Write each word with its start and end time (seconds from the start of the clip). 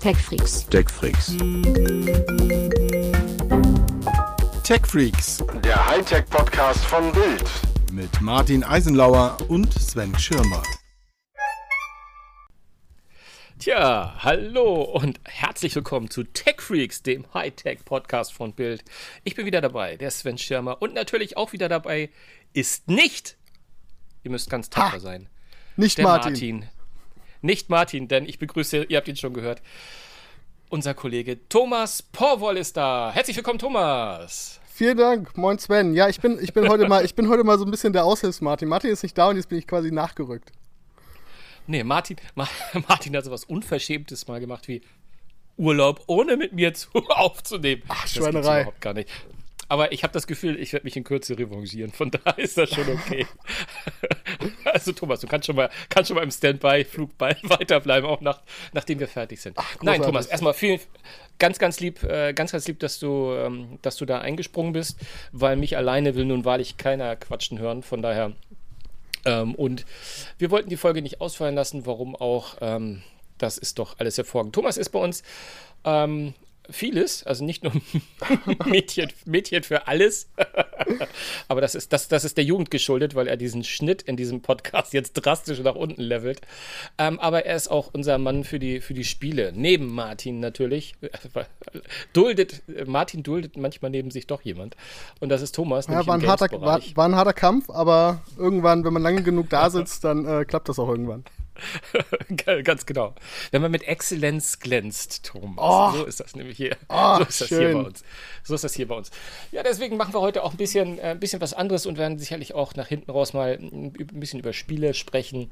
TechFreaks. 0.00 0.66
TechFreaks. 0.68 1.36
TechFreaks 4.62 5.38
Der 5.64 5.86
Hightech-Podcast 5.88 6.84
von 6.84 7.12
Bild. 7.12 7.44
mit 7.92 8.20
Martin 8.20 8.62
Eisenlauer 8.64 9.36
und 9.48 9.72
Sven 9.74 10.16
Schirmer. 10.18 10.62
Tja, 13.58 14.14
hallo 14.20 14.82
und 14.82 15.20
herzlich 15.24 15.74
willkommen 15.74 16.08
zu 16.10 16.22
TechFreaks, 16.22 17.02
dem 17.02 17.26
Hightech-Podcast 17.34 18.32
von 18.32 18.52
Bild. 18.52 18.84
Ich 19.24 19.34
bin 19.34 19.46
wieder 19.46 19.60
dabei, 19.60 19.96
der 19.96 20.10
Sven 20.10 20.38
Schirmer. 20.38 20.80
Und 20.80 20.94
natürlich 20.94 21.36
auch 21.36 21.52
wieder 21.52 21.68
dabei 21.68 22.10
ist 22.52 22.88
nicht, 22.88 23.36
ihr 24.22 24.30
müsst 24.30 24.48
ganz 24.48 24.70
tapfer 24.70 24.92
Ha! 24.96 25.00
sein, 25.00 25.28
Nicht 25.76 25.98
der 25.98 26.04
Martin. 26.04 26.32
Martin. 26.32 26.68
Nicht 27.40 27.68
Martin, 27.70 28.08
denn 28.08 28.26
ich 28.26 28.38
begrüße, 28.38 28.84
ihr 28.84 28.96
habt 28.96 29.08
ihn 29.08 29.16
schon 29.16 29.32
gehört, 29.32 29.62
unser 30.70 30.94
Kollege 30.94 31.38
Thomas 31.48 32.02
Porwoll 32.02 32.56
ist 32.56 32.76
da. 32.76 33.10
Herzlich 33.14 33.36
willkommen, 33.36 33.58
Thomas. 33.58 34.60
Vielen 34.66 34.96
Dank, 34.96 35.36
moin 35.36 35.58
Sven. 35.58 35.94
Ja, 35.94 36.08
ich 36.08 36.20
bin, 36.20 36.38
ich 36.40 36.52
bin 36.52 36.68
heute 36.68 36.88
mal, 36.88 37.04
ich 37.04 37.14
bin 37.14 37.28
heute 37.28 37.44
mal 37.44 37.58
so 37.58 37.64
ein 37.64 37.70
bisschen 37.70 37.92
der 37.92 38.04
Aushilfs-Martin. 38.04 38.68
Martin 38.68 38.90
ist 38.90 39.02
nicht 39.02 39.16
da 39.16 39.28
und 39.28 39.36
jetzt 39.36 39.48
bin 39.48 39.58
ich 39.58 39.66
quasi 39.66 39.90
nachgerückt. 39.90 40.52
Nee, 41.66 41.84
Martin, 41.84 42.16
Ma 42.34 42.48
Martin 42.88 43.16
hat 43.16 43.24
sowas 43.24 43.44
Unverschämtes 43.44 44.26
mal 44.26 44.40
gemacht 44.40 44.68
wie 44.68 44.82
Urlaub 45.56 46.02
ohne 46.06 46.36
mit 46.36 46.52
mir 46.52 46.74
zu 46.74 46.88
aufzunehmen. 47.08 47.82
Ach, 47.88 48.02
das 48.02 48.12
Schweinerei. 48.14 48.60
überhaupt 48.62 48.80
gar 48.80 48.94
nicht. 48.94 49.08
Aber 49.68 49.92
ich 49.92 50.02
habe 50.02 50.12
das 50.12 50.26
Gefühl, 50.26 50.58
ich 50.58 50.72
werde 50.72 50.84
mich 50.84 50.96
in 50.96 51.04
Kürze 51.04 51.38
revanchieren. 51.38 51.92
Von 51.92 52.10
daher 52.10 52.38
ist 52.38 52.56
das 52.56 52.70
schon 52.70 52.88
okay. 52.88 53.26
also 54.64 54.92
Thomas, 54.92 55.20
du 55.20 55.26
kannst 55.26 55.46
schon 55.46 55.56
mal, 55.56 55.70
kannst 55.88 56.08
schon 56.08 56.16
mal 56.16 56.22
im 56.22 56.30
Standby-Flug 56.30 57.10
weiterbleiben, 57.18 58.08
auch 58.08 58.20
nach, 58.20 58.40
nachdem 58.72 58.98
wir 58.98 59.08
fertig 59.08 59.40
sind. 59.40 59.56
Nein, 59.56 59.66
großartig. 59.76 60.06
Thomas, 60.06 60.26
erstmal 60.26 60.54
vielen, 60.54 60.80
ganz, 61.38 61.58
ganz 61.58 61.80
lieb, 61.80 62.02
äh, 62.02 62.32
ganz, 62.32 62.52
ganz 62.52 62.66
lieb, 62.66 62.78
dass 62.80 62.98
du, 62.98 63.32
ähm, 63.34 63.78
dass 63.82 63.96
du 63.96 64.06
da 64.06 64.20
eingesprungen 64.20 64.72
bist, 64.72 64.98
weil 65.32 65.56
mich 65.56 65.76
alleine 65.76 66.14
will 66.14 66.24
nun 66.24 66.44
wahrlich 66.44 66.76
keiner 66.78 67.16
quatschen 67.16 67.58
hören. 67.58 67.82
Von 67.82 68.00
daher 68.00 68.32
ähm, 69.24 69.54
und 69.54 69.84
wir 70.38 70.50
wollten 70.50 70.70
die 70.70 70.76
Folge 70.76 71.02
nicht 71.02 71.20
ausfallen 71.20 71.54
lassen. 71.54 71.86
Warum 71.86 72.16
auch? 72.16 72.56
Ähm, 72.60 73.02
das 73.36 73.58
ist 73.58 73.78
doch 73.78 73.98
alles 73.98 74.16
hervorragend. 74.16 74.54
Thomas 74.54 74.76
ist 74.76 74.90
bei 74.90 74.98
uns 74.98 75.22
ähm, 75.84 76.34
vieles, 76.70 77.24
also 77.24 77.44
nicht 77.44 77.64
nur 77.64 77.72
Mädchen, 78.66 79.12
Mädchen 79.24 79.62
für 79.62 79.86
alles. 79.86 80.30
Aber 81.48 81.60
das 81.60 81.74
ist, 81.74 81.92
das, 81.92 82.08
das 82.08 82.24
ist 82.24 82.36
der 82.36 82.44
Jugend 82.44 82.70
geschuldet, 82.70 83.14
weil 83.14 83.26
er 83.26 83.36
diesen 83.36 83.64
Schnitt 83.64 84.02
in 84.02 84.16
diesem 84.16 84.42
Podcast 84.42 84.92
jetzt 84.92 85.14
drastisch 85.14 85.60
nach 85.60 85.74
unten 85.74 86.02
levelt. 86.02 86.40
Ähm, 86.98 87.18
aber 87.20 87.46
er 87.46 87.56
ist 87.56 87.68
auch 87.68 87.90
unser 87.92 88.18
Mann 88.18 88.44
für 88.44 88.58
die, 88.58 88.80
für 88.80 88.94
die 88.94 89.04
Spiele. 89.04 89.52
Neben 89.54 89.92
Martin 89.92 90.40
natürlich. 90.40 90.94
Duldet, 92.12 92.62
Martin 92.86 93.22
duldet 93.22 93.56
manchmal 93.56 93.90
neben 93.90 94.10
sich 94.10 94.26
doch 94.26 94.42
jemand. 94.42 94.76
Und 95.20 95.28
das 95.28 95.42
ist 95.42 95.54
Thomas. 95.54 95.86
Ja, 95.86 96.06
war 96.06 96.14
ein, 96.14 96.26
harter, 96.26 96.48
war, 96.60 96.80
war 96.94 97.08
ein 97.08 97.14
harter 97.14 97.32
Kampf, 97.32 97.70
aber 97.70 98.22
irgendwann, 98.36 98.84
wenn 98.84 98.92
man 98.92 99.02
lange 99.02 99.22
genug 99.22 99.50
da 99.50 99.70
sitzt, 99.70 100.04
dann 100.04 100.26
äh, 100.26 100.44
klappt 100.44 100.68
das 100.68 100.78
auch 100.78 100.88
irgendwann. 100.88 101.24
Ganz 102.64 102.86
genau. 102.86 103.14
Wenn 103.50 103.62
man 103.62 103.70
mit 103.70 103.86
Exzellenz 103.86 104.58
glänzt, 104.58 105.24
Thomas. 105.24 105.58
Oh. 105.58 105.98
So 105.98 106.04
ist 106.04 106.20
das 106.20 106.34
nämlich 106.34 106.56
hier. 106.56 106.76
Oh, 106.88 107.16
so 107.18 107.22
ist 107.24 107.40
das 107.40 107.48
hier 107.48 107.58
schön. 107.58 107.72
bei 107.74 107.88
uns. 107.88 108.04
So 108.42 108.54
ist 108.54 108.64
das 108.64 108.74
hier 108.74 108.88
bei 108.88 108.94
uns. 108.94 109.10
Ja, 109.52 109.62
deswegen 109.62 109.96
machen 109.96 110.14
wir 110.14 110.20
heute 110.20 110.42
auch 110.42 110.52
ein 110.52 110.56
bisschen, 110.56 110.98
äh, 110.98 111.10
ein 111.10 111.20
bisschen 111.20 111.40
was 111.40 111.54
anderes 111.54 111.86
und 111.86 111.98
werden 111.98 112.18
sicherlich 112.18 112.54
auch 112.54 112.74
nach 112.74 112.88
hinten 112.88 113.10
raus 113.10 113.32
mal 113.32 113.58
ein 113.60 113.92
ein 114.18 114.20
bisschen 114.20 114.40
über 114.40 114.52
Spiele 114.52 114.94
sprechen. 114.94 115.50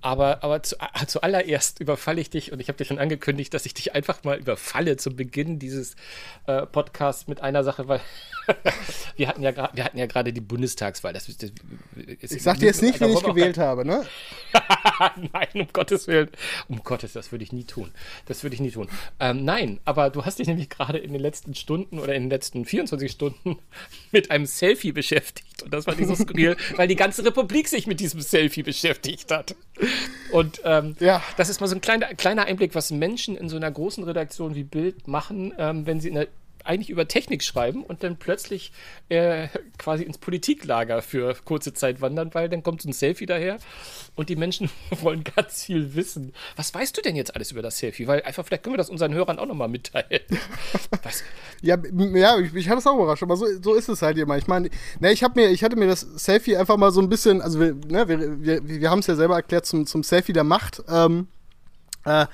Aber, 0.00 0.42
aber 0.42 0.62
zu, 0.62 0.76
äh, 0.76 1.06
zuallererst 1.06 1.80
überfalle 1.80 2.20
ich 2.20 2.30
dich 2.30 2.52
und 2.52 2.60
ich 2.60 2.68
habe 2.68 2.76
dir 2.78 2.84
schon 2.84 2.98
angekündigt, 2.98 3.54
dass 3.54 3.66
ich 3.66 3.74
dich 3.74 3.94
einfach 3.94 4.24
mal 4.24 4.38
überfalle 4.38 4.96
zu 4.96 5.14
Beginn 5.14 5.58
dieses 5.58 5.96
äh, 6.46 6.66
Podcasts 6.66 7.26
mit 7.26 7.40
einer 7.40 7.64
Sache, 7.64 7.88
weil 7.88 8.00
wir 9.16 9.28
hatten 9.28 9.42
ja 9.42 9.54
wir 9.72 9.84
hatten 9.84 9.98
ja 9.98 10.06
gerade 10.06 10.32
die 10.32 10.40
Bundestagswahl. 10.40 11.12
Das, 11.12 11.26
das, 11.26 11.52
Ich 12.20 12.42
sag 12.42 12.58
dir 12.58 12.66
jetzt 12.66 12.82
nicht, 12.82 13.00
wen 13.00 13.10
ich 13.10 13.22
gewählt 13.22 13.58
habe, 13.58 13.86
ne? 13.86 14.04
nein, 15.34 15.48
um 15.54 15.66
Gottes 15.72 16.06
Willen. 16.06 16.28
Um 16.68 16.82
Gottes, 16.82 17.12
das 17.12 17.32
würde 17.32 17.44
ich 17.44 17.52
nie 17.52 17.64
tun. 17.64 17.90
Das 18.26 18.42
würde 18.42 18.54
ich 18.54 18.60
nie 18.60 18.70
tun. 18.70 18.88
Ähm, 19.20 19.44
nein, 19.44 19.80
aber 19.84 20.08
du 20.10 20.24
hast 20.24 20.38
dich 20.38 20.46
nämlich 20.46 20.70
gerade 20.70 20.98
in 20.98 21.12
den 21.12 21.20
letzten 21.20 21.54
Stunden 21.54 21.98
oder 21.98 22.14
in 22.14 22.24
den 22.24 22.30
letzten 22.30 22.64
24 22.64 23.10
Stunden 23.10 23.58
mit 24.12 24.30
einem 24.30 24.46
Selfie 24.46 24.92
beschäftigt. 24.92 25.62
Und 25.62 25.74
das 25.74 25.86
war 25.86 25.94
dieses 25.94 26.18
skurril, 26.20 26.56
weil 26.76 26.88
die 26.88 26.96
ganze 26.96 27.24
Republik 27.24 27.68
sich 27.68 27.86
mit 27.86 28.00
diesem 28.00 28.20
Selfie 28.20 28.62
beschäftigt 28.62 29.30
hat. 29.30 29.54
Und 30.32 30.60
ähm, 30.64 30.96
Ja. 31.00 31.22
das 31.36 31.48
ist 31.48 31.60
mal 31.60 31.66
so 31.66 31.74
ein 31.74 31.80
kleiner, 31.80 32.14
kleiner 32.14 32.44
Einblick, 32.44 32.74
was 32.74 32.90
Menschen 32.90 33.36
in 33.36 33.48
so 33.48 33.56
einer 33.56 33.70
großen 33.70 34.04
Redaktion 34.04 34.54
wie 34.54 34.64
Bild 34.64 35.08
machen, 35.08 35.52
ähm, 35.58 35.86
wenn 35.86 36.00
sie 36.00 36.08
in 36.08 36.14
der 36.14 36.28
eigentlich 36.64 36.90
über 36.90 37.06
Technik 37.06 37.42
schreiben 37.42 37.84
und 37.84 38.02
dann 38.02 38.16
plötzlich 38.16 38.72
äh, 39.08 39.48
quasi 39.78 40.02
ins 40.02 40.18
Politiklager 40.18 41.02
für 41.02 41.34
kurze 41.44 41.74
Zeit 41.74 42.00
wandern, 42.00 42.32
weil 42.34 42.48
dann 42.48 42.62
kommt 42.62 42.82
so 42.82 42.88
ein 42.88 42.92
Selfie 42.92 43.26
daher 43.26 43.58
und 44.14 44.28
die 44.28 44.36
Menschen 44.36 44.70
wollen 45.02 45.24
ganz 45.24 45.64
viel 45.64 45.94
wissen. 45.94 46.32
Was 46.56 46.72
weißt 46.72 46.96
du 46.96 47.02
denn 47.02 47.16
jetzt 47.16 47.34
alles 47.34 47.52
über 47.52 47.62
das 47.62 47.78
Selfie? 47.78 48.06
Weil 48.06 48.22
einfach, 48.22 48.44
vielleicht 48.44 48.62
können 48.62 48.74
wir 48.74 48.78
das 48.78 48.90
unseren 48.90 49.14
Hörern 49.14 49.38
auch 49.38 49.46
nochmal 49.46 49.68
mitteilen. 49.68 50.22
Was? 51.02 51.22
Ja, 51.60 51.76
ja 52.14 52.38
ich, 52.38 52.54
ich 52.54 52.68
hatte 52.68 52.78
es 52.78 52.86
auch 52.86 52.96
überrascht, 52.96 53.22
aber 53.22 53.36
so, 53.36 53.46
so 53.62 53.74
ist 53.74 53.88
es 53.88 54.02
halt 54.02 54.18
immer. 54.18 54.36
Ich 54.38 54.46
meine, 54.46 54.70
ne, 55.00 55.12
ich, 55.12 55.22
mir, 55.34 55.50
ich 55.50 55.62
hatte 55.62 55.76
mir 55.76 55.86
das 55.86 56.00
Selfie 56.00 56.56
einfach 56.56 56.76
mal 56.76 56.90
so 56.90 57.00
ein 57.00 57.08
bisschen, 57.08 57.42
also 57.42 57.60
wir, 57.60 57.74
ne, 57.74 58.08
wir, 58.08 58.42
wir, 58.42 58.68
wir 58.68 58.90
haben 58.90 59.00
es 59.00 59.06
ja 59.06 59.14
selber 59.14 59.36
erklärt 59.36 59.66
zum, 59.66 59.86
zum 59.86 60.02
Selfie 60.02 60.32
der 60.32 60.44
Macht. 60.44 60.82
Ähm, 60.88 61.28
äh, 62.04 62.26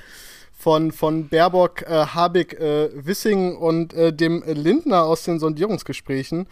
von, 0.61 0.93
von 0.93 1.29
Baerbock, 1.29 1.83
äh, 1.83 2.07
Habeck, 2.07 2.53
äh, 2.61 2.91
Wissing 2.95 3.57
und 3.57 3.95
äh, 3.95 4.13
dem 4.13 4.45
Lindner 4.47 5.05
aus 5.05 5.25
den 5.25 5.39
Sondierungsgesprächen. 5.39 6.47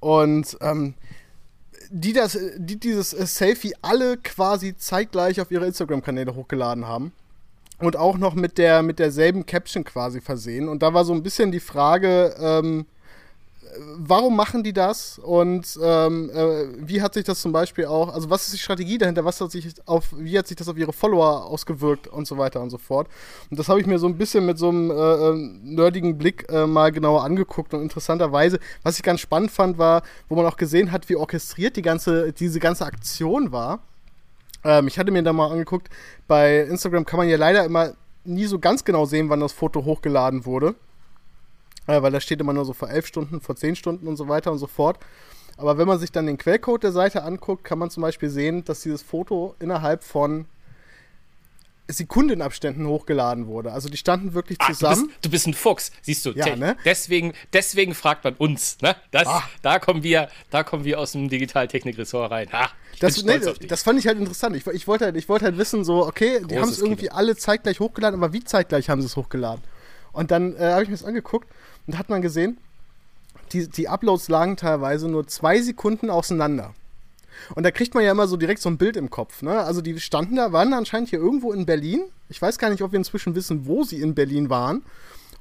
Und 0.00 0.58
ähm, 0.60 0.94
die, 1.88 2.12
das, 2.12 2.38
die 2.56 2.78
dieses 2.78 3.14
äh, 3.14 3.24
Selfie 3.26 3.72
alle 3.80 4.18
quasi 4.18 4.76
zeitgleich 4.76 5.40
auf 5.40 5.50
ihre 5.50 5.66
Instagram-Kanäle 5.66 6.34
hochgeladen 6.34 6.86
haben. 6.86 7.12
Und 7.78 7.96
auch 7.96 8.18
noch 8.18 8.34
mit, 8.34 8.58
der, 8.58 8.82
mit 8.82 8.98
derselben 8.98 9.46
Caption 9.46 9.82
quasi 9.82 10.20
versehen. 10.20 10.68
Und 10.68 10.82
da 10.82 10.92
war 10.92 11.06
so 11.06 11.14
ein 11.14 11.22
bisschen 11.22 11.50
die 11.50 11.60
Frage, 11.60 12.34
ähm, 12.38 12.84
warum 13.96 14.36
machen 14.36 14.62
die 14.62 14.72
das 14.72 15.18
und 15.18 15.78
ähm, 15.82 16.30
äh, 16.30 16.66
wie 16.78 17.02
hat 17.02 17.14
sich 17.14 17.24
das 17.24 17.40
zum 17.40 17.52
Beispiel 17.52 17.86
auch, 17.86 18.12
also 18.12 18.30
was 18.30 18.46
ist 18.46 18.54
die 18.54 18.58
Strategie 18.58 18.98
dahinter, 18.98 19.24
was 19.24 19.40
hat 19.40 19.50
sich 19.50 19.68
auf, 19.86 20.14
wie 20.16 20.38
hat 20.38 20.46
sich 20.46 20.56
das 20.56 20.68
auf 20.68 20.76
ihre 20.76 20.92
Follower 20.92 21.46
ausgewirkt 21.46 22.06
und 22.08 22.26
so 22.26 22.38
weiter 22.38 22.60
und 22.60 22.70
so 22.70 22.78
fort. 22.78 23.08
Und 23.50 23.58
das 23.58 23.68
habe 23.68 23.80
ich 23.80 23.86
mir 23.86 23.98
so 23.98 24.06
ein 24.06 24.16
bisschen 24.16 24.46
mit 24.46 24.58
so 24.58 24.68
einem 24.68 24.90
äh, 24.90 24.94
äh, 24.94 25.34
nerdigen 25.62 26.18
Blick 26.18 26.46
äh, 26.50 26.66
mal 26.66 26.92
genauer 26.92 27.24
angeguckt 27.24 27.74
und 27.74 27.82
interessanterweise, 27.82 28.58
was 28.82 28.96
ich 28.96 29.02
ganz 29.02 29.20
spannend 29.20 29.50
fand, 29.50 29.78
war, 29.78 30.02
wo 30.28 30.36
man 30.36 30.46
auch 30.46 30.56
gesehen 30.56 30.92
hat, 30.92 31.08
wie 31.08 31.16
orchestriert 31.16 31.76
die 31.76 31.82
ganze, 31.82 32.32
diese 32.32 32.60
ganze 32.60 32.84
Aktion 32.86 33.52
war. 33.52 33.80
Ähm, 34.64 34.88
ich 34.88 34.98
hatte 34.98 35.10
mir 35.10 35.22
da 35.22 35.32
mal 35.32 35.50
angeguckt, 35.50 35.88
bei 36.26 36.60
Instagram 36.60 37.04
kann 37.04 37.18
man 37.18 37.28
ja 37.28 37.36
leider 37.36 37.64
immer 37.64 37.94
nie 38.24 38.46
so 38.46 38.58
ganz 38.58 38.84
genau 38.84 39.04
sehen, 39.04 39.28
wann 39.28 39.40
das 39.40 39.52
Foto 39.52 39.84
hochgeladen 39.84 40.46
wurde. 40.46 40.74
Äh, 41.86 42.00
weil 42.02 42.12
da 42.12 42.20
steht 42.20 42.40
immer 42.40 42.52
nur 42.52 42.64
so 42.64 42.72
vor 42.72 42.88
elf 42.90 43.06
Stunden, 43.06 43.40
vor 43.40 43.56
zehn 43.56 43.76
Stunden 43.76 44.06
und 44.08 44.16
so 44.16 44.28
weiter 44.28 44.50
und 44.52 44.58
so 44.58 44.66
fort. 44.66 44.98
Aber 45.56 45.78
wenn 45.78 45.86
man 45.86 45.98
sich 45.98 46.10
dann 46.10 46.26
den 46.26 46.38
Quellcode 46.38 46.82
der 46.82 46.92
Seite 46.92 47.22
anguckt, 47.22 47.62
kann 47.64 47.78
man 47.78 47.90
zum 47.90 48.02
Beispiel 48.02 48.28
sehen, 48.30 48.64
dass 48.64 48.80
dieses 48.80 49.02
Foto 49.02 49.54
innerhalb 49.60 50.02
von 50.02 50.46
Sekundenabständen 51.86 52.86
hochgeladen 52.86 53.46
wurde. 53.46 53.70
Also 53.72 53.90
die 53.90 53.98
standen 53.98 54.32
wirklich 54.32 54.56
Ah, 54.60 54.64
du, 54.64 54.68
bist, 54.70 54.80
zusammen. 54.80 55.10
du 55.20 55.28
bist 55.30 55.46
ein 55.46 55.52
Fuchs, 55.52 55.92
siehst 56.00 56.24
du. 56.24 56.30
Ja, 56.30 56.56
ne? 56.56 56.76
deswegen, 56.86 57.34
deswegen 57.52 57.94
fragt 57.94 58.24
man 58.24 58.34
uns. 58.36 58.78
Ne? 58.80 58.96
Das, 59.10 59.26
Ah. 59.28 59.42
da, 59.60 59.78
kommen 59.78 60.02
wir, 60.02 60.30
da 60.50 60.64
kommen 60.64 60.84
wir 60.84 60.98
aus 60.98 61.12
dem 61.12 61.28
Digitaltechnik-Ressort 61.28 62.30
rein. 62.30 62.48
Ich 62.94 63.00
Das, 63.00 63.22
nee, 63.22 63.38
das 63.68 63.82
fand 63.82 63.98
ich 63.98 64.06
halt 64.06 64.18
interessant. 64.18 64.56
Ich, 64.56 64.66
ich 64.66 64.86
wollte 64.88 65.04
halt, 65.04 65.16
ich 65.16 65.28
wollte 65.28 65.44
halt 65.44 65.58
wissen, 65.58 65.84
so, 65.84 66.06
okay, 66.06 66.38
die 66.40 66.46
Großes 66.54 66.62
haben 66.62 66.68
es 66.70 66.78
irgendwie 66.80 67.06
Kino. 67.08 67.16
alle 67.16 67.36
zeitgleich 67.36 67.80
hochgeladen, 67.80 68.18
aber 68.22 68.32
wie 68.32 68.42
zeitgleich 68.42 68.88
haben 68.88 69.02
sie 69.02 69.06
es 69.06 69.16
hochgeladen? 69.16 69.62
Und 70.14 70.30
dann 70.30 70.56
äh, 70.56 70.72
habe 70.72 70.82
ich 70.82 70.88
mir 70.88 70.96
das 70.96 71.04
angeguckt 71.04 71.48
und 71.86 71.98
hat 71.98 72.08
man 72.08 72.22
gesehen, 72.22 72.56
die, 73.52 73.68
die 73.68 73.88
Uploads 73.88 74.28
lagen 74.28 74.56
teilweise 74.56 75.08
nur 75.08 75.26
zwei 75.26 75.60
Sekunden 75.60 76.08
auseinander. 76.08 76.74
Und 77.54 77.64
da 77.64 77.70
kriegt 77.70 77.94
man 77.94 78.04
ja 78.04 78.12
immer 78.12 78.26
so 78.26 78.36
direkt 78.36 78.62
so 78.62 78.68
ein 78.68 78.78
Bild 78.78 78.96
im 78.96 79.10
Kopf. 79.10 79.42
Ne? 79.42 79.60
Also 79.60 79.82
die 79.82 79.98
standen 80.00 80.36
da, 80.36 80.52
waren 80.52 80.72
anscheinend 80.72 81.10
hier 81.10 81.18
irgendwo 81.18 81.52
in 81.52 81.66
Berlin. 81.66 82.04
Ich 82.28 82.40
weiß 82.40 82.58
gar 82.58 82.70
nicht, 82.70 82.82
ob 82.82 82.92
wir 82.92 82.98
inzwischen 82.98 83.34
wissen, 83.34 83.66
wo 83.66 83.82
sie 83.84 84.00
in 84.00 84.14
Berlin 84.14 84.50
waren. 84.50 84.82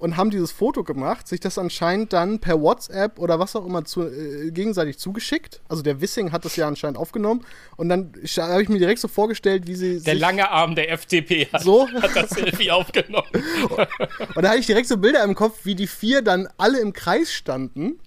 Und 0.04 0.18
haben 0.18 0.32
dieses 0.32 0.52
Foto 0.52 0.84
gemacht, 0.84 1.30
sich 1.30 1.40
das 1.40 1.58
anscheinend 1.58 2.12
dann 2.12 2.40
per 2.40 2.60
WhatsApp 2.60 3.20
oder 3.20 3.40
was 3.40 3.56
auch 3.56 3.66
immer 3.66 3.86
zu, 3.86 4.02
äh, 4.04 4.52
gegenseitig 4.52 4.98
zugeschickt. 5.00 5.62
Also 5.70 5.82
der 5.82 6.02
Wissing 6.02 6.34
hat 6.34 6.44
das 6.44 6.58
ja 6.58 6.68
anscheinend 6.68 6.98
aufgenommen. 6.98 7.46
Und 7.78 7.88
dann 7.88 8.12
habe 8.38 8.62
ich 8.62 8.68
mir 8.68 8.80
direkt 8.80 9.00
so 9.00 9.08
vorgestellt, 9.08 9.66
wie 9.66 9.76
sie 9.76 10.02
Der 10.02 10.16
lange 10.16 10.52
Arm 10.52 10.76
der 10.76 10.92
FDP 10.92 11.48
hat, 11.54 11.62
So? 11.64 11.88
hat 11.88 12.14
das 12.18 12.32
Selfie 12.32 12.70
aufgenommen. 12.70 13.28
Und 14.36 14.44
da 14.44 14.50
hatte 14.50 14.60
ich 14.60 14.66
direkt 14.66 14.90
so 14.90 14.98
Bilder 14.98 15.24
im 15.24 15.36
Kopf, 15.36 15.60
wie 15.64 15.76
die 15.76 15.88
vier 15.88 16.22
dann 16.22 16.50
alle 16.58 16.82
im 16.82 16.92
Kreis 16.92 17.32
standen 17.32 17.98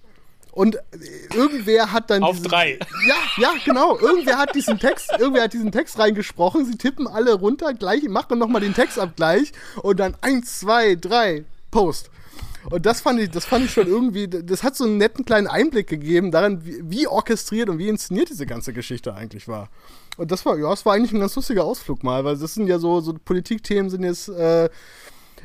Und 0.51 0.77
irgendwer 1.35 1.91
hat 1.91 2.11
dann. 2.11 2.21
Auf 2.21 2.35
diesen- 2.35 2.49
drei. 2.49 2.79
Ja, 3.07 3.15
ja, 3.41 3.51
genau. 3.65 3.97
Irgendwer 3.97 4.37
hat 4.37 4.53
diesen 4.55 4.77
Text, 4.77 5.11
irgendwer 5.17 5.43
hat 5.43 5.53
diesen 5.53 5.71
Text 5.71 5.97
reingesprochen. 5.97 6.63
Sie 6.65 6.77
tippen 6.77 7.07
alle 7.07 7.33
runter, 7.33 7.73
gleich, 7.73 8.03
machen 8.03 8.37
nochmal 8.39 8.61
den 8.61 8.73
Textabgleich 8.75 9.51
und 9.81 9.99
dann 9.99 10.15
eins, 10.21 10.59
zwei, 10.59 10.95
drei, 10.95 11.43
Post. 11.71 12.09
Und 12.69 12.85
das 12.85 12.99
fand 13.01 13.19
ich, 13.19 13.29
das 13.29 13.45
fand 13.45 13.65
ich 13.65 13.71
schon 13.71 13.87
irgendwie, 13.87 14.27
das 14.27 14.61
hat 14.63 14.75
so 14.75 14.83
einen 14.83 14.97
netten 14.97 15.23
kleinen 15.23 15.47
Einblick 15.47 15.87
gegeben 15.87 16.31
daran, 16.31 16.65
wie, 16.65 16.81
wie 16.83 17.07
orchestriert 17.07 17.69
und 17.69 17.77
wie 17.77 17.87
inszeniert 17.87 18.29
diese 18.29 18.45
ganze 18.45 18.73
Geschichte 18.73 19.13
eigentlich 19.13 19.47
war. 19.47 19.69
Und 20.17 20.31
das 20.31 20.45
war, 20.45 20.57
ja, 20.57 20.73
es 20.73 20.85
war 20.85 20.93
eigentlich 20.93 21.13
ein 21.13 21.19
ganz 21.19 21.35
lustiger 21.35 21.63
Ausflug 21.63 22.03
mal, 22.03 22.25
weil 22.25 22.37
das 22.37 22.53
sind 22.53 22.67
ja 22.67 22.77
so, 22.77 22.99
so 22.99 23.13
Politikthemen 23.13 23.89
sind 23.89 24.03
jetzt, 24.03 24.27
äh, 24.27 24.65
äh, 24.65 24.69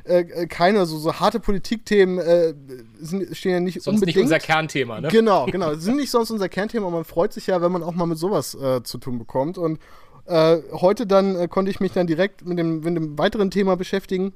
äh, 0.05 0.47
keine 0.49 0.85
so, 0.85 0.99
so 0.99 1.15
harte 1.21 1.39
Politikthemen 1.39 2.19
äh, 2.19 2.55
sind, 2.99 3.37
stehen 3.37 3.53
ja 3.53 3.61
nicht 3.61 3.83
Sonst 3.83 3.99
unbedingt. 3.99 4.17
nicht 4.17 4.23
unser 4.25 4.41
Kernthema, 4.41 5.01
ne? 5.01 5.09
Genau, 5.09 5.47
genau. 5.47 5.75
Sind 5.75 5.97
nicht 5.97 6.11
sonst 6.11 6.31
unser 6.33 6.49
Kernthema, 6.49 6.87
aber 6.87 6.97
man 6.97 7.05
freut 7.05 7.33
sich 7.33 7.47
ja, 7.47 7.63
wenn 7.63 7.71
man 7.71 7.85
auch 7.85 7.95
mal 7.95 8.07
mit 8.07 8.19
sowas 8.19 8.55
äh, 8.57 8.83
zu 8.83 8.99
tun 8.99 9.19
bekommt. 9.19 9.59
Und 9.59 9.79
äh, 10.27 10.59
heute 10.73 11.07
dann 11.07 11.49
konnte 11.51 11.71
ich 11.71 11.79
mich 11.79 11.93
dann 11.93 12.09
direkt 12.09 12.45
mit 12.45 12.59
dem, 12.59 12.81
mit 12.81 12.97
dem 12.97 13.17
weiteren 13.17 13.53
Thema 13.53 13.77
beschäftigen. 13.77 14.33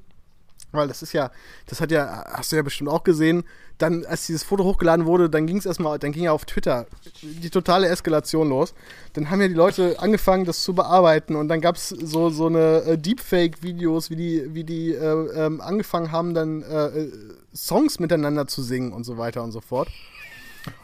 Weil 0.71 0.87
das 0.87 1.01
ist 1.01 1.13
ja, 1.13 1.31
das 1.67 1.79
hat 1.79 1.91
ja, 1.91 2.25
hast 2.27 2.51
du 2.51 2.57
ja 2.57 2.61
bestimmt 2.61 2.89
auch 2.89 3.03
gesehen, 3.03 3.43
dann, 3.77 4.05
als 4.05 4.25
dieses 4.25 4.43
Foto 4.43 4.63
hochgeladen 4.63 5.05
wurde, 5.05 5.29
dann 5.29 5.45
ging 5.45 5.57
es 5.57 5.65
erstmal, 5.65 5.99
dann 5.99 6.11
ging 6.11 6.23
ja 6.23 6.31
auf 6.31 6.45
Twitter 6.45 6.87
die 7.21 7.49
totale 7.49 7.87
Eskalation 7.87 8.49
los. 8.49 8.73
Dann 9.13 9.29
haben 9.29 9.39
ja 9.39 9.47
die 9.47 9.53
Leute 9.53 9.99
angefangen, 9.99 10.45
das 10.45 10.63
zu 10.63 10.73
bearbeiten 10.73 11.35
und 11.35 11.47
dann 11.47 11.61
gab 11.61 11.75
es 11.75 11.89
so, 11.89 12.29
so 12.29 12.47
eine 12.47 12.81
äh, 12.83 12.97
Deepfake-Videos, 12.97 14.09
wie 14.09 14.15
die, 14.15 14.53
wie 14.53 14.63
die 14.63 14.93
äh, 14.93 15.45
ähm, 15.45 15.61
angefangen 15.61 16.11
haben, 16.11 16.33
dann 16.33 16.63
äh, 16.63 16.87
äh, 16.87 17.11
Songs 17.55 17.99
miteinander 17.99 18.47
zu 18.47 18.61
singen 18.61 18.93
und 18.93 19.03
so 19.03 19.17
weiter 19.17 19.43
und 19.43 19.51
so 19.51 19.61
fort. 19.61 19.89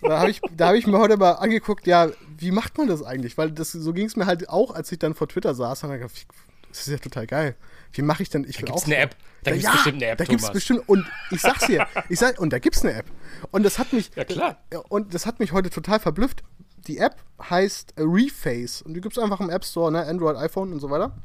Und 0.01 0.09
da 0.09 0.19
habe 0.19 0.31
ich, 0.31 0.41
hab 0.59 0.75
ich 0.75 0.87
mir 0.87 0.97
heute 0.99 1.17
mal 1.17 1.31
angeguckt, 1.31 1.87
ja, 1.87 2.09
wie 2.37 2.51
macht 2.51 2.77
man 2.77 2.87
das 2.87 3.03
eigentlich? 3.03 3.37
Weil 3.37 3.51
das, 3.51 3.71
so 3.71 3.91
ging 3.91 4.05
es 4.05 4.15
mir 4.15 4.27
halt 4.27 4.49
auch, 4.49 4.73
als 4.73 4.91
ich 4.91 4.99
dann 4.99 5.13
vor 5.13 5.27
Twitter 5.27 5.55
saß 5.55 5.83
und 5.83 5.89
dann 5.89 5.99
gedacht, 5.99 6.25
das 6.69 6.79
ist 6.79 6.87
ja 6.87 6.97
total 6.97 7.27
geil. 7.27 7.55
Wie 7.93 8.01
mache 8.01 8.23
ich 8.23 8.29
denn? 8.29 8.43
Ich 8.43 8.57
Da 8.57 8.63
gibt's 8.65 8.83
auch 8.83 8.85
eine. 8.85 8.97
App. 8.97 9.15
Da 9.43 9.51
gibt's 9.51 9.65
ja, 9.65 9.71
bestimmt 9.71 9.95
eine 10.01 10.11
App, 10.11 10.17
Da 10.17 10.25
gibt's 10.25 10.43
Thomas. 10.43 10.53
bestimmt. 10.53 10.89
Und 10.89 11.05
ich 11.31 11.41
sag's 11.41 11.65
dir, 11.67 11.87
ich 12.09 12.19
sag, 12.19 12.39
und 12.39 12.51
da 12.51 12.59
gibt's 12.59 12.83
eine 12.83 12.93
App. 12.93 13.05
Und 13.51 13.63
das 13.63 13.77
hat 13.79 13.93
mich. 13.93 14.11
Ja, 14.15 14.25
klar. 14.25 14.57
Und 14.89 15.13
das 15.13 15.25
hat 15.25 15.39
mich 15.39 15.51
heute 15.51 15.69
total 15.69 15.99
verblüfft. 15.99 16.43
Die 16.87 16.97
App 16.97 17.23
heißt 17.41 17.93
Reface. 17.97 18.81
Und 18.81 18.93
die 18.93 19.01
gibt's 19.01 19.17
einfach 19.17 19.39
im 19.39 19.49
App 19.49 19.63
Store, 19.63 19.91
ne? 19.91 20.05
Android, 20.05 20.35
iPhone 20.37 20.73
und 20.73 20.79
so 20.79 20.89
weiter. 20.89 21.15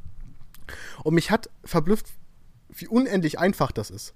Und 1.03 1.15
mich 1.15 1.31
hat 1.31 1.49
verblüfft, 1.65 2.07
wie 2.69 2.87
unendlich 2.87 3.39
einfach 3.39 3.73
das 3.73 3.91
ist. 3.91 4.15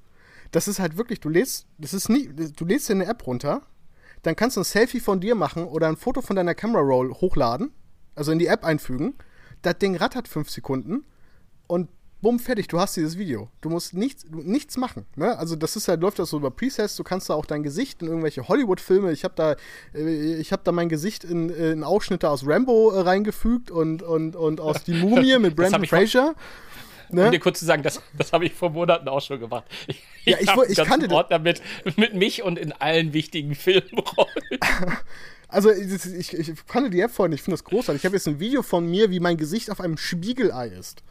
Das 0.50 0.69
ist 0.69 0.78
halt 0.78 0.96
wirklich, 0.98 1.20
du 1.20 1.31
lädst, 1.31 1.66
das 1.78 1.94
ist 1.94 2.10
nie, 2.10 2.28
du 2.28 2.64
lädst 2.66 2.88
dir 2.88 2.93
eine 2.93 3.06
App 3.06 3.26
runter, 3.26 3.62
dann 4.22 4.37
kannst 4.37 4.56
du 4.56 4.60
ein 4.60 4.64
Selfie 4.64 5.00
von 5.00 5.19
dir 5.20 5.34
machen 5.34 5.64
oder 5.64 5.88
ein 5.88 5.96
Foto 5.96 6.20
von 6.20 6.37
deiner 6.37 6.55
Camera 6.55 6.82
Roll 6.82 7.10
hochladen, 7.14 7.72
also 8.14 8.32
in 8.32 8.38
die 8.38 8.46
App 8.48 8.62
einfügen. 8.62 9.14
Das 9.62 9.78
Ding 9.78 9.96
rattert 9.96 10.28
fünf 10.28 10.50
Sekunden 10.50 11.06
und 11.66 11.88
bumm, 12.22 12.38
fertig, 12.38 12.69
du 12.69 12.80
hast 12.80 12.96
dieses 12.96 13.19
Video. 13.19 13.50
Du 13.60 13.69
musst 13.69 13.92
nichts, 13.92 14.24
nichts 14.30 14.76
machen. 14.78 15.04
Ne? 15.16 15.36
Also 15.36 15.56
das 15.56 15.76
ist 15.76 15.88
halt, 15.88 16.00
läuft 16.00 16.19
das 16.19 16.30
so 16.30 16.38
über 16.38 16.50
Presets, 16.50 16.96
du 16.96 17.04
kannst 17.04 17.28
da 17.28 17.34
auch 17.34 17.44
dein 17.44 17.62
Gesicht 17.62 18.00
in 18.00 18.08
irgendwelche 18.08 18.48
Hollywood-Filme, 18.48 19.12
ich 19.12 19.24
habe 19.24 19.34
da, 19.36 19.56
äh, 19.94 20.36
ich 20.36 20.52
hab 20.52 20.64
da 20.64 20.72
mein 20.72 20.88
Gesicht 20.88 21.24
in, 21.24 21.50
äh, 21.50 21.72
in 21.72 21.84
Ausschnitte 21.84 22.30
aus 22.30 22.46
Rambo 22.46 22.92
äh, 22.92 23.00
reingefügt 23.00 23.70
und, 23.70 24.02
und, 24.02 24.36
und 24.36 24.60
aus 24.60 24.84
Die 24.84 24.94
Mumie 24.94 25.38
mit 25.40 25.56
Brandon 25.56 25.82
ich 25.82 25.90
Fraser. 25.90 26.34
Ne? 27.10 27.26
Um 27.26 27.30
dir 27.32 27.40
kurz 27.40 27.58
zu 27.58 27.66
sagen, 27.66 27.82
das, 27.82 28.00
das 28.16 28.32
habe 28.32 28.46
ich 28.46 28.54
vor 28.54 28.70
Monaten 28.70 29.06
auch 29.08 29.20
schon 29.20 29.38
gemacht. 29.38 29.64
Ich, 29.86 30.02
Ja, 30.24 30.38
ich 30.40 30.48
ich 30.48 30.76
ganzen 30.76 30.84
kannte 30.86 31.08
das. 31.08 31.16
Ordner 31.16 31.38
mit, 31.40 31.60
mit 31.96 32.14
mich 32.14 32.42
und 32.42 32.58
in 32.58 32.72
allen 32.72 33.12
wichtigen 33.12 33.54
Filmrollen. 33.54 34.60
Also 35.48 35.70
ich, 35.70 36.32
ich, 36.32 36.32
ich 36.32 36.66
kannte 36.66 36.88
die 36.88 37.02
App 37.02 37.10
vorhin, 37.10 37.34
ich 37.34 37.42
finde 37.42 37.58
das 37.58 37.64
großartig. 37.64 38.00
Ich 38.00 38.06
habe 38.06 38.16
jetzt 38.16 38.26
ein 38.26 38.40
Video 38.40 38.62
von 38.62 38.86
mir, 38.90 39.10
wie 39.10 39.20
mein 39.20 39.36
Gesicht 39.36 39.70
auf 39.70 39.82
einem 39.82 39.98
Spiegelei 39.98 40.69
ist. 40.69 41.02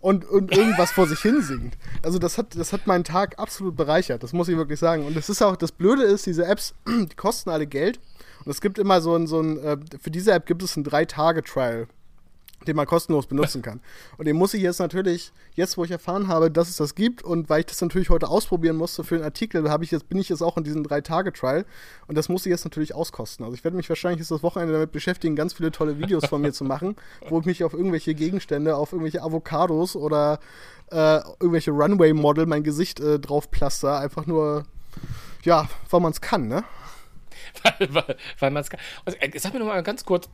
Und, 0.00 0.24
und 0.26 0.56
irgendwas 0.56 0.92
vor 0.92 1.08
sich 1.08 1.18
hin 1.18 1.42
singt. 1.42 1.76
Also 2.02 2.20
das 2.20 2.38
hat, 2.38 2.54
das 2.56 2.72
hat 2.72 2.86
meinen 2.86 3.02
Tag 3.02 3.38
absolut 3.38 3.76
bereichert, 3.76 4.22
das 4.22 4.32
muss 4.32 4.48
ich 4.48 4.56
wirklich 4.56 4.78
sagen. 4.78 5.04
Und 5.04 5.16
das 5.16 5.28
ist 5.28 5.42
auch, 5.42 5.56
das 5.56 5.72
Blöde 5.72 6.04
ist, 6.04 6.26
diese 6.26 6.46
Apps, 6.46 6.74
die 6.86 7.16
kosten 7.16 7.50
alle 7.50 7.66
Geld. 7.66 7.98
Und 8.44 8.52
es 8.52 8.60
gibt 8.60 8.78
immer 8.78 9.00
so 9.00 9.16
ein, 9.16 9.26
so 9.26 9.40
ein 9.40 9.58
äh, 9.58 9.76
für 10.00 10.10
diese 10.10 10.32
App 10.32 10.46
gibt 10.46 10.62
es 10.62 10.76
einen 10.76 10.84
Drei-Tage-Trial, 10.84 11.88
den 12.66 12.76
man 12.76 12.86
kostenlos 12.86 13.26
benutzen 13.26 13.62
kann. 13.62 13.80
Und 14.16 14.26
den 14.26 14.36
muss 14.36 14.54
ich 14.54 14.62
jetzt 14.62 14.78
natürlich, 14.78 15.32
jetzt 15.54 15.76
wo 15.76 15.84
ich 15.84 15.90
erfahren 15.90 16.28
habe, 16.28 16.50
dass 16.50 16.68
es 16.68 16.76
das 16.76 16.94
gibt 16.94 17.22
und 17.22 17.48
weil 17.48 17.60
ich 17.60 17.66
das 17.66 17.80
natürlich 17.80 18.10
heute 18.10 18.28
ausprobieren 18.28 18.76
musste 18.76 19.04
für 19.04 19.16
einen 19.16 19.24
Artikel, 19.24 19.70
habe 19.70 19.84
ich 19.84 19.90
jetzt, 19.90 20.08
bin 20.08 20.18
ich 20.18 20.28
jetzt 20.28 20.42
auch 20.42 20.56
in 20.56 20.64
diesem 20.64 20.82
Drei-Tage-Trial 20.82 21.64
und 22.06 22.18
das 22.18 22.28
muss 22.28 22.46
ich 22.46 22.50
jetzt 22.50 22.64
natürlich 22.64 22.94
auskosten. 22.94 23.44
Also 23.44 23.54
ich 23.54 23.64
werde 23.64 23.76
mich 23.76 23.88
wahrscheinlich 23.88 24.20
jetzt 24.20 24.30
das 24.30 24.42
Wochenende 24.42 24.72
damit 24.72 24.92
beschäftigen, 24.92 25.36
ganz 25.36 25.54
viele 25.54 25.70
tolle 25.70 25.98
Videos 25.98 26.26
von 26.26 26.40
mir 26.40 26.52
zu 26.52 26.64
machen, 26.64 26.96
wo 27.28 27.40
ich 27.40 27.46
mich 27.46 27.64
auf 27.64 27.72
irgendwelche 27.72 28.14
Gegenstände, 28.14 28.76
auf 28.76 28.92
irgendwelche 28.92 29.22
Avocados 29.22 29.96
oder 29.96 30.40
äh, 30.90 31.18
irgendwelche 31.40 31.70
Runway-Model 31.70 32.46
mein 32.46 32.62
Gesicht 32.62 33.00
äh, 33.00 33.18
drauf 33.18 33.50
plaster, 33.50 33.98
einfach 33.98 34.26
nur, 34.26 34.64
ja, 35.42 35.68
weil 35.90 36.00
man 36.00 36.12
es 36.12 36.20
kann, 36.20 36.48
ne? 36.48 36.64
weil, 37.62 37.94
weil, 37.94 38.16
weil 38.38 38.50
man 38.50 38.62
es 38.62 38.70
kann. 38.70 38.80
Also, 39.04 39.18
äh, 39.18 39.38
sag 39.38 39.52
mir 39.52 39.60
noch 39.60 39.66
mal 39.66 39.82
ganz 39.82 40.04
kurz. 40.04 40.28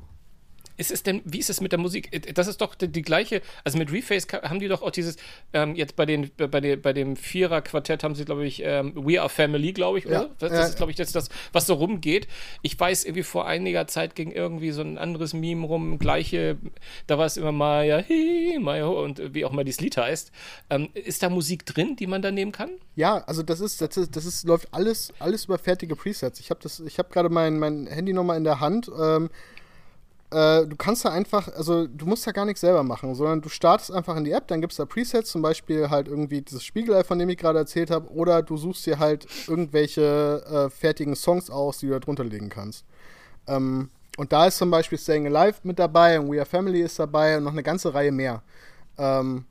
Ist 0.77 0.91
es 0.91 1.03
denn, 1.03 1.23
wie 1.25 1.39
ist 1.39 1.51
es 1.51 1.61
mit 1.61 1.73
der 1.73 1.79
Musik? 1.79 2.09
Äh, 2.13 2.33
Das 2.33 2.47
ist 2.47 2.61
doch 2.61 2.75
die, 2.75 2.89
die 2.89 3.03
gleiche, 3.03 3.43
also 3.65 3.79
mit 3.79 3.93
Reface 3.93 4.27
haben 4.43 4.59
die 4.59 4.69
doch 4.69 4.83
auch 4.83 4.91
dieses, 4.91 5.17
ähm, 5.53 5.75
jetzt 5.75 5.97
bei, 5.97 6.07
den, 6.07 6.31
bei, 6.37 6.61
den, 6.61 6.81
bei 6.81 6.93
dem 6.93 7.17
Vierer-Quartett 7.17 8.03
haben 8.03 8.15
sie, 8.15 8.25
glaube 8.25 8.47
ich, 8.47 8.63
ähm, 8.65 8.93
We 8.95 9.21
Are 9.21 9.29
Family, 9.29 9.73
glaube 9.73 9.99
ich, 9.99 10.07
oder? 10.07 10.23
Ja, 10.23 10.31
das, 10.39 10.51
ja, 10.53 10.59
das 10.59 10.69
ist, 10.71 10.77
glaube 10.77 10.91
ich, 10.91 10.97
das, 10.97 11.13
das, 11.13 11.29
was 11.53 11.67
so 11.67 11.75
rumgeht. 11.75 12.29
Ich 12.63 12.79
weiß, 12.79 13.05
irgendwie 13.05 13.23
vor 13.23 13.47
einiger 13.47 13.87
Zeit 13.87 14.15
ging 14.15 14.31
irgendwie 14.31 14.71
so 14.71 14.83
ein 14.83 14.99
anderes 14.99 15.35
Meme 15.35 15.67
rum, 15.67 15.99
gleiche, 15.99 16.59
da 17.07 17.19
war 17.19 17.27
es 17.27 17.37
immer 17.37 17.53
Maya, 17.53 18.03
hi, 18.09 18.59
Maya, 18.61 18.87
ho, 18.87 19.03
und 19.03 19.35
wie 19.35 19.45
auch 19.45 19.53
immer 19.53 19.65
dieses 19.65 19.81
Lied 19.81 19.97
heißt. 19.97 20.33
Ähm, 20.71 20.89
ist 20.95 21.23
da 21.23 21.29
Musik 21.31 21.67
drin, 21.67 21.97
die 21.97 22.07
man 22.07 22.23
da 22.23 22.31
nehmen 22.31 22.53
kann? 22.53 22.71
Ja, 22.97 23.19
also 23.27 23.43
das 23.43 23.61
ist, 23.61 23.81
das 23.81 23.97
ist, 23.97 24.17
das 24.17 24.25
ist 24.25 24.45
läuft 24.45 24.69
alles, 24.73 25.13
alles 25.19 25.47
über 25.47 25.59
fertige 25.59 25.97
Presets. 25.97 26.41
Ich 26.41 26.51
habe 26.51 26.61
das, 26.63 26.81
ich 26.81 26.99
habe 26.99 27.09
gerade 27.11 27.29
mein, 27.29 27.59
mein 27.59 27.87
Handy 27.87 28.13
nochmal 28.13 28.37
in 28.37 28.45
der 28.45 28.61
Hand. 28.61 28.91
Ähm, 29.01 29.31
äh, 30.35 30.67
du 30.67 30.75
kannst 30.77 31.05
da 31.05 31.11
einfach, 31.11 31.49
also 31.55 31.87
du 31.87 32.07
musst 32.07 32.27
da 32.27 32.33
gar 32.33 32.45
nichts 32.45 32.61
selber 32.61 32.83
machen, 32.83 33.15
sondern 33.15 33.41
du 33.41 33.49
startest 33.49 33.93
einfach 33.93 34.17
in 34.17 34.25
die 34.25 34.33
App, 34.33 34.49
dann 34.49 34.61
gibt 34.61 34.73
es 34.73 34.79
da 34.79 34.85
Presets, 34.85 35.31
zum 35.31 35.43
Beispiel 35.43 35.91
halt 35.91 36.09
irgendwie 36.09 36.43
dieses 36.43 36.65
Spiegelei, 36.65 37.05
von 37.05 37.21
dem 37.21 37.29
ich 37.29 37.39
gerade 37.39 37.61
erzählt 37.61 37.91
habe, 37.91 38.11
oder 38.11 38.43
du 38.43 38.57
suchst 38.57 38.85
dir 38.85 38.99
halt 38.99 39.27
irgendwelche 39.47 40.43
äh, 40.51 40.71
fertigen 40.71 41.15
Songs 41.15 41.51
aus, 41.51 41.79
die 41.79 41.87
du 41.87 41.93
da 41.93 42.01
drunter 42.01 42.25
legen 42.25 42.49
kannst. 42.49 42.85
Ähm, 43.47 43.91
und 44.17 44.33
da 44.33 44.47
ist 44.47 44.59
zum 44.59 44.71
Beispiel 44.71 44.99
Staying 44.99 45.27
Alive 45.27 45.59
mit 45.63 45.79
dabei 45.79 46.19
und 46.19 46.33
We 46.33 46.39
Are 46.39 46.47
Family 46.47 46.83
ist 46.83 46.99
dabei 46.99 47.37
und 47.37 47.45
noch 47.45 47.53
eine 47.53 47.63
ganze 47.63 47.95
Reihe 47.95 48.13
mehr. 48.13 48.43
Ähm, 48.99 49.45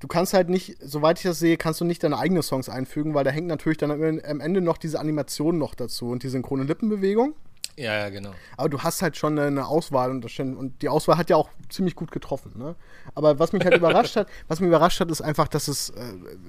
du 0.00 0.08
kannst 0.08 0.34
halt 0.34 0.50
nicht, 0.50 0.76
soweit 0.82 1.18
ich 1.18 1.24
das 1.24 1.38
sehe, 1.38 1.56
kannst 1.56 1.80
du 1.80 1.86
nicht 1.86 2.02
deine 2.02 2.18
eigenen 2.18 2.42
Songs 2.42 2.68
einfügen, 2.68 3.14
weil 3.14 3.24
da 3.24 3.30
hängt 3.30 3.46
natürlich 3.46 3.78
dann 3.78 3.90
am 3.90 4.02
am 4.02 4.40
Ende 4.40 4.60
noch 4.60 4.76
diese 4.76 5.00
Animation 5.00 5.56
noch 5.56 5.74
dazu 5.74 6.10
und 6.10 6.22
die 6.22 6.28
synchrone 6.28 6.64
Lippenbewegung. 6.64 7.34
Ja, 7.80 7.96
ja, 7.96 8.08
genau. 8.10 8.32
Aber 8.58 8.68
du 8.68 8.80
hast 8.80 9.00
halt 9.00 9.16
schon 9.16 9.38
eine 9.38 9.66
Auswahl 9.66 10.10
und, 10.10 10.82
die 10.82 10.88
Auswahl 10.90 11.16
hat 11.16 11.30
ja 11.30 11.36
auch 11.36 11.48
ziemlich 11.70 11.94
gut 11.94 12.12
getroffen. 12.12 12.52
Ne? 12.56 12.76
Aber 13.14 13.38
was 13.38 13.52
mich 13.54 13.64
halt 13.64 13.74
überrascht 13.78 14.16
hat, 14.16 14.28
was 14.48 14.60
mich 14.60 14.68
überrascht 14.68 15.00
hat, 15.00 15.10
ist 15.10 15.22
einfach, 15.22 15.48
dass 15.48 15.66
es 15.66 15.88
äh, 15.90 16.02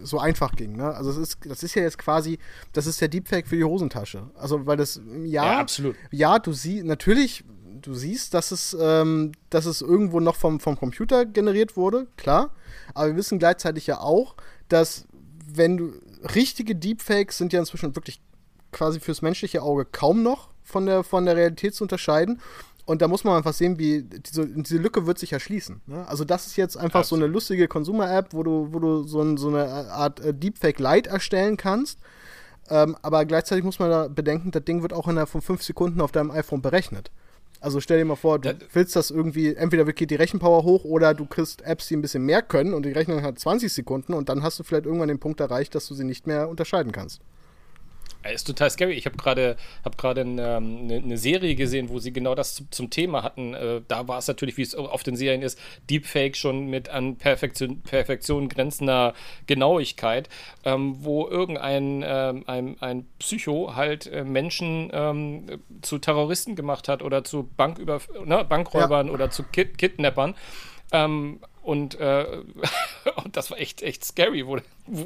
so 0.03 0.19
einfach 0.19 0.55
ging. 0.57 0.75
Ne? 0.75 0.93
Also 0.93 1.09
es 1.09 1.17
ist, 1.17 1.37
das 1.45 1.63
ist 1.63 1.75
ja 1.75 1.83
jetzt 1.83 1.97
quasi, 1.97 2.37
das 2.73 2.85
ist 2.85 2.99
der 2.99 3.07
Deepfake 3.07 3.47
für 3.47 3.55
die 3.55 3.63
Hosentasche. 3.63 4.29
Also 4.35 4.65
weil 4.65 4.75
das 4.75 5.01
ja, 5.23 5.45
Ja, 5.45 5.59
absolut. 5.59 5.95
Ja, 6.11 6.37
du 6.37 6.51
siehst 6.51 6.85
natürlich, 6.85 7.45
du 7.81 7.93
siehst, 7.93 8.33
dass 8.33 8.51
es, 8.51 8.75
ähm, 8.77 9.31
dass 9.49 9.65
es 9.65 9.81
irgendwo 9.81 10.19
noch 10.19 10.35
vom, 10.35 10.59
vom 10.59 10.77
Computer 10.77 11.25
generiert 11.25 11.77
wurde, 11.77 12.07
klar. 12.17 12.53
Aber 12.93 13.07
wir 13.07 13.15
wissen 13.15 13.39
gleichzeitig 13.39 13.87
ja 13.87 14.01
auch, 14.01 14.35
dass 14.67 15.07
wenn 15.47 15.77
du 15.77 15.93
richtige 16.35 16.75
Deepfakes 16.75 17.37
sind 17.37 17.53
ja 17.53 17.59
inzwischen 17.61 17.95
wirklich 17.95 18.21
quasi 18.73 18.99
fürs 18.99 19.21
menschliche 19.21 19.61
Auge 19.61 19.85
kaum 19.85 20.23
noch 20.23 20.50
von 20.71 20.85
der, 20.85 21.03
von 21.03 21.25
der 21.25 21.35
Realität 21.35 21.75
zu 21.75 21.83
unterscheiden. 21.83 22.41
Und 22.85 23.01
da 23.01 23.07
muss 23.07 23.23
man 23.23 23.37
einfach 23.37 23.53
sehen, 23.53 23.77
wie 23.77 24.03
diese, 24.03 24.47
diese 24.47 24.77
Lücke 24.77 25.05
wird 25.05 25.19
sich 25.19 25.33
erschließen. 25.33 25.81
Ne? 25.85 26.07
Also 26.07 26.25
das 26.25 26.47
ist 26.47 26.57
jetzt 26.57 26.77
einfach 26.77 27.03
so 27.03 27.15
eine 27.15 27.27
lustige 27.27 27.67
Consumer-App, 27.67 28.33
wo 28.33 28.43
du, 28.43 28.69
wo 28.71 28.79
du 28.79 29.03
so, 29.03 29.21
ein, 29.21 29.37
so 29.37 29.49
eine 29.49 29.67
Art 29.91 30.19
äh, 30.19 30.33
Deepfake 30.33 30.79
Lite 30.79 31.09
erstellen 31.09 31.57
kannst. 31.57 31.99
Ähm, 32.69 32.97
aber 33.01 33.25
gleichzeitig 33.25 33.63
muss 33.63 33.79
man 33.79 33.89
da 33.89 34.07
bedenken, 34.07 34.51
das 34.51 34.63
Ding 34.63 34.81
wird 34.81 34.93
auch 34.93 35.07
innerhalb 35.07 35.29
von 35.29 35.41
fünf 35.41 35.61
Sekunden 35.61 36.01
auf 36.01 36.11
deinem 36.11 36.31
iPhone 36.31 36.61
berechnet. 36.61 37.11
Also 37.59 37.79
stell 37.79 37.99
dir 37.99 38.05
mal 38.05 38.15
vor, 38.15 38.39
du 38.39 38.57
willst 38.73 38.95
das 38.95 39.11
irgendwie, 39.11 39.53
entweder 39.53 39.85
geht 39.85 40.09
die 40.09 40.15
Rechenpower 40.15 40.63
hoch 40.63 40.83
oder 40.83 41.13
du 41.13 41.27
kriegst 41.27 41.61
Apps, 41.61 41.87
die 41.87 41.95
ein 41.95 42.01
bisschen 42.01 42.25
mehr 42.25 42.41
können 42.41 42.73
und 42.73 42.85
die 42.85 42.91
Rechnung 42.91 43.21
hat 43.21 43.37
20 43.37 43.71
Sekunden 43.71 44.13
und 44.13 44.29
dann 44.29 44.41
hast 44.41 44.57
du 44.57 44.63
vielleicht 44.63 44.85
irgendwann 44.85 45.09
den 45.09 45.19
Punkt 45.19 45.39
erreicht, 45.39 45.75
dass 45.75 45.87
du 45.87 45.93
sie 45.93 46.03
nicht 46.03 46.25
mehr 46.25 46.49
unterscheiden 46.49 46.91
kannst. 46.91 47.21
Ist 48.29 48.45
total 48.45 48.69
scary. 48.69 48.93
Ich 48.93 49.05
habe 49.05 49.17
gerade 49.17 49.55
hab 49.83 49.97
gerade 49.97 50.21
eine, 50.21 50.57
eine, 50.57 50.95
eine 50.95 51.17
Serie 51.17 51.55
gesehen, 51.55 51.89
wo 51.89 51.99
sie 51.99 52.13
genau 52.13 52.35
das 52.35 52.55
zum, 52.55 52.71
zum 52.71 52.89
Thema 52.89 53.23
hatten. 53.23 53.53
Äh, 53.53 53.81
da 53.87 54.07
war 54.07 54.19
es 54.19 54.27
natürlich, 54.27 54.57
wie 54.57 54.61
es 54.61 54.75
auf 54.75 55.03
den 55.03 55.15
Serien 55.15 55.41
ist, 55.41 55.59
Deepfake 55.89 56.37
schon 56.37 56.67
mit 56.67 56.89
an 56.89 57.17
Perfektion, 57.17 57.81
Perfektion 57.81 58.49
grenzender 58.49 59.13
Genauigkeit, 59.47 60.29
ähm, 60.65 60.97
wo 60.99 61.27
irgendein 61.27 62.03
ähm, 62.05 62.43
ein, 62.47 62.77
ein 62.79 63.07
Psycho 63.19 63.75
halt 63.75 64.07
äh, 64.07 64.23
Menschen 64.23 64.89
ähm, 64.93 65.45
zu 65.81 65.97
Terroristen 65.97 66.55
gemacht 66.55 66.87
hat 66.87 67.01
oder 67.01 67.23
zu 67.23 67.49
Banküber 67.57 68.01
ne, 68.23 68.45
Bankräubern 68.45 69.07
ja. 69.07 69.13
oder 69.13 69.31
zu 69.31 69.43
Kid 69.43 69.77
Kidnappern. 69.77 70.35
Ähm, 70.91 71.39
und, 71.61 71.99
äh, 71.99 72.41
und 73.23 73.37
das 73.37 73.51
war 73.51 73.59
echt, 73.59 73.81
echt 73.81 74.03
scary, 74.03 74.47
wo, 74.47 74.57
wo, 74.87 75.05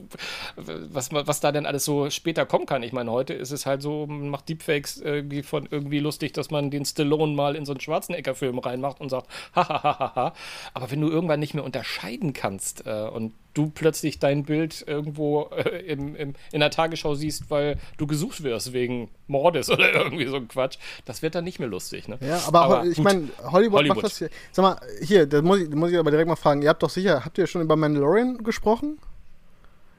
was, 0.56 1.12
was 1.12 1.40
da 1.40 1.52
denn 1.52 1.66
alles 1.66 1.86
so 1.86 2.10
später 2.10 2.46
kommen 2.46 2.66
kann. 2.66 2.84
Ich 2.84 2.94
meine, 2.94 3.12
heute 3.12 3.34
ist 3.34 3.52
es 3.52 3.66
halt 3.66 3.82
so, 3.82 4.08
man 4.08 4.30
macht 4.30 4.50
Deepfakes 4.50 4.98
irgendwie 4.98 5.44
von 5.44 5.68
irgendwie 5.70 6.00
lustig, 6.00 6.34
dass 6.34 6.52
man 6.52 6.72
den 6.72 6.86
Stallone 6.86 7.34
mal 7.34 7.56
in 7.56 7.66
so 7.66 7.74
einen 7.74 7.82
Schwarzenegger-Film 7.82 8.60
reinmacht 8.60 9.02
und 9.02 9.10
sagt, 9.10 9.28
hahaha. 9.56 10.34
Aber 10.74 10.92
wenn 10.92 11.02
du 11.02 11.10
irgendwann 11.10 11.40
nicht 11.40 11.54
mehr 11.54 11.64
unterscheiden 11.64 12.34
kannst 12.34 12.86
äh, 12.86 13.10
und 13.10 13.34
du 13.56 13.72
plötzlich 13.74 14.20
dein 14.20 14.44
Bild 14.44 14.84
irgendwo 14.86 15.50
äh, 15.56 15.80
im, 15.88 16.16
im, 16.16 16.34
in 16.52 16.60
der 16.60 16.70
Tagesschau 16.70 17.16
siehst, 17.16 17.50
weil 17.50 17.80
du 17.98 18.06
gesucht 18.06 18.44
wirst 18.44 18.74
wegen 18.74 19.10
Mordes 19.28 19.70
oder 19.72 19.92
irgendwie 19.92 20.28
so 20.28 20.36
ein 20.36 20.48
Quatsch, 20.48 20.78
das 21.06 21.24
wird 21.24 21.34
dann 21.34 21.44
nicht 21.44 21.60
mehr 21.60 21.68
lustig. 21.68 22.08
Ne? 22.08 22.20
Ja, 22.22 22.42
aber, 22.46 22.62
aber 22.62 22.86
ich 22.86 23.00
meine, 23.00 23.30
Hollywood, 23.40 23.80
Hollywood, 23.80 23.88
macht 23.88 24.04
das 24.04 24.18
hier. 24.20 24.30
Sag 24.52 24.64
mal, 24.64 24.80
hier, 25.02 25.26
das 25.26 25.42
muss 25.42 25.60
ich, 25.60 25.70
muss 25.70 25.92
ich 25.92 25.98
aber 25.98 26.12
direkt 26.12 26.28
mal 26.28 26.36
fragen. 26.36 26.62
Ihr 26.62 26.70
habt 26.70 26.84
doch 26.84 26.90
sicher, 26.90 27.26
habt 27.26 27.38
ihr 27.38 27.48
schon 27.48 27.62
über 27.62 27.76
Mandalorian 27.76 28.44
gesprochen? 28.44 29.00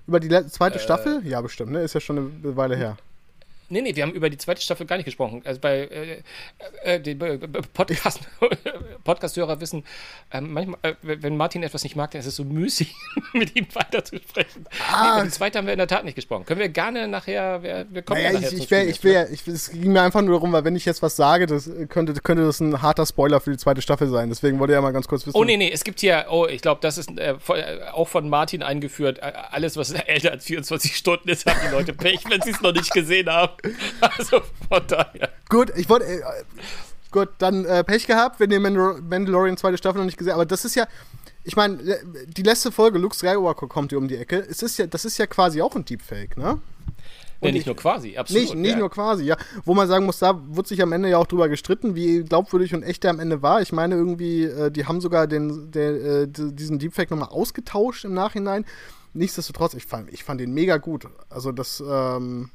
Über 0.06 0.20
die 0.20 0.28
zweite 0.48 0.76
äh, 0.76 0.80
Staffel? 0.80 1.22
Ja, 1.26 1.40
bestimmt, 1.40 1.72
ne? 1.72 1.80
Ist 1.80 1.94
ja 1.94 2.00
schon 2.00 2.18
eine 2.18 2.56
Weile 2.56 2.76
her. 2.76 2.96
Nee, 3.68 3.82
nee, 3.82 3.96
wir 3.96 4.02
haben 4.02 4.12
über 4.12 4.30
die 4.30 4.36
zweite 4.36 4.62
Staffel 4.62 4.86
gar 4.86 4.96
nicht 4.96 5.06
gesprochen. 5.06 5.42
Also 5.44 5.60
bei 5.60 5.78
äh, 5.78 6.22
äh, 6.82 7.00
die 7.00 7.14
Podcast, 7.14 8.20
Podcast-Hörer 9.04 9.60
wissen, 9.60 9.84
äh, 10.30 10.40
manchmal, 10.40 10.78
äh, 10.82 10.94
wenn 11.02 11.36
Martin 11.36 11.62
etwas 11.62 11.82
nicht 11.82 11.96
mag, 11.96 12.10
dann 12.12 12.20
ist 12.20 12.26
es 12.26 12.36
so 12.36 12.44
müßig, 12.44 12.94
mit 13.32 13.56
ihm 13.56 13.66
weiterzusprechen. 13.72 14.66
Ah. 14.90 15.02
Nee, 15.02 15.12
über 15.14 15.24
die 15.24 15.30
zweite 15.30 15.58
haben 15.58 15.66
wir 15.66 15.72
in 15.72 15.78
der 15.78 15.88
Tat 15.88 16.04
nicht 16.04 16.14
gesprochen. 16.14 16.44
Können 16.44 16.60
wir 16.60 16.68
gerne 16.68 17.08
nachher, 17.08 17.62
wir, 17.62 17.86
wir 17.90 18.02
kommen 18.02 18.22
naja, 18.22 18.34
nachher 18.34 18.52
ich, 18.52 18.62
ich, 18.62 18.70
wär, 18.70 18.88
ich, 18.88 19.04
wär, 19.04 19.30
ich, 19.30 19.46
Es 19.46 19.70
ging 19.70 19.92
mir 19.92 20.02
einfach 20.02 20.22
nur 20.22 20.34
darum, 20.34 20.52
weil 20.52 20.64
wenn 20.64 20.76
ich 20.76 20.84
jetzt 20.84 21.02
was 21.02 21.16
sage, 21.16 21.46
das 21.46 21.70
könnte, 21.88 22.14
könnte 22.14 22.44
das 22.44 22.60
ein 22.60 22.82
harter 22.82 23.06
Spoiler 23.06 23.40
für 23.40 23.50
die 23.50 23.58
zweite 23.58 23.82
Staffel 23.82 24.08
sein. 24.08 24.28
Deswegen 24.28 24.58
wollte 24.58 24.72
ich 24.72 24.76
ja 24.76 24.82
mal 24.82 24.92
ganz 24.92 25.08
kurz 25.08 25.26
wissen. 25.26 25.36
Oh, 25.36 25.44
nee, 25.44 25.56
nee, 25.56 25.70
es 25.72 25.84
gibt 25.84 26.00
hier, 26.00 26.26
oh, 26.30 26.46
ich 26.46 26.62
glaube, 26.62 26.80
das 26.82 26.98
ist 26.98 27.10
äh, 27.18 27.34
auch 27.92 28.08
von 28.08 28.28
Martin 28.28 28.62
eingeführt, 28.62 29.18
äh, 29.18 29.32
alles, 29.50 29.76
was 29.76 29.90
älter 30.06 30.32
als 30.32 30.44
24 30.44 30.96
Stunden 30.96 31.28
ist, 31.28 31.46
haben 31.46 31.58
die 31.66 31.72
Leute 31.72 31.92
Pech, 31.92 32.20
wenn 32.28 32.40
sie 32.42 32.50
es 32.50 32.60
noch 32.60 32.72
nicht 32.72 32.92
gesehen 32.92 33.30
haben. 33.30 33.52
Also 34.00 34.40
von 34.68 34.82
daher. 34.86 35.30
Gut, 35.48 35.72
ich 35.76 35.88
wollte. 35.88 36.06
Äh, 36.06 36.22
gut, 37.10 37.28
dann 37.38 37.64
äh, 37.64 37.84
Pech 37.84 38.06
gehabt, 38.06 38.40
wenn 38.40 38.50
ihr 38.50 38.60
Mandal 38.60 39.00
Mandalorian 39.02 39.56
zweite 39.56 39.78
Staffel 39.78 39.98
noch 39.98 40.06
nicht 40.06 40.18
gesehen 40.18 40.32
habt. 40.32 40.40
Aber 40.40 40.46
das 40.46 40.64
ist 40.64 40.74
ja. 40.74 40.86
Ich 41.44 41.54
meine, 41.54 41.78
die 42.26 42.42
letzte 42.42 42.72
Folge, 42.72 42.98
Luke 42.98 43.14
Skywalker 43.14 43.68
kommt 43.68 43.92
hier 43.92 43.98
um 43.98 44.08
die 44.08 44.16
Ecke. 44.16 44.38
Es 44.38 44.62
ist 44.62 44.78
ja, 44.78 44.86
das 44.88 45.04
ist 45.04 45.16
ja 45.18 45.28
quasi 45.28 45.62
auch 45.62 45.76
ein 45.76 45.84
Deepfake, 45.84 46.36
ne? 46.36 46.60
Und 47.40 47.52
nicht 47.52 47.60
ich, 47.60 47.66
nur 47.66 47.76
quasi, 47.76 48.16
absolut. 48.16 48.42
Nicht, 48.42 48.54
nicht 48.56 48.70
ja. 48.72 48.78
nur 48.78 48.90
quasi, 48.90 49.24
ja. 49.24 49.36
Wo 49.64 49.74
man 49.74 49.86
sagen 49.88 50.06
muss, 50.06 50.18
da 50.18 50.40
wurde 50.48 50.68
sich 50.68 50.80
am 50.82 50.92
Ende 50.92 51.10
ja 51.10 51.18
auch 51.18 51.26
drüber 51.26 51.48
gestritten, 51.48 51.94
wie 51.94 52.24
glaubwürdig 52.24 52.74
und 52.74 52.82
echt 52.82 53.04
der 53.04 53.10
am 53.10 53.20
Ende 53.20 53.42
war. 53.42 53.60
Ich 53.60 53.72
meine 53.72 53.94
irgendwie, 53.94 54.44
äh, 54.44 54.70
die 54.70 54.86
haben 54.86 55.00
sogar 55.00 55.26
den, 55.26 55.70
der, 55.70 56.22
äh, 56.22 56.28
diesen 56.28 56.78
Deepfake 56.78 57.10
nochmal 57.10 57.28
ausgetauscht 57.28 58.04
im 58.04 58.14
Nachhinein. 58.14 58.64
Nichtsdestotrotz, 59.12 59.74
ich 59.74 59.86
fand, 59.86 60.12
ich 60.12 60.24
fand 60.24 60.40
den 60.40 60.52
mega 60.52 60.78
gut. 60.78 61.06
Also 61.28 61.52
das, 61.52 61.82
ähm, 61.86 62.50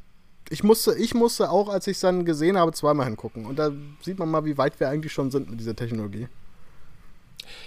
ich 0.52 0.64
musste, 0.64 0.94
ich 0.96 1.14
musste 1.14 1.50
auch, 1.50 1.70
als 1.70 1.88
ich 1.88 1.96
es 1.96 2.02
dann 2.02 2.26
gesehen 2.26 2.58
habe, 2.58 2.74
zweimal 2.74 3.06
hingucken. 3.06 3.46
Und 3.46 3.58
da 3.58 3.72
sieht 4.02 4.20
man 4.20 4.30
mal, 4.30 4.44
wie 4.44 4.58
weit 4.58 4.80
wir 4.80 4.90
eigentlich 4.90 5.14
schon 5.14 5.32
sind 5.32 5.50
mit 5.50 5.60
dieser 5.60 5.76
Technologie. 5.76 6.28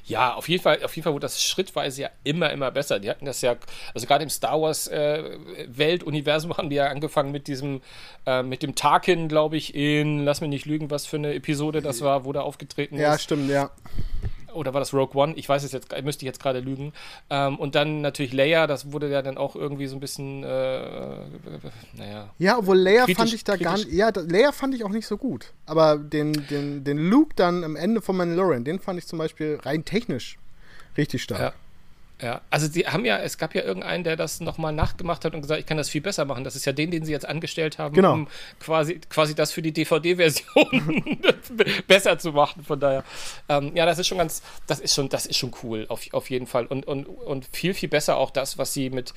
Ja, 0.04 0.34
auf 0.34 0.48
jeden 0.48 0.62
Fall, 0.62 0.82
auf 0.82 0.94
jeden 0.94 1.04
Fall 1.04 1.14
wurde 1.14 1.24
das 1.24 1.42
schrittweise 1.42 2.02
ja 2.02 2.10
immer, 2.24 2.50
immer 2.50 2.70
besser. 2.70 3.00
Die 3.00 3.08
hatten 3.08 3.24
das 3.24 3.40
ja, 3.40 3.56
also 3.94 4.06
gerade 4.06 4.22
im 4.22 4.30
Star 4.30 4.60
Wars 4.60 4.86
äh, 4.88 5.38
Weltuniversum 5.66 6.56
haben 6.56 6.68
die 6.68 6.76
ja 6.76 6.88
angefangen 6.88 7.32
mit 7.32 7.48
diesem, 7.48 7.80
äh, 8.26 8.42
mit 8.42 8.62
dem 8.62 8.74
Tarkin, 8.74 9.28
glaube 9.28 9.56
ich, 9.56 9.74
in, 9.74 10.24
lass 10.24 10.42
mich 10.42 10.50
nicht 10.50 10.66
lügen, 10.66 10.90
was 10.90 11.06
für 11.06 11.16
eine 11.16 11.34
Episode 11.34 11.80
das 11.80 12.02
war, 12.02 12.24
wo 12.26 12.32
der 12.32 12.44
aufgetreten 12.44 12.96
ja, 12.96 13.08
ist. 13.08 13.12
Ja, 13.12 13.18
stimmt, 13.18 13.50
ja 13.50 13.70
oder 14.54 14.72
war 14.74 14.80
das 14.80 14.92
Rogue 14.94 15.20
One? 15.20 15.34
Ich 15.36 15.48
weiß 15.48 15.64
es 15.64 15.72
jetzt, 15.72 15.90
müsste 16.02 16.24
ich 16.24 16.26
jetzt 16.26 16.40
gerade 16.40 16.60
lügen. 16.60 16.92
Ähm, 17.30 17.58
und 17.58 17.74
dann 17.74 18.00
natürlich 18.00 18.32
Leia, 18.32 18.66
das 18.66 18.92
wurde 18.92 19.10
ja 19.10 19.22
dann 19.22 19.38
auch 19.38 19.56
irgendwie 19.56 19.86
so 19.86 19.96
ein 19.96 20.00
bisschen, 20.00 20.42
äh, 20.42 21.18
naja. 21.94 22.30
Ja, 22.38 22.58
obwohl 22.58 22.78
Leia 22.78 23.04
kritisch, 23.04 23.16
fand 23.16 23.34
ich 23.34 23.44
da 23.44 23.52
kritisch. 23.52 23.64
gar 23.64 23.76
nicht, 23.78 23.92
ja, 23.92 24.10
Leia 24.14 24.52
fand 24.52 24.74
ich 24.74 24.84
auch 24.84 24.90
nicht 24.90 25.06
so 25.06 25.16
gut. 25.16 25.52
Aber 25.66 25.98
den, 25.98 26.32
den, 26.48 26.84
den 26.84 26.98
Luke 26.98 27.34
dann 27.36 27.64
am 27.64 27.76
Ende 27.76 28.00
von 28.00 28.16
Mandalorian, 28.16 28.64
den 28.64 28.78
fand 28.78 28.98
ich 28.98 29.06
zum 29.06 29.18
Beispiel 29.18 29.58
rein 29.62 29.84
technisch 29.84 30.38
richtig 30.96 31.22
stark. 31.22 31.40
Ja. 31.40 31.52
Ja, 32.22 32.42
also 32.48 32.68
sie 32.68 32.86
haben 32.86 33.04
ja, 33.04 33.18
es 33.18 33.38
gab 33.38 33.56
ja 33.56 33.62
irgendeinen, 33.62 34.04
der 34.04 34.14
das 34.14 34.38
nochmal 34.38 34.72
nachgemacht 34.72 35.24
hat 35.24 35.34
und 35.34 35.40
gesagt, 35.40 35.58
ich 35.58 35.66
kann 35.66 35.76
das 35.76 35.88
viel 35.88 36.00
besser 36.00 36.24
machen. 36.24 36.44
Das 36.44 36.54
ist 36.54 36.64
ja 36.64 36.72
den, 36.72 36.92
den 36.92 37.04
sie 37.04 37.10
jetzt 37.10 37.26
angestellt 37.26 37.78
haben, 37.78 37.92
genau. 37.92 38.12
um 38.12 38.28
quasi, 38.60 39.00
quasi 39.10 39.34
das 39.34 39.50
für 39.50 39.62
die 39.62 39.72
DVD-Version 39.72 41.04
besser 41.88 42.16
zu 42.18 42.30
machen. 42.30 42.62
Von 42.62 42.78
daher, 42.78 43.02
ähm, 43.48 43.72
ja, 43.74 43.84
das 43.84 43.98
ist 43.98 44.06
schon 44.06 44.18
ganz, 44.18 44.42
das 44.68 44.78
ist 44.78 44.94
schon, 44.94 45.08
das 45.08 45.26
ist 45.26 45.38
schon 45.38 45.52
cool, 45.64 45.86
auf, 45.88 46.02
auf 46.12 46.30
jeden 46.30 46.46
Fall. 46.46 46.66
Und, 46.66 46.86
und, 46.86 47.06
und 47.06 47.48
viel, 47.50 47.74
viel 47.74 47.88
besser 47.88 48.16
auch 48.16 48.30
das, 48.30 48.58
was 48.58 48.72
sie 48.72 48.90
mit, 48.90 49.12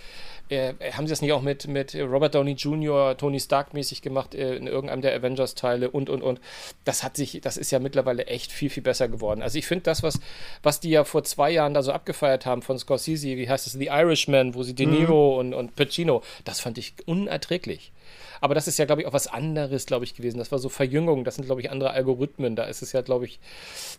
äh, 0.49 0.73
haben 0.93 1.05
sie 1.05 1.11
das 1.11 1.21
nicht 1.21 1.33
auch 1.33 1.43
mit, 1.43 1.67
mit 1.67 1.93
Robert 1.93 2.33
Downey 2.33 2.53
Jr., 2.53 3.15
Tony 3.15 3.39
Stark 3.39 3.75
mäßig 3.75 4.01
gemacht, 4.01 4.33
äh, 4.33 4.55
in 4.55 4.65
irgendeinem 4.65 5.01
der 5.01 5.15
Avengers-Teile 5.15 5.91
und, 5.91 6.09
und, 6.09 6.23
und. 6.23 6.41
Das 6.83 7.03
hat 7.03 7.15
sich, 7.15 7.41
das 7.41 7.57
ist 7.57 7.69
ja 7.69 7.77
mittlerweile 7.77 8.25
echt 8.25 8.51
viel, 8.51 8.71
viel 8.71 8.81
besser 8.83 9.07
geworden. 9.07 9.43
Also 9.43 9.59
ich 9.59 9.67
finde 9.67 9.83
das, 9.83 10.01
was, 10.01 10.19
was 10.63 10.79
die 10.79 10.89
ja 10.89 11.03
vor 11.03 11.23
zwei 11.23 11.51
Jahren 11.51 11.75
da 11.75 11.83
so 11.83 11.91
abgefeiert 11.91 12.47
haben 12.47 12.63
von 12.63 12.79
Scorsese, 12.87 13.35
wie 13.35 13.49
heißt 13.49 13.67
es, 13.67 13.73
The 13.73 13.87
Irishman, 13.87 14.55
wo 14.55 14.63
sie 14.63 14.73
De 14.73 14.85
Niro 14.85 15.33
mhm. 15.33 15.39
und, 15.39 15.53
und 15.53 15.75
Pacino, 15.75 16.23
das 16.45 16.61
fand 16.61 16.77
ich 16.77 16.93
unerträglich. 17.05 17.91
Aber 18.39 18.55
das 18.55 18.67
ist 18.67 18.77
ja, 18.77 18.85
glaube 18.85 19.01
ich, 19.01 19.07
auch 19.07 19.13
was 19.13 19.27
anderes, 19.27 19.87
glaube 19.87 20.05
ich, 20.05 20.15
gewesen. 20.15 20.37
Das 20.37 20.51
war 20.51 20.59
so 20.59 20.69
Verjüngung, 20.69 21.23
das 21.23 21.35
sind, 21.35 21.45
glaube 21.45 21.59
ich, 21.59 21.71
andere 21.71 21.91
Algorithmen. 21.91 22.55
Da 22.55 22.65
ist 22.65 22.81
es 22.81 22.93
ja, 22.93 23.01
glaube 23.01 23.25
ich, 23.25 23.39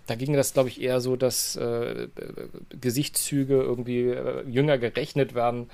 da 0.06 0.14
ging 0.14 0.32
das, 0.32 0.54
glaube 0.54 0.68
ich, 0.68 0.80
eher 0.80 1.00
so, 1.00 1.16
dass 1.16 1.56
äh, 1.56 2.08
Gesichtszüge 2.80 3.54
irgendwie 3.54 4.04
äh, 4.04 4.48
jünger 4.48 4.78
gerechnet 4.78 5.34
werden. 5.34 5.68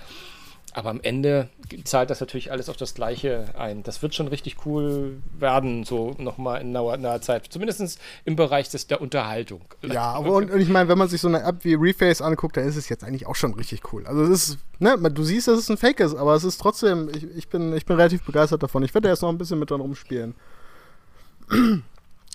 Aber 0.76 0.90
am 0.90 1.00
Ende 1.00 1.48
zahlt 1.84 2.10
das 2.10 2.18
natürlich 2.18 2.50
alles 2.50 2.68
auf 2.68 2.76
das 2.76 2.94
Gleiche 2.94 3.46
ein. 3.56 3.84
Das 3.84 4.02
wird 4.02 4.12
schon 4.12 4.26
richtig 4.26 4.66
cool 4.66 5.18
werden, 5.38 5.84
so 5.84 6.16
nochmal 6.18 6.62
in 6.62 6.72
naher, 6.72 6.96
naher 6.96 7.20
Zeit. 7.20 7.46
Zumindest 7.48 8.00
im 8.24 8.34
Bereich 8.34 8.70
des, 8.70 8.88
der 8.88 9.00
Unterhaltung. 9.00 9.60
Ja, 9.82 10.10
aber 10.10 10.32
und, 10.32 10.50
und, 10.50 10.60
ich 10.60 10.68
meine, 10.68 10.88
wenn 10.88 10.98
man 10.98 11.08
sich 11.08 11.20
so 11.20 11.28
eine 11.28 11.44
App 11.44 11.64
wie 11.64 11.74
Reface 11.74 12.20
anguckt, 12.22 12.56
dann 12.56 12.66
ist 12.66 12.74
es 12.74 12.88
jetzt 12.88 13.04
eigentlich 13.04 13.28
auch 13.28 13.36
schon 13.36 13.54
richtig 13.54 13.92
cool. 13.92 14.04
Also 14.04 14.24
es 14.24 14.48
ist, 14.48 14.58
ne, 14.80 14.98
du 14.98 15.22
siehst, 15.22 15.46
dass 15.46 15.60
es 15.60 15.70
ein 15.70 15.76
Fake 15.76 16.00
ist, 16.00 16.16
aber 16.16 16.34
es 16.34 16.42
ist 16.42 16.60
trotzdem, 16.60 17.08
ich, 17.14 17.24
ich, 17.36 17.48
bin, 17.48 17.72
ich 17.76 17.86
bin 17.86 17.94
relativ 17.94 18.24
begeistert 18.24 18.64
davon. 18.64 18.82
Ich 18.82 18.92
werde 18.94 19.08
jetzt 19.08 19.22
noch 19.22 19.28
ein 19.28 19.38
bisschen 19.38 19.60
mit 19.60 19.70
dran 19.70 19.80
rumspielen. 19.80 20.34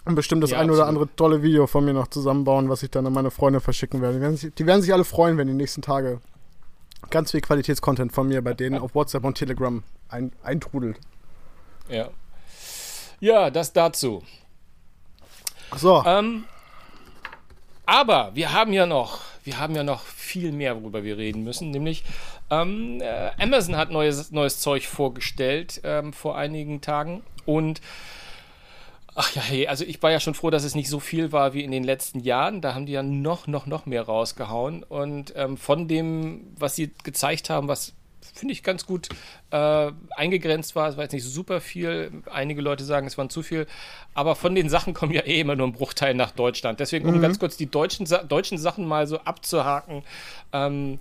Und 0.06 0.16
bestimmt 0.16 0.44
das 0.44 0.52
ja, 0.52 0.60
ein 0.60 0.72
oder 0.72 0.88
andere 0.88 1.14
tolle 1.18 1.44
Video 1.44 1.68
von 1.68 1.84
mir 1.84 1.94
noch 1.94 2.08
zusammenbauen, 2.08 2.70
was 2.70 2.84
ich 2.84 2.90
dann 2.90 3.06
an 3.06 3.12
meine 3.12 3.32
Freunde 3.32 3.60
verschicken 3.60 4.02
werde. 4.02 4.16
Die 4.16 4.22
werden, 4.22 4.38
sich, 4.38 4.54
die 4.54 4.66
werden 4.66 4.82
sich 4.82 4.94
alle 4.94 5.04
freuen, 5.04 5.38
wenn 5.38 5.48
die 5.48 5.54
nächsten 5.54 5.82
Tage 5.82 6.22
ganz 7.10 7.32
viel 7.32 7.42
Qualitätscontent 7.42 8.14
von 8.14 8.28
mir 8.28 8.42
bei 8.42 8.54
denen 8.54 8.78
auf 8.80 8.96
WhatsApp 8.96 9.24
und 9.24 9.36
Telegram 9.36 9.84
ein, 10.10 10.32
eintrudelt. 10.44 11.00
Ja. 11.90 12.10
Ja, 13.20 13.50
das 13.50 13.74
dazu. 13.74 14.24
So. 15.76 16.04
Ähm, 16.06 16.46
aber 17.86 18.32
wir 18.36 18.54
haben 18.54 18.74
ja 18.74 18.86
noch, 18.86 19.22
wir 19.44 19.60
haben 19.60 19.76
ja 19.76 19.84
noch 19.84 20.04
viel 20.04 20.52
mehr, 20.52 20.82
worüber 20.82 21.04
wir 21.04 21.18
reden 21.18 21.44
müssen. 21.44 21.72
Nämlich 21.72 22.04
ähm, 22.50 23.02
äh, 23.02 23.32
Amazon 23.42 23.78
hat 23.78 23.92
neues, 23.92 24.32
neues 24.32 24.60
Zeug 24.60 24.88
vorgestellt 24.88 25.82
ähm, 25.84 26.14
vor 26.14 26.38
einigen 26.38 26.82
Tagen 26.82 27.24
und 27.46 27.82
Ach 29.22 29.36
ja, 29.36 29.42
hey, 29.42 29.68
also 29.68 29.84
ich 29.84 30.02
war 30.02 30.12
ja 30.12 30.22
schon 30.22 30.34
froh, 30.34 30.50
dass 30.50 30.64
es 30.64 30.76
nicht 30.76 30.88
so 30.88 31.02
viel 31.02 31.34
war 31.34 31.54
wie 31.54 31.66
in 31.66 31.72
den 31.72 31.84
letzten 31.84 32.22
Jahren. 32.22 32.62
Da 32.62 32.74
haben 32.74 32.86
die 32.86 32.94
ja 32.94 33.04
noch, 33.04 33.48
noch, 33.48 33.66
noch 33.66 33.86
mehr 33.86 34.04
rausgehauen. 34.04 34.82
Und 34.84 35.34
ähm, 35.36 35.58
von 35.58 35.90
dem, 35.90 36.48
was 36.58 36.78
sie 36.78 36.92
gezeigt 37.04 37.50
haben, 37.50 37.68
was 37.68 37.92
finde 38.34 38.54
ich 38.54 38.64
ganz 38.64 38.86
gut 38.86 39.10
äh, 39.52 39.92
eingegrenzt 40.16 40.74
war, 40.78 40.88
es 40.88 40.96
war 40.96 41.04
jetzt 41.04 41.12
nicht 41.12 41.26
super 41.26 41.60
viel. 41.60 42.24
Einige 42.32 42.62
Leute 42.62 42.86
sagen, 42.86 43.08
es 43.08 43.18
waren 43.18 43.30
zu 43.30 43.44
viel. 43.44 43.68
Aber 44.14 44.38
von 44.38 44.56
den 44.56 44.70
Sachen 44.70 44.94
kommen 44.94 45.12
ja 45.12 45.26
eh 45.26 45.42
immer 45.42 45.58
nur 45.58 45.68
ein 45.68 45.74
Bruchteil 45.74 46.14
nach 46.14 46.32
Deutschland. 46.32 46.80
Deswegen, 46.80 47.06
um 47.06 47.18
mhm. 47.18 47.22
ganz 47.22 47.40
kurz 47.40 47.58
die 47.58 47.70
deutschen, 47.70 48.08
deutschen 48.30 48.58
Sachen 48.58 48.86
mal 48.86 49.06
so 49.06 49.20
abzuhaken, 49.20 50.04
ähm, 50.54 50.98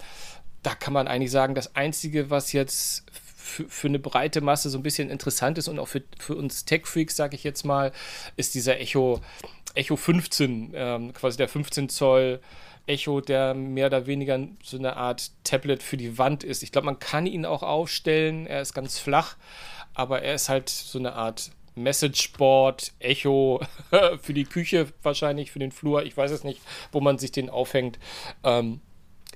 da 0.65 0.75
kann 0.75 0.93
man 0.93 1.07
eigentlich 1.07 1.31
sagen, 1.31 1.55
das 1.55 1.77
Einzige, 1.77 2.31
was 2.31 2.53
jetzt 2.53 3.05
für, 3.49 3.69
für 3.69 3.89
eine 3.89 3.99
breite 3.99 4.41
Masse 4.41 4.71
so 4.71 4.79
ein 4.79 4.83
bisschen 4.83 5.11
interessant 5.11 5.59
ist 5.59 5.69
und 5.69 5.79
auch 5.79 5.89
für, 5.89 6.03
für 6.19 6.37
uns 6.37 6.65
Tech-Freaks, 6.65 7.17
sage 7.17 7.37
ich 7.37 7.45
jetzt 7.45 7.65
mal, 7.65 7.93
ist 8.37 8.55
dieser 8.55 8.79
Echo, 8.81 9.21
Echo 9.75 9.97
15, 9.97 10.73
ähm, 10.75 11.13
quasi 11.13 11.37
der 11.37 11.49
15 11.49 11.89
Zoll 11.89 12.41
Echo, 12.87 13.21
der 13.21 13.53
mehr 13.55 13.89
oder 13.89 14.07
weniger 14.07 14.39
so 14.63 14.79
eine 14.79 14.97
Art 14.97 15.31
Tablet 15.45 15.83
für 15.83 15.99
die 15.99 16.17
Wand 16.17 16.43
ist. 16.43 16.63
Ich 16.63 16.73
glaube, 16.73 16.87
man 16.87 16.99
kann 16.99 17.27
ihn 17.27 17.45
auch 17.45 17.63
aufstellen, 17.63 18.47
er 18.47 18.63
ist 18.63 18.73
ganz 18.73 18.99
flach 18.99 19.37
aber 19.99 20.23
er 20.23 20.37
ist 20.37 20.49
halt 20.49 20.69
so 20.69 20.99
eine 21.01 21.15
Art 21.15 21.51
Messageboard, 21.75 22.93
Echo 23.01 23.61
für 24.23 24.33
die 24.33 24.45
Küche 24.45 24.87
wahrscheinlich, 25.03 25.51
für 25.51 25.59
den 25.59 25.73
Flur. 25.73 26.05
Ich 26.05 26.17
weiß 26.17 26.31
es 26.31 26.45
nicht, 26.45 26.61
wo 26.93 27.01
man 27.01 27.19
sich 27.19 27.33
den 27.33 27.51
aufhängt. 27.51 27.99
Ähm, 28.45 28.81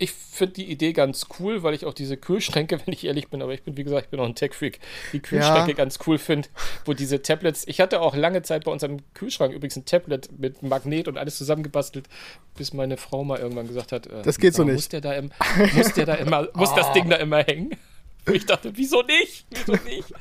ich 0.03 0.11
finde 0.11 0.55
die 0.55 0.71
Idee 0.71 0.93
ganz 0.93 1.27
cool, 1.39 1.63
weil 1.63 1.75
ich 1.75 1.85
auch 1.85 1.95
diese 1.95 2.17
Kühlschränke, 2.17 2.81
wenn 2.85 2.93
ich 2.93 3.05
ehrlich 3.05 3.29
bin, 3.29 3.41
aber 3.41 3.55
ich 3.55 3.63
bin, 3.63 3.77
wie 3.77 3.85
gesagt, 3.85 4.07
ich 4.07 4.11
bin 4.11 4.19
auch 4.19 4.27
ein 4.27 4.35
Tech-Freak, 4.35 4.81
die 5.13 5.21
Kühlschränke 5.21 5.71
ja. 5.71 5.77
ganz 5.77 6.01
cool 6.07 6.19
finde, 6.19 6.49
wo 6.85 6.93
diese 6.93 7.23
Tablets, 7.23 7.63
ich 7.67 7.81
hatte 7.81 8.01
auch 8.01 8.17
lange 8.17 8.43
Zeit 8.43 8.65
bei 8.65 8.73
unserem 8.73 8.99
Kühlschrank 9.15 9.55
übrigens 9.55 9.77
ein 9.77 9.85
Tablet 9.85 10.29
mit 10.39 10.63
Magnet 10.63 11.07
und 11.07 11.19
alles 11.19 11.39
zusammengebastelt, 11.39 12.09
bis 12.57 12.73
meine 12.73 12.97
Frau 12.97 13.23
mal 13.23 13.39
irgendwann 13.39 13.69
gesagt 13.69 13.93
hat, 13.93 14.07
äh, 14.09 14.23
das 14.23 14.39
geht 14.39 14.55
so 14.55 14.65
nicht. 14.65 14.75
Muss 14.75 14.89
der 14.89 15.01
da, 15.01 15.13
im, 15.13 15.31
muss 15.75 15.93
der 15.93 16.07
da 16.07 16.15
immer, 16.15 16.49
muss 16.55 16.71
oh. 16.73 16.77
das 16.77 16.93
Ding 16.93 17.09
da 17.09 17.17
immer 17.17 17.45
hängen? 17.45 17.71
Ich 18.33 18.47
dachte, 18.47 18.73
wieso 18.75 19.03
nicht? 19.03 19.47
Wieso 19.51 19.73
nicht? 19.85 20.13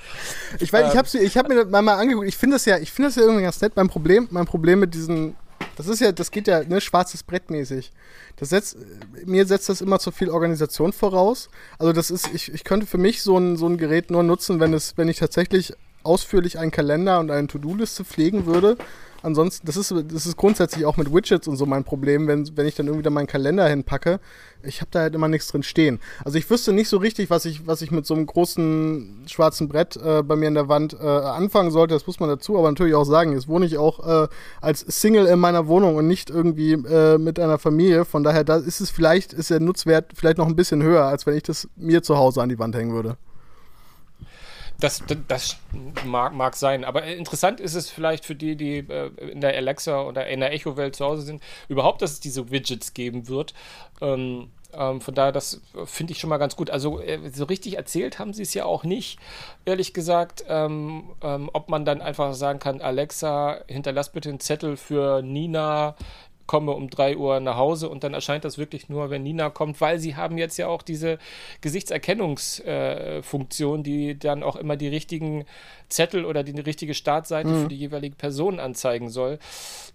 ich 0.60 0.74
weiß, 0.74 0.86
ähm, 0.86 0.90
ich 0.92 0.98
habe 0.98 1.26
ich 1.26 1.38
hab 1.38 1.48
mir 1.48 1.56
das 1.56 1.68
mal, 1.68 1.84
mal 1.84 1.96
angeguckt. 2.00 2.28
Ich 2.28 2.38
finde 2.38 2.56
das 2.56 2.66
ja, 2.66 2.80
ich 2.80 2.92
finde 2.92 3.10
das 3.10 3.16
ja 3.16 3.22
irgendwie 3.24 3.44
ganz 3.44 3.62
nett. 3.62 3.74
Mein 3.76 3.90
Problem, 3.90 4.28
mein 4.32 4.46
Problem 4.46 4.80
mit 4.80 4.96
diesen 4.96 5.36
das 5.76 5.88
ist 5.88 6.02
ja, 6.02 6.12
das 6.12 6.32
geht 6.32 6.48
ja, 6.48 6.64
ne, 6.64 6.82
schwarzes 6.82 7.24
Brett 7.24 7.50
mäßig. 7.50 7.92
Das 8.38 8.50
setzt, 8.50 8.78
mir 9.26 9.46
setzt 9.46 9.70
das 9.70 9.82
immer 9.82 10.00
zu 10.00 10.12
viel 10.12 10.30
Organisation 10.30 10.94
voraus. 10.94 11.50
Also 11.80 11.94
das 11.94 12.12
ist, 12.12 12.30
ich, 12.34 12.54
ich 12.54 12.64
könnte 12.64 12.88
für 12.88 12.98
mich 12.98 13.22
so 13.22 13.38
ein, 13.38 13.58
so 13.58 13.68
ein 13.68 13.78
Gerät 13.78 14.12
nur 14.12 14.24
nutzen, 14.24 14.60
wenn 14.60 14.74
es, 14.74 14.98
wenn 14.98 15.08
ich 15.08 15.20
tatsächlich 15.20 15.74
ausführlich 16.04 16.58
einen 16.58 16.72
Kalender 16.72 17.20
und 17.20 17.32
eine 17.32 17.48
To-Do-Liste 17.48 18.04
pflegen 18.04 18.46
würde 18.46 18.78
ansonsten, 19.22 19.66
das 19.66 19.78
ist, 19.78 19.92
das 19.92 20.26
ist 20.26 20.38
grundsätzlich 20.38 20.86
auch 20.86 20.98
mit 20.98 21.14
Widgets 21.14 21.48
und 21.48 21.58
so 21.58 21.66
mein 21.66 21.84
Problem, 21.84 22.28
wenn, 22.28 22.50
wenn 22.56 22.68
ich 22.68 22.76
dann 22.76 22.88
irgendwie 22.88 23.04
da 23.04 23.10
meinen 23.10 23.28
Kalender 23.28 23.68
hinpacke. 23.68 24.20
Ich 24.64 24.82
habe 24.82 24.92
da 24.92 25.00
halt 25.00 25.16
immer 25.16 25.28
nichts 25.28 25.48
drin 25.48 25.64
stehen. 25.64 26.00
Also 26.24 26.38
ich 26.38 26.50
wüsste 26.50 26.72
nicht 26.72 26.88
so 26.88 26.98
richtig, 26.98 27.30
was 27.30 27.46
ich, 27.46 27.66
was 27.66 27.82
ich 27.82 27.92
mit 27.92 28.06
so 28.06 28.14
einem 28.14 28.26
großen 28.26 29.24
schwarzen 29.28 29.68
Brett 29.68 29.98
äh, 29.98 30.22
bei 30.22 30.36
mir 30.36 30.48
in 30.48 30.54
der 30.54 30.68
Wand 30.68 30.94
äh, 30.94 31.06
anfangen 31.06 31.72
sollte. 31.72 31.94
Das 31.94 32.06
muss 32.06 32.20
man 32.20 32.30
dazu 32.30 32.58
aber 32.58 32.70
natürlich 32.70 32.94
auch 32.94 33.06
sagen. 33.06 33.34
Jetzt 33.34 33.48
wohne 33.48 33.66
ich 33.66 33.78
auch 33.78 34.26
äh, 34.26 34.28
als 34.62 34.82
Single 34.82 35.26
in 35.26 35.40
meiner 35.40 35.68
Wohnung 35.68 35.96
und 35.96 36.08
nicht 36.08 36.30
irgendwie 36.30 36.74
äh, 36.74 37.18
mit 37.18 37.40
einer 37.40 37.58
Familie. 37.58 38.06
Von 38.06 38.24
daher, 38.24 38.44
da 38.44 38.58
ist 38.58 38.82
es 38.82 38.92
vielleicht, 38.92 39.34
ist 39.34 39.50
der 39.50 39.60
Nutzwert 39.60 40.12
vielleicht 40.16 40.38
noch 40.38 40.48
ein 40.48 40.56
bisschen 40.56 40.84
höher, 40.84 41.06
als 41.06 41.26
wenn 41.26 41.36
ich 41.36 41.44
das 41.44 41.68
mir 41.76 42.04
zu 42.04 42.18
Hause 42.18 42.42
an 42.42 42.50
die 42.50 42.60
Wand 42.60 42.76
hängen 42.76 42.94
würde. 42.94 43.18
Das, 44.82 45.04
das 45.28 45.58
mag, 46.04 46.34
mag 46.34 46.56
sein. 46.56 46.84
Aber 46.84 47.04
interessant 47.04 47.60
ist 47.60 47.76
es 47.76 47.90
vielleicht 47.90 48.26
für 48.26 48.36
die, 48.36 48.56
die 48.58 48.80
äh, 48.80 49.12
in 49.32 49.40
der 49.40 49.56
Alexa 49.56 50.02
oder 50.02 50.28
in 50.28 50.42
der 50.42 50.52
Echo-Welt 50.52 50.96
zu 50.96 51.06
Hause 51.06 51.22
sind, 51.22 51.42
überhaupt, 51.70 52.02
dass 52.02 52.12
es 52.12 52.20
diese 52.20 52.52
Widgets 52.52 52.94
geben 52.94 53.30
wird. 53.30 53.54
Ähm, 54.02 54.50
ähm, 54.74 55.02
von 55.02 55.14
daher, 55.14 55.32
das 55.32 55.62
finde 55.86 56.14
ich 56.14 56.20
schon 56.20 56.30
mal 56.30 56.38
ganz 56.38 56.56
gut. 56.56 56.70
Also, 56.70 57.00
äh, 57.00 57.30
so 57.32 57.46
richtig 57.46 57.78
erzählt 57.78 58.20
haben 58.20 58.34
sie 58.34 58.44
es 58.44 58.54
ja 58.54 58.66
auch 58.66 58.84
nicht, 58.84 59.20
ehrlich 59.66 59.94
gesagt. 59.94 60.46
Ähm, 60.48 61.12
ähm, 61.22 61.50
ob 61.54 61.70
man 61.70 61.86
dann 61.86 62.02
einfach 62.02 62.34
sagen 62.34 62.60
kann: 62.60 62.82
Alexa, 62.82 63.62
hinterlass 63.68 64.12
bitte 64.12 64.30
einen 64.30 64.40
Zettel 64.40 64.78
für 64.78 65.22
Nina 65.22 65.96
komme 66.52 66.74
um 66.74 66.90
3 66.90 67.16
Uhr 67.16 67.40
nach 67.40 67.56
Hause 67.56 67.88
und 67.88 68.04
dann 68.04 68.14
erscheint 68.14 68.44
das 68.44 68.58
wirklich 68.58 68.90
nur, 68.90 69.10
wenn 69.10 69.24
Nina 69.24 69.50
kommt, 69.50 69.80
weil 69.80 70.00
sie 70.00 70.18
haben 70.18 70.38
jetzt 70.38 70.58
ja 70.58 70.68
auch 70.68 70.82
diese 70.82 71.18
Gesichtserkennungsfunktion, 71.62 73.80
äh, 73.80 73.84
die 73.84 74.20
dann 74.20 74.44
auch 74.44 74.58
immer 74.58 74.76
die 74.76 74.90
richtigen 74.90 75.46
Zettel 75.88 76.26
oder 76.26 76.44
die 76.44 76.60
richtige 76.60 76.94
Startseite 76.94 77.48
mhm. 77.48 77.62
für 77.62 77.70
die 77.70 77.78
jeweilige 77.78 78.18
Person 78.18 78.60
anzeigen 78.60 79.08
soll. 79.08 79.40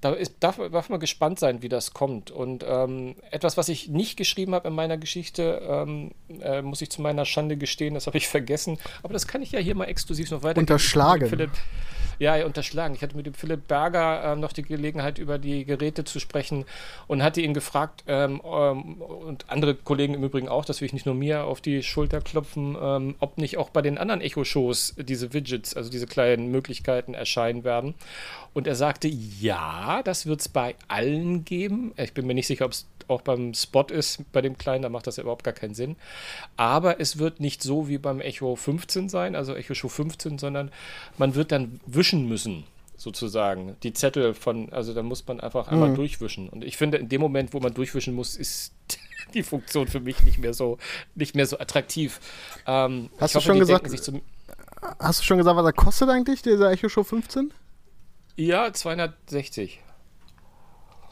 Da 0.01 0.15
ist, 0.15 0.37
darf, 0.41 0.59
darf 0.73 0.89
man 0.89 0.99
gespannt 0.99 1.39
sein, 1.39 1.61
wie 1.61 1.69
das 1.69 1.93
kommt. 1.93 2.31
Und 2.31 2.65
ähm, 2.67 3.17
etwas, 3.31 3.59
was 3.59 3.69
ich 3.69 3.91
nicht 3.91 4.17
geschrieben 4.17 4.55
habe 4.55 4.69
in 4.69 4.75
meiner 4.75 4.97
Geschichte, 4.97 5.61
ähm, 5.63 6.13
äh, 6.41 6.63
muss 6.63 6.81
ich 6.81 6.89
zu 6.89 7.03
meiner 7.03 7.27
Schande 7.27 7.59
gestehen, 7.59 7.93
das 7.93 8.07
habe 8.07 8.17
ich 8.17 8.29
vergessen. 8.29 8.79
Aber 9.03 9.13
das 9.13 9.29
kann 9.29 9.43
ich 9.43 9.53
ja 9.53 9.61
hier 9.61 9.75
mal 9.75 9.85
exklusiv 9.85 10.31
noch 10.31 10.43
weiter. 10.43 10.59
Unterschlagen. 10.59 11.29
Philipp, 11.29 11.51
ja, 12.19 12.45
unterschlagen. 12.45 12.95
Ich 12.95 13.03
hatte 13.03 13.17
mit 13.17 13.27
dem 13.27 13.35
Philipp 13.35 13.69
Berger 13.69 14.33
äh, 14.33 14.37
noch 14.37 14.53
die 14.53 14.63
Gelegenheit, 14.63 15.19
über 15.19 15.39
die 15.39 15.65
Geräte 15.65 16.05
zu 16.05 16.21
sprechen 16.21 16.65
und 17.07 17.23
hatte 17.23 17.41
ihn 17.41 17.55
gefragt, 17.55 18.05
ähm, 18.07 18.41
ähm, 18.45 18.95
und 19.01 19.49
andere 19.49 19.75
Kollegen 19.75 20.15
im 20.15 20.25
Übrigen 20.25 20.49
auch, 20.49 20.65
das 20.65 20.81
will 20.81 20.87
ich 20.87 20.93
nicht 20.93 21.07
nur 21.07 21.15
mir 21.15 21.45
auf 21.45 21.61
die 21.61 21.83
Schulter 21.83 22.21
klopfen, 22.21 22.77
ähm, 22.81 23.15
ob 23.21 23.39
nicht 23.39 23.59
auch 23.59 23.71
bei 23.71 23.83
den 23.83 23.99
anderen 23.99 24.21
Echo-Shows 24.21 24.97
diese 24.99 25.33
Widgets, 25.33 25.75
also 25.75 25.91
diese 25.91 26.07
kleinen 26.07 26.51
Möglichkeiten 26.51 27.15
erscheinen 27.15 27.65
werden. 27.65 27.95
Und 28.55 28.67
er 28.67 28.75
sagte, 28.75 29.09
ja, 29.09 30.03
das 30.03 30.27
wird 30.27 30.41
es 30.41 30.49
bei 30.49 30.77
allen 30.89 31.45
geben. 31.45 31.93
Ich 31.99 32.15
bin 32.15 32.27
mir 32.27 32.35
nicht 32.35 32.47
sicher, 32.47 32.65
ob 32.65 32.73
es 32.73 32.87
auch 33.09 33.23
beim 33.23 33.55
Spot 33.55 33.85
ist, 33.85 34.21
bei 34.33 34.43
dem 34.43 34.59
kleinen, 34.59 34.83
da 34.83 34.89
macht 34.89 35.07
das 35.07 35.17
ja 35.17 35.23
überhaupt 35.23 35.45
gar 35.45 35.55
keinen 35.55 35.75
Sinn. 35.75 35.97
Aber 36.57 37.01
es 37.01 37.19
wird 37.19 37.41
nicht 37.41 37.63
so 37.63 37.89
wie 37.89 37.99
beim 37.99 38.21
Echo 38.21 38.57
15 38.57 39.09
sein, 39.09 39.37
also 39.37 39.55
Echo 39.55 39.75
Show 39.75 39.89
15, 39.89 40.39
sondern 40.39 40.71
man 41.19 41.35
wird 41.35 41.53
dann 41.53 41.81
wischen 42.07 42.29
müssen 42.29 42.65
sozusagen. 42.97 43.77
Die 43.83 43.93
Zettel 43.93 44.33
von, 44.35 44.73
also 44.73 44.95
da 44.95 45.03
muss 45.03 45.27
man 45.27 45.41
einfach 45.41 45.69
einmal 45.69 45.91
mhm. 45.91 45.97
durchwischen. 45.97 46.49
Und 46.49 46.65
ich 46.65 46.77
finde, 46.77 46.99
in 46.99 47.09
dem 47.09 47.21
Moment, 47.21 47.53
wo 47.53 47.61
man 47.61 47.75
durchwischen 47.75 48.15
muss, 48.15 48.37
ist 48.37 48.73
die 49.35 49.43
Funktion 49.43 49.89
für 49.89 50.01
mich 50.01 50.23
nicht 50.23 50.39
mehr 50.39 50.55
so, 50.55 50.79
nicht 51.15 51.35
mehr 51.35 51.47
so 51.47 51.59
attraktiv. 51.59 52.21
Ähm, 52.67 53.11
hast 53.19 53.35
du 53.35 53.39
hoffe, 53.39 53.47
schon 53.49 53.59
gesagt, 53.59 53.87
hast 54.99 55.21
du 55.21 55.25
schon 55.25 55.39
gesagt, 55.39 55.57
was 55.57 55.67
er 55.67 55.73
kostet 55.73 56.09
eigentlich, 56.09 56.43
dieser 56.43 56.71
Echo 56.71 56.89
Show 56.89 57.03
15? 57.03 57.53
Ja, 58.37 58.73
260. 58.73 59.81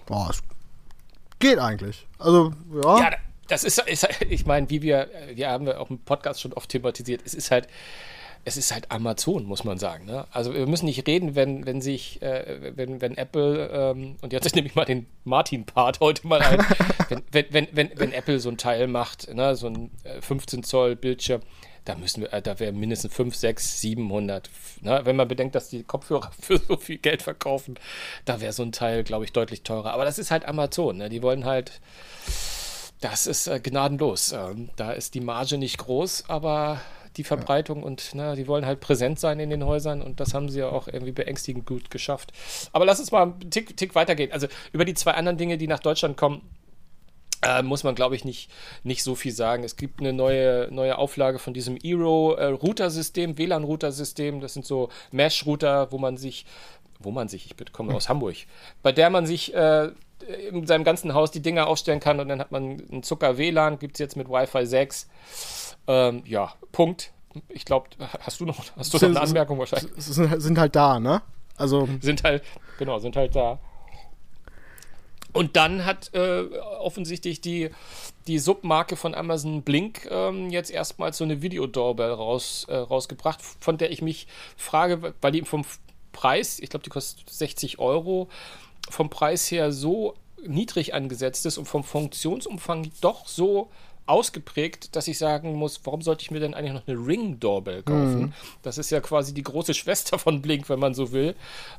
Boah, 0.06 0.30
es 0.30 0.42
geht 1.40 1.58
eigentlich. 1.58 2.06
Also, 2.18 2.52
ja. 2.82 2.98
Ja, 3.00 3.10
das 3.48 3.64
ist, 3.64 3.78
ist 3.80 4.06
ich 4.28 4.46
meine, 4.46 4.70
wie 4.70 4.80
wir, 4.82 5.08
wir 5.34 5.48
haben 5.48 5.66
ja 5.66 5.78
auch 5.78 5.90
im 5.90 5.98
Podcast 5.98 6.40
schon 6.40 6.52
oft 6.52 6.70
thematisiert, 6.70 7.22
es 7.24 7.34
ist 7.34 7.50
halt, 7.50 7.68
es 8.44 8.56
ist 8.56 8.72
halt 8.72 8.90
Amazon, 8.90 9.44
muss 9.44 9.64
man 9.64 9.78
sagen. 9.78 10.04
Ne? 10.04 10.26
Also 10.30 10.54
wir 10.54 10.66
müssen 10.66 10.86
nicht 10.86 11.06
reden, 11.06 11.34
wenn, 11.34 11.66
wenn 11.66 11.80
sich, 11.80 12.20
äh, 12.22 12.72
wenn, 12.76 13.00
wenn 13.00 13.16
Apple, 13.16 13.70
ähm, 13.72 14.16
und 14.20 14.32
jetzt 14.32 14.54
nehme 14.54 14.68
ich 14.68 14.74
mal 14.74 14.84
den 14.84 15.06
Martin-Part 15.24 16.00
heute 16.00 16.26
mal 16.26 16.40
ein, 16.40 16.58
wenn, 17.30 17.46
wenn, 17.50 17.68
wenn, 17.72 17.90
wenn, 17.96 18.12
Apple 18.12 18.38
so 18.40 18.50
ein 18.50 18.58
Teil 18.58 18.86
macht, 18.86 19.32
ne, 19.34 19.56
so 19.56 19.68
ein 19.68 19.90
15 20.20 20.58
äh, 20.58 20.62
Zoll 20.62 20.96
Bildschirm, 20.96 21.40
da 21.84 21.94
müssen 21.94 22.22
wir, 22.22 22.32
äh, 22.32 22.42
da 22.42 22.58
wäre 22.58 22.72
mindestens 22.72 23.14
5, 23.14 23.34
6, 23.34 23.80
700. 23.80 24.50
Ne? 24.80 25.00
Wenn 25.04 25.16
man 25.16 25.28
bedenkt, 25.28 25.54
dass 25.54 25.68
die 25.68 25.82
Kopfhörer 25.82 26.30
für 26.40 26.58
so 26.58 26.76
viel 26.76 26.98
Geld 26.98 27.22
verkaufen, 27.22 27.78
da 28.24 28.40
wäre 28.40 28.52
so 28.52 28.62
ein 28.62 28.72
Teil, 28.72 29.04
glaube 29.04 29.24
ich, 29.24 29.32
deutlich 29.32 29.62
teurer. 29.62 29.92
Aber 29.92 30.04
das 30.04 30.18
ist 30.18 30.30
halt 30.30 30.46
Amazon. 30.46 30.98
Ne? 30.98 31.08
Die 31.08 31.22
wollen 31.22 31.44
halt, 31.44 31.80
das 33.00 33.26
ist 33.26 33.46
äh, 33.46 33.60
gnadenlos. 33.60 34.32
Ähm, 34.32 34.70
da 34.76 34.92
ist 34.92 35.14
die 35.14 35.20
Marge 35.20 35.58
nicht 35.58 35.78
groß, 35.78 36.24
aber 36.28 36.80
die 37.16 37.24
Verbreitung 37.24 37.80
ja. 37.80 37.86
und 37.86 38.10
na, 38.14 38.34
die 38.34 38.46
wollen 38.46 38.66
halt 38.66 38.80
präsent 38.80 39.18
sein 39.20 39.40
in 39.40 39.50
den 39.50 39.64
Häusern 39.64 40.02
und 40.02 40.20
das 40.20 40.34
haben 40.34 40.48
sie 40.48 40.60
ja 40.60 40.68
auch 40.68 40.88
irgendwie 40.88 41.12
beängstigend 41.12 41.66
gut 41.66 41.90
geschafft. 41.90 42.32
Aber 42.72 42.84
lass 42.84 43.00
uns 43.00 43.12
mal 43.12 43.22
einen 43.22 43.50
Tick, 43.50 43.76
Tick 43.76 43.94
weitergehen. 43.94 44.32
Also 44.32 44.46
über 44.72 44.84
die 44.84 44.94
zwei 44.94 45.12
anderen 45.12 45.38
Dinge, 45.38 45.58
die 45.58 45.66
nach 45.66 45.80
Deutschland 45.80 46.16
kommen, 46.16 46.42
äh, 47.44 47.62
muss 47.62 47.84
man, 47.84 47.94
glaube 47.94 48.16
ich, 48.16 48.24
nicht, 48.24 48.50
nicht 48.82 49.02
so 49.02 49.14
viel 49.14 49.32
sagen. 49.32 49.64
Es 49.64 49.76
gibt 49.76 50.00
eine 50.00 50.12
neue, 50.12 50.68
neue 50.70 50.96
Auflage 50.98 51.38
von 51.38 51.54
diesem 51.54 51.76
Eero-Router-System, 51.76 53.32
äh, 53.32 53.38
WLAN-Router-System. 53.38 54.40
Das 54.40 54.54
sind 54.54 54.64
so 54.64 54.88
Mesh-Router, 55.12 55.92
wo 55.92 55.98
man 55.98 56.16
sich, 56.16 56.46
wo 57.00 57.10
man 57.10 57.28
sich, 57.28 57.50
ich 57.50 57.72
komme 57.72 57.90
hm. 57.90 57.96
aus 57.96 58.08
Hamburg, 58.08 58.36
bei 58.82 58.92
der 58.92 59.10
man 59.10 59.26
sich 59.26 59.54
äh, 59.54 59.90
in 60.50 60.66
seinem 60.66 60.84
ganzen 60.84 61.12
Haus 61.12 61.30
die 61.30 61.42
Dinger 61.42 61.66
aufstellen 61.66 62.00
kann 62.00 62.18
und 62.18 62.28
dann 62.28 62.40
hat 62.40 62.50
man 62.50 62.82
einen 62.90 63.02
Zucker-WLAN, 63.02 63.78
gibt 63.78 63.96
es 63.96 63.98
jetzt 63.98 64.16
mit 64.16 64.28
Wi-Fi 64.28 64.66
6. 64.66 65.08
Ähm, 65.86 66.22
ja, 66.26 66.52
Punkt. 66.72 67.12
Ich 67.48 67.64
glaube, 67.64 67.88
hast 68.20 68.40
du 68.40 68.44
noch, 68.44 68.64
hast 68.76 68.94
du 68.94 68.98
noch 68.98 69.02
eine 69.02 69.20
Anmerkung 69.20 69.58
wahrscheinlich? 69.58 69.92
Sind, 69.96 70.40
sind 70.40 70.58
halt 70.58 70.76
da, 70.76 71.00
ne? 71.00 71.22
Also. 71.56 71.88
Sind 72.00 72.22
halt, 72.22 72.42
genau, 72.78 72.98
sind 72.98 73.16
halt 73.16 73.34
da. 73.34 73.58
Und 75.32 75.56
dann 75.56 75.84
hat 75.84 76.14
äh, 76.14 76.44
offensichtlich 76.78 77.40
die, 77.40 77.70
die 78.28 78.38
Submarke 78.38 78.94
von 78.94 79.16
Amazon 79.16 79.62
Blink 79.62 80.06
ähm, 80.08 80.48
jetzt 80.50 80.70
erstmals 80.70 81.18
so 81.18 81.24
eine 81.24 81.42
Videodoorbell 81.42 82.12
raus, 82.12 82.66
äh, 82.68 82.76
rausgebracht, 82.76 83.40
von 83.42 83.76
der 83.76 83.90
ich 83.90 84.00
mich 84.00 84.28
frage, 84.56 85.12
weil 85.20 85.32
die 85.32 85.42
vom 85.42 85.64
Preis, 86.12 86.60
ich 86.60 86.70
glaube, 86.70 86.84
die 86.84 86.90
kostet 86.90 87.28
60 87.28 87.80
Euro, 87.80 88.28
vom 88.88 89.10
Preis 89.10 89.50
her 89.50 89.72
so 89.72 90.14
niedrig 90.46 90.94
angesetzt 90.94 91.46
ist 91.46 91.58
und 91.58 91.66
vom 91.66 91.82
Funktionsumfang 91.82 92.92
doch 93.00 93.26
so 93.26 93.70
ausgeprägt, 94.06 94.94
dass 94.96 95.08
ich 95.08 95.18
sagen 95.18 95.54
muss, 95.54 95.80
warum 95.84 96.02
sollte 96.02 96.22
ich 96.22 96.30
mir 96.30 96.40
denn 96.40 96.54
eigentlich 96.54 96.74
noch 96.74 96.86
eine 96.86 97.06
Ring 97.06 97.40
Doorbell 97.40 97.82
kaufen? 97.82 98.20
Mhm. 98.20 98.32
Das 98.62 98.76
ist 98.76 98.90
ja 98.90 99.00
quasi 99.00 99.32
die 99.32 99.42
große 99.42 99.74
Schwester 99.74 100.18
von 100.18 100.42
Blink, 100.42 100.68
wenn 100.68 100.78
man 100.78 100.94
so 100.94 101.12
will. 101.12 101.34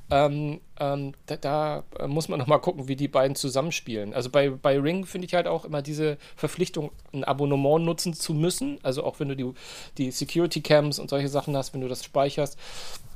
Ähm, 0.10 0.60
ähm, 0.80 1.14
da, 1.28 1.38
da, 1.38 1.84
muss 2.08 2.28
man 2.28 2.40
noch 2.40 2.48
mal 2.48 2.58
gucken, 2.58 2.88
wie 2.88 2.96
die 2.96 3.08
beiden 3.08 3.36
zusammenspielen. 3.36 4.14
Also 4.14 4.30
bei, 4.30 4.50
bei 4.50 4.80
Ring 4.80 5.06
finde 5.06 5.28
ich 5.28 5.34
halt 5.34 5.48
auch 5.48 5.66
immer 5.66 5.82
diese 5.82 6.18
Verpflichtung, 6.36 6.92
ein 7.14 7.24
Abonnement 7.24 7.86
nutzen 7.86 8.14
zu 8.14 8.34
müssen. 8.34 8.80
Also 8.84 9.04
auch 9.04 9.20
wenn 9.20 9.30
du 9.30 9.36
die, 9.36 9.52
die 9.98 10.12
Security 10.12 10.62
Cams 10.62 11.00
und 11.00 11.10
solche 11.10 11.30
Sachen 11.30 11.56
hast, 11.56 11.74
wenn 11.74 11.82
du 11.82 11.88
das 11.88 12.04
speicherst. 12.04 12.58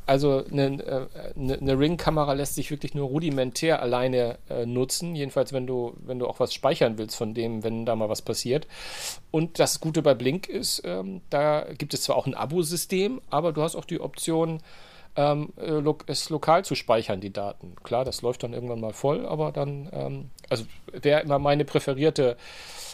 Also 0.09 0.43
eine, 0.51 0.83
äh, 0.83 1.07
eine, 1.39 1.53
eine 1.59 1.79
Ring-Kamera 1.79 2.33
lässt 2.33 2.55
sich 2.55 2.71
wirklich 2.71 2.95
nur 2.95 3.07
rudimentär 3.07 3.79
alleine 3.79 4.39
äh, 4.49 4.65
nutzen. 4.65 5.15
Jedenfalls, 5.15 5.53
wenn 5.53 5.67
du, 5.67 5.95
wenn 5.99 6.17
du 6.17 6.27
auch 6.27 6.39
was 6.39 6.51
speichern 6.51 6.97
willst 6.97 7.15
von 7.15 7.35
dem, 7.35 7.63
wenn 7.63 7.85
da 7.85 7.95
mal 7.95 8.09
was 8.09 8.23
passiert. 8.23 8.67
Und 9.29 9.59
das 9.59 9.79
Gute 9.79 10.01
bei 10.01 10.15
Blink 10.15 10.49
ist, 10.49 10.81
ähm, 10.83 11.21
da 11.29 11.65
gibt 11.77 11.93
es 11.93 12.01
zwar 12.01 12.15
auch 12.15 12.25
ein 12.25 12.33
Abo-System, 12.33 13.21
aber 13.29 13.53
du 13.53 13.61
hast 13.61 13.75
auch 13.75 13.85
die 13.85 14.01
Option, 14.01 14.63
ähm, 15.15 15.53
äh, 15.57 15.69
lo 15.69 15.95
es 16.07 16.31
lokal 16.31 16.65
zu 16.65 16.73
speichern, 16.73 17.21
die 17.21 17.31
Daten. 17.31 17.75
Klar, 17.83 18.03
das 18.03 18.23
läuft 18.23 18.41
dann 18.41 18.53
irgendwann 18.53 18.79
mal 18.79 18.93
voll, 18.93 19.27
aber 19.27 19.51
dann, 19.51 19.89
ähm, 19.93 20.29
also 20.49 20.65
wäre 20.91 21.21
immer 21.21 21.37
meine 21.37 21.65
präferierte 21.65 22.35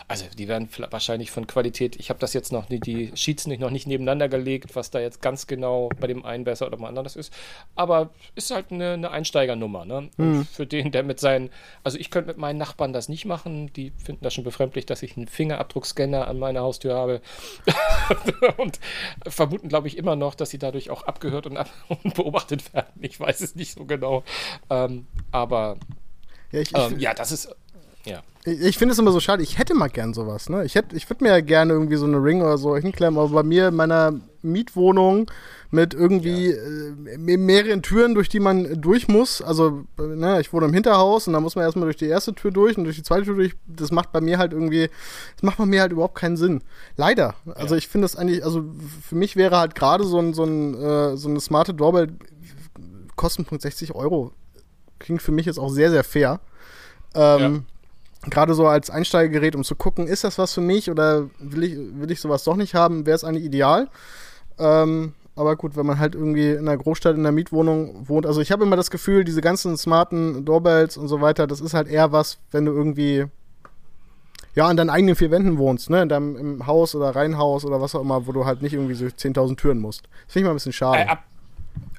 also 0.07 0.25
die 0.37 0.47
werden 0.47 0.69
wahrscheinlich 0.91 1.31
von 1.31 1.47
Qualität, 1.47 1.95
ich 1.95 2.09
habe 2.09 2.19
das 2.19 2.33
jetzt 2.33 2.51
noch, 2.51 2.67
die, 2.67 2.79
die 2.79 3.11
Sheets 3.15 3.47
nicht, 3.47 3.59
noch 3.59 3.71
nicht 3.71 3.87
nebeneinander 3.87 4.29
gelegt, 4.29 4.75
was 4.75 4.91
da 4.91 4.99
jetzt 4.99 5.21
ganz 5.21 5.47
genau 5.47 5.89
bei 5.99 6.05
dem 6.05 6.23
einen 6.23 6.43
besser 6.43 6.67
oder 6.67 6.77
beim 6.77 6.85
anderen 6.85 7.07
ist. 7.07 7.33
Aber 7.75 8.11
ist 8.35 8.51
halt 8.51 8.71
eine, 8.71 8.93
eine 8.93 9.09
Einsteigernummer. 9.09 9.85
Ne? 9.85 10.09
Mhm. 10.17 10.45
Für 10.45 10.67
den, 10.67 10.91
der 10.91 11.01
mit 11.03 11.19
seinen, 11.19 11.49
also 11.83 11.97
ich 11.97 12.11
könnte 12.11 12.27
mit 12.27 12.37
meinen 12.37 12.57
Nachbarn 12.57 12.93
das 12.93 13.09
nicht 13.09 13.25
machen, 13.25 13.73
die 13.73 13.91
finden 13.97 14.23
das 14.23 14.35
schon 14.35 14.43
befremdlich, 14.43 14.85
dass 14.85 15.01
ich 15.01 15.17
einen 15.17 15.27
Fingerabdruckscanner 15.27 16.27
an 16.27 16.37
meiner 16.37 16.61
Haustür 16.61 16.93
habe. 16.93 17.21
und 18.57 18.79
vermuten, 19.27 19.69
glaube 19.69 19.87
ich, 19.87 19.97
immer 19.97 20.15
noch, 20.15 20.35
dass 20.35 20.51
sie 20.51 20.59
dadurch 20.59 20.91
auch 20.91 21.03
abgehört 21.03 21.47
und, 21.47 21.57
ab 21.57 21.69
und 22.03 22.13
beobachtet 22.13 22.73
werden. 22.73 22.93
Ich 23.01 23.19
weiß 23.19 23.41
es 23.41 23.55
nicht 23.55 23.73
so 23.73 23.85
genau. 23.85 24.23
Ähm, 24.69 25.07
aber 25.31 25.77
ja, 26.51 26.61
ich, 26.61 26.71
ich, 26.71 26.77
ähm, 26.77 26.99
ja, 26.99 27.13
das 27.13 27.31
ist 27.31 27.55
ja. 28.05 28.21
Ich, 28.45 28.61
ich 28.61 28.77
finde 28.77 28.93
es 28.93 28.99
immer 28.99 29.11
so 29.11 29.19
schade. 29.19 29.43
Ich 29.43 29.57
hätte 29.57 29.73
mal 29.73 29.89
gern 29.89 30.13
sowas. 30.13 30.49
Ne? 30.49 30.63
Ich, 30.65 30.75
ich 30.75 31.09
würde 31.09 31.23
mir 31.23 31.31
ja 31.31 31.41
gerne 31.41 31.73
irgendwie 31.73 31.95
so 31.95 32.05
eine 32.05 32.23
Ring 32.23 32.41
oder 32.41 32.57
so 32.57 32.77
hinklemmen, 32.77 33.19
aber 33.19 33.29
bei 33.29 33.43
mir 33.43 33.69
in 33.69 33.75
meiner 33.75 34.13
Mietwohnung 34.41 35.29
mit 35.71 35.93
irgendwie 35.93 36.51
ja. 36.51 36.55
äh, 36.55 37.37
mehreren 37.37 37.81
Türen, 37.81 38.13
durch 38.13 38.29
die 38.29 38.39
man 38.39 38.81
durch 38.81 39.07
muss. 39.07 39.41
Also, 39.41 39.83
ne, 39.97 40.39
ich 40.39 40.53
wohne 40.53 40.67
im 40.67 40.73
Hinterhaus 40.73 41.27
und 41.27 41.33
da 41.33 41.39
muss 41.39 41.55
man 41.55 41.65
erstmal 41.65 41.85
durch 41.85 41.97
die 41.97 42.07
erste 42.07 42.33
Tür 42.33 42.51
durch 42.51 42.77
und 42.77 42.85
durch 42.85 42.95
die 42.95 43.03
zweite 43.03 43.25
Tür 43.25 43.35
durch. 43.35 43.55
Das 43.65 43.91
macht 43.91 44.11
bei 44.11 44.21
mir 44.21 44.37
halt 44.37 44.53
irgendwie, 44.53 44.89
das 45.35 45.43
macht 45.43 45.57
bei 45.57 45.65
mir 45.65 45.81
halt 45.81 45.91
überhaupt 45.91 46.15
keinen 46.15 46.37
Sinn. 46.37 46.61
Leider. 46.95 47.33
Also, 47.55 47.73
ja. 47.73 47.79
ich 47.79 47.87
finde 47.87 48.05
das 48.05 48.15
eigentlich, 48.15 48.43
also 48.43 48.63
für 49.01 49.15
mich 49.15 49.35
wäre 49.35 49.57
halt 49.57 49.75
gerade 49.75 50.03
so 50.03 50.19
ein, 50.19 50.33
so 50.33 50.43
ein, 50.43 50.75
äh, 50.75 51.17
so 51.17 51.29
eine 51.29 51.39
smarte 51.39 51.73
Doorbell 51.73 52.13
Kostenpunkt 53.15 53.63
60 53.63 53.95
Euro. 53.95 54.33
Klingt 54.99 55.21
für 55.21 55.31
mich 55.31 55.45
jetzt 55.45 55.57
auch 55.57 55.69
sehr, 55.69 55.89
sehr 55.89 56.03
fair. 56.03 56.39
Ähm, 57.15 57.39
ja 57.39 57.74
gerade 58.29 58.53
so 58.53 58.67
als 58.67 58.89
Einsteigergerät, 58.89 59.55
um 59.55 59.63
zu 59.63 59.75
gucken, 59.75 60.07
ist 60.07 60.23
das 60.23 60.37
was 60.37 60.53
für 60.53 60.61
mich 60.61 60.89
oder 60.89 61.29
will 61.39 61.63
ich, 61.63 61.77
will 61.99 62.11
ich 62.11 62.19
sowas 62.19 62.43
doch 62.43 62.55
nicht 62.55 62.75
haben, 62.75 63.05
wäre 63.05 63.15
es 63.15 63.23
eigentlich 63.23 63.45
ideal. 63.45 63.89
Ähm, 64.57 65.13
aber 65.35 65.55
gut, 65.57 65.75
wenn 65.75 65.85
man 65.85 65.99
halt 65.99 66.15
irgendwie 66.15 66.51
in 66.51 66.67
einer 66.67 66.77
Großstadt 66.77 67.15
in 67.15 67.21
einer 67.21 67.33
Mietwohnung 67.33 68.07
wohnt, 68.07 68.25
also 68.25 68.39
ich 68.39 68.51
habe 68.51 68.63
immer 68.63 68.77
das 68.77 68.89
Gefühl, 68.89 69.25
diese 69.25 69.41
ganzen 69.41 69.77
smarten 69.77 70.45
Doorbells 70.45 70.97
und 70.97 71.07
so 71.07 71.19
weiter, 71.21 71.45
das 71.45 71.59
ist 71.59 71.73
halt 71.73 71.87
eher 71.87 72.11
was, 72.11 72.39
wenn 72.51 72.65
du 72.65 72.71
irgendwie 72.71 73.25
ja, 74.55 74.67
an 74.67 74.77
deinen 74.77 74.89
eigenen 74.89 75.15
vier 75.15 75.31
Wänden 75.31 75.57
wohnst, 75.57 75.89
ne? 75.89 76.01
In 76.01 76.07
deinem 76.07 76.37
im 76.37 76.65
Haus 76.65 76.95
oder 76.95 77.13
Reihenhaus 77.13 77.65
oder 77.65 77.81
was 77.81 77.93
auch 77.93 77.99
immer, 77.99 78.25
wo 78.25 78.31
du 78.31 78.45
halt 78.45 78.61
nicht 78.61 78.71
irgendwie 78.71 78.93
so 78.93 79.05
10.000 79.05 79.57
Türen 79.57 79.79
musst. 79.79 80.03
Das 80.03 80.33
finde 80.33 80.39
ich 80.39 80.43
mal 80.45 80.51
ein 80.51 80.55
bisschen 80.55 80.71
schade. 80.71 81.01
Äh, 81.01 81.07
ab 81.07 81.23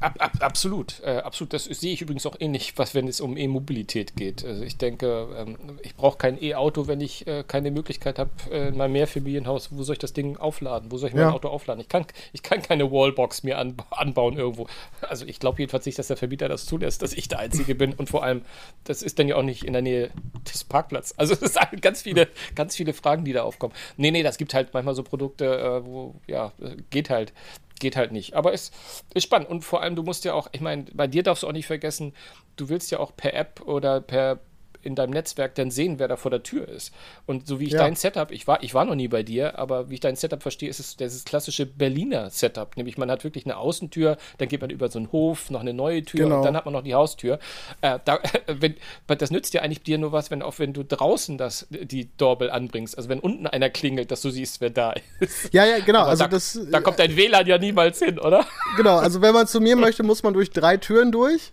Ab, 0.01 0.17
ab, 0.19 0.33
absolut, 0.41 1.01
äh, 1.05 1.19
absolut. 1.19 1.53
Das 1.55 1.65
sehe 1.65 1.93
ich 1.93 2.03
übrigens 2.03 2.27
auch 2.27 2.37
ähnlich, 2.39 2.75
was 2.77 2.95
wenn 2.95 3.09
es 3.09 3.21
um 3.21 3.37
E-Mobilität 3.37 4.15
geht. 4.15 4.45
Also 4.45 4.63
ich 4.63 4.77
denke, 4.77 5.29
ähm, 5.37 5.57
ich 5.83 5.95
brauche 5.95 6.19
kein 6.19 6.43
E-Auto, 6.43 6.87
wenn 6.87 7.01
ich 7.01 7.27
äh, 7.27 7.45
keine 7.47 7.71
Möglichkeit 7.71 8.19
habe, 8.19 8.31
äh, 8.51 8.69
in 8.69 8.77
meinem 8.77 8.93
Mehrfamilienhaus, 8.93 9.71
wo 9.73 9.83
soll 9.83 9.95
ich 9.95 9.99
das 9.99 10.13
Ding 10.13 10.37
aufladen? 10.37 10.91
Wo 10.93 10.99
soll 10.99 11.09
ich 11.09 11.15
mein 11.15 11.25
ja. 11.25 11.33
Auto 11.33 11.49
aufladen? 11.49 11.81
Ich 11.81 11.89
kann, 11.89 12.05
ich 12.33 12.43
kann 12.43 12.61
keine 12.61 12.91
Wallbox 12.91 13.43
mir 13.43 13.59
an, 13.59 13.77
anbauen 13.91 14.37
irgendwo. 14.37 14.67
Also 15.01 15.25
ich 15.25 15.41
glaube 15.41 15.59
jedenfalls 15.61 15.87
nicht, 15.87 15.99
dass 15.99 16.09
der 16.09 16.19
Vermieter 16.19 16.49
das 16.49 16.67
zulässt, 16.67 17.01
dass 17.01 17.15
ich 17.15 17.29
der 17.29 17.39
Einzige 17.39 17.75
bin. 17.75 17.95
Und 17.95 18.11
vor 18.11 18.23
allem, 18.23 18.43
das 18.85 19.03
ist 19.03 19.19
dann 19.19 19.29
ja 19.29 19.37
auch 19.37 19.43
nicht 19.43 19.65
in 19.65 19.73
der 19.73 19.83
Nähe 19.83 20.11
des 20.53 20.65
Parkplatzes. 20.65 21.19
Also 21.19 21.35
es 21.41 21.55
sind 21.55 21.81
ganz 21.81 22.03
viele, 22.03 22.29
ganz 22.55 22.77
viele 22.77 22.93
Fragen, 22.93 23.25
die 23.25 23.33
da 23.33 23.45
aufkommen. 23.45 23.73
Nee, 23.97 24.11
nee, 24.11 24.23
das 24.23 24.37
gibt 24.37 24.53
halt 24.53 24.75
manchmal 24.75 24.95
so 24.95 25.03
Produkte, 25.03 25.59
äh, 25.59 25.87
wo, 25.87 26.15
ja, 26.27 26.53
äh, 26.61 26.77
geht 26.91 27.09
halt 27.09 27.33
geht 27.79 27.97
halt 27.97 28.13
nicht. 28.13 28.35
Aber 28.35 28.53
es 28.53 28.71
ist 29.15 29.25
spannend. 29.25 29.49
Und 29.49 29.63
vor 29.63 29.83
allem, 29.83 29.86
du 29.95 30.03
musst 30.03 30.25
ja 30.25 30.35
auch, 30.35 30.49
ich 30.53 30.61
meine, 30.61 30.87
bei 30.93 31.07
dir 31.07 31.23
darfst 31.23 31.43
du 31.43 31.47
auch 31.47 31.53
nicht 31.53 31.67
vergessen, 31.67 32.15
du 32.57 32.69
willst 32.69 32.91
ja 32.91 32.99
auch 32.99 33.15
per 33.17 33.35
App 33.35 33.61
oder 33.65 34.01
per 34.01 34.41
in 34.87 34.95
deinem 34.95 35.11
Netzwerk 35.11 35.55
dann 35.57 35.71
sehen, 35.71 35.99
wer 35.99 36.09
da 36.09 36.17
vor 36.17 36.31
der 36.31 36.43
Tür 36.43 36.69
ist. 36.69 36.93
Und 37.27 37.47
so 37.47 37.61
wie 37.61 37.65
ich 37.65 37.73
ja. 37.73 37.81
dein 37.81 37.97
Setup, 37.97 38.31
ich 38.31 38.47
war, 38.47 38.63
ich 38.63 38.73
war 38.73 38.85
noch 38.85 38.95
nie 38.95 39.09
bei 39.09 39.23
dir, 39.23 39.59
aber 39.59 39.91
wie 39.91 39.95
ich 39.95 40.01
dein 40.01 40.17
Setup 40.17 40.41
verstehe, 40.41 40.71
ist 40.71 40.81
es 40.81 40.97
das 40.97 41.25
klassische 41.25 41.67
Berliner 41.67 42.31
Setup. 42.31 42.77
Nämlich 42.77 42.97
man 42.97 43.11
hat 43.11 43.25
wirklich 43.25 43.45
eine 43.45 43.57
Außentür, 43.57 44.17
dann 44.39 44.49
geht 44.49 44.61
man 44.61 44.71
über 44.71 44.89
so 44.89 44.99
einen 44.99 45.13
Hof, 45.13 45.51
noch 45.51 45.61
eine 45.61 45.75
neue 45.75 46.03
Tür 46.05 46.25
genau. 46.25 46.39
und 46.39 46.45
dann 46.45 46.57
hat 46.57 46.65
man 46.65 46.73
noch 46.73 46.83
die 46.83 46.95
Haustür. 46.95 47.39
Äh, 47.81 47.99
da, 48.05 48.21
wenn, 48.47 48.77
das 49.07 49.31
nützt 49.31 49.53
ja 49.55 49.63
eigentlich 49.63 49.83
dir 49.83 49.99
nur 49.99 50.13
was, 50.13 50.31
wenn 50.31 50.43
auch 50.43 50.59
wenn 50.59 50.73
du 50.73 50.85
draußen 50.85 51.37
das, 51.37 51.67
die 51.71 52.09
Doorbell 52.17 52.51
anbringst. 52.51 52.97
Also 52.97 53.09
wenn 53.09 53.19
unten 53.19 53.47
einer 53.47 53.71
klingelt, 53.71 54.11
dass 54.11 54.23
du 54.23 54.31
siehst, 54.31 54.61
wer 54.61 54.71
da 54.71 54.95
ist. 55.21 55.53
Ja, 55.53 55.65
ja, 55.65 55.81
genau. 55.81 56.05
also 56.05 56.25
da, 56.25 56.29
das, 56.29 56.59
da 56.71 56.81
kommt 56.81 56.99
dein 56.99 57.17
WLAN 57.17 57.47
ja 57.47 57.59
niemals 57.59 57.99
hin, 57.99 58.19
oder? 58.19 58.47
Genau, 58.77 58.97
also 58.97 59.21
wenn 59.21 59.35
man 59.35 59.47
zu 59.47 59.61
mir 59.61 59.77
möchte, 59.77 60.03
muss 60.03 60.23
man 60.23 60.35
durch 60.35 60.51
drei 60.51 60.77
Türen 60.77 61.13
durch. 61.13 61.53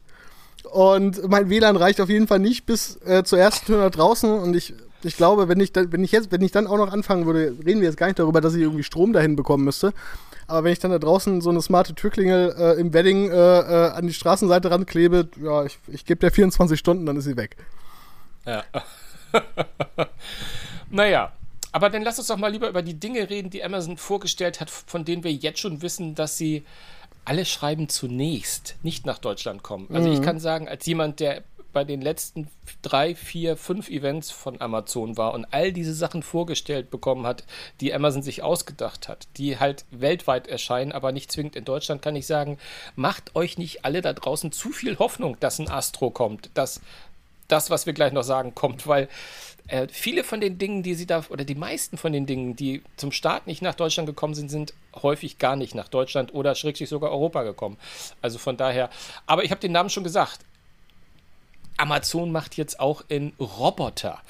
Und 0.71 1.27
mein 1.29 1.49
WLAN 1.49 1.75
reicht 1.75 2.01
auf 2.01 2.09
jeden 2.09 2.27
Fall 2.27 2.39
nicht 2.39 2.65
bis 2.65 2.99
äh, 3.05 3.23
zur 3.23 3.39
ersten 3.39 3.65
Tür 3.65 3.79
nach 3.79 3.91
draußen. 3.91 4.29
Und 4.29 4.55
ich, 4.55 4.73
ich 5.03 5.17
glaube, 5.17 5.47
wenn 5.47 5.59
ich, 5.59 5.71
wenn 5.75 6.03
ich 6.03 6.11
jetzt, 6.11 6.31
wenn 6.31 6.41
ich 6.41 6.51
dann 6.51 6.67
auch 6.67 6.77
noch 6.77 6.91
anfangen 6.91 7.25
würde, 7.25 7.55
reden 7.65 7.81
wir 7.81 7.87
jetzt 7.87 7.97
gar 7.97 8.07
nicht 8.07 8.19
darüber, 8.19 8.41
dass 8.41 8.55
ich 8.55 8.61
irgendwie 8.61 8.83
Strom 8.83 9.13
dahin 9.13 9.35
bekommen 9.35 9.63
müsste. 9.63 9.93
Aber 10.47 10.65
wenn 10.65 10.73
ich 10.73 10.79
dann 10.79 10.91
da 10.91 10.99
draußen 10.99 11.41
so 11.41 11.49
eine 11.49 11.61
smarte 11.61 11.95
Türklingel 11.95 12.55
äh, 12.57 12.79
im 12.79 12.93
Wedding 12.93 13.29
äh, 13.29 13.33
äh 13.33 13.91
an 13.91 14.07
die 14.07 14.13
Straßenseite 14.13 14.71
ranklebe, 14.71 15.29
ja, 15.41 15.63
ich, 15.63 15.79
ich 15.87 16.05
gebe 16.05 16.19
der 16.19 16.31
24 16.31 16.77
Stunden, 16.77 17.05
dann 17.05 17.17
ist 17.17 17.25
sie 17.25 17.37
weg. 17.37 17.55
Ja. 18.45 18.63
naja, 20.89 21.31
aber 21.71 21.89
dann 21.89 22.03
lass 22.03 22.19
uns 22.19 22.27
doch 22.27 22.37
mal 22.37 22.51
lieber 22.51 22.69
über 22.69 22.81
die 22.81 22.99
Dinge 22.99 23.29
reden, 23.29 23.49
die 23.49 23.63
Amazon 23.63 23.97
vorgestellt 23.97 24.59
hat, 24.59 24.69
von 24.69 25.05
denen 25.05 25.23
wir 25.23 25.31
jetzt 25.31 25.59
schon 25.59 25.81
wissen, 25.81 26.13
dass 26.13 26.37
sie 26.37 26.63
alle 27.25 27.45
schreiben 27.45 27.89
zunächst 27.89 28.75
nicht 28.83 29.05
nach 29.05 29.17
Deutschland 29.17 29.63
kommen. 29.63 29.87
Also 29.93 30.09
mhm. 30.09 30.15
ich 30.15 30.21
kann 30.21 30.39
sagen, 30.39 30.67
als 30.67 30.85
jemand, 30.85 31.19
der 31.19 31.43
bei 31.73 31.83
den 31.83 32.01
letzten 32.01 32.47
drei, 32.83 33.15
vier, 33.15 33.57
fünf 33.57 33.89
Events 33.89 34.29
von 34.31 34.61
Amazon 34.61 35.17
war 35.17 35.33
und 35.33 35.45
all 35.51 35.73
diese 35.73 35.93
Sachen 35.93 36.21
vorgestellt 36.21 36.91
bekommen 36.91 37.25
hat, 37.25 37.43
die 37.81 37.93
Amazon 37.93 38.21
sich 38.21 38.43
ausgedacht 38.43 39.09
hat, 39.09 39.27
die 39.37 39.59
halt 39.59 39.83
weltweit 39.89 40.47
erscheinen, 40.47 40.91
aber 40.91 41.11
nicht 41.11 41.31
zwingend 41.31 41.55
in 41.55 41.65
Deutschland, 41.65 42.01
kann 42.01 42.15
ich 42.15 42.27
sagen, 42.27 42.59
macht 42.95 43.35
euch 43.35 43.57
nicht 43.57 43.83
alle 43.83 44.01
da 44.01 44.13
draußen 44.13 44.51
zu 44.51 44.69
viel 44.69 44.99
Hoffnung, 44.99 45.37
dass 45.39 45.59
ein 45.59 45.69
Astro 45.69 46.11
kommt, 46.11 46.51
dass 46.53 46.79
das, 47.47 47.69
was 47.69 47.85
wir 47.85 47.93
gleich 47.93 48.13
noch 48.13 48.23
sagen, 48.23 48.55
kommt, 48.55 48.87
weil 48.87 49.09
äh, 49.67 49.87
viele 49.89 50.23
von 50.23 50.41
den 50.41 50.57
Dingen, 50.57 50.83
die 50.83 50.93
sie 50.93 51.05
da, 51.05 51.23
oder 51.29 51.45
die 51.45 51.55
meisten 51.55 51.97
von 51.97 52.11
den 52.11 52.25
Dingen, 52.25 52.55
die 52.55 52.81
zum 52.97 53.11
Start 53.11 53.47
nicht 53.47 53.61
nach 53.61 53.75
Deutschland 53.75 54.07
gekommen 54.07 54.33
sind, 54.33 54.49
sind 54.49 54.73
häufig 55.01 55.37
gar 55.37 55.55
nicht 55.55 55.73
nach 55.73 55.87
Deutschland 55.87 56.33
oder 56.33 56.55
schrägstrich 56.55 56.89
sogar 56.89 57.11
Europa 57.11 57.43
gekommen. 57.43 57.77
Also 58.21 58.39
von 58.39 58.57
daher, 58.57 58.89
aber 59.25 59.43
ich 59.43 59.51
habe 59.51 59.61
den 59.61 59.71
Namen 59.71 59.89
schon 59.89 60.03
gesagt. 60.03 60.39
Amazon 61.77 62.31
macht 62.31 62.55
jetzt 62.55 62.79
auch 62.79 63.03
in 63.07 63.33
Roboter. 63.39 64.21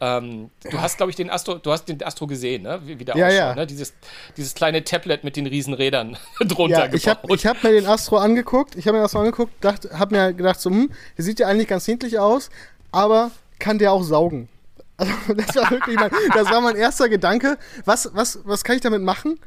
Ähm, 0.00 0.50
du 0.70 0.80
hast, 0.80 0.96
glaube 0.96 1.10
ich, 1.10 1.16
den 1.16 1.28
Astro, 1.28 1.54
du 1.54 1.72
hast 1.72 1.86
den 1.86 2.02
Astro 2.02 2.26
gesehen, 2.26 2.62
ne? 2.62 2.80
Wie, 2.84 2.98
wie 2.98 3.04
der 3.04 3.16
ja, 3.16 3.26
ausschaut, 3.26 3.38
ja. 3.38 3.54
ne? 3.54 3.66
Dieses, 3.66 3.94
dieses 4.36 4.54
kleine 4.54 4.84
Tablet 4.84 5.24
mit 5.24 5.36
den 5.36 5.46
Riesenrädern 5.46 6.16
drunter 6.40 6.86
ja, 6.86 6.94
Ich 6.94 7.08
habe 7.08 7.28
hab 7.28 7.64
mir 7.64 7.72
den 7.72 7.86
Astro 7.86 8.16
angeguckt, 8.18 8.76
ich 8.76 8.86
habe 8.86 8.96
mir 8.96 9.02
den 9.02 9.06
Astro 9.06 9.20
angeguckt, 9.20 9.52
habe 9.64 10.16
mir 10.16 10.32
gedacht, 10.32 10.60
so, 10.60 10.70
hm, 10.70 10.90
der 11.16 11.24
sieht 11.24 11.40
ja 11.40 11.48
eigentlich 11.48 11.68
ganz 11.68 11.86
niedlich 11.88 12.18
aus, 12.18 12.50
aber 12.92 13.32
kann 13.58 13.78
der 13.78 13.92
auch 13.92 14.02
saugen? 14.02 14.48
Also, 14.98 15.12
das 15.34 15.54
war 15.56 15.70
wirklich 15.70 15.96
mein, 15.96 16.10
das 16.34 16.50
war 16.50 16.60
mein 16.60 16.76
erster 16.76 17.08
Gedanke. 17.08 17.56
Was, 17.84 18.10
was, 18.12 18.40
was 18.44 18.64
kann 18.64 18.76
ich 18.76 18.82
damit 18.82 19.00
machen? 19.00 19.38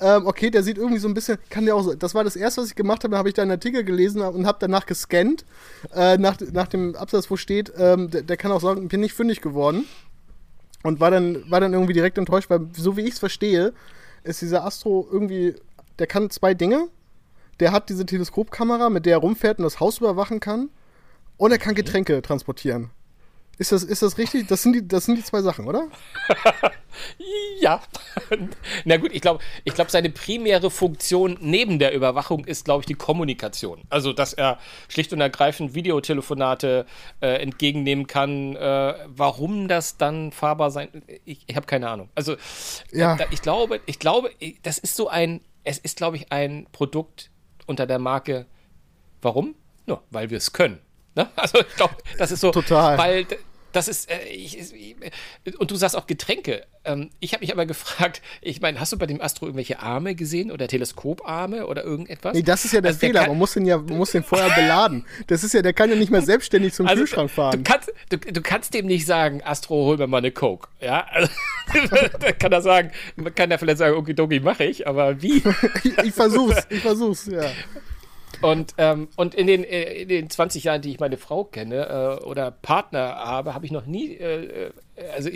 Ähm, 0.00 0.26
okay, 0.26 0.50
der 0.50 0.62
sieht 0.62 0.76
irgendwie 0.76 0.98
so 0.98 1.08
ein 1.08 1.14
bisschen, 1.14 1.38
kann 1.48 1.64
der 1.64 1.76
auch 1.76 1.82
so. 1.82 1.94
Das 1.94 2.14
war 2.14 2.24
das 2.24 2.36
erste, 2.36 2.60
was 2.60 2.68
ich 2.68 2.74
gemacht 2.74 3.04
habe. 3.04 3.12
Da 3.12 3.18
habe 3.18 3.28
ich 3.28 3.34
da 3.34 3.42
einen 3.42 3.52
Artikel 3.52 3.84
gelesen 3.84 4.20
und 4.20 4.46
habe 4.46 4.58
danach 4.60 4.84
gescannt, 4.84 5.44
äh, 5.94 6.18
nach, 6.18 6.36
nach 6.52 6.66
dem 6.66 6.96
Absatz, 6.96 7.30
wo 7.30 7.36
steht, 7.36 7.72
ähm, 7.78 8.10
der, 8.10 8.22
der, 8.22 8.36
kann 8.36 8.52
auch 8.52 8.60
sagen, 8.60 8.88
bin 8.88 9.00
nicht 9.00 9.14
fündig 9.14 9.40
geworden. 9.40 9.86
Und 10.82 11.00
war 11.00 11.10
dann, 11.10 11.50
war 11.50 11.60
dann 11.60 11.72
irgendwie 11.72 11.94
direkt 11.94 12.18
enttäuscht, 12.18 12.50
weil, 12.50 12.68
so 12.76 12.96
wie 12.96 13.02
ich 13.02 13.14
es 13.14 13.18
verstehe, 13.18 13.72
ist 14.24 14.42
dieser 14.42 14.64
Astro 14.64 15.08
irgendwie, 15.10 15.54
der 15.98 16.06
kann 16.06 16.30
zwei 16.30 16.52
Dinge. 16.54 16.88
Der 17.60 17.72
hat 17.72 17.88
diese 17.88 18.04
Teleskopkamera, 18.04 18.90
mit 18.90 19.06
der 19.06 19.14
er 19.14 19.18
rumfährt 19.18 19.58
und 19.58 19.64
das 19.64 19.80
Haus 19.80 19.98
überwachen 19.98 20.40
kann. 20.40 20.68
Und 21.38 21.52
er 21.52 21.58
kann 21.58 21.74
Getränke 21.74 22.20
transportieren. 22.22 22.90
Ist 23.58 23.72
das, 23.72 23.82
ist 23.82 24.02
das 24.02 24.18
richtig? 24.18 24.46
Das 24.48 24.62
sind, 24.62 24.74
die, 24.74 24.86
das 24.86 25.06
sind 25.06 25.16
die 25.16 25.24
zwei 25.24 25.40
Sachen, 25.42 25.66
oder? 25.66 25.88
ja. 27.60 27.80
Na 28.84 28.96
gut, 28.96 29.12
ich 29.12 29.22
glaube, 29.22 29.42
ich 29.64 29.74
glaub, 29.74 29.90
seine 29.90 30.10
primäre 30.10 30.70
Funktion 30.70 31.38
neben 31.40 31.78
der 31.78 31.94
Überwachung 31.94 32.44
ist, 32.44 32.64
glaube 32.64 32.82
ich, 32.82 32.86
die 32.86 32.94
Kommunikation. 32.94 33.82
Also, 33.88 34.12
dass 34.12 34.32
er 34.32 34.58
schlicht 34.88 35.12
und 35.12 35.20
ergreifend 35.20 35.74
Videotelefonate 35.74 36.86
äh, 37.20 37.42
entgegennehmen 37.42 38.06
kann. 38.06 38.56
Äh, 38.56 38.94
warum 39.06 39.68
das 39.68 39.96
dann 39.96 40.32
fahrbar 40.32 40.70
sein 40.70 40.88
Ich, 41.24 41.44
ich 41.46 41.56
habe 41.56 41.66
keine 41.66 41.88
Ahnung. 41.88 42.10
Also, 42.14 42.36
ja. 42.92 43.16
Äh, 43.16 43.26
ich 43.30 43.42
glaube, 43.42 43.80
ich 43.86 43.98
glaube, 43.98 44.30
das 44.62 44.78
ist 44.78 44.96
so 44.96 45.08
ein, 45.08 45.40
es 45.64 45.78
ist, 45.78 45.96
glaube 45.96 46.16
ich, 46.16 46.30
ein 46.30 46.66
Produkt 46.72 47.30
unter 47.66 47.86
der 47.86 47.98
Marke 47.98 48.46
Warum? 49.22 49.56
Nur, 49.86 50.02
weil 50.10 50.30
wir 50.30 50.38
es 50.38 50.52
können. 50.52 50.78
Ne? 51.16 51.28
Also 51.36 51.58
ich 51.58 51.74
glaube, 51.74 51.96
das 52.18 52.30
ist 52.30 52.40
so. 52.40 52.50
Total. 52.50 52.96
Weil 52.98 53.26
das 53.76 53.88
ist, 53.88 54.10
äh, 54.10 54.24
ich, 54.28 54.58
ich, 54.58 54.96
und 55.58 55.70
du 55.70 55.76
sagst 55.76 55.96
auch 55.96 56.06
Getränke. 56.06 56.64
Ähm, 56.84 57.10
ich 57.20 57.32
habe 57.32 57.42
mich 57.42 57.52
aber 57.52 57.66
gefragt, 57.66 58.22
ich 58.40 58.60
meine, 58.60 58.80
hast 58.80 58.92
du 58.92 58.98
bei 58.98 59.06
dem 59.06 59.20
Astro 59.20 59.46
irgendwelche 59.46 59.80
Arme 59.80 60.14
gesehen 60.14 60.50
oder 60.50 60.66
Teleskoparme 60.68 61.66
oder 61.66 61.84
irgendetwas? 61.84 62.34
Nee, 62.34 62.42
das 62.42 62.64
ist 62.64 62.72
ja 62.72 62.80
der 62.80 62.90
Also 62.90 63.00
der 63.00 63.08
Fehler. 63.08 63.20
kann- 63.20 63.30
man 63.30 63.38
muss 63.38 63.52
den 63.52 63.66
ja 63.66 63.78
man 63.78 63.96
muss 63.98 64.12
den 64.12 64.22
vorher 64.24 64.50
beladen. 64.54 65.04
Das 65.26 65.44
ist 65.44 65.52
ja, 65.54 65.62
der 65.62 65.72
kann 65.72 65.90
ja 65.90 65.96
nicht 65.96 66.10
mehr 66.10 66.22
selbstständig 66.22 66.72
zum 66.74 66.86
Also, 66.86 67.02
Kühlschrank 67.02 67.28
Du 67.30 67.34
fahren. 67.34 67.62
kannst, 67.64 67.92
du, 68.08 68.16
du 68.18 68.40
kannst 68.40 68.72
dem 68.74 68.86
nicht 68.86 69.04
sagen, 69.06 69.42
Astro, 69.44 69.74
hol 69.84 69.96
mir 69.98 70.06
mal 70.06 70.18
eine 70.18 70.30
Coke. 70.32 70.68
Ja, 70.80 71.06
also, 71.10 71.28
da 72.20 72.32
kann 72.32 72.52
er 72.52 72.62
sagen, 72.62 72.90
man 73.16 73.34
kann 73.34 73.50
ja 73.50 73.58
vielleicht 73.58 73.78
sagen, 73.78 73.96
okidoki, 73.96 74.40
mache 74.40 74.64
ich, 74.64 74.86
aber 74.86 75.20
wie? 75.22 75.42
ich, 75.84 75.98
ich 75.98 76.14
versuch's, 76.14 76.66
ich 76.70 76.80
versuch's, 76.80 77.26
ja. 77.26 77.50
Und, 78.42 78.74
ähm, 78.78 79.08
und 79.16 79.34
in, 79.34 79.46
den, 79.46 79.64
äh, 79.64 80.02
in 80.02 80.08
den 80.08 80.30
20 80.30 80.64
Jahren, 80.64 80.82
die 80.82 80.90
ich 80.90 81.00
meine 81.00 81.16
Frau 81.16 81.44
kenne 81.44 82.18
äh, 82.20 82.24
oder 82.24 82.50
Partner 82.50 83.16
habe, 83.16 83.54
habe 83.54 83.66
ich 83.66 83.72
noch 83.72 83.86
nie, 83.86 84.14
äh, 84.14 84.66
äh, 84.66 84.70
also 85.14 85.28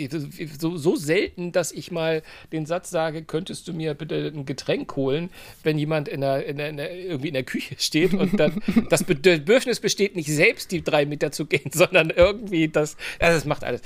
so, 0.59 0.77
so 0.77 0.95
selten, 0.95 1.51
dass 1.51 1.71
ich 1.71 1.91
mal 1.91 2.23
den 2.51 2.65
Satz 2.65 2.89
sage, 2.89 3.23
könntest 3.23 3.67
du 3.67 3.73
mir 3.73 3.93
bitte 3.93 4.31
ein 4.33 4.45
Getränk 4.45 4.95
holen, 4.95 5.29
wenn 5.63 5.77
jemand 5.77 6.07
in 6.07 6.21
der, 6.21 6.45
in 6.45 6.57
der, 6.57 6.69
in 6.69 6.77
der, 6.77 6.95
irgendwie 6.95 7.27
in 7.27 7.35
der 7.35 7.43
Küche 7.43 7.75
steht 7.77 8.13
und 8.13 8.39
dann 8.39 8.61
das 8.89 9.03
Bedürfnis 9.03 9.79
besteht, 9.79 10.15
nicht 10.15 10.31
selbst 10.31 10.71
die 10.71 10.83
drei 10.83 11.05
Meter 11.05 11.31
zu 11.31 11.45
gehen, 11.45 11.71
sondern 11.73 12.09
irgendwie 12.09 12.69
das, 12.69 12.97
also 13.19 13.35
das 13.35 13.45
macht 13.45 13.63
alles. 13.63 13.81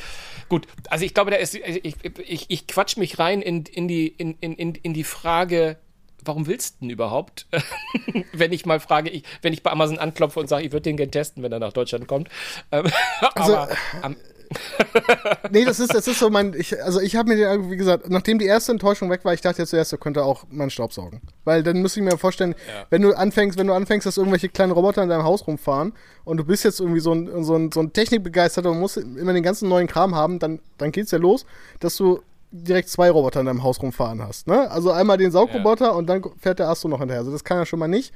Gut, 0.48 0.68
also 0.90 1.04
ich 1.04 1.14
glaube, 1.14 1.32
da 1.32 1.38
ist, 1.38 1.56
ich, 1.56 1.96
ich, 2.04 2.46
ich 2.48 2.68
quatsch 2.68 2.98
mich 2.98 3.20
rein 3.20 3.42
in, 3.42 3.66
in, 3.66 3.88
die, 3.88 4.08
in, 4.08 4.38
in, 4.40 4.54
in 4.54 4.76
in 4.86 4.94
die 4.94 5.04
Frage, 5.04 5.78
warum 6.26 6.48
willst 6.48 6.76
du 6.76 6.80
denn 6.82 6.90
überhaupt? 6.90 7.48
wenn 8.34 8.52
ich 8.52 8.66
mal 8.66 8.80
frage, 8.80 9.10
ich, 9.10 9.24
wenn 9.42 9.54
ich 9.54 9.64
bei 9.64 9.72
Amazon 9.72 10.00
anklopfe 10.00 10.40
und 10.40 10.48
sage, 10.48 10.66
ich 10.66 10.72
würde 10.72 10.84
den 10.84 10.98
gerne 10.98 11.12
testen, 11.12 11.44
wenn 11.44 11.52
er 11.52 11.60
nach 11.60 11.74
Deutschland 11.74 12.08
kommt. 12.08 12.30
Ähm, 12.72 12.86
aber 13.36 13.70
am, 14.02 14.16
Nee, 15.52 15.66
das 15.66 15.80
ist, 15.80 15.94
das 15.94 16.08
ist 16.08 16.20
so 16.20 16.30
mein, 16.30 16.54
ich, 16.54 16.82
also 16.82 17.00
ich 17.00 17.16
habe 17.16 17.30
mir 17.30 17.38
den, 17.38 17.72
wie 17.72 17.78
gesagt, 17.78 18.10
nachdem 18.10 18.40
die 18.40 18.46
erste 18.46 18.72
Enttäuschung 18.72 19.10
weg 19.10 19.24
war, 19.24 19.34
ich 19.34 19.42
dachte 19.42 19.62
jetzt 19.62 19.70
zuerst, 19.70 19.92
er 19.92 19.98
könnte 19.98 20.24
auch 20.24 20.46
meinen 20.50 20.70
Staub 20.70 20.94
saugen. 20.94 21.22
Weil 21.44 21.64
dann 21.64 21.82
muss 21.82 21.96
ich 21.96 22.04
mir 22.04 22.18
vorstellen, 22.18 22.56
wenn 22.90 23.02
du 23.02 23.14
anfängst, 23.14 23.58
wenn 23.58 23.68
du 23.68 23.74
anfängst, 23.74 24.06
dass 24.06 24.18
irgendwelche 24.18 24.50
kleinen 24.50 24.72
Roboter 24.72 25.04
in 25.04 25.10
deinem 25.10 25.24
Haus 25.24 25.46
rumfahren 25.48 25.94
und 26.24 26.38
du 26.38 26.46
bist 26.46 26.64
jetzt 26.64 26.80
irgendwie 26.80 27.00
so 27.00 27.14
ein, 27.14 27.44
so 27.44 27.56
ein, 27.56 27.72
so 27.72 27.80
ein 27.80 27.94
Technikbegeisterter 27.94 28.72
und 28.72 28.80
musst 28.80 28.98
immer 28.98 29.34
den 29.34 29.44
ganzen 29.44 29.70
neuen 29.70 29.88
Kram 29.88 30.16
haben, 30.16 30.40
dann, 30.40 30.60
dann 30.78 30.92
geht's 30.92 31.12
ja 31.12 31.18
los, 31.18 31.46
dass 31.80 31.96
du 31.98 32.22
direkt 32.64 32.90
zwei 32.90 33.10
Roboter 33.12 33.40
in 33.42 33.46
deinem 33.46 33.64
Haus 33.64 33.82
rumfahren 33.82 34.22
hast. 34.22 34.48
Ne? 34.48 34.70
Also 34.72 34.92
einmal 34.92 35.18
den 35.18 35.32
Saugroboter 35.32 35.96
und 35.96 36.08
dann 36.08 36.24
fährt 36.38 36.60
der 36.60 36.70
Astro 36.70 36.88
noch 36.88 37.00
hinterher. 37.00 37.20
Also 37.20 37.32
das 37.32 37.44
kann 37.44 37.58
er 37.58 37.66
schon 37.66 37.80
mal 37.80 37.88
nicht. 37.88 38.14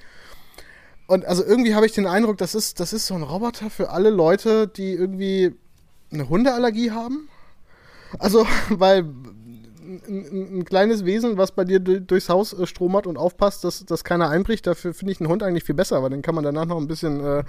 Und 1.07 1.25
also 1.25 1.43
irgendwie 1.43 1.73
habe 1.75 1.85
ich 1.85 1.91
den 1.91 2.05
Eindruck, 2.07 2.37
das 2.37 2.55
ist, 2.55 2.79
das 2.79 2.93
ist 2.93 3.07
so 3.07 3.15
ein 3.15 3.23
Roboter 3.23 3.69
für 3.69 3.89
alle 3.89 4.09
Leute, 4.11 4.67
die 4.67 4.91
irgendwie 4.93 5.55
eine 6.11 6.29
Hundeallergie 6.29 6.91
haben. 6.91 7.27
Also, 8.19 8.45
weil 8.69 8.99
ein, 8.99 10.01
ein, 10.07 10.59
ein 10.59 10.65
kleines 10.65 11.03
Wesen, 11.05 11.37
was 11.37 11.51
bei 11.51 11.63
dir 11.65 11.79
du- 11.79 11.99
durchs 11.99 12.29
Haus 12.29 12.53
äh, 12.53 12.67
stromert 12.67 13.07
und 13.07 13.17
aufpasst, 13.17 13.63
dass, 13.63 13.83
dass 13.85 14.03
keiner 14.03 14.29
einbricht, 14.29 14.67
dafür 14.67 14.93
finde 14.93 15.11
ich 15.13 15.19
einen 15.19 15.29
Hund 15.29 15.41
eigentlich 15.41 15.63
viel 15.63 15.73
besser, 15.75 16.03
weil 16.03 16.11
den 16.11 16.21
kann 16.21 16.35
man 16.35 16.43
danach 16.43 16.65
noch 16.65 16.77
ein 16.77 16.87
bisschen 16.87 17.23
äh, 17.25 17.43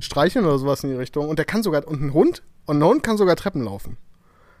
streicheln 0.00 0.44
oder 0.44 0.58
sowas 0.58 0.82
in 0.82 0.90
die 0.90 0.96
Richtung. 0.96 1.28
Und 1.28 1.38
der 1.38 1.46
kann 1.46 1.62
sogar, 1.62 1.86
und 1.86 2.00
ein 2.02 2.12
Hund, 2.12 2.42
und 2.66 2.78
ein 2.78 2.84
Hund 2.84 3.02
kann 3.04 3.16
sogar 3.16 3.36
Treppen 3.36 3.62
laufen. 3.62 3.96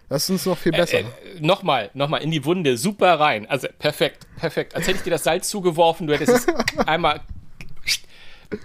Das 0.08 0.24
ist 0.24 0.30
uns 0.30 0.46
noch 0.46 0.58
viel 0.58 0.72
besser. 0.72 0.98
äh, 0.98 1.04
nochmal, 1.40 1.90
nochmal 1.94 2.22
in 2.22 2.30
die 2.30 2.44
Wunde, 2.44 2.76
super 2.76 3.18
rein. 3.18 3.48
Also 3.48 3.68
perfekt, 3.78 4.26
perfekt. 4.36 4.74
Als 4.74 4.86
hätte 4.86 4.98
ich 4.98 5.04
dir 5.04 5.10
das 5.10 5.24
Salz 5.24 5.48
zugeworfen, 5.48 6.06
du 6.06 6.14
hättest 6.14 6.48
es 6.48 6.78
einmal 6.86 7.20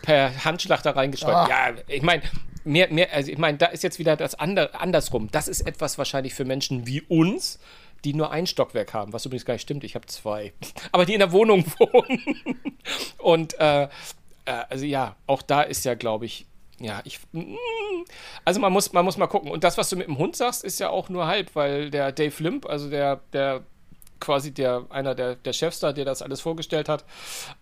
per 0.01 0.43
Handschlag 0.45 0.83
da 0.83 0.91
reingeschweißt. 0.91 1.49
Ja, 1.49 1.73
ich 1.87 2.01
meine, 2.01 2.23
mehr, 2.63 2.91
mehr, 2.91 3.11
also 3.13 3.31
ich 3.31 3.37
meine, 3.37 3.57
da 3.57 3.67
ist 3.67 3.83
jetzt 3.83 3.99
wieder 3.99 4.15
das 4.15 4.35
andere, 4.35 4.79
andersrum. 4.79 5.29
Das 5.31 5.47
ist 5.47 5.61
etwas 5.61 5.97
wahrscheinlich 5.97 6.33
für 6.33 6.45
Menschen 6.45 6.85
wie 6.85 7.01
uns, 7.01 7.59
die 8.03 8.13
nur 8.13 8.31
ein 8.31 8.47
Stockwerk 8.47 8.93
haben, 8.93 9.13
was 9.13 9.25
übrigens 9.25 9.45
gar 9.45 9.53
nicht 9.53 9.63
stimmt, 9.63 9.83
ich 9.83 9.95
habe 9.95 10.05
zwei. 10.07 10.53
Aber 10.91 11.05
die 11.05 11.13
in 11.13 11.19
der 11.19 11.31
Wohnung 11.31 11.65
wohnen. 11.79 12.59
Und 13.17 13.59
äh, 13.59 13.83
äh, 13.83 13.87
also 14.69 14.85
ja, 14.85 15.15
auch 15.27 15.41
da 15.41 15.61
ist 15.61 15.85
ja, 15.85 15.95
glaube 15.95 16.25
ich, 16.25 16.45
ja, 16.79 17.01
ich. 17.03 17.19
mm, 17.31 17.55
Also 18.45 18.59
man 18.59 18.71
muss, 18.73 18.93
man 18.93 19.05
muss 19.05 19.17
mal 19.17 19.27
gucken. 19.27 19.51
Und 19.51 19.63
das, 19.63 19.77
was 19.77 19.89
du 19.89 19.95
mit 19.95 20.07
dem 20.07 20.17
Hund 20.17 20.35
sagst, 20.35 20.63
ist 20.63 20.79
ja 20.79 20.89
auch 20.89 21.09
nur 21.09 21.27
halb, 21.27 21.55
weil 21.55 21.89
der 21.89 22.11
Dave 22.11 22.41
Limp, 22.43 22.65
also 22.65 22.89
der, 22.89 23.21
der 23.33 23.63
quasi 24.19 24.51
der, 24.53 24.85
einer 24.89 25.15
der, 25.15 25.35
der 25.35 25.53
Chefs 25.53 25.79
da, 25.79 25.93
der 25.93 26.05
das 26.05 26.21
alles 26.21 26.41
vorgestellt 26.41 26.89
hat, 26.89 27.05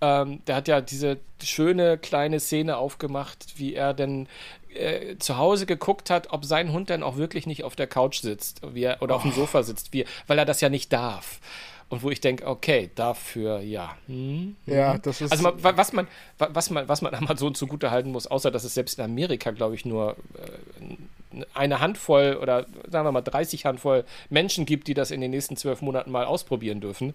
ähm, 0.01 0.41
der 0.47 0.55
hat 0.55 0.67
ja 0.67 0.81
diese 0.81 1.17
schöne 1.43 1.97
kleine 1.97 2.39
Szene 2.39 2.77
aufgemacht, 2.77 3.45
wie 3.57 3.75
er 3.75 3.93
denn 3.93 4.27
äh, 4.73 5.17
zu 5.17 5.37
Hause 5.37 5.65
geguckt 5.65 6.09
hat, 6.09 6.31
ob 6.31 6.45
sein 6.45 6.71
Hund 6.71 6.89
dann 6.89 7.03
auch 7.03 7.17
wirklich 7.17 7.45
nicht 7.45 7.63
auf 7.63 7.75
der 7.75 7.87
Couch 7.87 8.21
sitzt 8.21 8.61
wie 8.73 8.83
er, 8.83 9.01
oder 9.01 9.15
auf 9.15 9.21
dem 9.21 9.31
Sofa 9.33 9.61
sitzt, 9.63 9.93
wie, 9.93 10.05
weil 10.25 10.39
er 10.39 10.45
das 10.45 10.61
ja 10.61 10.69
nicht 10.69 10.91
darf. 10.91 11.39
Und 11.89 12.03
wo 12.03 12.09
ich 12.09 12.19
denke, 12.19 12.45
okay, 12.45 12.89
dafür 12.95 13.59
ja. 13.61 13.95
Hm? 14.07 14.57
ja, 14.65 14.97
das 14.97 15.21
ist. 15.21 15.31
Also 15.31 15.43
man, 15.43 15.63
wa- 15.63 15.73
was 15.77 15.93
man, 15.93 16.07
wa- 16.37 16.49
was 16.51 16.69
man, 16.69 16.87
was 16.89 17.01
man 17.01 17.13
Amazon 17.15 17.55
zugute 17.55 17.91
halten 17.91 18.11
muss, 18.11 18.27
außer 18.27 18.51
dass 18.51 18.65
es 18.65 18.73
selbst 18.73 18.99
in 18.99 19.05
Amerika, 19.05 19.51
glaube 19.51 19.75
ich, 19.75 19.85
nur 19.85 20.17
äh, 20.35 21.41
eine 21.53 21.79
Handvoll 21.79 22.37
oder 22.41 22.65
sagen 22.89 23.05
wir 23.05 23.11
mal 23.11 23.21
30 23.21 23.65
Handvoll 23.65 24.03
Menschen 24.29 24.65
gibt, 24.65 24.87
die 24.87 24.93
das 24.93 25.11
in 25.11 25.21
den 25.21 25.31
nächsten 25.31 25.55
zwölf 25.55 25.81
Monaten 25.81 26.11
mal 26.11 26.25
ausprobieren 26.25 26.81
dürfen. 26.81 27.13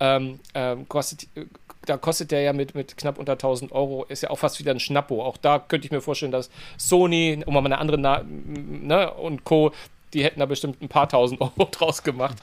Ähm, 0.00 0.40
ähm, 0.54 0.88
kostet, 0.88 1.26
äh, 1.34 1.44
da 1.86 1.96
kostet 1.96 2.30
der 2.30 2.42
ja 2.42 2.52
mit, 2.52 2.74
mit 2.74 2.96
knapp 2.98 3.18
unter 3.18 3.32
1000 3.32 3.72
Euro, 3.72 4.04
ist 4.04 4.22
ja 4.22 4.30
auch 4.30 4.38
fast 4.38 4.58
wieder 4.60 4.72
ein 4.72 4.80
Schnappo. 4.80 5.24
Auch 5.24 5.36
da 5.38 5.58
könnte 5.58 5.86
ich 5.86 5.92
mir 5.92 6.00
vorstellen, 6.02 6.32
dass 6.32 6.50
Sony, 6.76 7.42
um 7.46 7.54
mal 7.54 7.64
eine 7.64 7.78
andere, 7.78 7.98
Na 7.98 8.22
ne, 8.22 9.10
und 9.14 9.44
Co., 9.44 9.72
die 10.14 10.24
hätten 10.24 10.40
da 10.40 10.46
bestimmt 10.46 10.82
ein 10.82 10.88
paar 10.88 11.08
tausend 11.08 11.40
Euro 11.40 11.68
draus 11.70 12.02
gemacht. 12.02 12.36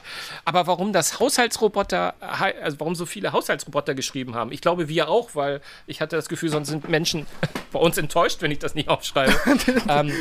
Aber 0.44 0.66
warum 0.66 0.92
das 0.92 1.20
Haushaltsroboter, 1.20 2.14
also 2.20 2.80
warum 2.80 2.94
so 2.94 3.06
viele 3.06 3.32
Haushaltsroboter 3.32 3.94
geschrieben 3.94 4.34
haben, 4.34 4.52
ich 4.52 4.60
glaube 4.60 4.88
wir 4.88 5.08
auch, 5.08 5.34
weil 5.34 5.60
ich 5.86 6.00
hatte 6.00 6.16
das 6.16 6.28
Gefühl, 6.28 6.48
sonst 6.48 6.68
sind 6.68 6.88
Menschen 6.88 7.26
bei 7.72 7.78
uns 7.78 7.98
enttäuscht, 7.98 8.42
wenn 8.42 8.50
ich 8.50 8.58
das 8.58 8.74
nicht 8.74 8.88
aufschreibe. 8.88 9.34
ähm, 9.88 10.12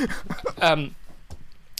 ähm, 0.62 0.95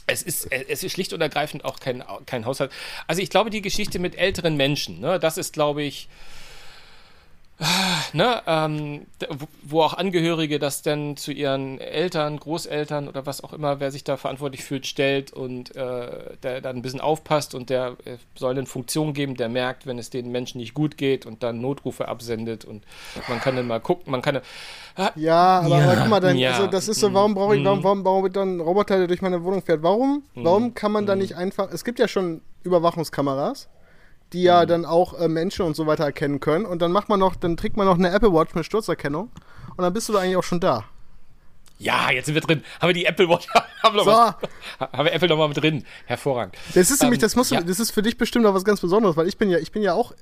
es 0.10 0.22
ist, 0.22 0.50
es 0.52 0.84
ist 0.84 0.94
schlicht 0.94 1.12
und 1.12 1.20
ergreifend 1.20 1.66
auch 1.66 1.82
kein, 1.82 2.02
kein 2.26 2.46
Haushalt. 2.46 2.72
Also 3.08 3.22
ich 3.22 3.30
glaube, 3.30 3.50
die 3.50 3.62
Geschichte 3.62 4.00
mit 4.00 4.16
älteren 4.18 4.56
Menschen, 4.56 5.02
ne, 5.02 5.20
das 5.20 5.38
ist, 5.38 5.52
glaube 5.52 5.84
ich, 5.84 6.08
ne, 8.14 8.42
ähm, 8.46 9.08
wo- 9.64 9.82
auch 9.82 9.96
Angehörige 9.96 10.60
das 10.60 10.84
dann 10.84 11.18
zu 11.18 11.32
ihren 11.32 11.80
Eltern, 11.80 12.38
Großeltern 12.40 13.08
oder 13.08 13.26
was 13.26 13.44
auch 13.44 13.52
immer, 13.54 13.80
wer 13.80 13.92
sich 13.92 14.04
da 14.04 14.16
verantwortlich 14.18 14.64
fühlt, 14.64 14.86
stellt 14.86 15.34
und 15.34 15.76
äh, 15.76 16.36
der 16.44 16.62
dann 16.62 16.76
ein 16.78 16.82
bisschen 16.84 17.02
aufpasst 17.02 17.56
und 17.56 17.70
der 17.72 17.98
äh, 18.06 18.18
soll 18.36 18.52
eine 18.52 18.66
Funktion 18.68 19.14
geben, 19.14 19.36
der 19.36 19.50
merkt, 19.50 19.88
wenn 19.88 19.98
es 19.98 20.10
den 20.12 20.32
Menschen 20.32 20.60
nicht 20.60 20.76
gut 20.76 20.98
geht 20.98 21.26
und 21.26 21.42
dann 21.42 21.60
Notrufe 21.60 22.08
absendet 22.08 22.64
und 22.64 22.84
man 23.28 23.40
kann 23.40 23.56
dann 23.56 23.66
mal 23.68 23.80
gucken, 23.80 24.12
man 24.12 24.22
kann 24.22 24.40
Ja, 25.16 25.62
aber, 25.62 25.78
Ja, 25.80 25.84
aber 25.86 25.96
guck 26.02 26.10
mal, 26.10 26.20
dann, 26.20 26.38
ja. 26.38 26.52
also 26.52 26.68
das 26.68 26.88
ist 26.88 27.00
so, 27.00 27.14
warum 27.14 27.34
brauche 27.34 27.56
ich, 27.56 27.64
warum, 27.64 27.84
warum 27.84 28.04
brauche 28.04 28.28
ich 28.28 28.34
dann 28.34 28.50
einen 28.50 28.60
Roboter, 28.62 28.98
der 28.98 29.08
durch 29.08 29.22
meine 29.24 29.44
Wohnung 29.44 29.64
fährt? 29.64 29.82
Warum, 29.82 30.24
warum 30.36 30.76
kann 30.76 30.92
man 30.92 31.06
da 31.08 31.16
nicht 31.16 31.36
einfach, 31.36 31.72
es 31.72 31.84
gibt 31.84 31.98
ja 31.98 32.08
schon 32.08 32.42
Überwachungskameras, 32.64 33.68
die 34.34 34.44
ja 34.44 34.66
dann 34.66 34.86
auch 34.86 35.20
äh, 35.20 35.28
Menschen 35.28 35.66
und 35.66 35.76
so 35.76 35.88
weiter 35.88 36.04
erkennen 36.06 36.40
können 36.40 36.66
und 36.66 36.82
dann 36.82 36.92
macht 36.92 37.10
man 37.10 37.20
noch, 37.20 37.36
dann 37.36 37.56
trägt 37.58 37.78
man 37.78 37.86
noch 37.86 37.98
eine 37.98 38.12
Apple 38.12 38.34
Watch 38.34 38.56
mit 38.56 38.66
Sturzerkennung 38.66 39.32
und 39.76 39.84
dann 39.84 39.94
bist 39.94 40.10
du 40.10 40.14
da 40.14 40.20
eigentlich 40.20 40.36
auch 40.38 40.44
schon 40.44 40.60
da. 40.60 40.84
ja, 41.80 42.10
jetzt 42.12 42.26
sind 42.26 42.36
wir 42.36 42.42
drin. 42.42 42.64
Haben 42.82 42.90
wir 42.90 42.94
die 42.94 43.06
Apple 43.06 43.30
Watch? 43.30 43.48
haben, 43.84 43.96
wir 43.96 44.04
noch 44.04 44.06
So. 44.06 44.12
was, 44.12 44.92
haben 44.92 45.06
wir 45.06 45.14
Apple 45.14 45.28
nochmal 45.30 45.48
mit 45.48 45.58
drin? 45.58 45.86
Hervorragend. 46.06 46.56
Das 46.74 46.90
ist 46.92 47.02
nämlich, 47.02 47.20
Ähm, 47.20 47.22
das 47.22 47.36
musst 47.36 47.52
du, 47.52 47.56
ja. 47.56 47.62
das 47.62 47.80
ist 47.80 47.92
für 47.92 48.02
dich 48.02 48.18
bestimmt 48.18 48.46
auch 48.46 48.54
was 48.54 48.64
ganz 48.66 48.82
Besonderes, 48.82 49.16
weil 49.16 49.28
ich 49.28 49.38
bin 49.38 49.50
ja, 49.50 49.60
ich 49.60 49.72
bin 49.72 49.82
ja 49.84 49.94
auch 49.94 50.14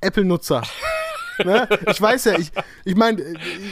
Apple-Nutzer. 0.00 0.62
ne? 1.44 1.68
Ich 1.90 2.00
weiß 2.00 2.24
ja, 2.24 2.38
ich, 2.38 2.50
ich 2.84 2.94
meine, 2.94 3.22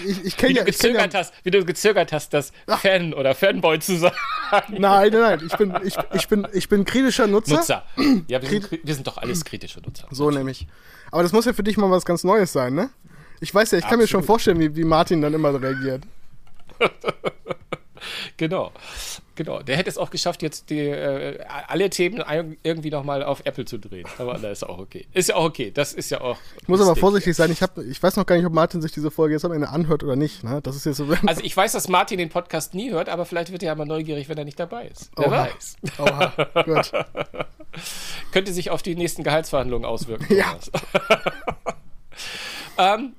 ich, 0.06 0.24
ich 0.24 0.36
kenne 0.36 0.54
ja, 0.54 0.66
ich 0.66 0.78
kenn 0.78 0.94
ja, 0.94 1.08
hast, 1.12 1.32
wie 1.42 1.50
du 1.50 1.64
gezögert 1.64 2.12
hast, 2.12 2.32
das 2.32 2.52
Fan 2.66 3.14
oder 3.14 3.34
Fanboy 3.34 3.78
zu 3.78 3.98
sagen. 3.98 4.16
nein, 4.68 4.80
nein, 4.80 5.12
nein, 5.12 5.42
ich 5.46 5.56
bin, 5.56 5.74
ich, 5.84 5.96
ich 6.12 6.28
bin, 6.28 6.46
ich 6.52 6.68
bin 6.68 6.84
kritischer 6.84 7.26
Nutzer. 7.26 7.56
Nutzer. 7.56 7.84
Ja, 8.28 8.40
wir 8.40 8.48
sind, 8.48 8.68
wir 8.82 8.94
sind 8.94 9.06
doch 9.06 9.18
alles 9.18 9.44
kritische 9.44 9.80
Nutzer. 9.80 10.06
So 10.10 10.30
nämlich. 10.30 10.66
Aber 11.10 11.22
das 11.22 11.32
muss 11.32 11.44
ja 11.44 11.52
für 11.52 11.62
dich 11.62 11.76
mal 11.76 11.90
was 11.90 12.04
ganz 12.04 12.24
Neues 12.24 12.52
sein, 12.52 12.74
ne? 12.74 12.90
Ich 13.40 13.54
weiß 13.54 13.72
ja, 13.72 13.78
ich 13.78 13.86
kann 13.86 13.98
mir 13.98 14.06
schon 14.06 14.22
vorstellen, 14.22 14.58
wie, 14.58 14.74
wie 14.74 14.84
Martin 14.84 15.20
dann 15.20 15.34
immer 15.34 15.60
reagiert. 15.60 16.02
Genau. 18.36 18.72
Genau. 19.36 19.62
Der 19.62 19.76
hätte 19.76 19.90
es 19.90 19.98
auch 19.98 20.10
geschafft, 20.10 20.42
jetzt 20.42 20.70
die, 20.70 20.78
äh, 20.78 21.44
alle 21.66 21.90
Themen 21.90 22.22
irgendwie 22.62 22.90
nochmal 22.90 23.24
auf 23.24 23.42
Apple 23.44 23.64
zu 23.64 23.78
drehen. 23.78 24.06
Aber 24.18 24.34
da 24.34 24.50
ist 24.50 24.64
auch 24.64 24.78
okay. 24.78 25.06
Ist 25.12 25.28
ja 25.28 25.36
auch 25.36 25.44
okay. 25.44 25.72
Das 25.72 25.92
ist 25.92 26.10
ja 26.10 26.20
auch. 26.20 26.38
Ich 26.62 26.68
muss 26.68 26.80
aber 26.80 26.94
vorsichtig 26.94 27.34
sein, 27.34 27.50
ich, 27.50 27.62
hab, 27.62 27.76
ich 27.78 28.00
weiß 28.00 28.16
noch 28.16 28.26
gar 28.26 28.36
nicht, 28.36 28.46
ob 28.46 28.52
Martin 28.52 28.80
sich 28.80 28.92
diese 28.92 29.10
Folge 29.10 29.34
jetzt 29.34 29.44
am 29.44 29.52
Ende 29.52 29.68
anhört 29.68 30.04
oder 30.04 30.14
nicht. 30.14 30.44
Ne? 30.44 30.60
Das 30.62 30.76
ist 30.76 30.86
jetzt 30.86 30.98
so. 30.98 31.08
Also 31.26 31.42
ich 31.42 31.56
weiß, 31.56 31.72
dass 31.72 31.88
Martin 31.88 32.18
den 32.18 32.28
Podcast 32.28 32.74
nie 32.74 32.90
hört, 32.90 33.08
aber 33.08 33.24
vielleicht 33.24 33.50
wird 33.50 33.62
er 33.62 33.68
ja 33.68 33.74
mal 33.74 33.86
neugierig, 33.86 34.28
wenn 34.28 34.38
er 34.38 34.44
nicht 34.44 34.60
dabei 34.60 34.86
ist. 34.86 35.10
Wer 35.16 35.28
Oha. 35.28 35.48
weiß. 35.48 35.76
Oha, 35.98 36.62
gut. 36.64 36.92
Könnte 38.32 38.52
sich 38.52 38.70
auf 38.70 38.82
die 38.82 38.94
nächsten 38.94 39.24
Gehaltsverhandlungen 39.24 39.84
auswirken. 39.86 40.26
Ja. 40.34 40.56
Ähm, 42.76 43.14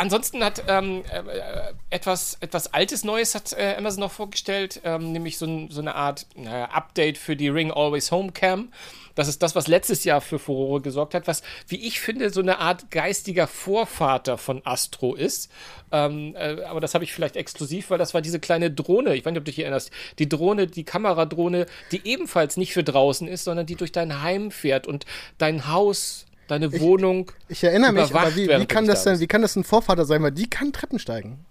ansonsten 0.00 0.42
hat 0.42 0.64
ähm, 0.66 1.02
äh, 1.12 1.72
etwas, 1.90 2.38
etwas 2.40 2.72
Altes 2.72 3.04
Neues 3.04 3.34
hat 3.34 3.52
äh, 3.52 3.74
Amazon 3.76 4.00
noch 4.00 4.12
vorgestellt, 4.12 4.80
ähm, 4.84 5.12
nämlich 5.12 5.38
so, 5.38 5.68
so, 5.68 5.80
eine 5.80 5.94
Art 5.94 6.26
naja, 6.34 6.66
Update 6.66 7.18
für 7.18 7.36
die 7.36 7.48
Ring 7.48 7.70
Always 7.70 8.10
Home 8.10 8.32
Cam. 8.32 8.72
Das 9.14 9.28
ist 9.28 9.42
das, 9.42 9.54
was 9.54 9.66
letztes 9.66 10.04
Jahr 10.04 10.20
für 10.20 10.38
Furore 10.38 10.80
gesorgt 10.80 11.14
hat, 11.14 11.26
was, 11.26 11.42
wie 11.68 11.86
ich 11.86 12.00
finde, 12.00 12.30
so 12.30 12.40
eine 12.40 12.58
Art 12.58 12.90
geistiger 12.90 13.46
Vorvater 13.46 14.38
von 14.38 14.62
Astro 14.64 15.14
ist. 15.14 15.50
Ähm, 15.92 16.34
äh, 16.36 16.62
aber 16.62 16.80
das 16.80 16.94
habe 16.94 17.04
ich 17.04 17.12
vielleicht 17.12 17.36
exklusiv, 17.36 17.90
weil 17.90 17.98
das 17.98 18.14
war 18.14 18.22
diese 18.22 18.40
kleine 18.40 18.70
Drohne. 18.70 19.14
Ich 19.14 19.24
weiß 19.24 19.32
nicht, 19.32 19.40
ob 19.40 19.44
du 19.44 19.50
dich 19.50 19.58
erinnerst. 19.58 19.90
Die 20.18 20.28
Drohne, 20.28 20.66
die 20.66 20.84
Kameradrohne, 20.84 21.66
die 21.92 22.06
ebenfalls 22.06 22.56
nicht 22.56 22.72
für 22.72 22.84
draußen 22.84 23.28
ist, 23.28 23.44
sondern 23.44 23.66
die 23.66 23.76
durch 23.76 23.92
dein 23.92 24.22
Heim 24.22 24.50
fährt 24.50 24.86
und 24.86 25.04
dein 25.36 25.68
Haus 25.68 26.26
deine 26.50 26.80
Wohnung. 26.80 27.30
Ich, 27.48 27.58
ich 27.58 27.64
erinnere 27.64 27.92
mich, 27.92 28.14
aber 28.14 28.34
wie, 28.36 28.48
wie 28.48 28.66
kann 28.66 28.86
das 28.86 29.04
denn, 29.04 29.20
wie 29.20 29.26
kann 29.26 29.42
das 29.42 29.56
ein 29.56 29.64
Vorvater 29.64 30.04
sein? 30.04 30.22
Weil 30.22 30.32
die 30.32 30.48
kann 30.48 30.72
Treppen 30.72 30.98
steigen. 30.98 31.44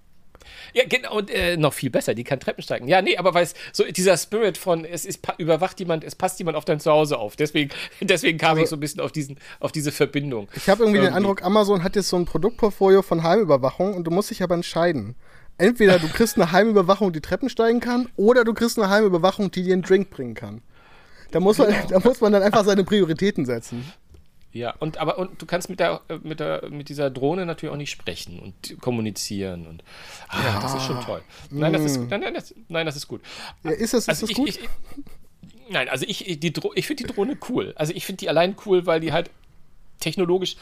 Ja, 0.73 0.83
genau, 0.87 1.17
und 1.17 1.29
äh, 1.31 1.57
noch 1.57 1.73
viel 1.73 1.89
besser, 1.89 2.13
die 2.13 2.23
kann 2.23 2.39
Treppen 2.39 2.63
steigen. 2.63 2.87
Ja, 2.87 3.01
nee, 3.01 3.17
aber 3.17 3.33
weil 3.33 3.43
es 3.43 3.53
so 3.73 3.83
dieser 3.85 4.17
Spirit 4.17 4.57
von, 4.57 4.85
es 4.85 5.05
ist 5.05 5.21
überwacht 5.37 5.79
jemand, 5.79 6.03
es 6.03 6.15
passt 6.15 6.39
jemand 6.39 6.57
auf 6.57 6.65
dein 6.65 6.79
Zuhause 6.79 7.17
auf. 7.17 7.35
Deswegen, 7.35 7.71
deswegen 8.01 8.37
kam 8.37 8.51
also, 8.51 8.63
ich 8.63 8.69
so 8.69 8.75
ein 8.75 8.79
bisschen 8.79 9.01
auf, 9.01 9.11
diesen, 9.11 9.37
auf 9.59 9.71
diese 9.71 9.91
Verbindung. 9.91 10.47
Ich 10.55 10.69
habe 10.69 10.83
irgendwie, 10.83 10.97
irgendwie 10.97 11.11
den 11.11 11.15
Eindruck, 11.15 11.43
Amazon 11.43 11.83
hat 11.83 11.95
jetzt 11.95 12.09
so 12.09 12.17
ein 12.17 12.25
Produktportfolio 12.25 13.01
von 13.01 13.23
Heimüberwachung 13.23 13.93
und 13.95 14.03
du 14.05 14.11
musst 14.11 14.29
dich 14.29 14.43
aber 14.43 14.55
entscheiden. 14.55 15.15
Entweder 15.57 15.99
du 15.99 16.07
kriegst 16.07 16.37
eine 16.37 16.51
Heimüberwachung, 16.51 17.11
die 17.11 17.19
Treppen 17.19 17.49
steigen 17.49 17.79
kann, 17.81 18.07
oder 18.15 18.45
du 18.45 18.53
kriegst 18.53 18.79
eine 18.79 18.89
Heimüberwachung, 18.89 19.51
die 19.51 19.63
dir 19.63 19.73
einen 19.73 19.81
Drink 19.81 20.09
bringen 20.09 20.33
kann. 20.33 20.61
Da 21.31 21.39
muss 21.39 21.57
man, 21.57 21.67
genau. 21.67 21.85
da 21.89 21.99
muss 21.99 22.21
man 22.21 22.31
dann 22.31 22.43
einfach 22.43 22.63
seine 22.63 22.83
Prioritäten 22.83 23.45
setzen. 23.45 23.91
Ja, 24.51 24.73
und 24.79 24.97
aber 24.97 25.19
und 25.19 25.41
du 25.41 25.45
kannst 25.45 25.69
mit 25.69 25.79
der 25.79 26.01
mit 26.23 26.39
der 26.39 26.69
mit 26.69 26.89
dieser 26.89 27.11
Drohne 27.11 27.45
natürlich 27.45 27.71
auch 27.71 27.77
nicht 27.77 27.91
sprechen 27.91 28.39
und 28.39 28.81
kommunizieren 28.81 29.67
und 29.67 29.83
ah, 30.27 30.41
ja. 30.43 30.59
das 30.59 30.73
ist 30.73 30.85
schon 30.85 30.99
toll. 31.01 31.21
Nein, 31.51 31.71
das 31.71 31.83
ist 31.83 31.97
hm. 31.97 32.07
nein, 32.07 32.21
nein, 32.21 32.33
das, 32.33 32.55
nein, 32.67 32.85
das 32.85 32.95
ist 32.95 33.07
gut. 33.07 33.21
Ja, 33.63 33.71
ist 33.71 33.93
das, 33.93 34.03
ist 34.03 34.09
also 34.09 34.21
das 34.21 34.31
ich, 34.31 34.35
gut? 34.37 34.49
Ich, 34.49 34.59
ich, 34.59 34.69
nein, 35.69 35.87
also 35.87 36.05
ich 36.07 36.39
die 36.39 36.53
ich 36.75 36.87
finde 36.87 37.03
die 37.03 37.13
Drohne 37.13 37.37
cool. 37.49 37.73
Also 37.75 37.93
ich 37.93 38.05
finde 38.05 38.17
die 38.17 38.29
allein 38.29 38.55
cool, 38.65 38.87
weil 38.87 38.99
die 38.99 39.13
halt 39.13 39.29
technologisch 39.99 40.55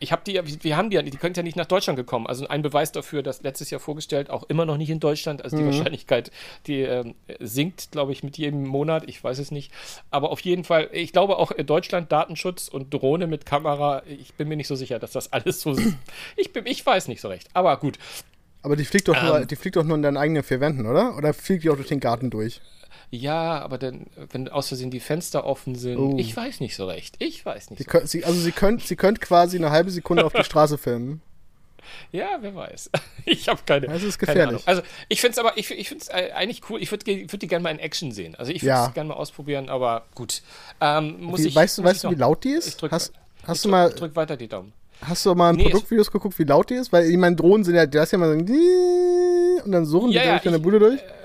ich 0.00 0.12
habe 0.12 0.22
die, 0.24 0.40
wir 0.62 0.76
haben 0.76 0.90
die 0.90 0.96
ja, 0.96 1.02
die 1.02 1.10
können 1.10 1.34
ja 1.34 1.42
nicht 1.42 1.56
nach 1.56 1.66
Deutschland 1.66 1.96
gekommen. 1.96 2.26
Also 2.26 2.46
ein 2.46 2.62
Beweis 2.62 2.92
dafür, 2.92 3.22
dass 3.22 3.42
letztes 3.42 3.70
Jahr 3.70 3.80
vorgestellt, 3.80 4.30
auch 4.30 4.44
immer 4.44 4.64
noch 4.64 4.76
nicht 4.76 4.90
in 4.90 5.00
Deutschland. 5.00 5.42
Also 5.42 5.56
die 5.56 5.62
mhm. 5.62 5.68
Wahrscheinlichkeit, 5.68 6.30
die 6.66 6.82
äh, 6.82 7.12
sinkt, 7.40 7.90
glaube 7.90 8.12
ich, 8.12 8.22
mit 8.22 8.38
jedem 8.38 8.64
Monat. 8.64 9.04
Ich 9.08 9.22
weiß 9.22 9.38
es 9.38 9.50
nicht. 9.50 9.72
Aber 10.10 10.30
auf 10.30 10.40
jeden 10.40 10.64
Fall, 10.64 10.88
ich 10.92 11.12
glaube 11.12 11.38
auch 11.38 11.52
Deutschland 11.52 12.12
Datenschutz 12.12 12.68
und 12.68 12.94
Drohne 12.94 13.26
mit 13.26 13.44
Kamera. 13.44 14.02
Ich 14.06 14.34
bin 14.34 14.48
mir 14.48 14.56
nicht 14.56 14.68
so 14.68 14.76
sicher, 14.76 14.98
dass 14.98 15.12
das 15.12 15.32
alles 15.32 15.60
so. 15.60 15.76
ich, 16.36 16.52
bin, 16.52 16.66
ich 16.66 16.84
weiß 16.84 17.08
nicht 17.08 17.20
so 17.20 17.28
recht. 17.28 17.48
Aber 17.54 17.76
gut. 17.78 17.98
Aber 18.62 18.76
die 18.76 18.84
fliegt 18.84 19.08
doch, 19.08 19.16
ähm, 19.16 19.26
nur, 19.26 19.46
die 19.46 19.56
fliegt 19.56 19.76
doch 19.76 19.84
nur 19.84 19.96
in 19.96 20.02
deinen 20.02 20.16
eigenen 20.16 20.42
vier 20.42 20.60
Wänden, 20.60 20.86
oder? 20.86 21.16
Oder 21.16 21.34
fliegt 21.34 21.64
die 21.64 21.70
auch 21.70 21.76
durch 21.76 21.88
den 21.88 22.00
Garten 22.00 22.30
durch? 22.30 22.60
Ja, 23.10 23.60
aber 23.60 23.78
dann, 23.78 24.06
wenn 24.30 24.48
aus 24.48 24.68
Versehen 24.68 24.90
die 24.90 25.00
Fenster 25.00 25.46
offen 25.46 25.74
sind, 25.76 25.98
oh. 25.98 26.16
ich 26.18 26.36
weiß 26.36 26.60
nicht 26.60 26.76
so 26.76 26.86
recht. 26.86 27.16
Ich 27.20 27.44
weiß 27.44 27.70
nicht. 27.70 27.78
Sie 27.78 27.84
so 27.84 27.90
können, 27.90 28.06
sie, 28.06 28.24
also 28.24 28.38
sie 28.38 28.52
könnt, 28.52 28.86
sie 28.86 28.96
könnt 28.96 29.20
quasi 29.20 29.56
eine 29.56 29.70
halbe 29.70 29.90
Sekunde 29.90 30.24
auf 30.24 30.32
die 30.32 30.44
Straße 30.44 30.76
filmen. 30.76 31.22
Ja, 32.12 32.38
wer 32.40 32.54
weiß. 32.54 32.90
Ich 33.24 33.46
habe 33.46 33.60
keine. 33.66 33.88
Das 33.88 34.02
ist 34.02 34.18
gefährlich. 34.18 34.62
Also 34.64 34.80
ich 35.10 35.20
finde 35.20 35.32
es 35.32 35.38
aber, 35.38 35.58
ich, 35.58 35.70
ich 35.70 35.88
finde 35.88 36.02
es 36.02 36.08
eigentlich 36.08 36.62
cool. 36.70 36.80
Ich 36.80 36.90
würde 36.90 37.04
würd 37.06 37.42
die 37.42 37.46
gerne 37.46 37.62
mal 37.62 37.70
in 37.70 37.78
Action 37.78 38.10
sehen. 38.10 38.34
Also 38.36 38.52
ich 38.52 38.62
würde 38.62 38.72
es 38.72 38.86
ja. 38.86 38.88
gerne 38.88 39.08
mal 39.08 39.16
ausprobieren, 39.16 39.68
aber 39.68 40.06
gut. 40.14 40.40
Ähm, 40.80 41.20
muss 41.20 41.42
wie, 41.42 41.48
ich, 41.48 41.54
weißt 41.54 41.76
du, 41.76 41.84
weißt 41.84 42.04
du, 42.04 42.10
wie 42.10 42.14
laut 42.14 42.42
die 42.44 42.52
ist? 42.52 42.80
Drück, 42.80 42.90
hast, 42.90 43.12
hast 43.44 43.66
du 43.66 43.68
mal, 43.68 43.90
drück 43.90 44.16
weiter 44.16 44.38
die 44.38 44.48
Daumen. 44.48 44.72
Hast 45.02 45.26
du 45.26 45.34
mal 45.34 45.50
in 45.50 45.56
nee, 45.56 45.64
Produktvideos 45.64 46.10
geguckt, 46.10 46.38
wie 46.38 46.44
laut 46.44 46.70
die 46.70 46.74
ist? 46.74 46.90
Weil 46.90 47.10
ich 47.10 47.18
meine, 47.18 47.36
Drohnen 47.36 47.64
sind 47.64 47.74
ja, 47.74 47.84
du 47.84 48.00
hast 48.00 48.12
ja 48.12 48.18
mal 48.18 48.32
so 48.32 49.64
und 49.64 49.72
dann 49.72 49.84
suchen 49.84 50.10
ja, 50.10 50.22
die 50.22 50.26
ja, 50.26 50.32
durch 50.32 50.44
deine 50.44 50.58
Bude 50.58 50.78
durch. 50.78 51.00
Äh, 51.00 51.17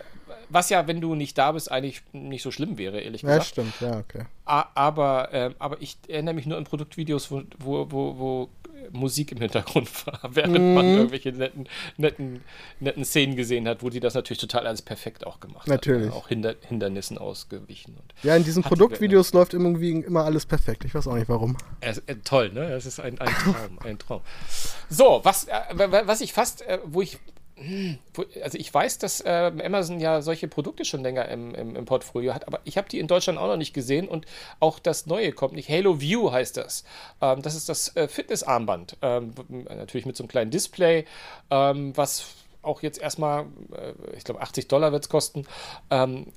was 0.54 0.70
ja, 0.70 0.88
wenn 0.88 1.02
du 1.02 1.16
nicht 1.16 1.38
da 1.38 1.52
bist, 1.52 1.72
eigentlich 1.72 2.02
nicht 2.14 2.44
so 2.44 2.52
schlimm 2.52 2.78
wäre, 2.78 3.00
ehrlich 3.00 3.22
gesagt. 3.22 3.40
Ja, 3.40 3.46
stimmt, 3.46 3.82
ja, 3.82 3.98
okay. 3.98 4.26
Aber, 4.46 5.34
äh, 5.34 5.52
aber 5.60 5.82
ich 5.82 5.98
erinnere 6.08 6.36
mich 6.36 6.46
nur 6.46 6.58
an 6.58 6.66
Produktvideos, 6.66 7.32
wo, 7.32 7.44
wo, 7.60 7.92
wo, 7.92 8.18
wo 8.18 8.50
Musik 8.92 9.32
im 9.32 9.40
Hintergrund 9.40 9.90
war, 10.08 10.20
während 10.30 10.56
mm. 10.56 10.74
man 10.74 10.86
irgendwelche 10.86 11.32
netten, 11.32 11.68
netten, 11.98 12.44
netten 12.80 13.06
Szenen 13.06 13.36
gesehen 13.36 13.68
hat, 13.68 13.84
wo 13.84 13.90
die 13.90 14.00
das 14.00 14.14
natürlich 14.14 14.40
total 14.40 14.68
alles 14.68 14.82
perfekt 14.82 15.26
auch 15.26 15.40
gemacht 15.40 15.68
natürlich. 15.68 16.08
hat. 16.08 16.16
Auch 16.16 16.28
Hinder 16.28 16.56
Hindernissen 16.68 17.18
ausgewichen. 17.18 17.96
ja, 18.24 18.36
in 18.36 18.44
diesen 18.44 18.64
Produktvideos 18.64 19.32
die 19.32 19.38
läuft 19.38 19.54
irgendwie 19.54 19.92
immer 19.92 20.26
alles 20.26 20.46
perfekt. 20.46 20.86
Ich 20.86 20.94
weiß 20.94 21.08
auch 21.08 21.16
nicht 21.16 21.30
warum. 21.30 21.58
Äh, 21.80 21.96
äh, 22.08 22.16
toll, 22.24 22.52
ne? 22.52 22.70
Das 22.70 22.86
ist 22.86 23.00
ein, 23.00 23.20
ein 23.20 23.34
Traum, 23.34 23.80
ein 23.84 24.00
Traum. 24.00 24.22
So, 24.90 25.22
was, 25.24 25.46
äh, 25.46 25.62
was 26.06 26.22
ich 26.22 26.34
fast, 26.34 26.62
äh, 26.64 26.80
wo 26.86 27.02
ich 27.02 27.20
also 28.42 28.58
ich 28.58 28.74
weiß, 28.74 28.98
dass 28.98 29.22
äh, 29.22 29.52
Amazon 29.64 30.00
ja 30.00 30.22
solche 30.22 30.48
Produkte 30.48 30.86
schon 30.86 31.04
länger 31.04 31.28
im, 31.30 31.54
im, 31.54 31.76
im 31.76 31.86
Portfolio 31.86 32.34
hat, 32.34 32.48
aber 32.48 32.60
ich 32.64 32.78
habe 32.78 32.90
die 32.90 33.00
in 33.00 33.08
Deutschland 33.08 33.38
auch 33.38 33.48
noch 33.48 33.58
nicht 33.58 33.74
gesehen 33.74 34.08
und 34.08 34.26
auch 34.60 34.80
das 34.80 35.06
neue 35.06 35.32
kommt 35.32 35.54
nicht. 35.54 35.70
Halo 35.70 36.02
View 36.02 36.32
heißt 36.32 36.58
das. 36.58 36.84
Ähm, 37.22 37.42
das 37.42 37.56
ist 37.56 37.70
das 37.70 37.96
äh, 37.96 38.08
Fitnessarmband. 38.08 38.98
Ähm, 39.02 39.34
natürlich 39.50 40.06
mit 40.06 40.18
so 40.18 40.24
einem 40.24 40.30
kleinen 40.30 40.52
Display, 40.52 41.06
ähm, 41.52 41.96
was 41.96 42.26
auch 42.64 42.82
jetzt 42.82 43.00
erstmal, 43.00 43.46
äh, 43.74 43.94
ich 44.18 44.24
glaube, 44.24 44.42
80 44.42 44.68
Dollar 44.68 44.92
wird 44.92 45.04
es 45.04 45.10
kosten, 45.10 45.46
ähm, 45.90 46.28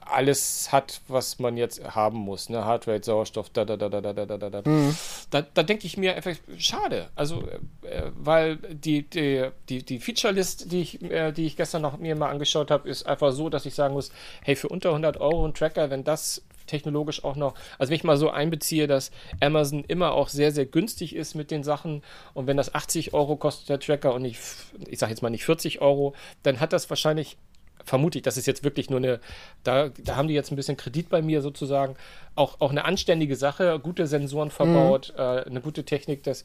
alles 0.00 0.72
hat, 0.72 1.00
was 1.08 1.38
man 1.38 1.56
jetzt 1.56 1.84
haben 1.94 2.18
muss. 2.18 2.48
Ne? 2.48 2.64
Heartrate, 2.64 3.04
Sauerstoff, 3.04 3.50
da, 3.50 3.64
da, 3.64 3.76
da, 3.76 3.88
da, 3.88 4.00
da, 4.00 4.12
da, 4.12 4.38
da, 4.38 4.50
da. 4.50 4.62
Mhm. 4.68 4.96
Da, 5.30 5.42
da 5.42 5.62
denke 5.62 5.86
ich 5.86 5.96
mir 5.96 6.14
einfach, 6.14 6.34
schade. 6.56 7.10
Also, 7.14 7.42
äh, 7.82 8.10
weil 8.14 8.56
die, 8.56 9.02
die, 9.02 9.50
die, 9.68 9.82
die 9.84 9.98
Feature-List, 9.98 10.72
die 10.72 10.82
ich, 10.82 11.02
äh, 11.02 11.32
die 11.32 11.46
ich 11.46 11.56
gestern 11.56 11.82
noch 11.82 11.98
mir 11.98 12.16
mal 12.16 12.30
angeschaut 12.30 12.70
habe, 12.70 12.88
ist 12.88 13.06
einfach 13.06 13.32
so, 13.32 13.48
dass 13.48 13.66
ich 13.66 13.74
sagen 13.74 13.94
muss, 13.94 14.10
hey, 14.42 14.56
für 14.56 14.68
unter 14.68 14.90
100 14.90 15.18
Euro 15.18 15.46
ein 15.46 15.54
Tracker, 15.54 15.90
wenn 15.90 16.04
das 16.04 16.42
technologisch 16.70 17.24
auch 17.24 17.36
noch, 17.36 17.54
also 17.78 17.90
wenn 17.90 17.96
ich 17.96 18.04
mal 18.04 18.16
so 18.16 18.30
einbeziehe, 18.30 18.86
dass 18.86 19.10
Amazon 19.40 19.84
immer 19.84 20.12
auch 20.12 20.28
sehr, 20.28 20.52
sehr 20.52 20.66
günstig 20.66 21.14
ist 21.14 21.34
mit 21.34 21.50
den 21.50 21.64
Sachen 21.64 22.02
und 22.34 22.46
wenn 22.46 22.56
das 22.56 22.74
80 22.74 23.12
Euro 23.12 23.36
kostet, 23.36 23.68
der 23.68 23.80
Tracker 23.80 24.14
und 24.14 24.22
nicht, 24.22 24.40
ich 24.88 24.98
sage 24.98 25.10
jetzt 25.10 25.22
mal 25.22 25.30
nicht 25.30 25.44
40 25.44 25.80
Euro, 25.80 26.14
dann 26.42 26.60
hat 26.60 26.72
das 26.72 26.88
wahrscheinlich 26.88 27.36
vermute 27.84 28.18
ich, 28.18 28.22
das 28.22 28.36
ist 28.36 28.46
jetzt 28.46 28.62
wirklich 28.64 28.90
nur 28.90 28.98
eine, 28.98 29.20
da, 29.64 29.88
da 29.88 30.16
haben 30.16 30.28
die 30.28 30.34
jetzt 30.34 30.52
ein 30.52 30.56
bisschen 30.56 30.76
Kredit 30.76 31.08
bei 31.08 31.22
mir 31.22 31.42
sozusagen, 31.42 31.96
auch, 32.34 32.60
auch 32.60 32.70
eine 32.70 32.84
anständige 32.84 33.36
Sache, 33.36 33.78
gute 33.80 34.06
Sensoren 34.06 34.50
verbaut, 34.50 35.12
mhm. 35.14 35.20
äh, 35.20 35.44
eine 35.46 35.60
gute 35.60 35.84
Technik, 35.84 36.22
das, 36.22 36.44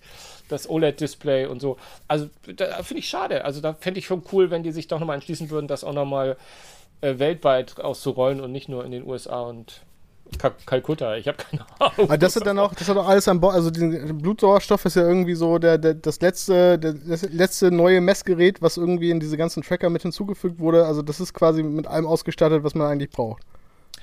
das 0.49 0.69
OLED-Display 0.69 1.45
und 1.45 1.59
so. 1.59 1.77
Also 2.07 2.29
da 2.55 2.81
finde 2.83 2.99
ich 2.99 3.09
schade. 3.09 3.45
Also 3.45 3.61
da 3.61 3.73
fände 3.73 3.99
ich 3.99 4.05
schon 4.05 4.23
cool, 4.31 4.49
wenn 4.49 4.63
die 4.63 4.71
sich 4.71 4.88
doch 4.88 4.99
nochmal 4.99 5.15
entschließen 5.15 5.49
würden, 5.49 5.67
das 5.67 5.83
auch 5.83 5.93
nochmal 5.93 6.38
äh, 7.01 7.19
weltweit 7.19 7.79
auszurollen 7.79 8.41
und 8.41 8.51
nicht 8.51 8.69
nur 8.69 8.85
in 8.85 8.91
den 8.91 9.05
USA 9.05 9.41
und 9.41 9.81
Kalkutta, 10.38 11.15
ich 11.15 11.28
habe 11.28 11.38
keine 11.38 11.65
Ahnung. 11.80 12.10
Aber 12.10 12.17
das 12.17 12.36
hat 12.36 12.45
dann 12.45 12.60
auch, 12.60 12.74
das 12.74 12.88
hat 12.88 12.98
auch 12.98 13.08
alles 13.08 13.28
an 13.28 13.39
Bord, 13.39 13.56
also 13.56 13.69
der 13.71 14.13
Blutsauerstoff 14.13 14.86
ist 14.86 14.95
ja 14.95 15.08
irgendwie 15.08 15.36
so 15.36 15.58
der, 15.58 15.78
der, 15.78 15.93
das 15.93 16.21
letzte, 16.21 16.78
der, 16.78 16.93
das 16.93 17.24
letzte 17.24 17.71
neue 17.71 18.02
Messgerät, 18.02 18.62
was 18.62 18.78
irgendwie 18.78 19.12
in 19.12 19.19
diese 19.19 19.38
ganzen 19.38 19.63
Tracker 19.63 19.89
mit 19.89 20.02
hinzugefügt 20.02 20.60
wurde. 20.60 20.86
Also 20.86 21.02
das 21.02 21.19
ist 21.19 21.34
quasi 21.34 21.63
mit 21.63 21.88
allem 21.88 22.06
ausgestattet, 22.06 22.63
was 22.63 22.76
man 22.76 22.91
eigentlich 22.91 23.10
braucht. 23.10 23.43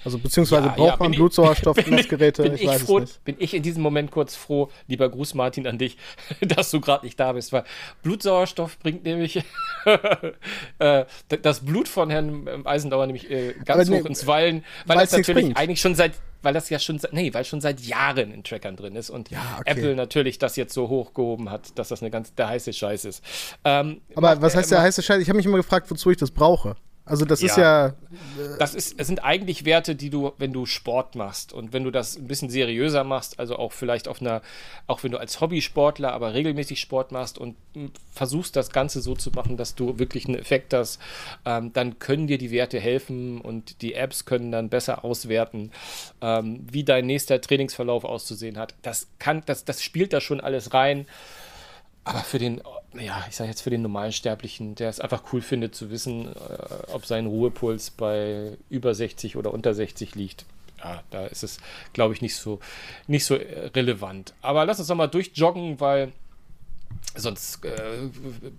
Also 0.04 0.18
beziehungsweise 0.18 0.66
ja, 0.66 0.72
braucht 0.72 0.98
ja, 1.00 1.08
man 1.08 1.12
Blutsauerstoffmessgeräte, 1.12 2.46
ich, 2.58 2.66
weiß 2.66 2.82
froh, 2.82 2.98
es 2.98 3.02
nicht. 3.02 3.24
Bin 3.24 3.36
ich 3.38 3.54
in 3.54 3.62
diesem 3.62 3.82
Moment 3.82 4.10
kurz 4.10 4.34
froh, 4.34 4.70
lieber 4.88 5.08
Gruß 5.08 5.34
Martin 5.34 5.66
an 5.66 5.78
dich, 5.78 5.96
dass 6.40 6.70
du 6.70 6.80
gerade 6.80 7.04
nicht 7.04 7.18
da 7.18 7.32
bist, 7.32 7.52
weil 7.52 7.64
Blutsauerstoff 8.02 8.78
bringt 8.78 9.04
nämlich 9.04 9.36
äh, 10.78 11.04
das 11.42 11.60
Blut 11.60 11.88
von 11.88 12.10
Herrn 12.10 12.46
ähm, 12.48 12.66
Eisendauer 12.66 13.06
nämlich 13.06 13.30
äh, 13.30 13.54
ganz 13.64 13.88
nee, 13.88 14.00
hoch 14.00 14.06
ins 14.06 14.26
Wallen, 14.26 14.64
weil 14.86 14.98
das 14.98 15.12
natürlich 15.12 15.44
bringt. 15.44 15.56
eigentlich 15.56 15.80
schon 15.80 15.94
seit 15.94 16.12
weil 16.42 16.54
das 16.54 16.68
ja 16.70 16.80
schon, 16.80 17.00
nee, 17.12 17.32
weil 17.32 17.44
schon 17.44 17.60
seit 17.60 17.80
Jahren 17.80 18.32
in 18.32 18.42
Trackern 18.42 18.76
drin 18.76 18.96
ist 18.96 19.10
und 19.10 19.30
ja, 19.30 19.58
okay. 19.60 19.70
Apple 19.70 19.94
natürlich 19.94 20.38
das 20.38 20.56
jetzt 20.56 20.74
so 20.74 20.88
hochgehoben 20.88 21.50
hat, 21.50 21.78
dass 21.78 21.88
das 21.88 22.02
eine 22.02 22.10
ganz 22.10 22.34
der 22.34 22.48
heiße 22.48 22.72
Scheiß 22.72 23.04
ist. 23.04 23.22
Ähm, 23.64 24.00
Aber 24.16 24.42
was 24.42 24.56
heißt 24.56 24.72
der 24.72 24.82
heiße 24.82 25.02
Scheiß? 25.02 25.22
Ich 25.22 25.28
habe 25.28 25.36
mich 25.36 25.46
immer 25.46 25.58
gefragt, 25.58 25.90
wozu 25.90 26.10
ich 26.10 26.16
das 26.16 26.32
brauche. 26.32 26.74
Also 27.12 27.26
das 27.26 27.42
ja, 27.42 27.46
ist 27.46 27.56
ja. 27.58 27.86
Äh, 27.88 27.92
das 28.58 28.74
ist, 28.74 28.98
es 28.98 29.06
sind 29.06 29.22
eigentlich 29.22 29.66
Werte, 29.66 29.94
die 29.94 30.08
du, 30.08 30.32
wenn 30.38 30.54
du 30.54 30.64
Sport 30.64 31.14
machst 31.14 31.52
und 31.52 31.74
wenn 31.74 31.84
du 31.84 31.90
das 31.90 32.16
ein 32.16 32.26
bisschen 32.26 32.48
seriöser 32.48 33.04
machst, 33.04 33.38
also 33.38 33.56
auch 33.56 33.72
vielleicht 33.72 34.08
auf 34.08 34.22
einer, 34.22 34.40
auch 34.86 35.02
wenn 35.04 35.12
du 35.12 35.18
als 35.18 35.38
Hobbysportler, 35.38 36.10
aber 36.10 36.32
regelmäßig 36.32 36.80
Sport 36.80 37.12
machst 37.12 37.36
und 37.36 37.54
versuchst 38.14 38.56
das 38.56 38.70
Ganze 38.70 39.02
so 39.02 39.14
zu 39.14 39.30
machen, 39.30 39.58
dass 39.58 39.74
du 39.74 39.98
wirklich 39.98 40.24
einen 40.24 40.38
Effekt 40.38 40.72
hast, 40.72 41.00
ähm, 41.44 41.74
dann 41.74 41.98
können 41.98 42.28
dir 42.28 42.38
die 42.38 42.50
Werte 42.50 42.80
helfen 42.80 43.42
und 43.42 43.82
die 43.82 43.92
Apps 43.92 44.24
können 44.24 44.50
dann 44.50 44.70
besser 44.70 45.04
auswerten, 45.04 45.70
ähm, 46.22 46.66
wie 46.70 46.82
dein 46.82 47.04
nächster 47.04 47.42
Trainingsverlauf 47.42 48.06
auszusehen 48.06 48.56
hat. 48.56 48.74
Das 48.80 49.08
kann, 49.18 49.42
das, 49.44 49.66
das 49.66 49.82
spielt 49.82 50.14
da 50.14 50.22
schon 50.22 50.40
alles 50.40 50.72
rein. 50.72 51.06
Aber 52.04 52.20
für 52.20 52.38
den, 52.38 52.60
ja, 52.94 53.24
ich 53.28 53.36
sage 53.36 53.50
jetzt 53.50 53.62
für 53.62 53.70
den 53.70 53.82
normalen 53.82 54.12
Sterblichen, 54.12 54.74
der 54.74 54.88
es 54.88 55.00
einfach 55.00 55.22
cool 55.32 55.40
findet 55.40 55.74
zu 55.74 55.90
wissen, 55.90 56.28
äh, 56.28 56.92
ob 56.92 57.06
sein 57.06 57.26
Ruhepuls 57.26 57.90
bei 57.90 58.56
über 58.68 58.94
60 58.94 59.36
oder 59.36 59.54
unter 59.54 59.72
60 59.72 60.14
liegt, 60.14 60.44
ja, 60.82 61.02
da 61.10 61.26
ist 61.26 61.44
es, 61.44 61.58
glaube 61.92 62.14
ich, 62.14 62.22
nicht 62.22 62.34
so, 62.34 62.58
nicht 63.06 63.24
so 63.24 63.36
relevant. 63.36 64.34
Aber 64.42 64.64
lass 64.64 64.80
uns 64.80 64.88
nochmal 64.88 65.08
durchjoggen, 65.08 65.80
weil 65.80 66.12
Sonst 67.14 67.62
äh, 67.64 67.70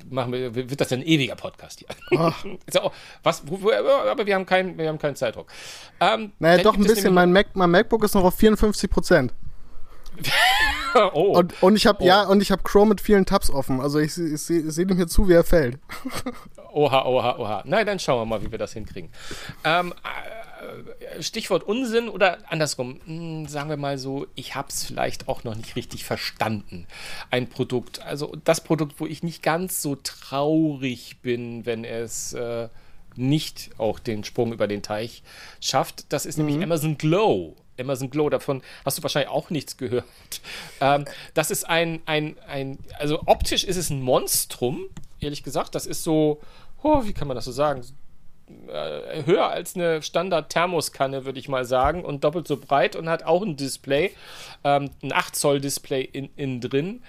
machen 0.09 0.31
wir, 0.31 0.53
wird 0.53 0.79
das 0.79 0.91
ein 0.91 1.01
ewiger 1.01 1.35
Podcast 1.35 1.79
hier. 1.79 2.19
Auch, 2.81 2.93
was, 3.23 3.41
aber 3.41 4.25
wir 4.25 4.35
haben 4.35 4.45
keinen, 4.45 4.77
wir 4.77 4.87
haben 4.89 4.99
keinen 4.99 5.15
Zeitdruck. 5.15 5.47
Ähm, 5.99 6.33
Naja, 6.39 6.61
doch 6.61 6.75
ein 6.75 6.83
bisschen. 6.83 7.13
Mein, 7.13 7.31
Mac, 7.31 7.47
mein 7.55 7.71
MacBook 7.71 8.03
ist 8.03 8.13
noch 8.13 8.23
auf 8.23 8.35
54 8.35 8.89
Prozent. 8.89 9.33
oh, 11.13 11.37
Und, 11.37 11.61
und 11.61 11.75
ich 11.75 11.87
habe 11.87 12.03
Oh. 12.03 12.05
ja, 12.05 12.23
und 12.23 12.41
ich 12.41 12.51
habe 12.51 12.63
Chrome 12.63 12.89
mit 12.89 13.01
vielen 13.01 13.25
Tabs 13.25 13.49
offen. 13.49 13.79
Also 13.81 13.99
ich, 13.99 14.17
ich, 14.17 14.41
sehe 14.41 14.69
seh 14.71 14.85
dem 14.85 14.97
hier 14.97 15.07
zu, 15.07 15.27
wie 15.27 15.33
er 15.33 15.43
fällt. 15.43 15.77
oha, 16.73 17.05
oha, 17.05 17.37
oha. 17.37 17.63
Na, 17.65 17.83
dann 17.83 17.99
schauen 17.99 18.21
wir 18.21 18.25
mal, 18.25 18.43
wie 18.43 18.51
wir 18.51 18.57
das 18.57 18.73
hinkriegen. 18.73 19.11
Ähm, 19.63 19.93
äh, 20.03 21.21
Stichwort 21.21 21.63
Unsinn 21.63 22.09
oder 22.09 22.39
andersrum, 22.49 22.99
hm, 23.05 23.47
sagen 23.47 23.69
wir 23.69 23.77
mal 23.77 23.97
so, 23.97 24.27
ich 24.35 24.55
habe 24.55 24.69
es 24.69 24.83
vielleicht 24.83 25.27
auch 25.27 25.43
noch 25.43 25.55
nicht 25.55 25.75
richtig 25.75 26.03
verstanden. 26.03 26.87
Ein 27.29 27.47
Produkt, 27.47 28.01
also 28.01 28.35
das 28.43 28.63
Produkt, 28.63 28.99
wo 28.99 29.05
ich 29.05 29.23
nicht 29.23 29.43
ganz 29.43 29.81
so 29.81 29.95
traurig 29.95 31.17
bin, 31.21 31.65
wenn 31.65 31.85
es 31.85 32.33
äh, 32.33 32.69
nicht 33.15 33.71
auch 33.77 33.99
den 33.99 34.23
Sprung 34.23 34.53
über 34.53 34.67
den 34.67 34.81
Teich 34.81 35.23
schafft, 35.59 36.11
das 36.11 36.25
ist 36.25 36.37
nämlich 36.37 36.61
Amazon 36.61 36.97
Glow. 36.97 37.55
Amazon 37.79 38.09
Glow, 38.09 38.29
davon 38.29 38.61
hast 38.85 38.97
du 38.97 39.03
wahrscheinlich 39.03 39.31
auch 39.31 39.49
nichts 39.49 39.77
gehört. 39.77 40.05
Ähm, 40.81 41.05
das 41.33 41.51
ist 41.51 41.69
ein, 41.69 42.01
ein, 42.05 42.35
ein, 42.47 42.77
also 42.99 43.21
optisch 43.25 43.63
ist 43.63 43.77
es 43.77 43.89
ein 43.89 44.01
Monstrum, 44.01 44.85
ehrlich 45.19 45.43
gesagt. 45.43 45.75
Das 45.75 45.85
ist 45.85 46.03
so, 46.03 46.41
oh, 46.81 47.05
wie 47.05 47.13
kann 47.13 47.27
man 47.27 47.35
das 47.35 47.45
so 47.45 47.51
sagen? 47.51 47.83
äh, 48.67 49.25
höher 49.25 49.49
als 49.49 49.75
eine 49.75 50.01
Standard-Thermoskanne, 50.01 51.25
würde 51.25 51.39
ich 51.39 51.47
mal 51.47 51.65
sagen, 51.65 52.03
und 52.03 52.23
doppelt 52.23 52.47
so 52.47 52.57
breit 52.57 52.95
und 52.95 53.09
hat 53.09 53.23
auch 53.23 53.41
ein 53.41 53.55
Display, 53.55 54.11
ähm, 54.63 54.89
ein 55.01 55.13
8 55.13 55.35
Zoll 55.35 55.61
Display 55.61 56.01
in, 56.03 56.29
innen 56.35 56.61
drin 56.61 57.03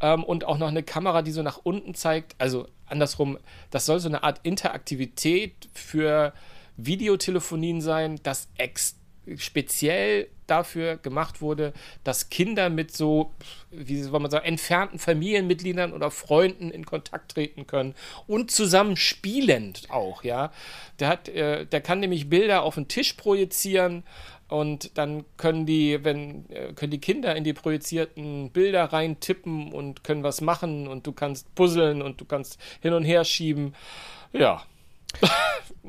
ähm, 0.00 0.24
und 0.24 0.44
auch 0.44 0.58
noch 0.58 0.68
eine 0.68 0.82
Kamera, 0.82 1.22
die 1.22 1.32
so 1.32 1.42
nach 1.42 1.60
unten 1.62 1.94
zeigt. 1.94 2.34
Also 2.38 2.68
andersrum, 2.86 3.38
das 3.70 3.86
soll 3.86 4.00
so 4.00 4.08
eine 4.08 4.22
Art 4.22 4.40
Interaktivität 4.42 5.68
für 5.72 6.32
Videotelefonien 6.76 7.80
sein, 7.80 8.20
das 8.22 8.48
ex 8.56 8.96
speziell 9.36 10.28
dafür 10.46 10.96
gemacht 10.96 11.40
wurde, 11.40 11.72
dass 12.04 12.30
Kinder 12.30 12.70
mit 12.70 12.96
so, 12.96 13.32
wie 13.70 14.02
soll 14.02 14.18
man 14.20 14.30
sagen, 14.30 14.46
entfernten 14.46 14.98
Familienmitgliedern 14.98 15.92
oder 15.92 16.10
Freunden 16.10 16.70
in 16.70 16.86
Kontakt 16.86 17.32
treten 17.32 17.66
können 17.66 17.94
und 18.26 18.50
zusammen 18.50 18.96
spielend 18.96 19.90
auch, 19.90 20.24
ja. 20.24 20.52
Der 21.00 21.08
hat, 21.08 21.28
äh, 21.28 21.66
der 21.66 21.80
kann 21.80 22.00
nämlich 22.00 22.28
Bilder 22.28 22.62
auf 22.62 22.76
den 22.76 22.88
Tisch 22.88 23.12
projizieren 23.12 24.04
und 24.48 24.96
dann 24.96 25.24
können 25.36 25.66
die, 25.66 26.02
wenn, 26.02 26.48
äh, 26.50 26.72
können 26.72 26.90
die 26.90 27.00
Kinder 27.00 27.36
in 27.36 27.44
die 27.44 27.52
projizierten 27.52 28.50
Bilder 28.50 28.84
rein 28.84 29.20
tippen 29.20 29.72
und 29.72 30.02
können 30.04 30.22
was 30.22 30.40
machen 30.40 30.88
und 30.88 31.06
du 31.06 31.12
kannst 31.12 31.54
puzzeln 31.54 32.00
und 32.00 32.20
du 32.20 32.24
kannst 32.24 32.58
hin 32.80 32.94
und 32.94 33.04
her 33.04 33.24
schieben. 33.24 33.74
Ja, 34.32 34.64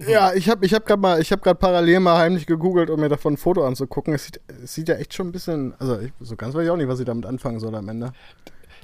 Ja, 0.07 0.33
ich 0.33 0.49
habe 0.49 0.65
ich 0.65 0.73
hab 0.73 0.85
gerade 0.85 1.01
mal, 1.01 1.21
ich 1.21 1.31
habe 1.31 1.41
gerade 1.41 1.59
parallel 1.59 1.99
mal 1.99 2.17
heimlich 2.17 2.45
gegoogelt, 2.45 2.89
um 2.89 2.99
mir 2.99 3.09
davon 3.09 3.33
ein 3.33 3.37
Foto 3.37 3.65
anzugucken. 3.65 4.13
Es 4.13 4.25
sieht, 4.25 4.39
es 4.63 4.73
sieht 4.73 4.87
ja 4.87 4.95
echt 4.95 5.13
schon 5.13 5.27
ein 5.27 5.31
bisschen, 5.31 5.73
also 5.77 5.99
ich, 5.99 6.11
so 6.21 6.35
ganz 6.35 6.55
weiß 6.55 6.63
ich 6.63 6.69
auch 6.69 6.77
nicht, 6.77 6.87
was 6.87 6.99
ich 6.99 7.05
damit 7.05 7.25
anfangen 7.25 7.59
soll 7.59 7.75
am 7.75 7.89
Ende. 7.89 8.13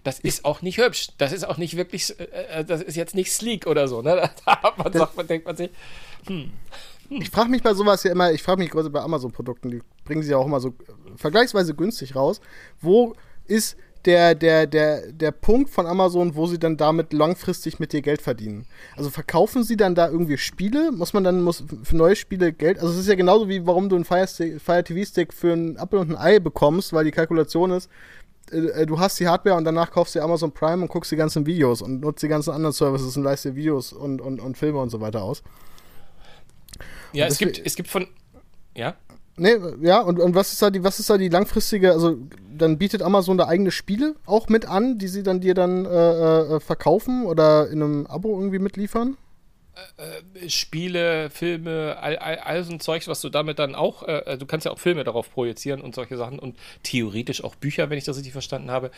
Das 0.03 0.19
ist 0.19 0.45
auch 0.45 0.61
nicht 0.61 0.77
hübsch. 0.77 1.09
Das 1.17 1.31
ist 1.31 1.47
auch 1.47 1.57
nicht 1.57 1.77
wirklich, 1.77 2.19
äh, 2.19 2.23
äh, 2.59 2.65
das 2.65 2.81
ist 2.81 2.95
jetzt 2.95 3.15
nicht 3.15 3.31
sleek 3.31 3.65
oder 3.65 3.88
so, 3.88 4.01
ne? 4.01 4.29
Da 4.45 4.61
hat 4.61 4.77
man, 4.77 4.91
sagt 4.91 5.15
man, 5.15 5.25
denkt 5.25 5.47
man 5.47 5.55
sich, 5.55 5.71
Ich 7.09 7.29
frage 7.29 7.49
mich 7.49 7.63
bei 7.63 7.73
sowas 7.73 8.03
ja 8.03 8.11
immer, 8.11 8.31
ich 8.31 8.43
frage 8.43 8.59
mich 8.59 8.69
gerade 8.69 8.89
bei 8.89 9.01
Amazon-Produkten, 9.01 9.71
die 9.71 9.81
bringen 10.03 10.21
sie 10.21 10.31
ja 10.31 10.38
auch 10.38 10.45
immer 10.45 10.59
so 10.59 10.73
vergleichsweise 11.15 11.73
günstig 11.75 12.15
raus. 12.15 12.41
Wo 12.81 13.15
ist 13.47 13.77
der, 14.06 14.36
der, 14.36 14.68
der, 14.68 15.12
der 15.12 15.32
Punkt 15.32 15.70
von 15.70 15.88
Amazon, 15.88 16.36
wo 16.36 16.47
sie 16.47 16.60
dann 16.60 16.78
damit 16.78 17.14
langfristig 17.14 17.80
mit 17.80 17.93
dir 17.93 18.01
Geld 18.01 18.22
verdienen? 18.22 18.66
Also 18.95 19.10
verkaufen 19.10 19.64
sie 19.64 19.78
dann 19.78 19.95
da 19.95 20.08
irgendwie 20.08 20.38
Spiele? 20.38 20.91
Muss 20.91 21.14
man 21.14 21.24
dann 21.24 21.41
muss 21.41 21.64
für 21.84 21.95
neue 21.95 22.16
Spiele 22.16 22.53
Geld? 22.53 22.80
Also 22.80 22.93
es 22.93 22.99
ist 22.99 23.08
ja 23.08 23.16
genauso 23.16 23.49
wie 23.49 23.66
warum 23.66 23.89
du 23.89 23.95
einen 23.95 24.06
Fire, 24.06 24.28
Fire 24.28 24.84
TV 24.84 25.06
Stick 25.06 25.34
für 25.34 25.53
einen 25.53 25.78
Apfel 25.78 25.99
und 25.99 26.12
ein 26.12 26.18
Ei 26.18 26.39
bekommst, 26.39 26.93
weil 26.93 27.06
die 27.06 27.12
Kalkulation 27.12 27.72
ist, 27.72 27.89
äh, 28.51 28.58
äh, 28.58 28.86
du 28.86 28.99
hast 28.99 29.20
die 29.20 29.28
Hardware 29.28 29.56
und 29.56 29.64
danach 29.64 29.91
kaufst 29.91 30.16
du 30.16 30.22
Amazon 30.22 30.51
Prime 30.51 30.84
und 30.84 30.89
guckst 30.89 31.12
die 31.12 31.16
ganzen 31.16 31.45
Videos 31.45 31.82
und 31.82 32.01
nutzt 32.01 32.22
die 32.22 32.28
ganzen 32.28 32.51
anderen 32.51 32.74
Services 32.74 33.18
und 33.18 33.24
leist 33.24 33.45
dir 33.45 33.56
Videos 33.56 33.91
und, 33.91 34.22
und, 34.22 34.39
und 34.39 34.58
Filme 34.58 34.80
und 34.80 34.89
so 34.89 35.01
weiter 35.01 35.24
aus. 35.24 35.43
ja, 37.14 37.26
es 37.26 37.38
gibt, 37.38 37.62
es 37.66 37.76
gibt 37.76 37.89
von, 37.89 38.08
ja, 38.76 38.95
Nee, 39.38 39.57
ja, 39.81 39.99
und, 39.99 40.19
und 40.19 40.33
was 40.33 40.53
ist 40.53 40.61
da 40.61 40.69
die, 40.69 40.83
was 40.83 40.99
ist 40.99 41.09
da 41.09 41.17
die 41.17 41.27
langfristige, 41.27 41.91
also 41.91 42.17
dann 42.57 42.77
bietet 42.77 43.01
Amazon 43.01 43.38
da 43.38 43.47
eigene 43.47 43.71
Spiele 43.71 44.15
auch 44.25 44.47
mit 44.47 44.65
an, 44.65 44.97
die 44.97 45.09
sie 45.09 45.23
dann 45.23 45.41
dir 45.41 45.53
dann 45.53 45.86
äh, 45.86 45.89
äh, 45.89 46.59
verkaufen 46.61 47.25
oder 47.25 47.67
in 47.69 47.83
einem 47.83 48.07
Abo 48.07 48.38
irgendwie 48.39 48.59
mitliefern? 48.59 49.17
Spiele, 50.47 51.29
Filme, 51.29 51.97
all, 51.99 52.15
all, 52.17 52.38
all 52.38 52.63
so 52.63 52.71
ein 52.71 52.79
Zeug, 52.79 53.05
was 53.09 53.19
du 53.19 53.29
damit 53.29 53.59
dann 53.59 53.75
auch, 53.75 54.03
äh, 54.03 54.38
du 54.38 54.45
kannst 54.45 54.65
ja 54.65 54.71
auch 54.71 54.79
Filme 54.79 55.03
darauf 55.03 55.29
projizieren 55.29 55.81
und 55.81 55.95
solche 55.95 56.15
Sachen 56.15 56.39
und 56.39 56.55
theoretisch 56.83 57.43
auch 57.43 57.55
Bücher, 57.55 57.89
wenn 57.89 57.97
ich 57.97 58.05
das 58.05 58.15
richtig 58.15 58.31
verstanden 58.31 58.71
habe. 58.71 58.89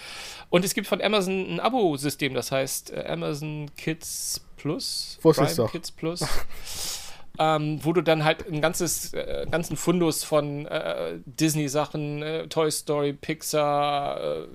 Und 0.50 0.64
es 0.64 0.76
gibt 0.76 0.86
von 0.86 1.02
Amazon 1.02 1.56
ein 1.56 1.60
Abo-System, 1.60 2.36
das 2.36 2.52
heißt 2.52 2.92
äh, 2.92 3.06
Amazon 3.08 3.72
Kids 3.76 4.42
Plus, 4.58 5.18
doch. 5.56 5.72
Kids 5.72 5.92
Plus. 5.92 6.22
Ähm, 7.40 7.80
wo 7.84 7.94
du 7.94 8.02
dann 8.02 8.24
halt 8.24 8.48
ein 8.48 8.62
ganzes, 8.62 9.14
äh, 9.14 9.46
ganzen 9.50 9.78
Fundus 9.78 10.24
von 10.24 10.66
äh, 10.66 11.20
Disney-Sachen, 11.26 12.24
äh, 12.24 12.48
Toy 12.48 12.72
Story, 12.72 13.14
Pixar, 13.14 14.20
äh, 14.20 14.48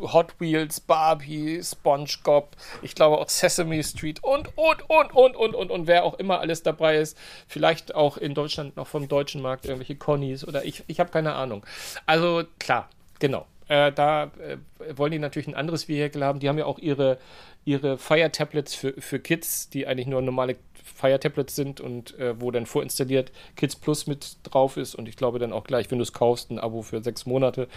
Hot 0.00 0.34
Wheels, 0.38 0.80
Barbie, 0.80 1.60
SpongeBob, 1.62 2.56
ich 2.80 2.94
glaube 2.94 3.18
auch 3.18 3.28
Sesame 3.28 3.82
Street 3.84 4.22
und, 4.22 4.56
und, 4.56 4.88
und, 4.88 5.14
und, 5.14 5.36
und, 5.36 5.54
und, 5.54 5.70
und 5.70 5.86
wer 5.86 6.04
auch 6.04 6.14
immer 6.14 6.40
alles 6.40 6.62
dabei 6.62 6.96
ist. 6.96 7.16
Vielleicht 7.46 7.94
auch 7.94 8.16
in 8.16 8.34
Deutschland 8.34 8.76
noch 8.76 8.86
vom 8.86 9.06
deutschen 9.06 9.42
Markt 9.42 9.66
irgendwelche 9.66 9.96
Connies 9.96 10.46
oder 10.46 10.64
ich, 10.64 10.82
ich 10.86 10.98
habe 10.98 11.10
keine 11.10 11.34
Ahnung. 11.34 11.64
Also 12.06 12.42
klar, 12.58 12.88
genau. 13.18 13.46
Äh, 13.70 13.92
da 13.92 14.24
äh, 14.24 14.56
wollen 14.96 15.12
die 15.12 15.20
natürlich 15.20 15.46
ein 15.46 15.54
anderes 15.54 15.88
Vehikel 15.88 16.24
haben. 16.24 16.40
Die 16.40 16.48
haben 16.48 16.58
ja 16.58 16.64
auch 16.64 16.80
ihre, 16.80 17.18
ihre 17.64 17.98
Fire-Tablets 17.98 18.74
für, 18.74 18.94
für 19.00 19.20
Kids, 19.20 19.70
die 19.70 19.86
eigentlich 19.86 20.08
nur 20.08 20.20
normale 20.22 20.56
Fire-Tablets 21.00 21.54
sind 21.56 21.80
und 21.80 22.18
äh, 22.18 22.40
wo 22.40 22.50
dann 22.50 22.66
vorinstalliert 22.66 23.32
Kids 23.56 23.76
Plus 23.76 24.06
mit 24.06 24.36
drauf 24.42 24.76
ist 24.76 24.94
und 24.94 25.08
ich 25.08 25.16
glaube 25.16 25.38
dann 25.38 25.52
auch 25.52 25.64
gleich, 25.64 25.90
wenn 25.90 25.98
du 25.98 26.02
es 26.02 26.12
kaufst, 26.12 26.50
ein 26.50 26.58
Abo 26.58 26.82
für 26.82 27.02
sechs 27.02 27.26
Monate. 27.26 27.68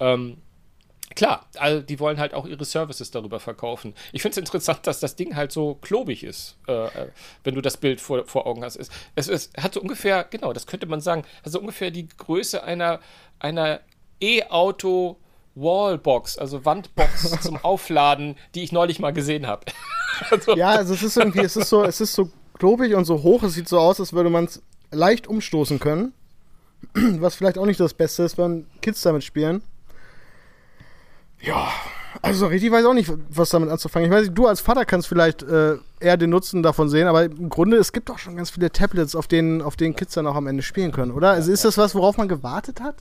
Ähm, 0.00 0.38
klar, 1.14 1.46
also 1.56 1.82
die 1.82 2.00
wollen 2.00 2.18
halt 2.18 2.34
auch 2.34 2.46
ihre 2.46 2.64
Services 2.64 3.10
darüber 3.10 3.40
verkaufen. 3.40 3.94
Ich 4.12 4.22
finde 4.22 4.32
es 4.32 4.38
interessant, 4.38 4.86
dass 4.86 5.00
das 5.00 5.16
Ding 5.16 5.36
halt 5.36 5.52
so 5.52 5.74
klobig 5.74 6.24
ist, 6.24 6.56
äh, 6.66 6.86
äh, 6.86 7.08
wenn 7.44 7.54
du 7.54 7.60
das 7.60 7.76
Bild 7.76 8.00
vor, 8.00 8.24
vor 8.26 8.46
Augen 8.46 8.64
hast. 8.64 8.76
Es, 8.76 8.90
es, 9.14 9.28
es 9.28 9.50
hat 9.62 9.74
so 9.74 9.80
ungefähr, 9.80 10.24
genau, 10.24 10.52
das 10.52 10.66
könnte 10.66 10.86
man 10.86 11.00
sagen, 11.00 11.24
hat 11.44 11.52
so 11.52 11.60
ungefähr 11.60 11.90
die 11.90 12.08
Größe 12.08 12.62
einer, 12.62 13.00
einer 13.38 13.80
E-Auto- 14.20 15.16
Wallbox, 15.56 16.36
also 16.38 16.64
Wandbox 16.64 17.30
zum 17.42 17.56
Aufladen, 17.56 18.36
die 18.54 18.62
ich 18.62 18.72
neulich 18.72 19.00
mal 19.00 19.12
gesehen 19.12 19.46
habe. 19.46 19.64
also, 20.30 20.54
Ja, 20.54 20.68
also 20.68 20.94
es 20.94 21.02
ist 21.02 21.16
irgendwie, 21.16 21.40
es 21.40 21.56
ist 21.56 21.70
so, 21.70 21.82
es 21.82 22.00
ist 22.00 22.12
so 22.12 22.30
klobig 22.58 22.94
und 22.94 23.04
so 23.04 23.22
hoch, 23.22 23.42
es 23.42 23.54
sieht 23.54 23.68
so 23.68 23.78
aus, 23.78 24.00
als 24.00 24.12
würde 24.12 24.30
man 24.30 24.44
es 24.44 24.62
leicht 24.90 25.26
umstoßen 25.26 25.78
können. 25.78 26.12
Was 26.94 27.34
vielleicht 27.34 27.58
auch 27.58 27.66
nicht 27.66 27.80
das 27.80 27.94
Beste 27.94 28.22
ist, 28.22 28.38
wenn 28.38 28.66
Kids 28.80 29.00
damit 29.02 29.24
spielen. 29.24 29.62
Ja, 31.40 31.70
also 32.22 32.46
richtig 32.46 32.72
weiß 32.72 32.80
ich 32.80 32.86
auch 32.86 32.94
nicht, 32.94 33.12
was 33.28 33.50
damit 33.50 33.68
anzufangen. 33.68 34.08
Ich 34.08 34.14
weiß 34.14 34.24
nicht, 34.24 34.38
du 34.38 34.46
als 34.46 34.60
Vater 34.60 34.84
kannst 34.84 35.06
vielleicht 35.06 35.42
äh, 35.42 35.76
eher 36.00 36.16
den 36.16 36.30
Nutzen 36.30 36.62
davon 36.62 36.88
sehen, 36.88 37.08
aber 37.08 37.24
im 37.24 37.48
Grunde, 37.48 37.76
es 37.76 37.92
gibt 37.92 38.08
doch 38.08 38.18
schon 38.18 38.36
ganz 38.36 38.50
viele 38.50 38.70
Tablets, 38.70 39.14
auf 39.14 39.26
denen, 39.26 39.60
auf 39.62 39.76
denen 39.76 39.94
Kids 39.94 40.14
dann 40.14 40.26
auch 40.26 40.34
am 40.34 40.46
Ende 40.46 40.62
spielen 40.62 40.92
können, 40.92 41.12
oder? 41.12 41.30
Also 41.30 41.52
ist 41.52 41.64
das 41.64 41.76
was, 41.76 41.94
worauf 41.94 42.16
man 42.16 42.28
gewartet 42.28 42.80
hat? 42.80 42.96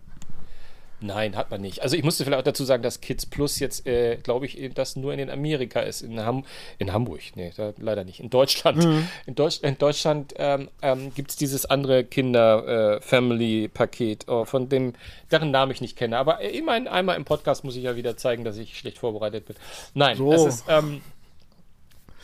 Nein, 1.06 1.36
hat 1.36 1.52
man 1.52 1.62
nicht. 1.62 1.84
Also 1.84 1.96
ich 1.96 2.04
musste 2.04 2.26
vielleicht 2.26 2.40
auch 2.40 2.46
dazu 2.46 2.66
sagen, 2.66 2.82
dass 2.82 3.00
Kids 3.00 3.28
Plus 3.28 3.60
jetzt, 3.60 3.86
äh, 3.86 4.18
glaube 4.18 4.48
ich, 4.48 4.72
das 4.74 4.96
nur 4.96 5.12
in 5.12 5.20
den 5.20 5.30
Amerika 5.30 5.82
ist. 5.82 6.02
In, 6.02 6.20
Ham 6.20 6.46
in 6.80 6.92
Hamburg, 6.92 7.22
nee, 7.36 7.52
leider 7.78 8.04
nicht. 8.04 8.20
In 8.20 8.32
Deutschland. 8.32 8.84
In, 9.26 9.36
Deutsch 9.36 9.60
in 9.62 9.78
Deutschland 9.78 10.34
ähm, 10.38 10.70
ähm, 10.82 11.14
gibt 11.14 11.30
es 11.32 11.36
dieses 11.36 11.66
andere 11.66 12.04
Kinder-Family-Paket, 12.04 14.28
oh, 14.28 14.46
von 14.46 14.70
dem, 14.70 14.94
deren 15.30 15.52
Namen 15.52 15.72
ich 15.72 15.82
nicht 15.82 15.96
kenne. 15.96 16.18
Aber 16.18 16.42
äh, 16.42 16.50
immerhin 16.58 16.88
einmal 16.88 17.18
im 17.18 17.26
Podcast 17.26 17.64
muss 17.64 17.76
ich 17.76 17.84
ja 17.84 17.96
wieder 17.96 18.18
zeigen, 18.18 18.44
dass 18.44 18.58
ich 18.58 18.76
schlecht 18.78 18.98
vorbereitet 18.98 19.46
bin. 19.46 19.56
Nein, 19.94 20.18
So. 20.18 20.34
es 20.34 20.46
ist... 20.46 20.66
Ähm, 20.68 21.04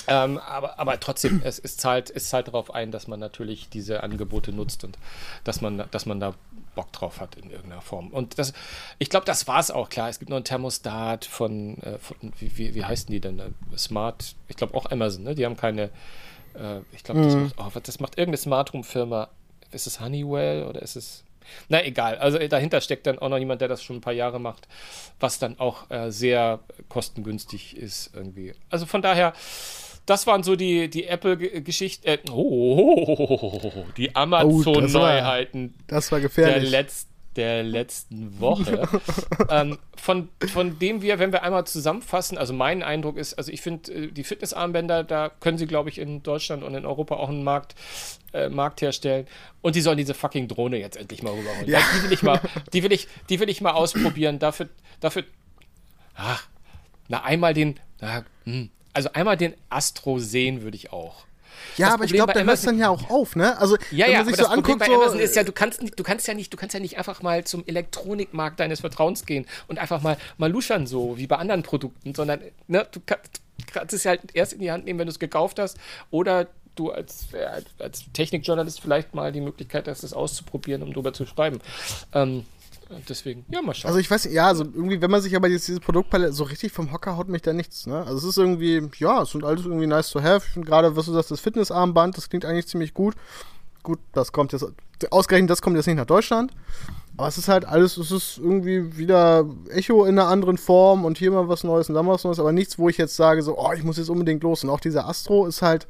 ähm, 0.07 0.37
aber, 0.39 0.79
aber 0.79 0.99
trotzdem, 0.99 1.41
es, 1.43 1.59
es, 1.59 1.77
zahlt, 1.77 2.09
es 2.09 2.29
zahlt 2.29 2.47
darauf 2.47 2.73
ein, 2.73 2.91
dass 2.91 3.07
man 3.07 3.19
natürlich 3.19 3.69
diese 3.69 4.03
Angebote 4.03 4.51
nutzt 4.51 4.83
und 4.83 4.97
dass 5.43 5.61
man, 5.61 5.83
dass 5.91 6.05
man 6.05 6.19
da 6.19 6.33
Bock 6.75 6.91
drauf 6.93 7.19
hat 7.19 7.35
in 7.35 7.51
irgendeiner 7.51 7.81
Form. 7.81 8.07
Und 8.07 8.39
das, 8.39 8.53
ich 8.97 9.09
glaube, 9.09 9.25
das 9.25 9.47
war 9.47 9.59
es 9.59 9.71
auch, 9.71 9.89
klar. 9.89 10.07
Es 10.09 10.19
gibt 10.19 10.29
noch 10.29 10.37
einen 10.37 10.45
Thermostat 10.45 11.25
von, 11.25 11.77
äh, 11.83 11.97
von 11.97 12.15
wie, 12.39 12.57
wie, 12.57 12.75
wie 12.75 12.85
heißen 12.85 13.11
die 13.11 13.19
denn? 13.19 13.41
Smart, 13.77 14.35
ich 14.47 14.55
glaube 14.55 14.73
auch 14.75 14.89
Amazon, 14.89 15.23
ne? 15.23 15.35
Die 15.35 15.45
haben 15.45 15.57
keine, 15.57 15.83
äh, 16.53 16.79
ich 16.93 17.03
glaube, 17.03 17.23
das, 17.23 17.35
macht- 17.35 17.55
oh, 17.57 17.79
das 17.81 17.99
macht 17.99 18.17
irgendeine 18.17 18.37
Smart 18.37 18.71
Home 18.73 18.83
Firma. 18.85 19.27
Ist 19.71 19.85
es 19.87 19.99
Honeywell 19.99 20.63
oder 20.65 20.81
ist 20.81 20.95
es 20.95 21.23
Na 21.67 21.83
egal, 21.83 22.17
also 22.19 22.37
äh, 22.37 22.47
dahinter 22.47 22.79
steckt 22.81 23.05
dann 23.07 23.19
auch 23.19 23.29
noch 23.29 23.37
jemand, 23.37 23.59
der 23.61 23.67
das 23.67 23.83
schon 23.83 23.97
ein 23.97 24.01
paar 24.01 24.13
Jahre 24.13 24.39
macht, 24.39 24.67
was 25.19 25.39
dann 25.39 25.59
auch 25.59 25.89
äh, 25.89 26.09
sehr 26.11 26.59
kostengünstig 26.87 27.75
ist 27.75 28.11
irgendwie. 28.13 28.53
Also 28.69 28.85
von 28.85 29.01
daher, 29.01 29.33
das 30.11 30.27
waren 30.27 30.43
so 30.43 30.57
die, 30.57 30.89
die 30.89 31.07
Apple-Geschichten, 31.07 32.05
äh, 32.05 32.17
oh, 32.29 33.85
die 33.95 34.13
Amazon-Neuheiten 34.13 35.73
Oh, 35.77 35.83
Das 35.87 36.11
war 36.11 36.19
der, 36.19 36.27
gefährlich. 36.27 36.69
letz, 36.69 37.07
der 37.37 37.63
letzten 37.63 38.37
Woche. 38.41 38.89
ähm, 39.49 39.77
von, 39.95 40.27
von 40.51 40.77
dem 40.79 41.01
wir, 41.01 41.17
wenn 41.19 41.31
wir 41.31 41.43
einmal 41.43 41.65
zusammenfassen, 41.65 42.37
also 42.37 42.51
mein 42.53 42.83
Eindruck 42.83 43.15
ist, 43.15 43.35
also 43.35 43.53
ich 43.53 43.61
finde, 43.61 43.89
äh, 43.93 44.11
die 44.11 44.25
Fitnessarmbänder, 44.25 45.05
da 45.05 45.29
können 45.29 45.57
sie, 45.57 45.65
glaube 45.65 45.87
ich, 45.87 45.97
in 45.97 46.23
Deutschland 46.23 46.61
und 46.61 46.75
in 46.75 46.85
Europa 46.85 47.15
auch 47.15 47.29
einen 47.29 47.45
Markt, 47.45 47.75
äh, 48.33 48.49
Markt 48.49 48.81
herstellen. 48.81 49.27
Und 49.61 49.75
die 49.77 49.81
sollen 49.81 49.97
diese 49.97 50.13
fucking 50.13 50.49
Drohne 50.49 50.77
jetzt 50.77 50.97
endlich 50.97 51.23
mal 51.23 51.31
rüberholen. 51.31 51.69
Ja. 51.69 51.79
Die 51.95 52.03
will 52.03 52.11
ich 52.11 52.21
mal, 52.21 52.41
die 52.73 52.83
will 52.83 52.91
ich, 52.91 53.07
die 53.29 53.39
will 53.39 53.49
ich 53.49 53.61
mal 53.61 53.71
ausprobieren. 53.71 54.39
Dafür, 54.39 54.67
dafür, 54.99 55.23
ach, 56.15 56.49
na 57.07 57.23
einmal 57.23 57.53
den, 57.53 57.79
na, 58.01 58.25
hm, 58.43 58.71
also 58.93 59.09
einmal 59.13 59.37
den 59.37 59.53
Astro 59.69 60.19
sehen 60.19 60.61
würde 60.61 60.75
ich 60.75 60.91
auch. 60.91 61.25
ja, 61.77 61.87
das 61.87 61.93
aber 61.95 62.03
ich 62.03 62.11
Problem 62.11 62.17
glaube, 62.17 62.33
bei 62.33 62.39
da 62.39 62.45
hört 62.45 62.57
es 62.57 62.63
dann 62.63 62.77
ja 62.77 62.89
auch 62.89 63.09
auf, 63.09 63.35
ne? 63.35 63.57
Also, 63.57 63.77
Ja, 63.91 64.05
wenn 64.05 64.13
ja, 64.13 64.23
man 64.23 64.27
sich 64.27 64.33
aber 64.39 64.43
so 64.43 64.43
das 64.43 64.53
Problem 64.53 64.73
anguckt, 64.73 64.79
bei 64.79 64.85
so, 64.85 65.01
Amazon 65.01 65.19
ist 65.19 65.35
ja, 65.35 65.43
du 65.43 65.51
kannst, 65.51 65.81
nicht, 65.81 65.99
du 65.99 66.03
kannst 66.03 66.27
ja 66.27 66.33
nicht, 66.33 66.53
du 66.53 66.57
kannst 66.57 66.73
ja 66.73 66.79
nicht 66.79 66.97
einfach 66.97 67.21
mal 67.21 67.43
zum 67.43 67.65
Elektronikmarkt 67.65 68.59
deines 68.59 68.81
Vertrauens 68.81 69.25
gehen 69.25 69.45
und 69.67 69.79
einfach 69.79 70.01
mal, 70.01 70.17
mal 70.37 70.51
luschern 70.51 70.87
so, 70.87 71.17
wie 71.17 71.27
bei 71.27 71.37
anderen 71.37 71.63
Produkten, 71.63 72.13
sondern 72.13 72.41
ne, 72.67 72.87
du 72.91 72.99
kannst, 73.05 73.93
es 73.93 74.05
halt 74.05 74.21
erst 74.33 74.53
in 74.53 74.59
die 74.59 74.71
Hand 74.71 74.85
nehmen, 74.85 74.99
wenn 74.99 75.07
du 75.07 75.11
es 75.11 75.19
gekauft 75.19 75.59
hast 75.59 75.77
oder 76.09 76.47
du 76.75 76.91
als, 76.91 77.33
äh, 77.33 77.61
als 77.79 78.05
Technikjournalist 78.13 78.81
vielleicht 78.81 79.13
mal 79.13 79.31
die 79.31 79.41
Möglichkeit 79.41 79.87
hast, 79.87 80.03
das 80.03 80.13
auszuprobieren, 80.13 80.83
um 80.83 80.93
drüber 80.93 81.13
zu 81.13 81.25
schreiben. 81.25 81.59
Ähm, 82.13 82.45
deswegen, 83.07 83.45
ja, 83.49 83.61
mal 83.61 83.73
schauen. 83.73 83.89
Also 83.89 83.99
ich 83.99 84.09
weiß 84.09 84.25
ja, 84.25 84.47
also 84.47 84.63
irgendwie, 84.63 85.01
wenn 85.01 85.11
man 85.11 85.21
sich 85.21 85.35
aber 85.35 85.47
jetzt 85.47 85.67
diese 85.67 85.79
Produktpalette 85.79 86.33
so 86.33 86.43
richtig 86.43 86.71
vom 86.71 86.91
Hocker 86.91 87.17
haut 87.17 87.29
mich 87.29 87.41
da 87.41 87.53
nichts, 87.53 87.87
ne? 87.87 87.99
Also 87.99 88.17
es 88.17 88.23
ist 88.23 88.37
irgendwie, 88.37 88.81
ja, 88.97 89.21
es 89.21 89.31
sind 89.31 89.43
alles 89.43 89.65
irgendwie 89.65 89.87
nice 89.87 90.09
to 90.09 90.21
have. 90.21 90.41
Finde 90.41 90.67
gerade, 90.67 90.95
was 90.95 91.05
du 91.05 91.13
sagst, 91.13 91.31
das 91.31 91.39
Fitnessarmband, 91.39 92.17
das 92.17 92.29
klingt 92.29 92.45
eigentlich 92.45 92.67
ziemlich 92.67 92.93
gut. 92.93 93.15
Gut, 93.83 93.99
das 94.13 94.31
kommt 94.31 94.53
jetzt, 94.53 94.65
ausgerechnet 95.09 95.49
das 95.49 95.61
kommt 95.61 95.75
jetzt 95.75 95.87
nicht 95.87 95.95
nach 95.95 96.05
Deutschland. 96.05 96.51
Aber 97.17 97.27
es 97.27 97.37
ist 97.37 97.47
halt 97.47 97.65
alles, 97.65 97.97
es 97.97 98.11
ist 98.11 98.37
irgendwie 98.37 98.97
wieder 98.97 99.45
Echo 99.69 100.05
in 100.05 100.17
einer 100.17 100.29
anderen 100.29 100.57
Form 100.57 101.05
und 101.05 101.17
hier 101.17 101.31
mal 101.31 101.47
was 101.47 101.63
Neues 101.63 101.89
und 101.89 101.95
da 101.95 102.03
mal 102.03 102.13
was 102.13 102.23
Neues, 102.23 102.39
aber 102.39 102.51
nichts, 102.51 102.79
wo 102.79 102.89
ich 102.89 102.97
jetzt 102.97 103.15
sage, 103.15 103.41
so, 103.41 103.57
oh, 103.57 103.71
ich 103.73 103.83
muss 103.83 103.97
jetzt 103.97 104.09
unbedingt 104.09 104.43
los. 104.43 104.63
Und 104.63 104.69
auch 104.69 104.79
dieser 104.79 105.07
Astro 105.07 105.45
ist 105.45 105.61
halt, 105.61 105.87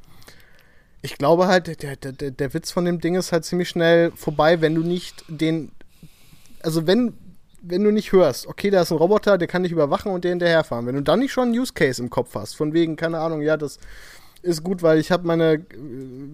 ich 1.02 1.18
glaube 1.18 1.48
halt, 1.48 1.82
der, 1.82 1.96
der, 1.96 2.32
der 2.32 2.54
Witz 2.54 2.72
von 2.72 2.86
dem 2.86 3.00
Ding 3.00 3.16
ist 3.16 3.32
halt 3.32 3.46
ziemlich 3.46 3.70
schnell 3.70 4.12
vorbei, 4.16 4.62
wenn 4.62 4.76
du 4.76 4.82
nicht 4.82 5.24
den 5.28 5.72
also 6.64 6.88
wenn, 6.88 7.14
wenn 7.62 7.84
du 7.84 7.92
nicht 7.92 8.12
hörst, 8.12 8.48
okay, 8.48 8.70
da 8.70 8.82
ist 8.82 8.92
ein 8.92 8.98
Roboter, 8.98 9.38
der 9.38 9.48
kann 9.48 9.64
dich 9.64 9.72
überwachen 9.72 10.12
und 10.12 10.24
dir 10.24 10.30
hinterherfahren. 10.30 10.86
Wenn 10.86 10.96
du 10.96 11.04
dann 11.04 11.20
nicht 11.20 11.32
schon 11.32 11.50
einen 11.50 11.60
Use 11.60 11.74
Case 11.74 12.02
im 12.02 12.10
Kopf 12.10 12.36
hast, 12.36 12.56
von 12.56 12.74
wegen, 12.74 12.96
keine 12.96 13.20
Ahnung, 13.20 13.42
ja, 13.42 13.58
das 13.58 13.80
ist 14.42 14.64
gut, 14.64 14.82
weil 14.82 14.98
ich 14.98 15.12
habe 15.12 15.28
meine 15.28 15.54
äh, 15.54 15.60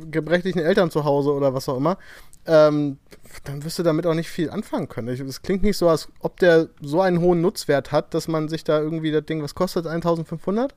gebrechlichen 0.09 0.61
Eltern 0.61 0.91
zu 0.91 1.03
Hause 1.03 1.34
oder 1.34 1.53
was 1.53 1.67
auch 1.67 1.78
immer, 1.78 1.97
ähm, 2.45 2.97
dann 3.43 3.63
wirst 3.63 3.80
du 3.80 3.84
damit 3.84 4.05
auch 4.07 4.13
nicht 4.13 4.30
viel 4.30 4.49
anfangen 4.49 4.88
können. 4.88 5.09
Es 5.09 5.41
klingt 5.41 5.63
nicht 5.63 5.78
so, 5.78 5.89
als 5.89 6.07
ob 6.21 6.39
der 6.39 6.69
so 6.82 7.01
einen 7.01 7.19
hohen 7.19 7.41
Nutzwert 7.41 7.91
hat, 7.91 8.13
dass 8.13 8.28
man 8.28 8.47
sich 8.47 8.63
da 8.63 8.80
irgendwie 8.80 9.11
das 9.11 9.25
Ding, 9.25 9.43
was 9.43 9.55
kostet 9.55 9.86
1500? 9.86 10.73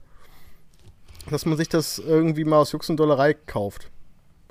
Dass 1.30 1.46
man 1.46 1.56
sich 1.56 1.68
das 1.68 1.98
irgendwie 1.98 2.44
mal 2.44 2.58
aus 2.58 2.72
Jux 2.72 2.90
und 2.90 2.96
Dollerei 2.96 3.34
kauft. 3.34 3.90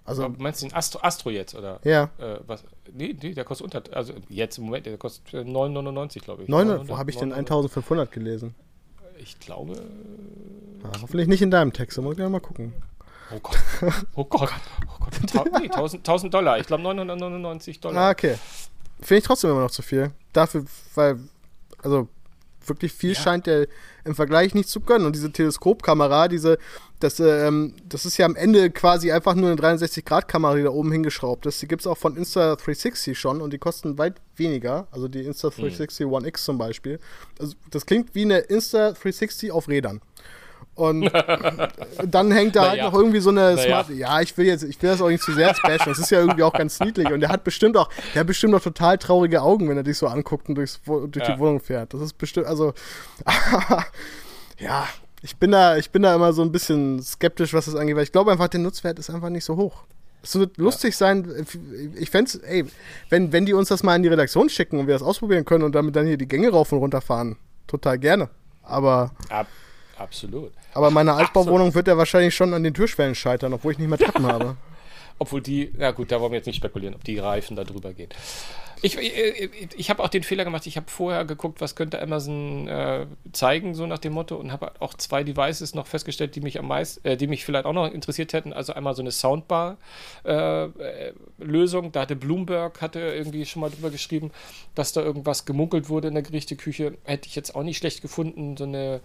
Also, 0.05 0.23
Aber 0.23 0.35
meinst 0.39 0.61
du 0.61 0.67
den 0.67 0.75
Astro, 0.75 0.99
Astro 1.03 1.29
jetzt, 1.29 1.53
oder? 1.55 1.79
ja. 1.83 2.09
Äh, 2.17 2.39
was? 2.47 2.63
Nee, 2.91 3.15
nee, 3.21 3.33
der 3.33 3.43
kostet 3.43 3.65
unter, 3.65 3.95
also 3.95 4.13
jetzt 4.29 4.57
im 4.57 4.65
Moment, 4.65 4.85
der 4.85 4.97
kostet 4.97 5.33
äh, 5.33 5.37
9,99, 5.41 6.19
glaube 6.23 6.43
ich. 6.43 6.49
900, 6.49 6.87
wo 6.87 6.97
habe 6.97 7.09
ich 7.11 7.17
denn 7.17 7.29
900? 7.29 7.51
1500 7.51 8.11
gelesen? 8.11 8.55
Ich 9.19 9.39
glaube, 9.39 9.73
Ja, 10.83 11.01
hoffentlich 11.01 11.27
nicht 11.27 11.41
in 11.41 11.51
deinem 11.51 11.73
Text, 11.73 11.97
da 11.97 12.01
muss 12.01 12.17
ich 12.17 12.27
mal 12.27 12.39
gucken. 12.39 12.73
Oh 13.35 13.39
Gott. 13.41 13.57
Oh 14.15 14.23
Gott. 14.23 14.49
Oh 14.99 15.05
Gott. 15.33 15.51
Nee, 15.61 15.67
1000, 15.69 15.99
1000 16.07 16.33
Dollar. 16.33 16.57
Ich 16.59 16.65
glaube 16.67 16.81
999 16.83 17.77
Ah, 17.77 17.81
Dollar. 17.81 18.11
okay. 18.11 18.35
Finde 19.01 19.19
ich 19.19 19.23
trotzdem 19.25 19.51
immer 19.51 19.61
noch 19.61 19.71
zu 19.71 19.81
viel. 19.81 20.11
Dafür, 20.33 20.65
weil, 20.95 21.19
also 21.83 22.07
wirklich 22.69 22.93
viel 22.93 23.13
Ja. 23.13 23.19
scheint 23.19 23.47
der 23.47 23.67
im 24.05 24.15
Vergleich 24.15 24.53
nicht 24.53 24.69
zu 24.69 24.79
können. 24.79 25.05
Und 25.05 25.15
diese 25.15 25.31
Teleskopkamera, 25.31 26.27
diese, 26.27 26.57
das, 26.99 27.19
ähm, 27.19 27.73
das 27.87 28.05
ist 28.05 28.17
ja 28.17 28.25
am 28.25 28.35
Ende 28.35 28.69
quasi 28.71 29.11
einfach 29.11 29.35
nur 29.35 29.49
eine 29.51 29.59
63-Grad-Kamera, 29.59 30.55
die 30.55 30.63
da 30.63 30.69
oben 30.69 30.91
hingeschraubt 30.91 31.45
ist. 31.45 31.61
Die 31.61 31.67
gibt 31.67 31.81
es 31.81 31.87
auch 31.87 31.97
von 31.97 32.17
Insta360 32.17 33.15
schon 33.15 33.41
und 33.41 33.51
die 33.51 33.57
kosten 33.57 33.97
weit 33.97 34.15
weniger. 34.35 34.87
Also 34.91 35.07
die 35.07 35.27
Insta360 35.29 36.05
One 36.07 36.27
X 36.27 36.45
zum 36.45 36.57
Beispiel. 36.57 36.99
Also 37.39 37.55
das 37.71 37.85
klingt 37.85 38.15
wie 38.15 38.23
eine 38.23 38.39
Insta360 38.41 39.51
auf 39.51 39.67
Rädern. 39.67 40.01
Und 40.79 41.11
dann 42.05 42.31
hängt 42.31 42.55
da 42.55 42.69
halt 42.69 42.81
noch 42.81 42.93
irgendwie 42.93 43.19
so 43.19 43.29
eine. 43.29 43.57
Smart. 43.57 43.89
Ja, 43.89 44.21
ich 44.21 44.37
will 44.37 44.45
jetzt, 44.45 44.63
ich 44.63 44.81
will 44.81 44.89
das 44.89 45.01
auch 45.01 45.09
nicht 45.09 45.23
zu 45.23 45.33
sehr 45.33 45.53
bashen. 45.63 45.85
Das 45.89 45.99
ist 45.99 46.09
ja 46.09 46.19
irgendwie 46.19 46.43
auch 46.43 46.53
ganz 46.53 46.79
niedlich. 46.79 47.11
Und 47.11 47.19
der 47.19 47.29
hat 47.29 47.43
bestimmt 47.43 47.75
auch, 47.77 47.89
der 48.13 48.21
hat 48.21 48.27
bestimmt 48.27 48.55
auch 48.55 48.61
total 48.61 48.97
traurige 48.97 49.41
Augen, 49.41 49.67
wenn 49.69 49.77
er 49.77 49.83
dich 49.83 49.97
so 49.97 50.07
anguckt 50.07 50.49
und 50.49 50.55
durchs, 50.55 50.79
durch 50.85 51.27
Ja. 51.27 51.33
die 51.35 51.39
Wohnung 51.39 51.59
fährt. 51.59 51.93
Das 51.93 52.01
ist 52.01 52.17
bestimmt, 52.17 52.47
also, 52.47 52.73
ja, 54.59 54.87
ich 55.21 55.35
bin 55.37 55.51
da, 55.51 55.77
ich 55.77 55.89
bin 55.91 56.01
da 56.03 56.15
immer 56.15 56.33
so 56.33 56.41
ein 56.41 56.51
bisschen 56.51 57.01
skeptisch, 57.01 57.53
was 57.53 57.65
das 57.65 57.75
angeht, 57.75 57.95
weil 57.95 58.03
ich 58.03 58.11
glaube 58.11 58.31
einfach, 58.31 58.47
der 58.47 58.59
Nutzwert 58.61 58.99
ist 58.99 59.09
einfach 59.09 59.29
nicht 59.29 59.45
so 59.45 59.55
hoch. 59.57 59.83
Es 60.21 60.37
wird 60.37 60.57
lustig 60.57 60.97
sein, 60.97 61.45
ich 61.97 62.09
fände 62.09 62.31
ey, 62.43 62.65
wenn, 63.09 63.31
wenn 63.31 63.45
die 63.45 63.53
uns 63.53 63.69
das 63.69 63.83
mal 63.83 63.95
in 63.95 64.03
die 64.03 64.09
Redaktion 64.09 64.49
schicken 64.49 64.77
und 64.79 64.87
wir 64.87 64.93
das 64.93 65.01
ausprobieren 65.03 65.45
können 65.45 65.63
und 65.63 65.73
damit 65.75 65.95
dann 65.95 66.05
hier 66.07 66.17
die 66.17 66.27
Gänge 66.27 66.49
rauf 66.49 66.71
und 66.73 66.79
runter 66.79 66.99
fahren, 67.01 67.37
total 67.67 67.97
gerne. 67.97 68.29
Aber, 68.63 69.11
Ab, 69.29 69.47
absolut. 69.99 70.51
aber 70.73 70.89
meine 70.91 71.13
Altbauwohnung 71.13 71.73
wird 71.73 71.87
ja 71.87 71.97
wahrscheinlich 71.97 72.35
schon 72.35 72.53
an 72.53 72.63
den 72.63 72.73
Türschwellen 72.73 73.15
scheitern, 73.15 73.53
obwohl 73.53 73.73
ich 73.73 73.79
nicht 73.79 73.89
mehr 73.89 73.97
Treppen 73.97 74.25
habe. 74.31 74.55
Obwohl 75.21 75.41
die, 75.41 75.71
na 75.77 75.91
gut, 75.91 76.11
da 76.11 76.21
wollen 76.21 76.31
wir 76.31 76.37
jetzt 76.37 76.45
nicht 76.45 76.55
spekulieren, 76.55 76.95
ob 76.95 77.03
die 77.03 77.19
Reifen 77.19 77.57
da 77.57 77.65
drüber 77.65 77.93
gehen. 77.93 78.09
Ich, 78.81 78.97
ich, 78.97 79.69
ich 79.75 79.89
habe 79.89 80.03
auch 80.03 80.07
den 80.07 80.23
Fehler 80.23 80.45
gemacht, 80.45 80.65
ich 80.65 80.77
habe 80.77 80.89
vorher 80.89 81.25
geguckt, 81.25 81.61
was 81.61 81.75
könnte 81.75 82.01
Amazon 82.01 82.67
äh, 82.67 83.05
zeigen, 83.33 83.75
so 83.75 83.85
nach 83.85 83.99
dem 83.99 84.13
Motto, 84.13 84.37
und 84.37 84.51
habe 84.51 84.71
auch 84.79 84.93
zwei 84.93 85.23
Devices 85.23 85.75
noch 85.75 85.87
festgestellt, 85.87 86.35
die 86.35 86.41
mich 86.41 86.59
am 86.59 86.67
meisten, 86.67 87.05
äh, 87.07 87.17
die 87.17 87.27
mich 87.27 87.45
vielleicht 87.45 87.65
auch 87.65 87.73
noch 87.73 87.91
interessiert 87.91 88.33
hätten. 88.33 88.53
Also 88.53 88.73
einmal 88.73 88.95
so 88.95 89.01
eine 89.01 89.11
Soundbar-Lösung. 89.11 91.91
da 91.91 92.01
hatte 92.01 92.15
Bloomberg 92.15 92.81
hatte 92.81 92.99
irgendwie 92.99 93.45
schon 93.45 93.61
mal 93.61 93.69
drüber 93.69 93.89
geschrieben, 93.89 94.31
dass 94.75 94.93
da 94.93 95.01
irgendwas 95.01 95.45
gemunkelt 95.45 95.89
wurde 95.89 96.07
in 96.07 96.13
der 96.13 96.23
Gerichteküche. 96.23 96.97
Hätte 97.03 97.27
ich 97.27 97.35
jetzt 97.35 97.55
auch 97.55 97.63
nicht 97.63 97.77
schlecht 97.77 98.01
gefunden, 98.01 98.57
so 98.57 98.63
eine, 98.63 99.01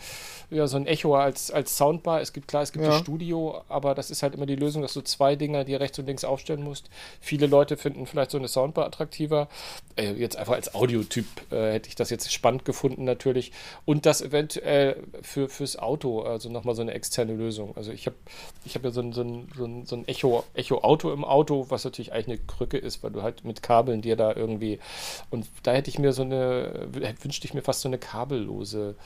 ja, 0.50 0.66
so 0.66 0.76
ein 0.76 0.86
Echo 0.86 1.16
als, 1.16 1.50
als 1.50 1.76
Soundbar. 1.76 2.20
Es 2.20 2.32
gibt 2.32 2.48
klar, 2.48 2.62
es 2.62 2.72
gibt 2.72 2.84
Ja. 2.84 2.92
das 2.92 3.00
Studio, 3.00 3.62
aber 3.68 3.94
das 3.94 4.10
ist 4.10 4.22
halt 4.22 4.34
immer 4.34 4.46
die 4.46 4.56
Lösung, 4.56 4.82
dass 4.82 4.94
du 4.94 5.00
zwei 5.00 5.36
Dinger 5.36 5.64
dir 5.64 5.80
rechts 5.80 5.98
und 5.98 6.06
links 6.06 6.24
aufstellen 6.24 6.62
musst. 6.62 6.90
Viele 7.20 7.46
Leute 7.46 7.76
finden 7.76 8.06
vielleicht 8.06 8.30
so 8.30 8.38
eine 8.38 8.48
Soundbar 8.48 8.86
attraktiver. 8.86 9.48
Äh, 9.96 10.12
jetzt 10.12 10.36
einfach 10.36 10.54
als 10.54 10.74
Audiotyp 10.74 11.26
äh, 11.52 11.72
hätte 11.72 11.88
ich 11.88 11.94
das 11.94 12.10
jetzt 12.10 12.32
spannend 12.32 12.64
gefunden 12.64 13.04
natürlich. 13.04 13.52
Und 13.84 14.06
das 14.06 14.22
eventuell 14.22 15.02
für, 15.22 15.48
fürs 15.48 15.76
Auto, 15.76 16.22
also 16.22 16.48
nochmal 16.48 16.74
so 16.74 16.82
eine 16.82 16.94
externe 16.94 17.34
Lösung. 17.34 17.76
Also 17.76 17.92
ich 17.92 18.06
habe 18.06 18.16
ich 18.64 18.74
hab 18.74 18.84
ja 18.84 18.90
so 18.90 19.00
ein, 19.00 19.12
so 19.12 19.22
ein, 19.22 19.48
so 19.56 19.64
ein, 19.64 19.86
so 19.86 19.96
ein 19.96 20.08
Echo, 20.08 20.44
Echo-Auto 20.54 21.12
im 21.12 21.24
Auto, 21.24 21.66
was 21.68 21.84
natürlich 21.84 22.12
eigentlich 22.12 22.40
eine 22.40 22.46
Krücke 22.46 22.78
ist, 22.78 23.02
weil 23.02 23.12
du 23.12 23.22
halt 23.22 23.44
mit 23.44 23.62
Kabeln 23.62 24.02
dir 24.02 24.16
da 24.16 24.34
irgendwie. 24.34 24.80
Und 25.30 25.46
da 25.62 25.72
hätte 25.72 25.90
ich 25.90 25.98
mir 25.98 26.12
so 26.12 26.22
eine, 26.22 26.88
wünschte 27.22 27.46
ich 27.46 27.54
mir 27.54 27.62
fast 27.62 27.82
so 27.82 27.88
eine 27.88 27.98
kabellose 27.98 28.96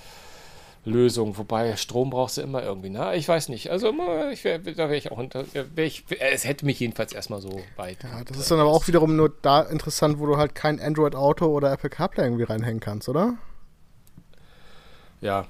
Lösung, 0.84 1.36
wobei 1.36 1.76
Strom 1.76 2.10
brauchst 2.10 2.36
du 2.36 2.42
immer 2.42 2.62
irgendwie, 2.62 2.90
ne? 2.90 3.14
Ich 3.16 3.28
weiß 3.28 3.48
nicht. 3.48 3.70
Also 3.70 3.92
ich 4.32 4.44
wär, 4.44 4.58
da 4.58 4.76
wäre 4.76 4.96
ich 4.96 5.10
auch 5.10 5.18
unter. 5.18 5.44
Ich, 5.76 6.04
es 6.18 6.44
hätte 6.44 6.64
mich 6.64 6.80
jedenfalls 6.80 7.12
erstmal 7.12 7.40
so 7.40 7.60
weit. 7.76 7.98
Ja, 8.02 8.24
das 8.24 8.38
ist 8.38 8.50
dann 8.50 8.60
aber 8.60 8.70
auch 8.70 8.88
wiederum 8.88 9.16
nur 9.16 9.32
da 9.42 9.62
interessant, 9.62 10.18
wo 10.18 10.26
du 10.26 10.36
halt 10.36 10.54
kein 10.54 10.80
Android-Auto 10.80 11.46
oder 11.46 11.72
Apple 11.72 11.90
CarPlay 11.90 12.24
irgendwie 12.24 12.44
reinhängen 12.44 12.80
kannst, 12.80 13.08
oder? 13.08 13.34
Ja, 15.20 15.46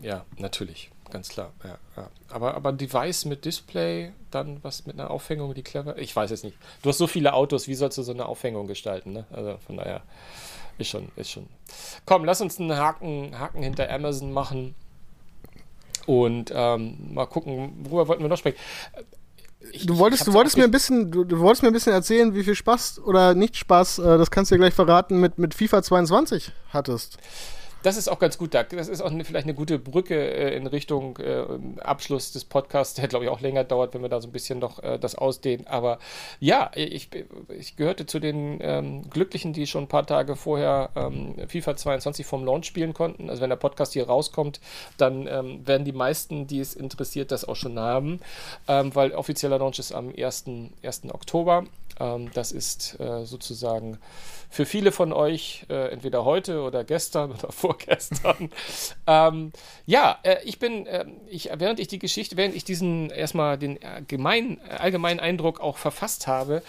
ja, 0.00 0.24
natürlich. 0.38 0.90
Ganz 1.10 1.28
klar. 1.28 1.52
Ja, 1.64 1.78
ja. 1.96 2.08
Aber, 2.28 2.54
aber 2.54 2.68
ein 2.70 2.78
Device 2.78 3.24
mit 3.24 3.44
Display, 3.44 4.12
dann 4.30 4.62
was 4.62 4.86
mit 4.86 4.98
einer 4.98 5.10
Aufhängung, 5.10 5.54
die 5.54 5.62
clever. 5.62 5.98
Ich 5.98 6.14
weiß 6.14 6.30
es 6.30 6.44
nicht. 6.44 6.56
Du 6.82 6.88
hast 6.88 6.98
so 6.98 7.06
viele 7.06 7.34
Autos, 7.34 7.66
wie 7.66 7.74
sollst 7.74 7.98
du 7.98 8.02
so 8.02 8.12
eine 8.12 8.26
Aufhängung 8.26 8.66
gestalten, 8.68 9.12
ne? 9.12 9.24
Also 9.32 9.58
von 9.66 9.76
daher. 9.76 10.02
Ist 10.80 10.88
schon, 10.88 11.08
ist 11.16 11.30
schon. 11.30 11.46
Komm, 12.06 12.24
lass 12.24 12.40
uns 12.40 12.58
einen 12.58 12.74
Haken, 12.76 13.38
Haken 13.38 13.62
hinter 13.62 13.90
Amazon 13.90 14.32
machen. 14.32 14.74
Und 16.06 16.50
ähm, 16.54 16.96
mal 17.14 17.26
gucken, 17.26 17.72
worüber 17.84 18.08
wollten 18.08 18.22
wir 18.22 18.28
noch 18.28 18.38
sprechen. 18.38 18.56
Ich- 19.72 19.84
Du 19.86 19.98
wolltest, 19.98 20.26
du 20.26 20.32
wolltest 20.32 20.56
mir 20.56 20.64
ein 20.64 20.70
bisschen, 20.70 21.10
du, 21.10 21.22
du 21.24 21.38
wolltest 21.38 21.62
mir 21.62 21.68
ein 21.68 21.74
bisschen 21.74 21.92
erzählen, 21.92 22.34
wie 22.34 22.42
viel 22.42 22.54
Spaß 22.54 23.00
oder 23.04 23.34
nicht 23.34 23.56
Spaß, 23.58 23.98
äh, 23.98 24.16
das 24.18 24.30
kannst 24.30 24.50
du 24.50 24.54
dir 24.54 24.60
gleich 24.60 24.72
verraten, 24.74 25.20
mit, 25.20 25.38
mit 25.38 25.52
FIFA 25.54 25.82
22 25.82 26.50
hattest. 26.70 27.18
Das 27.82 27.96
ist 27.96 28.08
auch 28.08 28.18
ganz 28.18 28.38
gut. 28.38 28.54
Das 28.54 28.88
ist 28.88 29.00
auch 29.00 29.10
eine, 29.10 29.24
vielleicht 29.24 29.46
eine 29.46 29.54
gute 29.54 29.78
Brücke 29.78 30.14
äh, 30.14 30.56
in 30.56 30.66
Richtung 30.66 31.18
äh, 31.18 31.44
Abschluss 31.80 32.32
des 32.32 32.44
Podcasts, 32.44 32.94
der 32.94 33.08
glaube 33.08 33.24
ich 33.24 33.30
auch 33.30 33.40
länger 33.40 33.64
dauert, 33.64 33.94
wenn 33.94 34.02
wir 34.02 34.08
da 34.08 34.20
so 34.20 34.28
ein 34.28 34.32
bisschen 34.32 34.58
noch 34.58 34.82
äh, 34.82 34.98
das 34.98 35.14
ausdehnen. 35.14 35.66
Aber 35.66 35.98
ja, 36.40 36.70
ich, 36.74 37.08
ich 37.48 37.76
gehörte 37.76 38.06
zu 38.06 38.18
den 38.18 38.58
ähm, 38.60 39.08
Glücklichen, 39.10 39.52
die 39.52 39.66
schon 39.66 39.84
ein 39.84 39.88
paar 39.88 40.06
Tage 40.06 40.36
vorher 40.36 40.90
ähm, 40.96 41.34
FIFA 41.48 41.76
22 41.76 42.26
vom 42.26 42.44
Launch 42.44 42.66
spielen 42.66 42.94
konnten. 42.94 43.30
Also 43.30 43.42
wenn 43.42 43.50
der 43.50 43.56
Podcast 43.56 43.92
hier 43.92 44.06
rauskommt, 44.06 44.60
dann 44.96 45.26
ähm, 45.26 45.66
werden 45.66 45.84
die 45.84 45.92
meisten, 45.92 46.46
die 46.46 46.60
es 46.60 46.74
interessiert, 46.74 47.32
das 47.32 47.44
auch 47.46 47.56
schon 47.56 47.78
haben, 47.78 48.20
ähm, 48.68 48.94
weil 48.94 49.12
offizieller 49.12 49.58
Launch 49.58 49.78
ist 49.78 49.92
am 49.92 50.12
1. 50.16 50.44
1. 50.82 51.02
Oktober. 51.12 51.64
Ähm, 51.98 52.30
das 52.34 52.52
ist 52.52 52.98
äh, 53.00 53.24
sozusagen 53.24 53.98
für 54.50 54.66
viele 54.66 54.92
von 54.92 55.12
euch 55.12 55.64
äh, 55.70 55.90
entweder 55.92 56.24
heute 56.24 56.62
oder 56.62 56.84
gestern 56.84 57.30
oder 57.38 57.52
vorgestern. 57.52 58.50
ähm, 59.06 59.52
ja, 59.86 60.18
äh, 60.24 60.38
ich 60.44 60.58
bin, 60.58 60.86
äh, 60.86 61.06
ich, 61.28 61.50
während 61.54 61.80
ich 61.80 61.88
die 61.88 62.00
Geschichte, 62.00 62.36
während 62.36 62.54
ich 62.54 62.64
diesen 62.64 63.10
erstmal 63.10 63.56
den 63.56 63.78
gemein, 64.08 64.60
allgemeinen 64.68 65.20
Eindruck 65.20 65.60
auch 65.60 65.78
verfasst 65.78 66.26
habe, 66.26 66.62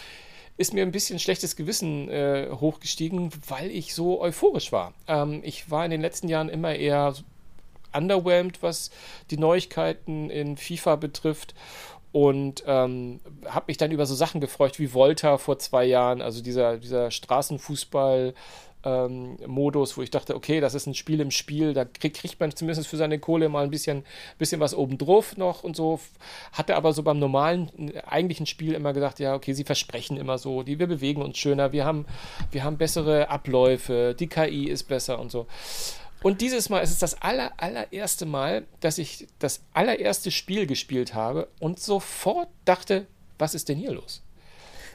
ist 0.57 0.73
mir 0.73 0.83
ein 0.83 0.91
bisschen 0.91 1.17
schlechtes 1.17 1.55
Gewissen 1.55 2.07
äh, 2.09 2.49
hochgestiegen, 2.51 3.31
weil 3.47 3.71
ich 3.71 3.95
so 3.95 4.21
euphorisch 4.21 4.71
war. 4.71 4.93
Ähm, 5.07 5.41
ich 5.43 5.71
war 5.71 5.83
in 5.83 5.91
den 5.91 6.01
letzten 6.01 6.27
Jahren 6.27 6.49
immer 6.49 6.75
eher 6.75 7.15
underwhelmed, 7.93 8.61
was 8.61 8.91
die 9.31 9.37
Neuigkeiten 9.37 10.29
in 10.29 10.57
FIFA 10.57 10.95
betrifft 10.97 11.55
und 12.11 12.63
ähm, 12.67 13.21
habe 13.45 13.65
mich 13.67 13.77
dann 13.77 13.91
über 13.91 14.05
so 14.05 14.15
Sachen 14.15 14.41
gefreut 14.41 14.79
wie 14.79 14.93
Volta 14.93 15.37
vor 15.37 15.59
zwei 15.59 15.85
Jahren, 15.85 16.21
also 16.21 16.41
dieser, 16.41 16.77
dieser 16.77 17.11
Straßenfußball. 17.11 18.33
Ähm, 18.83 19.37
Modus, 19.45 19.95
wo 19.95 20.01
ich 20.01 20.09
dachte, 20.09 20.35
okay, 20.35 20.59
das 20.59 20.73
ist 20.73 20.87
ein 20.87 20.95
Spiel 20.95 21.19
im 21.19 21.29
Spiel, 21.29 21.75
da 21.75 21.85
krieg, 21.85 22.15
kriegt 22.15 22.39
man 22.39 22.55
zumindest 22.55 22.87
für 22.87 22.97
seine 22.97 23.19
Kohle 23.19 23.47
mal 23.47 23.63
ein 23.63 23.69
bisschen, 23.69 24.03
bisschen 24.39 24.59
was 24.59 24.73
obendrauf 24.73 25.37
noch 25.37 25.63
und 25.63 25.75
so. 25.75 25.99
Hatte 26.51 26.75
aber 26.75 26.91
so 26.91 27.03
beim 27.03 27.19
normalen, 27.19 27.93
eigentlichen 28.07 28.47
Spiel 28.47 28.73
immer 28.73 28.91
gesagt, 28.91 29.19
ja, 29.19 29.35
okay, 29.35 29.53
sie 29.53 29.65
versprechen 29.65 30.17
immer 30.17 30.39
so, 30.39 30.63
die, 30.63 30.79
wir 30.79 30.87
bewegen 30.87 31.21
uns 31.21 31.37
schöner, 31.37 31.73
wir 31.73 31.85
haben, 31.85 32.07
wir 32.49 32.63
haben 32.63 32.79
bessere 32.79 33.29
Abläufe, 33.29 34.15
die 34.19 34.25
KI 34.25 34.67
ist 34.67 34.85
besser 34.85 35.19
und 35.19 35.29
so. 35.29 35.45
Und 36.23 36.41
dieses 36.41 36.69
Mal 36.69 36.79
ist 36.81 36.91
es 36.91 36.99
das 36.99 37.21
aller, 37.21 37.51
allererste 37.57 38.25
Mal, 38.25 38.65
dass 38.79 38.97
ich 38.97 39.27
das 39.39 39.61
allererste 39.73 40.29
Spiel 40.29 40.67
gespielt 40.67 41.15
habe 41.15 41.47
und 41.59 41.79
sofort 41.79 42.47
dachte, 42.65 43.07
was 43.39 43.55
ist 43.55 43.69
denn 43.69 43.77
hier 43.77 43.91
los? 43.91 44.21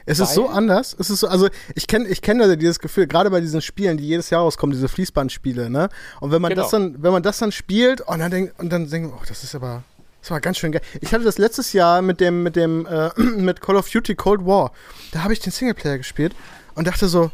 Es 0.09 0.19
ist 0.19 0.35
so 0.35 0.47
anders. 0.47 0.95
Es 0.97 1.09
ist 1.09 1.19
so, 1.19 1.27
also 1.27 1.49
ich 1.75 1.85
kenne 1.85 2.07
ich 2.07 2.21
kenn 2.21 2.39
dieses 2.57 2.79
Gefühl, 2.79 3.07
gerade 3.07 3.29
bei 3.29 3.41
diesen 3.41 3.61
Spielen, 3.61 3.97
die 3.97 4.07
jedes 4.07 4.29
Jahr 4.29 4.41
rauskommen, 4.41 4.73
diese 4.73 4.87
Fließbandspiele, 4.87 5.69
ne? 5.69 5.89
Und 6.21 6.31
wenn 6.31 6.41
man 6.41 6.49
genau. 6.49 6.61
das 6.61 6.71
dann, 6.71 7.03
wenn 7.03 7.11
man 7.11 7.23
das 7.23 7.39
dann 7.39 7.51
spielt 7.51 7.99
und 7.99 8.19
dann 8.19 8.31
denkt, 8.31 8.57
und 8.57 8.69
dann 8.69 8.89
denkt, 8.89 9.13
oh, 9.13 9.21
das 9.27 9.43
ist 9.43 9.53
aber, 9.53 9.83
das 10.21 10.31
war 10.31 10.39
ganz 10.39 10.59
schön 10.59 10.71
geil. 10.71 10.81
Ich 11.01 11.13
hatte 11.13 11.25
das 11.25 11.37
letztes 11.37 11.73
Jahr 11.73 12.01
mit 12.01 12.21
dem, 12.21 12.41
mit 12.41 12.55
dem, 12.55 12.85
äh, 12.85 13.09
mit 13.19 13.59
Call 13.59 13.75
of 13.75 13.89
Duty 13.89 14.15
Cold 14.15 14.45
War. 14.45 14.71
Da 15.11 15.23
habe 15.23 15.33
ich 15.33 15.41
den 15.41 15.51
Singleplayer 15.51 15.97
gespielt 15.97 16.33
und 16.75 16.87
dachte 16.87 17.09
so, 17.09 17.31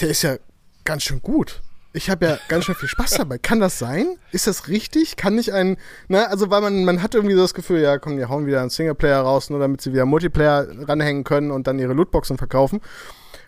der 0.00 0.08
ist 0.08 0.22
ja 0.22 0.38
ganz 0.84 1.02
schön 1.02 1.20
gut 1.20 1.60
ich 1.94 2.10
habe 2.10 2.26
ja 2.26 2.38
ganz 2.48 2.64
schön 2.64 2.74
viel 2.74 2.88
Spaß 2.88 3.12
dabei. 3.12 3.38
Kann 3.38 3.60
das 3.60 3.78
sein? 3.78 4.18
Ist 4.32 4.48
das 4.48 4.68
richtig? 4.68 5.16
Kann 5.16 5.36
nicht 5.36 5.52
ein, 5.52 5.76
ne, 6.08 6.28
also 6.28 6.50
weil 6.50 6.60
man, 6.60 6.84
man 6.84 7.02
hat 7.02 7.14
irgendwie 7.14 7.36
so 7.36 7.42
das 7.42 7.54
Gefühl, 7.54 7.80
ja, 7.80 7.98
komm, 7.98 8.16
die 8.16 8.26
hauen 8.26 8.46
wieder 8.46 8.60
einen 8.60 8.70
Singleplayer 8.70 9.20
raus, 9.20 9.48
nur 9.48 9.60
damit 9.60 9.80
sie 9.80 9.92
wieder 9.92 10.04
Multiplayer 10.04 10.66
ranhängen 10.88 11.22
können 11.22 11.52
und 11.52 11.68
dann 11.68 11.78
ihre 11.78 11.94
Lootboxen 11.94 12.36
verkaufen. 12.36 12.80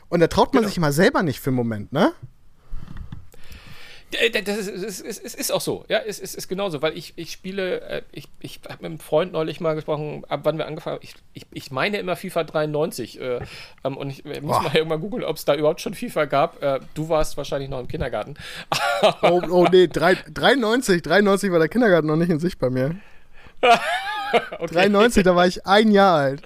Und 0.09 0.21
da 0.21 0.29
traut 0.29 0.55
man 0.55 0.63
genau. 0.63 0.69
sich 0.69 0.77
immer 0.77 0.93
selber 0.93 1.25
nicht 1.25 1.41
für 1.41 1.51
einen 1.51 1.57
Moment, 1.57 1.93
ne? 1.93 2.13
Äh, 4.13 4.31
das 4.31 4.57
ist, 4.57 4.69
es, 4.69 5.01
ist, 5.01 5.25
es 5.25 5.35
ist 5.35 5.51
auch 5.51 5.61
so, 5.61 5.85
ja, 5.89 5.99
es 5.99 6.19
ist, 6.19 6.35
ist 6.35 6.49
genauso, 6.49 6.81
weil 6.83 6.97
ich, 6.97 7.15
ich 7.17 7.33
spiele, 7.33 7.81
äh, 7.81 8.03
ich, 8.13 8.29
ich 8.41 8.61
habe 8.65 8.83
mit 8.83 8.85
einem 8.87 8.99
Freund 8.99 9.33
neulich 9.33 9.61
mal 9.61 9.75
gesprochen, 9.75 10.25
ab 10.29 10.41
wann 10.45 10.59
wir 10.59 10.67
angefangen 10.67 10.97
haben. 10.97 11.03
Ich, 11.03 11.15
ich, 11.33 11.47
ich 11.53 11.71
meine 11.71 11.99
immer 11.99 12.15
FIFA 12.15 12.45
93 12.45 13.21
äh, 13.21 13.41
ähm, 13.85 13.97
und 13.97 14.11
ich 14.11 14.25
äh, 14.25 14.41
muss 14.41 14.59
Boah. 14.59 14.63
mal 14.65 14.77
irgendwann 14.77 15.01
googeln, 15.01 15.25
ob 15.25 15.37
es 15.37 15.45
da 15.45 15.55
überhaupt 15.55 15.81
schon 15.81 15.95
FIFA 15.95 16.27
gab. 16.27 16.63
Äh, 16.63 16.81
du 16.95 17.09
warst 17.09 17.37
wahrscheinlich 17.37 17.69
noch 17.69 17.81
im 17.81 17.89
Kindergarten. 17.89 18.35
oh, 19.23 19.43
oh 19.51 19.67
nee, 19.71 19.89
3, 19.89 20.17
93, 20.33 21.03
93 21.03 21.51
war 21.51 21.59
der 21.59 21.69
Kindergarten 21.69 22.07
noch 22.07 22.17
nicht 22.17 22.31
in 22.31 22.39
Sicht 22.39 22.59
bei 22.59 22.71
mir. 22.71 22.97
okay. 24.59 24.75
93, 24.75 25.25
da 25.25 25.35
war 25.35 25.47
ich 25.47 25.67
ein 25.67 25.91
Jahr 25.91 26.17
alt. 26.17 26.43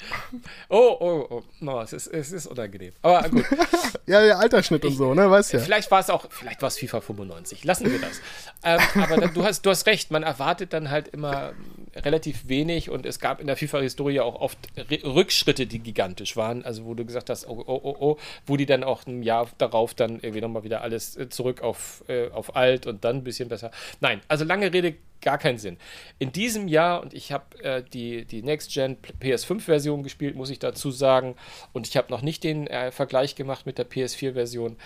Oh, 0.68 0.96
oh, 1.00 1.26
oh. 1.30 1.42
No, 1.60 1.80
es, 1.80 1.92
ist, 1.92 2.06
es 2.08 2.32
ist 2.32 2.46
unangenehm. 2.46 2.92
Aber 3.02 3.28
gut. 3.28 3.44
ja, 4.06 4.22
der 4.22 4.38
Altersschnitt 4.38 4.84
ich, 4.84 4.90
und 4.90 4.96
so, 4.96 5.14
ne? 5.14 5.30
Weißt 5.30 5.52
ja. 5.52 5.60
Vielleicht 5.60 5.90
war 5.90 6.00
es 6.00 6.10
auch, 6.10 6.26
vielleicht 6.30 6.62
war 6.62 6.68
es 6.68 6.78
FIFA 6.78 7.00
95. 7.00 7.64
Lassen 7.64 7.90
wir 7.90 8.00
das. 8.00 8.20
ähm, 8.64 8.80
aber 9.02 9.16
dann, 9.16 9.34
du, 9.34 9.44
hast, 9.44 9.62
du 9.62 9.70
hast 9.70 9.86
recht, 9.86 10.10
man 10.10 10.22
erwartet 10.22 10.72
dann 10.72 10.90
halt 10.90 11.08
immer 11.08 11.52
relativ 11.96 12.48
wenig 12.48 12.90
und 12.90 13.06
es 13.06 13.18
gab 13.18 13.40
in 13.40 13.46
der 13.46 13.56
FIFA-Historie 13.56 14.20
auch 14.20 14.36
oft 14.40 14.58
Rückschritte, 15.04 15.66
die 15.66 15.80
gigantisch 15.80 16.36
waren. 16.36 16.64
Also, 16.64 16.84
wo 16.84 16.94
du 16.94 17.04
gesagt 17.04 17.30
hast, 17.30 17.48
oh, 17.48 17.62
oh, 17.66 17.80
oh, 17.82 17.96
oh, 17.98 18.16
wo 18.46 18.56
die 18.56 18.66
dann 18.66 18.84
auch 18.84 19.06
ein 19.06 19.22
Jahr 19.22 19.48
darauf 19.58 19.94
dann 19.94 20.20
irgendwie 20.20 20.40
nochmal 20.40 20.64
wieder 20.64 20.82
alles 20.82 21.16
äh, 21.16 21.28
zurück 21.28 21.62
auf, 21.62 22.04
äh, 22.08 22.28
auf 22.30 22.56
alt 22.56 22.86
und 22.86 23.04
dann 23.04 23.16
ein 23.16 23.24
bisschen 23.24 23.48
besser. 23.48 23.70
Nein, 24.00 24.20
also 24.28 24.44
lange 24.44 24.72
Rede, 24.72 24.94
gar 25.20 25.38
keinen 25.38 25.58
Sinn. 25.58 25.76
In 26.18 26.32
diesem 26.32 26.68
Jahr, 26.68 27.02
und 27.02 27.14
ich 27.14 27.32
habe 27.32 27.62
äh, 27.62 27.82
die, 27.82 28.24
die 28.24 28.42
Next-Gen 28.42 28.96
PS5-Version 29.20 30.02
gespielt, 30.02 30.36
muss 30.36 30.50
ich 30.50 30.58
dazu 30.58 30.90
sagen, 30.90 31.36
und 31.72 31.86
ich 31.88 31.96
habe 31.96 32.10
noch 32.10 32.22
nicht 32.22 32.44
den 32.44 32.66
äh, 32.66 32.90
Vergleich 32.90 33.34
gemacht 33.34 33.66
mit 33.66 33.78
der 33.78 33.88
PS4-Version. 33.88 34.76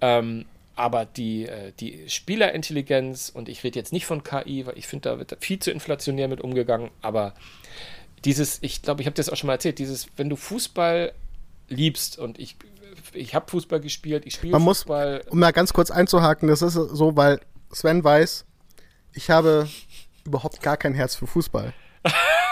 Ähm, 0.00 0.46
aber 0.74 1.04
die, 1.04 1.46
äh, 1.46 1.72
die 1.78 2.08
Spielerintelligenz, 2.08 3.30
und 3.34 3.48
ich 3.48 3.62
rede 3.64 3.78
jetzt 3.78 3.92
nicht 3.92 4.06
von 4.06 4.22
KI, 4.22 4.66
weil 4.66 4.78
ich 4.78 4.86
finde, 4.86 5.10
da 5.10 5.18
wird 5.18 5.36
viel 5.40 5.58
zu 5.58 5.70
inflationär 5.70 6.28
mit 6.28 6.40
umgegangen, 6.40 6.90
aber 7.00 7.34
dieses, 8.24 8.58
ich 8.62 8.82
glaube, 8.82 9.02
ich 9.02 9.06
habe 9.06 9.14
das 9.14 9.28
auch 9.28 9.36
schon 9.36 9.48
mal 9.48 9.54
erzählt, 9.54 9.78
dieses, 9.78 10.06
wenn 10.16 10.28
du 10.28 10.36
Fußball 10.36 11.12
liebst 11.68 12.18
und 12.18 12.38
ich, 12.38 12.56
ich 13.12 13.34
habe 13.34 13.50
Fußball 13.50 13.80
gespielt, 13.80 14.24
ich 14.26 14.34
spiele 14.34 14.58
Fußball. 14.58 15.18
Muss, 15.24 15.32
um 15.32 15.38
mal 15.38 15.52
ganz 15.52 15.72
kurz 15.72 15.90
einzuhaken, 15.90 16.48
das 16.48 16.62
ist 16.62 16.74
so, 16.74 17.16
weil 17.16 17.40
Sven 17.72 18.04
weiß, 18.04 18.44
ich 19.14 19.30
habe 19.30 19.68
überhaupt 20.24 20.62
gar 20.62 20.76
kein 20.76 20.94
Herz 20.94 21.14
für 21.14 21.26
Fußball. 21.26 21.72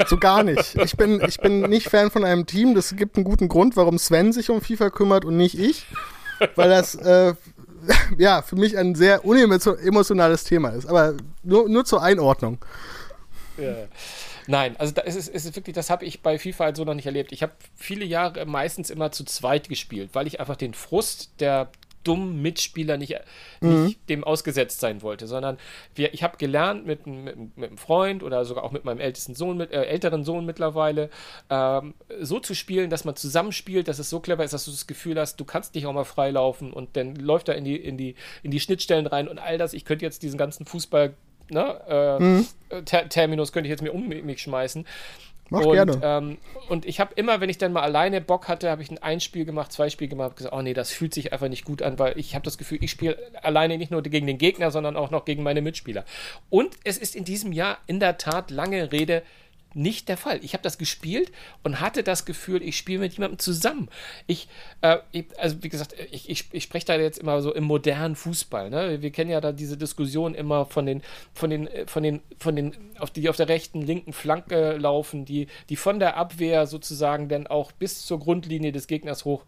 So 0.06 0.16
gar 0.16 0.42
nicht. 0.42 0.76
Ich 0.76 0.96
bin, 0.96 1.20
ich 1.26 1.38
bin 1.40 1.62
nicht 1.62 1.88
Fan 1.88 2.10
von 2.10 2.24
einem 2.24 2.46
Team. 2.46 2.74
Das 2.74 2.96
gibt 2.96 3.16
einen 3.16 3.24
guten 3.24 3.48
Grund, 3.48 3.76
warum 3.76 3.98
Sven 3.98 4.32
sich 4.32 4.50
um 4.50 4.60
FIFA 4.60 4.90
kümmert 4.90 5.24
und 5.24 5.36
nicht 5.36 5.58
ich. 5.58 5.86
Weil 6.54 6.70
das, 6.70 6.94
äh, 6.94 7.34
ja, 8.18 8.42
für 8.42 8.56
mich 8.56 8.76
ein 8.76 8.94
sehr 8.94 9.24
unemotionales 9.24 10.44
Thema 10.44 10.70
ist. 10.70 10.86
Aber 10.86 11.14
nur, 11.42 11.68
nur 11.68 11.84
zur 11.84 12.02
Einordnung. 12.02 12.58
Ja. 13.58 13.74
Nein, 14.46 14.74
also 14.78 14.92
da 14.92 15.02
ist 15.02 15.16
es, 15.16 15.28
ist 15.28 15.54
wirklich, 15.54 15.74
das 15.74 15.90
habe 15.90 16.04
ich 16.04 16.22
bei 16.22 16.38
FIFA 16.38 16.64
halt 16.64 16.76
so 16.76 16.84
noch 16.84 16.94
nicht 16.94 17.06
erlebt. 17.06 17.30
Ich 17.32 17.42
habe 17.42 17.52
viele 17.76 18.04
Jahre 18.04 18.46
meistens 18.46 18.90
immer 18.90 19.12
zu 19.12 19.24
zweit 19.24 19.68
gespielt, 19.68 20.10
weil 20.12 20.26
ich 20.26 20.40
einfach 20.40 20.56
den 20.56 20.74
Frust 20.74 21.30
der 21.38 21.70
dummen 22.04 22.40
Mitspieler 22.40 22.96
nicht, 22.96 23.14
mhm. 23.60 23.84
nicht 23.84 24.08
dem 24.08 24.24
ausgesetzt 24.24 24.80
sein 24.80 25.02
wollte, 25.02 25.26
sondern 25.26 25.58
wir, 25.94 26.14
ich 26.14 26.22
habe 26.22 26.36
gelernt 26.36 26.86
mit, 26.86 27.06
mit, 27.06 27.36
mit, 27.56 27.68
einem 27.68 27.78
Freund 27.78 28.22
oder 28.22 28.44
sogar 28.44 28.64
auch 28.64 28.72
mit 28.72 28.84
meinem 28.84 29.00
ältesten 29.00 29.34
Sohn, 29.34 29.56
mit, 29.56 29.70
äh, 29.72 29.84
älteren 29.84 30.24
Sohn 30.24 30.46
mittlerweile, 30.46 31.10
ähm, 31.50 31.94
so 32.20 32.40
zu 32.40 32.54
spielen, 32.54 32.90
dass 32.90 33.04
man 33.04 33.16
zusammenspielt, 33.16 33.88
dass 33.88 33.98
es 33.98 34.10
so 34.10 34.20
clever 34.20 34.44
ist, 34.44 34.52
dass 34.52 34.64
du 34.64 34.70
das 34.70 34.86
Gefühl 34.86 35.18
hast, 35.18 35.36
du 35.38 35.44
kannst 35.44 35.74
dich 35.74 35.86
auch 35.86 35.92
mal 35.92 36.04
freilaufen 36.04 36.72
und 36.72 36.96
dann 36.96 37.16
läuft 37.16 37.48
er 37.48 37.56
in 37.56 37.64
die, 37.64 37.76
in 37.76 37.96
die, 37.96 38.14
in 38.42 38.50
die 38.50 38.60
Schnittstellen 38.60 39.06
rein 39.06 39.28
und 39.28 39.38
all 39.38 39.58
das. 39.58 39.74
Ich 39.74 39.84
könnte 39.84 40.04
jetzt 40.04 40.22
diesen 40.22 40.38
ganzen 40.38 40.66
Fußball 40.66 41.14
Ne, 41.52 41.80
äh, 41.88 42.22
mhm. 42.22 42.46
Ter 42.84 43.08
Terminus 43.08 43.52
könnte 43.52 43.66
ich 43.66 43.70
jetzt 43.70 43.82
mir 43.82 43.92
um 43.92 44.06
mich 44.06 44.40
schmeißen. 44.40 44.86
Mach 45.50 45.64
und, 45.64 45.72
gerne. 45.72 46.00
Ähm, 46.02 46.38
und 46.68 46.86
ich 46.86 47.00
habe 47.00 47.12
immer, 47.16 47.40
wenn 47.40 47.50
ich 47.50 47.58
dann 47.58 47.72
mal 47.72 47.82
alleine 47.82 48.20
Bock 48.20 48.48
hatte, 48.48 48.70
habe 48.70 48.82
ich 48.82 48.90
ein, 48.90 48.98
ein 48.98 49.20
Spiel 49.20 49.44
gemacht, 49.44 49.72
zwei 49.72 49.90
Spiele 49.90 50.08
gemacht, 50.08 50.36
gesagt, 50.36 50.54
oh 50.54 50.62
nee, 50.62 50.74
das 50.74 50.92
fühlt 50.92 51.12
sich 51.12 51.32
einfach 51.32 51.48
nicht 51.48 51.64
gut 51.64 51.82
an, 51.82 51.98
weil 51.98 52.18
ich 52.18 52.34
habe 52.34 52.44
das 52.44 52.56
Gefühl, 52.56 52.78
ich 52.80 52.90
spiele 52.90 53.18
alleine 53.42 53.76
nicht 53.76 53.90
nur 53.90 54.02
gegen 54.02 54.26
den 54.26 54.38
Gegner, 54.38 54.70
sondern 54.70 54.96
auch 54.96 55.10
noch 55.10 55.24
gegen 55.24 55.42
meine 55.42 55.60
Mitspieler. 55.60 56.04
Und 56.48 56.76
es 56.84 56.98
ist 56.98 57.16
in 57.16 57.24
diesem 57.24 57.52
Jahr 57.52 57.78
in 57.86 58.00
der 58.00 58.16
Tat 58.16 58.50
lange 58.50 58.92
Rede 58.92 59.22
nicht 59.74 60.08
der 60.08 60.16
Fall. 60.16 60.40
Ich 60.42 60.52
habe 60.52 60.62
das 60.62 60.78
gespielt 60.78 61.30
und 61.62 61.80
hatte 61.80 62.02
das 62.02 62.24
Gefühl, 62.24 62.62
ich 62.62 62.76
spiele 62.76 63.00
mit 63.00 63.12
jemandem 63.14 63.38
zusammen. 63.38 63.88
Ich, 64.26 64.48
äh, 64.80 64.98
also 65.38 65.62
wie 65.62 65.68
gesagt, 65.68 65.94
ich, 66.10 66.28
ich, 66.28 66.48
ich 66.52 66.64
spreche 66.64 66.86
da 66.86 66.96
jetzt 66.96 67.18
immer 67.18 67.40
so 67.42 67.54
im 67.54 67.64
modernen 67.64 68.16
Fußball. 68.16 68.70
Ne? 68.70 69.02
Wir 69.02 69.10
kennen 69.10 69.30
ja 69.30 69.40
da 69.40 69.52
diese 69.52 69.76
Diskussion 69.76 70.34
immer 70.34 70.66
von 70.66 70.86
den, 70.86 71.02
von 71.32 71.50
den, 71.50 71.68
von 71.86 72.02
den, 72.02 72.20
von 72.38 72.56
den, 72.56 72.74
auf 72.98 73.10
die 73.10 73.28
auf 73.28 73.36
der 73.36 73.48
rechten, 73.48 73.82
linken 73.82 74.12
Flanke 74.12 74.76
laufen, 74.76 75.24
die, 75.24 75.46
die 75.68 75.76
von 75.76 76.00
der 76.00 76.16
Abwehr 76.16 76.66
sozusagen 76.66 77.28
dann 77.28 77.46
auch 77.46 77.72
bis 77.72 78.04
zur 78.04 78.18
Grundlinie 78.18 78.72
des 78.72 78.86
Gegners 78.86 79.24
hoch. 79.24 79.44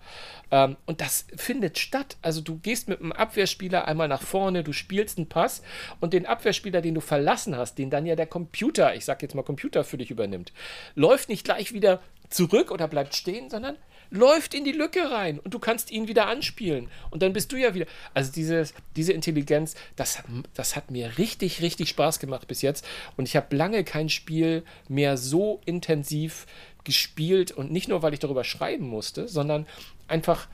Ähm, 0.50 0.76
und 0.86 1.00
das 1.00 1.26
findet 1.34 1.78
statt. 1.78 2.16
Also 2.22 2.40
du 2.40 2.58
gehst 2.58 2.88
mit 2.88 3.00
einem 3.00 3.12
Abwehrspieler 3.12 3.86
einmal 3.86 4.08
nach 4.08 4.22
vorne, 4.22 4.62
du 4.62 4.72
spielst 4.72 5.18
einen 5.18 5.28
Pass 5.28 5.62
und 6.00 6.12
den 6.12 6.26
Abwehrspieler, 6.26 6.80
den 6.80 6.94
du 6.94 7.00
verlassen 7.00 7.56
hast, 7.56 7.76
den 7.78 7.90
dann 7.90 8.06
ja 8.06 8.14
der 8.14 8.26
Computer, 8.26 8.94
ich 8.94 9.04
sag 9.04 9.22
jetzt 9.22 9.34
mal 9.34 9.42
Computer 9.42 9.82
für 9.84 9.98
dich 9.98 10.10
übernimmt, 10.12 10.52
läuft 10.94 11.28
nicht 11.28 11.44
gleich 11.44 11.72
wieder 11.72 12.00
zurück 12.30 12.70
oder 12.70 12.88
bleibt 12.88 13.14
stehen, 13.14 13.50
sondern 13.50 13.76
läuft 14.12 14.52
in 14.52 14.64
die 14.64 14.72
Lücke 14.72 15.10
rein 15.10 15.38
und 15.38 15.54
du 15.54 15.58
kannst 15.58 15.90
ihn 15.90 16.06
wieder 16.06 16.26
anspielen. 16.26 16.88
Und 17.10 17.22
dann 17.22 17.32
bist 17.32 17.50
du 17.50 17.56
ja 17.56 17.74
wieder. 17.74 17.86
Also 18.14 18.30
dieses, 18.30 18.74
diese 18.94 19.12
Intelligenz, 19.12 19.74
das, 19.96 20.22
das 20.54 20.76
hat 20.76 20.90
mir 20.90 21.16
richtig, 21.18 21.62
richtig 21.62 21.88
Spaß 21.88 22.18
gemacht 22.18 22.46
bis 22.46 22.62
jetzt. 22.62 22.86
Und 23.16 23.26
ich 23.26 23.36
habe 23.36 23.56
lange 23.56 23.84
kein 23.84 24.10
Spiel 24.10 24.64
mehr 24.88 25.16
so 25.16 25.60
intensiv 25.64 26.46
gespielt. 26.84 27.52
Und 27.52 27.72
nicht 27.72 27.88
nur, 27.88 28.02
weil 28.02 28.12
ich 28.12 28.20
darüber 28.20 28.44
schreiben 28.44 28.86
musste, 28.86 29.28
sondern 29.28 29.66
einfach 30.08 30.46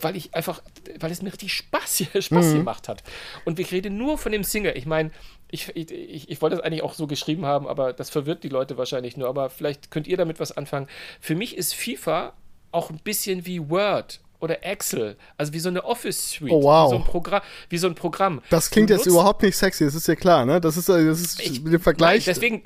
weil 0.00 0.16
ich 0.16 0.32
einfach, 0.32 0.62
weil 1.00 1.10
es 1.10 1.22
mir 1.22 1.32
richtig 1.32 1.52
Spaß, 1.52 2.04
Spaß 2.20 2.46
mhm. 2.46 2.58
gemacht 2.58 2.86
hat. 2.86 3.02
Und 3.44 3.58
ich 3.58 3.72
rede 3.72 3.90
nur 3.90 4.16
von 4.16 4.30
dem 4.30 4.44
Single. 4.44 4.76
Ich 4.76 4.86
meine, 4.86 5.10
ich, 5.50 5.74
ich, 5.74 6.30
ich 6.30 6.42
wollte 6.42 6.56
das 6.56 6.64
eigentlich 6.64 6.82
auch 6.82 6.94
so 6.94 7.06
geschrieben 7.06 7.46
haben, 7.46 7.66
aber 7.66 7.92
das 7.92 8.10
verwirrt 8.10 8.44
die 8.44 8.48
Leute 8.48 8.76
wahrscheinlich 8.76 9.16
nur. 9.16 9.28
Aber 9.28 9.50
vielleicht 9.50 9.90
könnt 9.90 10.06
ihr 10.06 10.16
damit 10.16 10.40
was 10.40 10.56
anfangen. 10.56 10.88
Für 11.20 11.34
mich 11.34 11.56
ist 11.56 11.74
FIFA 11.74 12.34
auch 12.70 12.90
ein 12.90 12.98
bisschen 12.98 13.46
wie 13.46 13.70
Word 13.70 14.20
oder 14.40 14.64
Excel, 14.64 15.16
also 15.36 15.52
wie 15.52 15.58
so 15.58 15.68
eine 15.68 15.84
Office 15.84 16.30
Suite, 16.30 16.52
oh, 16.52 16.62
wow. 16.62 16.86
wie, 16.86 16.90
so 16.90 16.96
ein 16.96 17.04
Programm, 17.04 17.42
wie 17.70 17.78
so 17.78 17.88
ein 17.88 17.94
Programm. 17.94 18.40
Das 18.50 18.70
klingt 18.70 18.90
du 18.90 18.94
jetzt 18.94 19.06
überhaupt 19.06 19.42
nicht 19.42 19.56
sexy, 19.56 19.84
das 19.84 19.96
ist 19.96 20.06
ja 20.06 20.14
klar, 20.14 20.44
ne? 20.44 20.60
Das 20.60 20.76
ist, 20.76 20.88
das 20.88 21.20
ist 21.20 21.40
ich, 21.40 21.60
mit 21.60 21.72
dem 21.72 21.80
Vergleich. 21.80 22.24
Nein, 22.26 22.34
deswegen 22.34 22.62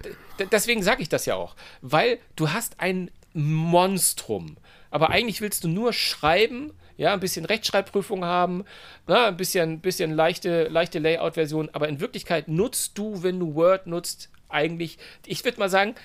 deswegen 0.50 0.82
sage 0.82 1.02
ich 1.02 1.08
das 1.08 1.26
ja 1.26 1.34
auch, 1.34 1.54
weil 1.80 2.18
du 2.36 2.52
hast 2.52 2.80
ein 2.80 3.10
Monstrum, 3.32 4.56
aber 4.90 5.10
eigentlich 5.10 5.40
willst 5.40 5.64
du 5.64 5.68
nur 5.68 5.92
schreiben, 5.92 6.72
ja, 7.02 7.12
ein 7.12 7.20
bisschen 7.20 7.44
Rechtschreibprüfung 7.44 8.24
haben, 8.24 8.64
na, 9.08 9.14
ne? 9.14 9.26
ein 9.26 9.36
bisschen, 9.36 9.80
bisschen 9.80 10.12
leichte, 10.12 10.68
leichte 10.68 11.00
Layout-Version, 11.00 11.68
aber 11.72 11.88
in 11.88 11.98
Wirklichkeit 11.98 12.46
nutzt 12.46 12.96
du, 12.96 13.24
wenn 13.24 13.40
du 13.40 13.56
Word 13.56 13.88
nutzt, 13.88 14.30
eigentlich, 14.48 14.98
ich 15.26 15.44
würde 15.44 15.58
mal 15.58 15.68
sagen, 15.68 15.96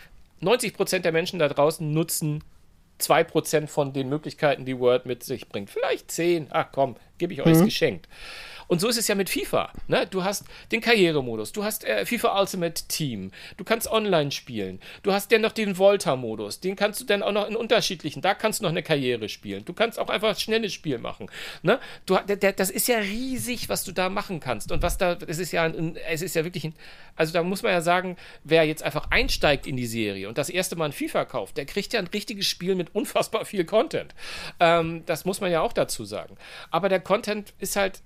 90% 0.41 0.99
der 0.99 1.11
Menschen 1.11 1.37
da 1.37 1.49
draußen 1.49 1.93
nutzen 1.93 2.43
2% 2.99 3.67
von 3.67 3.93
den 3.93 4.09
Möglichkeiten, 4.09 4.65
die 4.65 4.79
Word 4.79 5.05
mit 5.05 5.23
sich 5.23 5.47
bringt. 5.49 5.69
Vielleicht 5.69 6.09
10. 6.09 6.47
Ach 6.49 6.69
komm, 6.71 6.95
gebe 7.19 7.31
ich 7.31 7.43
euch 7.43 7.57
mhm. 7.57 7.65
geschenkt. 7.65 8.09
Und 8.67 8.81
so 8.81 8.87
ist 8.87 8.97
es 8.97 9.07
ja 9.07 9.15
mit 9.15 9.29
FIFA. 9.29 9.71
Ne? 9.87 10.07
Du 10.07 10.23
hast 10.23 10.45
den 10.71 10.81
Karrieremodus, 10.81 11.51
du 11.53 11.63
hast 11.63 11.85
äh, 11.85 12.05
FIFA 12.05 12.39
Ultimate 12.39 12.83
Team, 12.87 13.31
du 13.55 13.63
kannst 13.63 13.89
online 13.89 14.31
spielen, 14.31 14.79
du 15.03 15.13
hast 15.13 15.31
dann 15.31 15.41
noch 15.41 15.51
den 15.51 15.77
Volta-Modus, 15.77 16.59
den 16.59 16.75
kannst 16.75 16.99
du 17.01 17.05
dann 17.05 17.23
auch 17.23 17.31
noch 17.31 17.47
in 17.47 17.55
unterschiedlichen, 17.55 18.21
da 18.21 18.33
kannst 18.33 18.59
du 18.59 18.63
noch 18.63 18.71
eine 18.71 18.83
Karriere 18.83 19.29
spielen. 19.29 19.65
Du 19.65 19.73
kannst 19.73 19.99
auch 19.99 20.09
einfach 20.09 20.29
ein 20.29 20.35
schnelles 20.35 20.73
Spiel 20.73 20.97
machen. 20.97 21.29
Ne? 21.61 21.79
Du, 22.05 22.17
der, 22.27 22.35
der, 22.35 22.53
das 22.53 22.69
ist 22.69 22.87
ja 22.87 22.97
riesig, 22.97 23.69
was 23.69 23.83
du 23.83 23.91
da 23.91 24.09
machen 24.09 24.39
kannst. 24.39 24.71
Und 24.71 24.81
was 24.81 24.97
da, 24.97 25.17
es 25.27 25.39
ist 25.39 25.51
ja, 25.51 25.63
ein, 25.63 25.95
es 26.09 26.21
ist 26.21 26.35
ja 26.35 26.43
wirklich 26.43 26.65
ein, 26.65 26.73
also 27.15 27.33
da 27.33 27.43
muss 27.43 27.63
man 27.63 27.71
ja 27.71 27.81
sagen, 27.81 28.17
wer 28.43 28.63
jetzt 28.65 28.83
einfach 28.83 29.09
einsteigt 29.11 29.65
in 29.65 29.77
die 29.77 29.87
Serie 29.87 30.27
und 30.27 30.37
das 30.37 30.49
erste 30.49 30.75
Mal 30.75 30.85
ein 30.85 30.91
FIFA 30.91 31.25
kauft, 31.25 31.57
der 31.57 31.65
kriegt 31.65 31.93
ja 31.93 31.99
ein 31.99 32.07
richtiges 32.07 32.47
Spiel 32.47 32.75
mit 32.75 32.93
unfassbar 32.93 33.45
viel 33.45 33.65
Content. 33.65 34.13
Ähm, 34.59 35.03
das 35.05 35.25
muss 35.25 35.41
man 35.41 35.51
ja 35.51 35.61
auch 35.61 35.73
dazu 35.73 36.05
sagen. 36.05 36.35
Aber 36.69 36.89
der 36.89 36.99
Content 36.99 37.53
ist 37.59 37.75
halt 37.75 38.01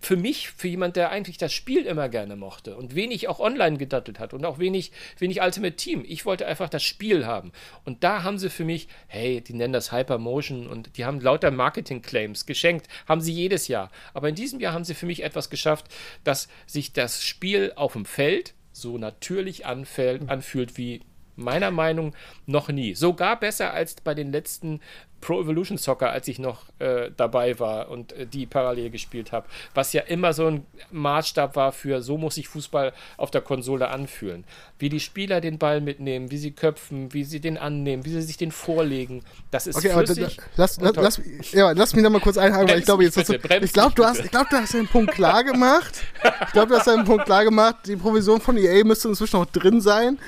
für 0.00 0.16
mich, 0.16 0.50
für 0.50 0.68
jemand, 0.68 0.96
der 0.96 1.10
eigentlich 1.10 1.38
das 1.38 1.52
Spiel 1.52 1.86
immer 1.86 2.08
gerne 2.08 2.36
mochte 2.36 2.76
und 2.76 2.94
wenig 2.94 3.28
auch 3.28 3.40
online 3.40 3.78
gedattelt 3.78 4.18
hat 4.18 4.34
und 4.34 4.44
auch 4.44 4.58
wenig, 4.58 4.92
wenig 5.18 5.40
Ultimate 5.40 5.76
Team. 5.76 6.04
Ich 6.06 6.26
wollte 6.26 6.46
einfach 6.46 6.68
das 6.68 6.82
Spiel 6.82 7.26
haben. 7.26 7.52
Und 7.84 8.04
da 8.04 8.22
haben 8.22 8.38
sie 8.38 8.50
für 8.50 8.64
mich, 8.64 8.88
hey, 9.06 9.40
die 9.40 9.54
nennen 9.54 9.72
das 9.72 9.92
Hypermotion 9.92 10.66
und 10.66 10.96
die 10.96 11.04
haben 11.04 11.20
lauter 11.20 11.50
Marketing-Claims 11.50 12.46
geschenkt, 12.46 12.88
haben 13.08 13.20
sie 13.20 13.32
jedes 13.32 13.68
Jahr. 13.68 13.90
Aber 14.12 14.28
in 14.28 14.34
diesem 14.34 14.60
Jahr 14.60 14.74
haben 14.74 14.84
sie 14.84 14.94
für 14.94 15.06
mich 15.06 15.22
etwas 15.22 15.48
geschafft, 15.48 15.86
dass 16.22 16.48
sich 16.66 16.92
das 16.92 17.22
Spiel 17.22 17.72
auf 17.76 17.94
dem 17.94 18.04
Feld 18.04 18.54
so 18.72 18.98
natürlich 18.98 19.64
anfällt, 19.64 20.28
anfühlt 20.28 20.76
wie 20.76 21.00
meiner 21.36 21.70
Meinung 21.70 22.14
noch 22.46 22.68
nie. 22.68 22.94
Sogar 22.94 23.38
besser 23.38 23.72
als 23.72 23.94
bei 23.96 24.14
den 24.14 24.32
letzten 24.32 24.80
Pro 25.24 25.40
Evolution 25.40 25.78
Soccer, 25.78 26.10
als 26.10 26.28
ich 26.28 26.38
noch 26.38 26.64
äh, 26.78 27.10
dabei 27.16 27.58
war 27.58 27.88
und 27.88 28.12
äh, 28.12 28.26
die 28.26 28.44
parallel 28.44 28.90
gespielt 28.90 29.32
habe, 29.32 29.46
was 29.72 29.94
ja 29.94 30.02
immer 30.02 30.34
so 30.34 30.46
ein 30.46 30.66
Maßstab 30.90 31.56
war 31.56 31.72
für, 31.72 32.02
so 32.02 32.18
muss 32.18 32.34
sich 32.34 32.46
Fußball 32.46 32.92
auf 33.16 33.30
der 33.30 33.40
Konsole 33.40 33.88
anfühlen. 33.88 34.44
Wie 34.78 34.90
die 34.90 35.00
Spieler 35.00 35.40
den 35.40 35.58
Ball 35.58 35.80
mitnehmen, 35.80 36.30
wie 36.30 36.36
sie 36.36 36.50
köpfen, 36.50 37.14
wie 37.14 37.24
sie 37.24 37.40
den 37.40 37.56
annehmen, 37.56 38.04
wie 38.04 38.10
sie 38.10 38.20
sich 38.20 38.36
den 38.36 38.52
vorlegen, 38.52 39.24
das 39.50 39.66
ist 39.66 39.76
okay, 39.76 39.90
flüssig. 39.90 40.38
Aber, 40.38 40.48
lass, 40.56 40.78
lass, 40.78 40.96
lass, 40.96 41.20
ja, 41.52 41.70
lass 41.70 41.94
mich 41.94 42.04
da 42.04 42.10
mal 42.10 42.20
kurz 42.20 42.36
einhaken, 42.36 42.68
weil 42.68 42.80
ich 42.80 42.84
glaube, 42.84 43.04
jetzt 43.04 43.14
bitte, 43.14 43.38
du, 43.38 43.64
ich 43.64 43.72
glaube, 43.72 43.94
du 43.94 44.04
hast, 44.04 44.20
ich 44.20 44.30
glaube, 44.30 44.48
du 44.50 44.56
hast 44.56 44.74
einen 44.74 44.88
Punkt 44.88 45.12
klar 45.12 45.42
gemacht. 45.42 46.02
ich 46.46 46.52
glaube, 46.52 46.68
du 46.68 46.78
hast 46.78 46.88
einen 46.88 47.04
Punkt 47.06 47.24
klar 47.24 47.44
gemacht. 47.44 47.76
Die 47.86 47.96
Provision 47.96 48.42
von 48.42 48.58
EA 48.58 48.84
müsste 48.84 49.08
inzwischen 49.08 49.38
noch 49.38 49.46
drin 49.46 49.80
sein. 49.80 50.18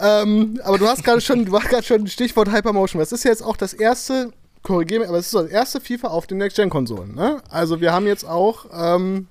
Ähm, 0.00 0.60
aber 0.62 0.78
du 0.78 0.86
hast 0.86 1.02
gerade 1.02 1.20
schon, 1.20 1.44
du 1.44 1.58
hast 1.58 1.68
gerade 1.68 1.82
schon 1.82 2.06
Stichwort 2.06 2.52
Hypermotion. 2.52 3.00
Das 3.00 3.10
ist 3.10 3.24
jetzt 3.24 3.42
auch 3.42 3.56
das 3.56 3.74
erste 3.74 4.32
korrigiere 4.64 4.98
mich, 5.00 5.08
aber 5.08 5.18
es 5.18 5.26
ist 5.26 5.34
das 5.34 5.46
erste 5.46 5.80
FIFA 5.80 6.08
auf 6.08 6.26
den 6.26 6.38
Next-Gen-Konsolen. 6.38 7.14
Ne? 7.14 7.40
Also 7.48 7.80
wir 7.80 7.92
haben 7.92 8.08
jetzt 8.08 8.24
auch. 8.24 8.66
Ähm, 8.74 9.28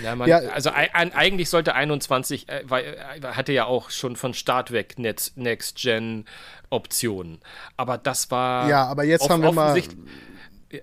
ja, 0.00 0.14
man, 0.14 0.28
ja, 0.28 0.36
also 0.38 0.70
ein, 0.70 1.12
eigentlich 1.12 1.50
sollte 1.50 1.74
21, 1.74 2.48
äh, 2.48 2.62
weil, 2.66 2.84
äh, 2.84 3.20
hatte 3.32 3.52
ja 3.52 3.64
auch 3.64 3.90
schon 3.90 4.14
von 4.14 4.32
Start 4.32 4.70
weg 4.70 4.94
Next-Gen-Optionen. 4.98 7.40
Aber 7.76 7.98
das 7.98 8.30
war. 8.30 8.68
Ja, 8.68 8.84
aber 8.84 9.02
jetzt 9.02 9.28
haben 9.28 9.42
wir 9.42 9.50
mal. 9.50 9.76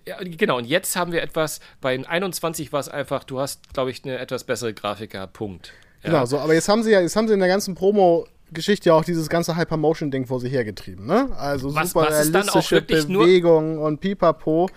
Ja, 0.06 0.18
genau, 0.22 0.58
und 0.58 0.66
jetzt 0.66 0.96
haben 0.96 1.12
wir 1.12 1.24
etwas, 1.24 1.62
bei 1.82 2.00
21 2.08 2.72
war 2.72 2.80
es 2.80 2.90
einfach, 2.90 3.24
du 3.24 3.40
hast, 3.40 3.74
glaube 3.74 3.90
ich, 3.90 4.04
eine 4.04 4.20
etwas 4.20 4.44
bessere 4.44 4.72
Grafiker, 4.72 5.26
Punkt. 5.26 5.74
Ja. 6.04 6.12
Genau, 6.12 6.28
so, 6.28 6.38
aber 6.38 6.54
jetzt 6.54 6.70
haben 6.70 6.84
sie 6.84 6.92
ja, 6.92 7.02
jetzt 7.02 7.16
haben 7.16 7.28
sie 7.28 7.34
in 7.34 7.40
der 7.40 7.50
ganzen 7.50 7.74
Promo 7.74 8.28
Geschichte 8.54 8.90
ja 8.90 8.96
auch 8.96 9.04
dieses 9.04 9.30
ganze 9.30 9.56
Hypermotion-Ding 9.56 10.26
vor 10.26 10.40
sich 10.40 10.52
hergetrieben, 10.52 11.06
ne? 11.06 11.30
Also 11.38 11.74
was, 11.74 11.90
super 11.90 12.08
was 12.08 12.34
realistische 12.34 12.82
Bewegung 12.82 13.80
und 13.80 14.00
Pipapo. 14.00 14.70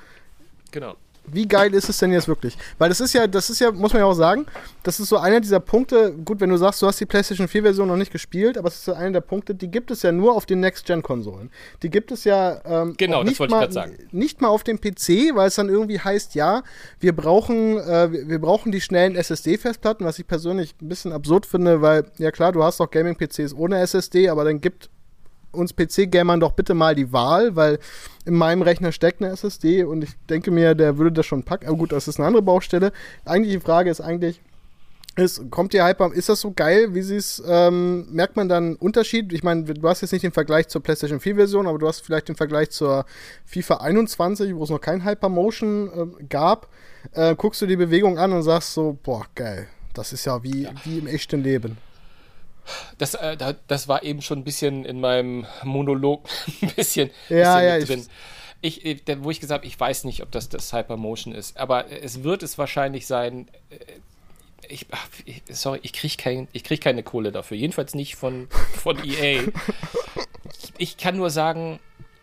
Genau 0.70 0.96
wie 1.26 1.46
geil 1.46 1.72
ist 1.74 1.88
es 1.88 1.98
denn 1.98 2.12
jetzt 2.12 2.28
wirklich? 2.28 2.56
Weil 2.78 2.88
das 2.88 3.00
ist 3.00 3.12
ja, 3.12 3.26
das 3.26 3.48
ist 3.50 3.60
ja, 3.60 3.70
muss 3.70 3.92
man 3.92 4.00
ja 4.00 4.06
auch 4.06 4.14
sagen, 4.14 4.46
das 4.82 4.98
ist 4.98 5.08
so 5.08 5.18
einer 5.18 5.40
dieser 5.40 5.60
Punkte, 5.60 6.12
gut, 6.12 6.40
wenn 6.40 6.50
du 6.50 6.56
sagst, 6.56 6.82
du 6.82 6.86
hast 6.86 7.00
die 7.00 7.06
PlayStation 7.06 7.48
4 7.48 7.62
Version 7.62 7.88
noch 7.88 7.96
nicht 7.96 8.12
gespielt, 8.12 8.58
aber 8.58 8.68
es 8.68 8.76
ist 8.76 8.84
so 8.84 8.92
einer 8.92 9.12
der 9.12 9.20
Punkte, 9.20 9.54
die 9.54 9.68
gibt 9.68 9.90
es 9.90 10.02
ja 10.02 10.12
nur 10.12 10.34
auf 10.34 10.46
den 10.46 10.60
Next-Gen-Konsolen. 10.60 11.50
Die 11.82 11.90
gibt 11.90 12.10
es 12.10 12.24
ja 12.24 12.60
ähm, 12.64 12.94
genau, 12.96 13.22
nicht, 13.22 13.38
mal, 13.38 13.68
nicht 14.10 14.40
mal 14.40 14.48
auf 14.48 14.64
dem 14.64 14.80
PC, 14.80 15.34
weil 15.34 15.48
es 15.48 15.54
dann 15.54 15.68
irgendwie 15.68 16.00
heißt, 16.00 16.34
ja, 16.34 16.62
wir 16.98 17.14
brauchen, 17.14 17.78
äh, 17.78 18.10
wir 18.28 18.40
brauchen 18.40 18.72
die 18.72 18.80
schnellen 18.80 19.14
SSD-Festplatten, 19.14 20.04
was 20.04 20.18
ich 20.18 20.26
persönlich 20.26 20.74
ein 20.82 20.88
bisschen 20.88 21.12
absurd 21.12 21.46
finde, 21.46 21.82
weil, 21.82 22.04
ja 22.18 22.30
klar, 22.30 22.52
du 22.52 22.64
hast 22.64 22.80
auch 22.80 22.90
Gaming-PCs 22.90 23.54
ohne 23.54 23.78
SSD, 23.78 24.28
aber 24.28 24.44
dann 24.44 24.60
gibt 24.60 24.90
uns 25.52 25.74
PC-Gamern 25.74 26.40
doch 26.40 26.52
bitte 26.52 26.74
mal 26.74 26.94
die 26.94 27.12
Wahl, 27.12 27.56
weil 27.56 27.78
in 28.24 28.34
meinem 28.34 28.62
Rechner 28.62 28.92
steckt 28.92 29.22
eine 29.22 29.32
SSD 29.32 29.84
und 29.84 30.02
ich 30.02 30.10
denke 30.28 30.50
mir, 30.50 30.74
der 30.74 30.98
würde 30.98 31.12
das 31.12 31.26
schon 31.26 31.44
packen. 31.44 31.66
Aber 31.66 31.76
gut, 31.76 31.92
das 31.92 32.08
ist 32.08 32.18
eine 32.18 32.26
andere 32.26 32.42
Baustelle. 32.42 32.92
Eigentlich 33.24 33.54
die 33.54 33.60
Frage 33.60 33.90
ist 33.90 34.00
eigentlich, 34.00 34.40
ist, 35.16 35.50
kommt 35.50 35.74
die 35.74 35.82
Hyper, 35.82 36.10
ist 36.12 36.30
das 36.30 36.40
so 36.40 36.52
geil, 36.52 36.94
wie 36.94 37.02
sie 37.02 37.16
es, 37.16 37.42
ähm, 37.46 38.06
merkt 38.10 38.36
man 38.36 38.48
dann 38.48 38.64
einen 38.64 38.76
Unterschied? 38.76 39.32
Ich 39.32 39.42
meine, 39.42 39.64
du 39.64 39.88
hast 39.88 40.00
jetzt 40.00 40.12
nicht 40.12 40.22
den 40.22 40.32
Vergleich 40.32 40.68
zur 40.68 40.82
PlayStation 40.82 41.20
4 41.20 41.36
Version, 41.36 41.66
aber 41.66 41.78
du 41.78 41.86
hast 41.86 42.00
vielleicht 42.00 42.28
den 42.28 42.36
Vergleich 42.36 42.70
zur 42.70 43.04
FIFA 43.44 43.78
21, 43.78 44.54
wo 44.56 44.64
es 44.64 44.70
noch 44.70 44.80
kein 44.80 45.04
Hypermotion 45.04 46.16
äh, 46.18 46.24
gab. 46.24 46.68
Äh, 47.12 47.34
guckst 47.36 47.60
du 47.60 47.66
die 47.66 47.76
Bewegung 47.76 48.18
an 48.18 48.32
und 48.32 48.42
sagst 48.42 48.72
so, 48.72 48.96
boah, 49.02 49.26
geil. 49.34 49.68
Das 49.92 50.14
ist 50.14 50.24
ja 50.24 50.42
wie, 50.42 50.62
ja. 50.62 50.70
wie 50.84 50.98
im 50.98 51.06
echten 51.06 51.42
Leben. 51.42 51.76
Das, 52.98 53.14
äh, 53.14 53.36
das 53.66 53.88
war 53.88 54.02
eben 54.02 54.22
schon 54.22 54.40
ein 54.40 54.44
bisschen 54.44 54.84
in 54.84 55.00
meinem 55.00 55.46
Monolog 55.62 56.28
ein 56.62 56.70
bisschen, 56.74 57.10
ja, 57.28 57.58
bisschen 57.58 57.80
ja, 57.80 57.86
drin. 57.86 58.06
Ich, 58.60 58.84
ich, 58.84 59.02
wo 59.18 59.30
ich 59.30 59.40
gesagt 59.40 59.60
habe, 59.60 59.66
ich 59.66 59.78
weiß 59.78 60.04
nicht, 60.04 60.22
ob 60.22 60.30
das 60.30 60.48
das 60.48 60.72
Hypermotion 60.72 61.34
ist, 61.34 61.56
aber 61.56 61.90
es 61.90 62.22
wird 62.22 62.42
es 62.42 62.58
wahrscheinlich 62.58 63.06
sein. 63.06 63.48
Äh, 63.70 63.76
ich, 64.68 64.86
ach, 64.92 65.08
ich 65.24 65.42
sorry, 65.50 65.80
ich 65.82 65.92
kriege 65.92 66.16
kein, 66.16 66.48
krieg 66.52 66.80
keine 66.80 67.02
Kohle 67.02 67.32
dafür. 67.32 67.56
Jedenfalls 67.56 67.94
nicht 67.94 68.14
von, 68.14 68.48
von 68.80 68.96
EA. 69.04 69.42
ich 70.78 70.96
kann 70.96 71.16
nur 71.16 71.30
sagen, 71.30 71.80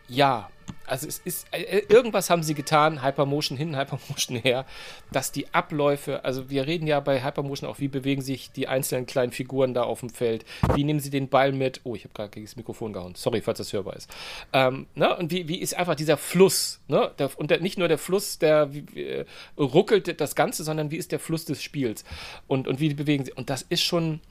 ja, 0.09 0.49
also 0.85 1.07
es 1.07 1.19
ist, 1.19 1.47
äh, 1.51 1.61
äh, 1.61 1.85
irgendwas 1.89 2.29
haben 2.29 2.43
sie 2.43 2.53
getan, 2.53 3.03
Hypermotion 3.03 3.57
hin, 3.57 3.75
Hypermotion 3.77 4.37
her, 4.37 4.65
dass 5.11 5.31
die 5.31 5.53
Abläufe, 5.53 6.23
also 6.25 6.49
wir 6.49 6.67
reden 6.67 6.87
ja 6.87 6.99
bei 6.99 7.23
Hypermotion 7.23 7.69
auch, 7.69 7.79
wie 7.79 7.87
bewegen 7.87 8.21
sich 8.21 8.51
die 8.51 8.67
einzelnen 8.67 9.05
kleinen 9.05 9.31
Figuren 9.31 9.73
da 9.73 9.83
auf 9.83 9.99
dem 10.01 10.09
Feld, 10.09 10.45
wie 10.73 10.83
nehmen 10.83 10.99
sie 10.99 11.09
den 11.09 11.29
Ball 11.29 11.51
mit, 11.51 11.81
oh, 11.83 11.95
ich 11.95 12.03
habe 12.03 12.13
gerade 12.13 12.29
gegen 12.29 12.45
das 12.45 12.55
Mikrofon 12.55 12.93
gehauen, 12.93 13.15
sorry, 13.15 13.41
falls 13.41 13.59
das 13.59 13.73
hörbar 13.73 13.95
ist. 13.95 14.09
Ähm, 14.53 14.87
ne? 14.95 15.15
Und 15.15 15.31
wie, 15.31 15.47
wie 15.47 15.59
ist 15.59 15.75
einfach 15.75 15.95
dieser 15.95 16.17
Fluss, 16.17 16.79
ne? 16.87 17.11
Der, 17.19 17.29
und 17.37 17.51
der, 17.51 17.59
nicht 17.59 17.77
nur 17.77 17.87
der 17.87 17.97
Fluss, 17.97 18.39
der 18.39 18.73
wie, 18.73 19.01
äh, 19.01 19.25
ruckelt 19.57 20.19
das 20.19 20.35
Ganze, 20.35 20.63
sondern 20.63 20.91
wie 20.91 20.97
ist 20.97 21.11
der 21.11 21.19
Fluss 21.19 21.45
des 21.45 21.61
Spiels 21.61 22.03
und, 22.47 22.67
und 22.67 22.79
wie 22.79 22.93
bewegen 22.93 23.25
sie, 23.25 23.33
und 23.33 23.49
das 23.49 23.61
ist 23.61 23.83
schon 23.83 24.21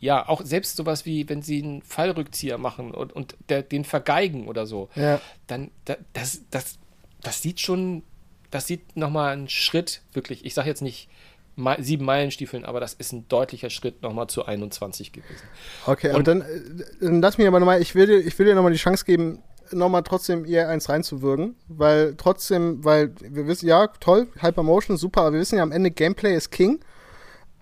ja, 0.00 0.28
auch 0.28 0.42
selbst 0.42 0.76
sowas 0.76 1.06
wie, 1.06 1.28
wenn 1.28 1.42
sie 1.42 1.62
einen 1.62 1.82
Fallrückzieher 1.82 2.58
machen 2.58 2.92
und, 2.92 3.12
und 3.12 3.36
der, 3.48 3.62
den 3.62 3.84
vergeigen 3.84 4.48
oder 4.48 4.66
so, 4.66 4.88
ja. 4.94 5.20
dann 5.46 5.70
da, 5.84 5.96
das, 6.12 6.42
das, 6.50 6.78
das 7.22 7.42
sieht 7.42 7.60
schon, 7.60 8.02
das 8.50 8.66
sieht 8.66 8.96
nochmal 8.96 9.32
einen 9.32 9.48
Schritt, 9.48 10.02
wirklich, 10.12 10.44
ich 10.44 10.54
sage 10.54 10.68
jetzt 10.68 10.82
nicht 10.82 11.08
sieben 11.78 12.04
Meilenstiefeln, 12.04 12.64
aber 12.64 12.80
das 12.80 12.94
ist 12.94 13.12
ein 13.12 13.28
deutlicher 13.28 13.70
Schritt 13.70 14.02
nochmal 14.02 14.26
zu 14.26 14.44
21 14.44 15.12
gewesen. 15.12 15.46
Okay, 15.86 16.10
und, 16.10 16.16
und 16.16 16.26
dann, 16.26 16.40
äh, 16.40 16.46
dann 17.00 17.22
lass 17.22 17.38
mich 17.38 17.46
aber 17.46 17.60
nochmal, 17.60 17.80
ich 17.80 17.94
will, 17.94 18.10
ich 18.10 18.38
will 18.38 18.46
dir 18.46 18.54
nochmal 18.54 18.72
die 18.72 18.78
Chance 18.78 19.04
geben, 19.04 19.42
nochmal 19.70 20.02
trotzdem 20.02 20.44
ihr 20.44 20.68
eins 20.68 20.88
reinzuwürgen, 20.88 21.56
weil 21.68 22.14
trotzdem, 22.16 22.84
weil 22.84 23.14
wir 23.20 23.46
wissen, 23.46 23.68
ja, 23.68 23.86
toll, 24.00 24.28
Hypermotion, 24.40 24.96
super, 24.96 25.22
aber 25.22 25.34
wir 25.34 25.40
wissen 25.40 25.56
ja 25.56 25.62
am 25.62 25.72
Ende, 25.72 25.90
Gameplay 25.90 26.34
ist 26.34 26.50
King. 26.50 26.80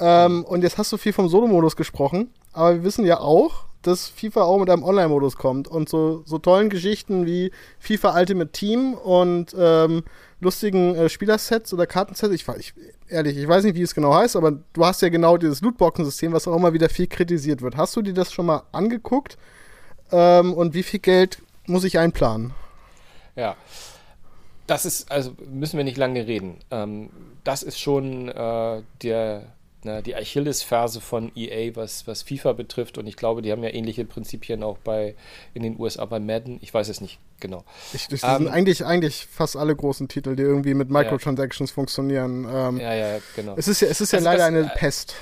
Ähm. 0.03 0.44
Und 0.44 0.62
jetzt 0.62 0.78
hast 0.78 0.92
du 0.92 0.96
viel 0.96 1.12
vom 1.12 1.28
Solo-Modus 1.28 1.76
gesprochen, 1.76 2.30
aber 2.53 2.74
wir 2.74 2.84
wissen 2.84 3.05
ja 3.07 3.20
auch, 3.20 3.66
dass 3.82 4.09
FIFA 4.09 4.42
auch 4.42 4.59
mit 4.59 4.68
einem 4.68 4.82
Online-Modus 4.82 5.36
kommt 5.36 5.68
und 5.68 5.88
so, 5.88 6.22
so 6.24 6.38
tollen 6.38 6.70
Geschichten 6.70 7.26
wie 7.26 7.53
FIFA 7.78 8.18
Ultimate 8.18 8.50
Team 8.50 8.94
und 8.94 9.55
ähm, 9.59 10.05
lustigen 10.40 10.94
äh, 10.94 11.09
Spielersets 11.09 11.72
oder 11.72 11.86
Kartensets. 11.86 12.34
Ich, 12.34 12.46
ich, 12.59 12.74
ehrlich, 13.09 13.36
ich 13.36 13.46
weiß 13.46 13.64
nicht, 13.64 13.76
wie 13.76 13.82
es 13.82 13.94
genau 13.94 14.14
heißt, 14.14 14.36
aber 14.36 14.59
du 14.72 14.84
hast 14.84 15.03
ja 15.03 15.09
genau 15.09 15.36
dieses 15.36 15.61
Lootboxen-System, 15.61 16.32
was 16.32 16.48
auch 16.48 16.57
immer 16.57 16.72
wieder 16.72 16.88
viel 16.88 17.07
kritisiert 17.07 17.62
wird. 17.62 17.76
Hast 17.76 17.94
du 17.96 18.03
dir 18.03 18.14
das 18.14 18.32
schon 18.32 18.46
mal 18.46 18.62
angeguckt? 18.72 19.38
Ähm, 20.11 20.53
und 20.53 20.74
wie 20.74 20.82
viel 20.82 21.00
Geld 21.00 21.42
muss 21.66 21.84
ich 21.84 21.98
einplanen? 21.98 22.55
Ja. 23.36 23.57
Das 24.66 24.84
ist, 24.84 25.11
also 25.11 25.32
müssen 25.50 25.76
wir 25.76 25.84
nicht 25.84 25.96
lange 25.96 26.26
reden. 26.26 26.59
Ähm, 26.70 27.11
das 27.44 27.62
ist 27.62 27.80
schon 27.80 28.28
äh, 28.28 28.82
der 29.03 29.53
na, 29.85 30.01
die 30.01 30.14
Achillesferse 30.14 31.01
von 31.01 31.33
EA, 31.35 31.74
was, 31.74 32.07
was 32.07 32.22
FIFA 32.22 32.53
betrifft. 32.53 32.99
Und 32.99 33.07
ich 33.07 33.16
glaube, 33.16 33.43
die 33.43 33.51
haben 33.51 33.62
ja 33.62 33.70
ähnliche 33.70 34.05
Prinzipien 34.05 34.62
auch 34.62 34.78
bei 34.78 35.14
in 35.55 35.62
den 35.62 35.78
USA 35.78 36.05
bei 36.05 36.20
Madden. 36.20 36.59
Ich 36.62 36.72
weiß 36.72 36.89
es 36.89 37.01
nicht 37.01 37.18
genau. 37.41 37.64
Ich, 37.93 38.09
das 38.09 38.22
ähm, 38.22 38.39
sind 38.39 38.49
eigentlich, 38.49 38.85
eigentlich 38.85 39.26
fast 39.30 39.57
alle 39.57 39.74
großen 39.74 40.09
Titel, 40.09 40.37
die 40.37 40.43
irgendwie 40.43 40.74
mit 40.74 40.91
Microtransactions 40.91 41.70
ja. 41.70 41.74
funktionieren. 41.74 42.47
Ähm, 42.51 42.78
ja, 42.78 42.95
ja, 42.95 43.18
genau. 43.35 43.55
Es 43.57 43.68
ist 43.68 43.80
ja, 43.80 43.89
es 43.89 44.01
ist 44.01 44.12
ja 44.12 44.18
also 44.18 44.30
leider 44.30 44.39
das, 44.39 44.49
eine 44.49 44.72
äh, 44.72 44.78
Pest. 44.78 45.14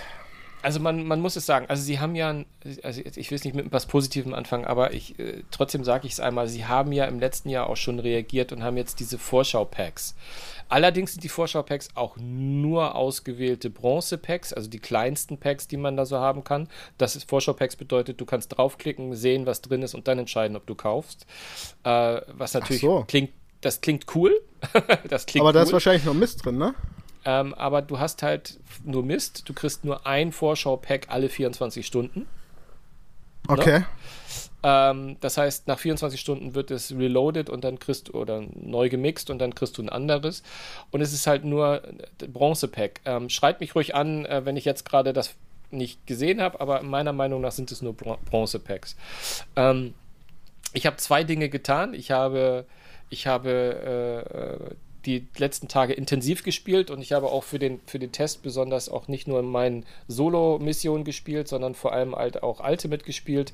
Also 0.63 0.81
man, 0.81 1.07
man 1.07 1.21
muss 1.21 1.37
es 1.37 1.47
sagen, 1.47 1.67
also 1.69 1.83
sie 1.83 2.01
haben 2.01 2.15
ja, 2.15 2.45
also 2.83 3.01
ich 3.05 3.31
will 3.31 3.37
es 3.37 3.45
nicht 3.45 3.55
mit 3.55 3.67
etwas 3.67 3.87
Positivem 3.87 4.35
anfangen, 4.35 4.65
aber 4.65 4.93
ich, 4.93 5.19
äh, 5.19 5.43
trotzdem 5.51 5.85
sage 5.85 6.07
ich 6.07 6.15
es 6.15 6.21
einmal, 6.21 6.49
sie 6.49 6.67
haben 6.67 6.93
ja 6.93 7.07
im 7.07 7.19
letzten 7.19 7.49
Jahr 7.49 7.69
auch 7.69 7.77
schon 7.77 7.99
reagiert 7.99 8.53
und 8.53 8.63
haben 8.63 8.77
jetzt 8.77 9.01
diese 9.01 9.19
Vorschau-Packs. 9.19 10.15
Allerdings 10.69 11.13
sind 11.13 11.25
die 11.25 11.29
Vorschau-Packs 11.29 11.91
auch 11.95 12.17
nur 12.19 12.95
ausgewählte 12.95 13.71
Bronze-Packs, 13.71 14.53
also 14.53 14.69
die 14.69 14.79
kleinsten 14.79 15.39
Packs, 15.39 15.67
die 15.67 15.77
man 15.77 15.97
da 15.97 16.07
so 16.07 16.19
haben 16.19 16.45
kann. 16.45 16.69
Das 16.99 17.17
ist 17.17 17.29
Vorschau-Packs 17.29 17.77
bedeutet, 17.77 18.21
du 18.21 18.25
kannst 18.25 18.57
draufklicken, 18.57 19.15
sehen, 19.15 19.47
was 19.47 19.63
drin 19.63 19.83
ist 19.83 19.95
und 19.95 20.07
dann 20.09 20.19
entscheiden, 20.19 20.57
ob 20.57 20.67
du 20.67 20.75
kaufst. 20.75 21.27
Äh, 21.85 22.21
was 22.29 22.55
natürlich 22.55 22.83
so. 22.83 23.05
klingt, 23.09 23.31
das 23.63 23.81
klingt 23.81 24.15
cool. 24.15 24.41
das 25.09 25.27
klingt 25.27 25.43
Aber 25.43 25.53
da 25.53 25.63
ist 25.63 25.73
wahrscheinlich 25.73 26.05
noch 26.05 26.15
Mist 26.15 26.45
drin, 26.45 26.59
ne? 26.59 26.75
Ähm, 27.25 27.55
aber 27.55 27.83
du 27.83 27.99
hast 27.99 28.23
halt 28.23 28.59
nur 28.85 29.03
Mist. 29.03 29.49
Du 29.49 29.53
kriegst 29.53 29.85
nur 29.85 30.07
ein 30.07 30.33
Vorschau-Pack 30.33 31.07
alle 31.09 31.29
24 31.29 31.87
Stunden. 31.87 32.27
Okay. 33.49 33.81
Ne? 33.81 33.87
Ähm, 34.63 35.17
das 35.21 35.39
heißt, 35.39 35.69
nach 35.69 35.79
24 35.79 36.21
Stunden 36.21 36.55
wird 36.55 36.71
es 36.71 36.93
reloaded 36.93 37.49
und 37.49 37.65
dann 37.65 37.79
kriegst 37.79 38.09
du 38.09 38.13
oder 38.13 38.43
neu 38.55 38.89
gemixt 38.89 39.31
und 39.31 39.39
dann 39.39 39.55
kriegst 39.55 39.79
du 39.79 39.83
ein 39.83 39.89
anderes. 39.89 40.43
Und 40.91 41.01
es 41.01 41.13
ist 41.13 41.27
halt 41.27 41.45
nur 41.45 41.83
Bronze-Pack. 42.19 43.01
Ähm, 43.05 43.29
schreibt 43.29 43.61
mich 43.61 43.75
ruhig 43.75 43.95
an, 43.95 44.27
äh, 44.27 44.45
wenn 44.45 44.57
ich 44.57 44.65
jetzt 44.65 44.85
gerade 44.85 45.13
das 45.13 45.35
nicht 45.71 46.07
gesehen 46.07 46.41
habe, 46.41 46.61
aber 46.61 46.83
meiner 46.83 47.13
Meinung 47.13 47.41
nach 47.41 47.53
sind 47.53 47.71
es 47.71 47.81
nur 47.81 47.95
Bronze-Packs. 47.95 48.97
Ähm, 49.57 49.95
ich 50.73 50.87
habe 50.87 50.97
zwei 50.97 51.25
Dinge 51.25 51.49
getan. 51.49 51.95
Ich 51.95 52.11
habe, 52.11 52.67
ich 53.09 53.27
habe 53.27 54.71
äh, 54.71 54.75
die 55.07 55.27
letzten 55.37 55.69
Tage 55.69 55.93
intensiv 55.93 56.43
gespielt 56.43 56.91
und 56.91 57.01
ich 57.01 57.13
habe 57.13 57.29
auch 57.29 57.45
für 57.45 57.59
den, 57.59 57.81
für 57.87 57.99
den 57.99 58.13
Test 58.13 58.43
besonders 58.43 58.89
auch 58.89 59.09
nicht 59.09 59.27
nur 59.27 59.41
in 59.41 59.47
meinen 59.47 59.87
Solo-Missionen 60.09 61.05
gespielt, 61.05 61.49
sondern 61.49 61.75
vor 61.75 61.93
allem 61.93 62.15
halt 62.15 62.43
auch 62.43 62.61
Ultimate 62.63 63.05
gespielt. 63.05 63.53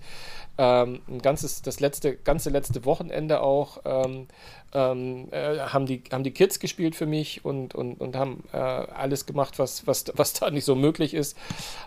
Ähm, 0.59 1.01
ein 1.09 1.21
ganzes, 1.21 1.63
das 1.63 1.81
letzte, 1.81 2.17
ganze 2.17 2.51
letzte 2.51 2.85
Wochenende 2.85 3.43
auch 3.43 3.81
ähm, 3.85 4.27
ähm, 4.75 5.29
äh, 5.31 5.59
haben, 5.59 5.87
die, 5.87 6.03
haben 6.11 6.25
die 6.25 6.33
Kids 6.33 6.59
gespielt 6.59 6.97
für 6.97 7.07
mich 7.07 7.45
und, 7.45 7.75
und, 7.75 8.01
und 8.01 8.17
haben 8.17 8.45
äh, 8.53 8.57
alles 8.57 9.27
gemacht, 9.27 9.59
was, 9.59 9.87
was, 9.87 10.05
was 10.15 10.33
da 10.33 10.51
nicht 10.51 10.65
so 10.65 10.75
möglich 10.75 11.15
ist. 11.15 11.37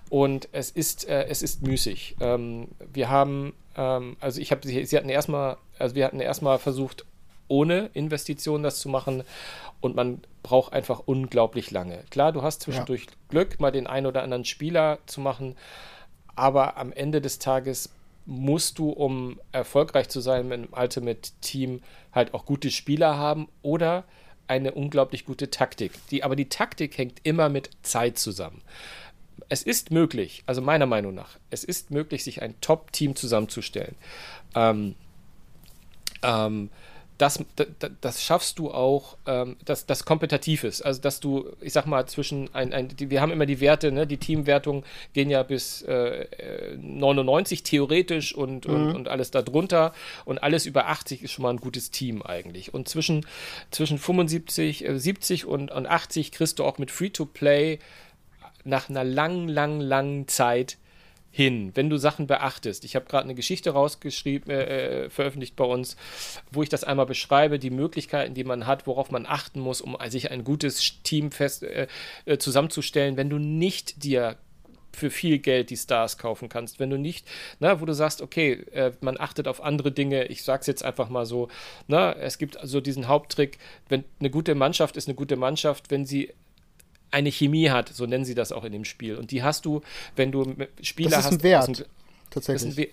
Und 0.09 0.49
es 0.51 0.71
ist, 0.71 1.07
äh, 1.07 1.25
es 1.27 1.41
ist 1.41 1.63
müßig. 1.63 2.15
Ähm, 2.21 2.69
wir 2.93 3.09
haben, 3.09 3.53
ähm, 3.75 4.15
also 4.19 4.39
ich 4.39 4.51
habe, 4.51 4.65
sie, 4.65 4.85
sie 4.85 4.97
hatten 4.97 5.09
erstmal, 5.09 5.57
also 5.77 5.95
wir 5.95 6.05
hatten 6.05 6.19
erstmal 6.19 6.59
versucht, 6.59 7.05
ohne 7.49 7.89
Investitionen 7.93 8.63
das 8.63 8.79
zu 8.79 8.87
machen. 8.87 9.23
Und 9.81 9.95
man 9.95 10.21
braucht 10.43 10.73
einfach 10.73 11.01
unglaublich 11.05 11.71
lange. 11.71 12.03
Klar, 12.09 12.31
du 12.31 12.41
hast 12.41 12.61
zwischendurch 12.61 13.05
ja. 13.05 13.11
Glück, 13.29 13.59
mal 13.59 13.71
den 13.71 13.87
einen 13.87 14.07
oder 14.07 14.23
anderen 14.23 14.45
Spieler 14.45 14.99
zu 15.05 15.21
machen, 15.21 15.55
aber 16.35 16.77
am 16.77 16.93
Ende 16.93 17.19
des 17.19 17.39
Tages 17.39 17.89
musst 18.25 18.79
du, 18.79 18.89
um 18.89 19.39
erfolgreich 19.51 20.07
zu 20.07 20.21
sein 20.21 20.47
mit 20.47 20.59
einem 20.59 20.69
Ultimate 20.71 21.31
Team, 21.41 21.81
halt 22.13 22.33
auch 22.33 22.45
gute 22.45 22.71
Spieler 22.71 23.17
haben 23.17 23.49
oder 23.61 24.05
eine 24.47 24.73
unglaublich 24.73 25.25
gute 25.25 25.49
Taktik. 25.49 25.91
Die, 26.09 26.23
aber 26.23 26.35
die 26.35 26.49
Taktik 26.49 26.97
hängt 26.97 27.19
immer 27.23 27.49
mit 27.49 27.69
Zeit 27.81 28.17
zusammen. 28.17 28.61
Es 29.47 29.63
ist 29.63 29.91
möglich, 29.91 30.43
also 30.45 30.61
meiner 30.61 30.85
Meinung 30.85 31.15
nach, 31.15 31.37
es 31.49 31.63
ist 31.63 31.91
möglich, 31.91 32.23
sich 32.23 32.41
ein 32.41 32.59
Top-Team 32.61 33.15
zusammenzustellen. 33.15 33.95
Ähm, 34.55 34.95
ähm, 36.23 36.69
das, 37.19 37.43
das, 37.57 37.91
das 37.99 38.23
schaffst 38.23 38.59
du 38.59 38.71
auch, 38.71 39.17
ähm, 39.27 39.57
dass 39.65 39.85
das 39.85 40.05
kompetitiv 40.05 40.63
ist. 40.63 40.81
Also, 40.81 41.01
dass 41.01 41.19
du, 41.19 41.49
ich 41.59 41.73
sag 41.73 41.85
mal, 41.85 42.07
zwischen 42.07 42.53
ein, 42.55 42.73
ein 42.73 42.87
die, 42.87 43.09
wir 43.09 43.19
haben 43.19 43.31
immer 43.31 43.45
die 43.45 43.59
Werte, 43.59 43.91
ne? 43.91 44.07
die 44.07 44.17
Teamwertungen 44.17 44.85
gehen 45.13 45.29
ja 45.29 45.43
bis 45.43 45.81
äh, 45.81 46.27
99 46.77 47.63
theoretisch 47.63 48.33
und, 48.33 48.67
mhm. 48.67 48.73
und, 48.73 48.95
und 48.95 49.07
alles 49.09 49.31
darunter 49.31 49.93
und 50.23 50.41
alles 50.41 50.65
über 50.65 50.87
80 50.87 51.21
ist 51.21 51.33
schon 51.33 51.43
mal 51.43 51.49
ein 51.49 51.59
gutes 51.59 51.91
Team 51.91 52.23
eigentlich. 52.23 52.73
Und 52.73 52.87
zwischen, 52.87 53.25
zwischen 53.69 53.97
75, 53.97 54.87
äh, 54.87 54.97
70 54.97 55.45
und, 55.45 55.71
und 55.71 55.87
80 55.87 56.31
kriegst 56.31 56.59
du 56.59 56.63
auch 56.63 56.77
mit 56.77 56.89
Free-to-Play 56.89 57.79
nach 58.63 58.89
einer 58.89 59.03
langen, 59.03 59.49
langen, 59.49 59.81
langen 59.81 60.27
Zeit 60.29 60.77
hin, 61.31 61.71
wenn 61.75 61.89
du 61.89 61.97
Sachen 61.97 62.27
beachtest. 62.27 62.83
Ich 62.83 62.95
habe 62.95 63.05
gerade 63.05 63.25
eine 63.25 63.35
Geschichte 63.35 63.71
rausgeschrieben, 63.71 64.49
äh, 64.49 65.05
äh, 65.05 65.09
veröffentlicht 65.09 65.55
bei 65.55 65.65
uns, 65.65 65.95
wo 66.51 66.63
ich 66.63 66.69
das 66.69 66.83
einmal 66.83 67.05
beschreibe, 67.05 67.59
die 67.59 67.69
Möglichkeiten, 67.69 68.33
die 68.33 68.43
man 68.43 68.65
hat, 68.65 68.87
worauf 68.87 69.11
man 69.11 69.25
achten 69.25 69.59
muss, 69.59 69.81
um 69.81 69.97
sich 70.07 70.31
ein 70.31 70.43
gutes 70.43 71.01
Team 71.03 71.31
fest 71.31 71.63
äh, 71.63 71.87
äh, 72.25 72.37
zusammenzustellen, 72.37 73.17
wenn 73.17 73.29
du 73.29 73.37
nicht 73.37 74.03
dir 74.03 74.37
für 74.91 75.11
viel 75.11 75.37
Geld 75.37 75.69
die 75.69 75.77
Stars 75.77 76.17
kaufen 76.17 76.49
kannst, 76.49 76.79
wenn 76.79 76.89
du 76.89 76.97
nicht, 76.97 77.27
na, 77.59 77.79
wo 77.79 77.85
du 77.85 77.93
sagst, 77.93 78.21
okay, 78.21 78.53
äh, 78.71 78.91
man 79.01 79.19
achtet 79.19 79.47
auf 79.47 79.63
andere 79.63 79.91
Dinge, 79.91 80.25
ich 80.25 80.43
sag's 80.43 80.67
jetzt 80.67 80.83
einfach 80.83 81.09
mal 81.09 81.27
so, 81.27 81.47
na, 81.87 82.13
es 82.13 82.37
gibt 82.39 82.57
also 82.57 82.81
diesen 82.81 83.07
Haupttrick, 83.07 83.59
wenn 83.87 84.03
eine 84.19 84.31
gute 84.31 84.55
Mannschaft 84.55 84.97
ist 84.97 85.07
eine 85.07 85.15
gute 85.15 85.35
Mannschaft, 85.35 85.91
wenn 85.91 86.05
sie 86.05 86.33
eine 87.11 87.31
Chemie 87.31 87.69
hat, 87.69 87.89
so 87.89 88.05
nennen 88.05 88.25
sie 88.25 88.35
das 88.35 88.51
auch 88.51 88.63
in 88.63 88.71
dem 88.71 88.85
Spiel. 88.85 89.15
Und 89.15 89.31
die 89.31 89.43
hast 89.43 89.65
du, 89.65 89.81
wenn 90.15 90.31
du 90.31 90.55
Spieler 90.81 91.17
hast. 91.17 91.25
Das 91.25 91.31
ist 91.33 91.39
ein 91.39 91.43
Wert, 91.43 91.79
dem, 91.79 91.85
tatsächlich. 92.29 92.75
Das 92.75 92.85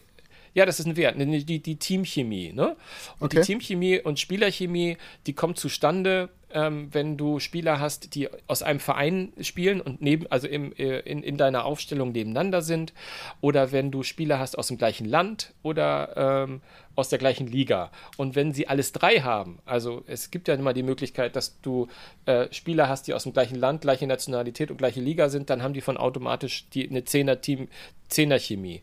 ja, 0.54 0.64
das 0.64 0.80
ist 0.80 0.86
ein 0.86 0.96
Wert, 0.96 1.16
die, 1.18 1.58
die 1.58 1.76
Teamchemie. 1.76 2.52
Ne? 2.54 2.76
Und 3.18 3.26
okay. 3.26 3.40
die 3.40 3.46
Teamchemie 3.46 4.00
und 4.00 4.18
Spielerchemie, 4.18 4.96
die 5.26 5.34
kommt 5.34 5.58
zustande, 5.58 6.30
ähm, 6.56 6.88
wenn 6.92 7.18
du 7.18 7.38
Spieler 7.38 7.80
hast, 7.80 8.14
die 8.14 8.30
aus 8.46 8.62
einem 8.62 8.80
Verein 8.80 9.32
spielen 9.42 9.82
und 9.82 10.00
neben, 10.00 10.26
also 10.28 10.48
im, 10.48 10.72
äh, 10.72 11.00
in, 11.00 11.22
in 11.22 11.36
deiner 11.36 11.66
Aufstellung 11.66 12.12
nebeneinander 12.12 12.62
sind, 12.62 12.94
oder 13.42 13.72
wenn 13.72 13.90
du 13.90 14.02
Spieler 14.02 14.38
hast 14.38 14.56
aus 14.56 14.68
dem 14.68 14.78
gleichen 14.78 15.06
Land 15.06 15.52
oder 15.62 16.46
ähm, 16.46 16.62
aus 16.94 17.10
der 17.10 17.18
gleichen 17.18 17.46
Liga. 17.46 17.90
Und 18.16 18.36
wenn 18.36 18.54
sie 18.54 18.68
alles 18.68 18.92
drei 18.92 19.20
haben, 19.20 19.58
also 19.66 20.02
es 20.06 20.30
gibt 20.30 20.48
ja 20.48 20.54
immer 20.54 20.72
die 20.72 20.82
Möglichkeit, 20.82 21.36
dass 21.36 21.60
du 21.60 21.88
äh, 22.24 22.48
Spieler 22.52 22.88
hast, 22.88 23.06
die 23.06 23.12
aus 23.12 23.24
dem 23.24 23.34
gleichen 23.34 23.56
Land, 23.56 23.82
gleiche 23.82 24.06
Nationalität 24.06 24.70
und 24.70 24.78
gleiche 24.78 25.00
Liga 25.00 25.28
sind, 25.28 25.50
dann 25.50 25.62
haben 25.62 25.74
die 25.74 25.82
von 25.82 25.98
automatisch 25.98 26.70
die, 26.70 26.88
eine 26.88 27.04
Zehner-Team, 27.04 27.68
Zehner-Chemie. 28.08 28.80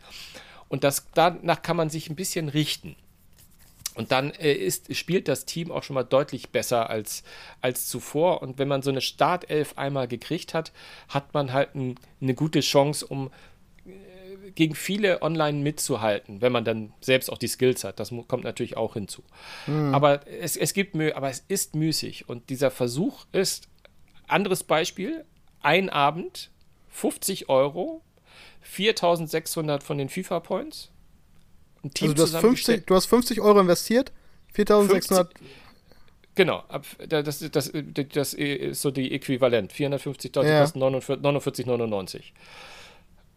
Und 0.70 0.84
das, 0.84 1.08
danach 1.16 1.64
kann 1.64 1.78
man 1.78 1.90
sich 1.90 2.08
ein 2.10 2.16
bisschen 2.16 2.50
richten. 2.50 2.96
Und 3.96 4.12
dann 4.12 4.32
äh, 4.32 4.54
ist, 4.54 4.96
spielt 4.96 5.28
das 5.28 5.46
Team 5.46 5.72
auch 5.72 5.84
schon 5.84 5.94
mal 5.94 6.04
deutlich 6.04 6.50
besser 6.50 6.90
als, 6.90 7.24
als 7.62 7.88
zuvor. 7.88 8.42
Und 8.42 8.58
wenn 8.58 8.68
man 8.68 8.82
so 8.82 8.90
eine 8.90 9.02
Startelf 9.02 9.78
einmal 9.78 10.08
gekriegt 10.08 10.54
hat, 10.54 10.72
hat 11.10 11.34
man 11.34 11.54
halt 11.54 11.76
ein, 11.76 11.96
eine 12.22 12.34
gute 12.34 12.62
Chance, 12.62 13.06
um 13.06 13.30
äh, 13.86 14.52
gegen 14.52 14.76
viele 14.76 15.22
online 15.22 15.60
mitzuhalten, 15.60 16.42
wenn 16.42 16.52
man 16.52 16.66
dann 16.66 16.94
selbst 17.02 17.32
auch 17.32 17.38
die 17.38 17.48
Skills 17.48 17.84
hat. 17.84 18.00
Das 18.00 18.12
kommt 18.28 18.44
natürlich 18.44 18.78
auch 18.78 18.94
hinzu. 18.94 19.24
Mhm. 19.68 19.94
Aber, 19.94 20.26
es, 20.28 20.58
es 20.58 20.74
gibt 20.74 20.96
Mühe, 20.96 21.16
aber 21.16 21.30
es 21.30 21.44
ist 21.48 21.76
müßig. 21.76 22.28
Und 22.28 22.50
dieser 22.50 22.72
Versuch 22.72 23.26
ist, 23.32 23.68
anderes 24.28 24.64
Beispiel, 24.64 25.26
ein 25.62 25.90
Abend, 25.90 26.50
50 26.90 27.50
Euro, 27.50 28.02
4600 28.62 29.84
von 29.84 29.98
den 29.98 30.10
FIFA-Points. 30.10 30.93
Also 31.84 32.14
du 32.14 32.22
hast, 32.24 32.36
50, 32.36 32.86
du 32.86 32.96
hast 32.96 33.06
50 33.08 33.42
Euro 33.42 33.60
investiert, 33.60 34.12
4600. 34.54 35.34
Genau, 36.36 36.64
ab, 36.68 36.86
das, 37.08 37.40
das, 37.40 37.52
das, 37.52 37.72
das 37.72 38.34
ist 38.34 38.82
so 38.82 38.90
die 38.90 39.12
Äquivalent. 39.12 39.72
450 39.72 40.32
Dollar 40.32 40.50
Ja. 40.50 40.62
kosten 40.62 40.82
49,99. 40.82 42.22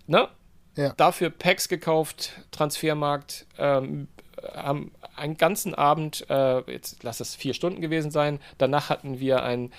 Ne? 0.07 0.29
Ja. 0.77 0.93
Dafür 0.97 1.31
Packs 1.31 1.69
gekauft, 1.69 2.33
Transfermarkt, 2.53 3.47
ähm, 3.59 4.09
haben 4.55 4.93
einen 5.17 5.37
ganzen 5.37 5.75
Abend, 5.75 6.27
äh, 6.29 6.61
jetzt 6.71 7.03
lass 7.03 7.21
es 7.21 7.35
vier 7.35 7.55
Stunden 7.55 7.81
gewesen 7.81 8.11
sein, 8.11 8.39
danach 8.59 8.91
hatten 8.91 9.19
wir 9.19 9.43
ein 9.43 9.73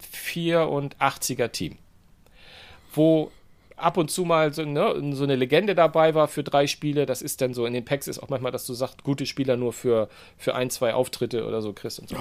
84er 0.00 1.48
Team, 1.48 1.78
wo 2.94 3.30
ab 3.82 3.96
und 3.96 4.10
zu 4.10 4.24
mal 4.24 4.52
so, 4.54 4.64
ne, 4.64 4.94
so 5.14 5.24
eine 5.24 5.36
Legende 5.36 5.74
dabei 5.74 6.14
war 6.14 6.28
für 6.28 6.42
drei 6.42 6.66
Spiele. 6.66 7.04
Das 7.06 7.20
ist 7.22 7.40
dann 7.40 7.52
so, 7.54 7.66
in 7.66 7.72
den 7.72 7.84
Packs 7.84 8.06
ist 8.08 8.22
auch 8.22 8.28
manchmal, 8.28 8.52
dass 8.52 8.64
du 8.66 8.74
sagst, 8.74 9.02
gute 9.02 9.26
Spieler 9.26 9.56
nur 9.56 9.72
für, 9.72 10.08
für 10.38 10.54
ein, 10.54 10.70
zwei 10.70 10.94
Auftritte 10.94 11.46
oder 11.46 11.60
so 11.62 11.72
kriegst 11.72 11.98
und 11.98 12.08
so. 12.08 12.16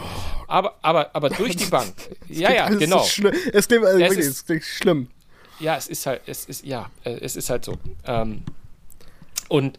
Aber, 0.48 0.76
aber, 0.82 1.12
aber 1.14 1.30
durch 1.42 1.56
die 1.56 1.66
Bank. 1.66 1.94
ja, 2.28 2.52
ja, 2.52 2.72
so 2.72 2.80
genau. 2.80 3.04
schlimm. 3.04 3.34
Es 3.54 3.68
klingt, 3.68 3.86
also 3.86 4.04
Es 4.04 4.18
ist- 4.18 4.50
es 4.50 4.66
schlimm. 4.66 5.08
Ja, 5.60 5.78
es 5.78 5.88
ist 5.88 6.06
halt, 6.08 6.22
es 6.26 6.46
ist, 6.46 6.66
ja, 6.66 6.90
äh, 7.04 7.12
es 7.22 7.36
ist 7.36 7.50
halt 7.52 7.64
so. 7.64 7.78
Ähm, 8.06 8.42
und 9.48 9.78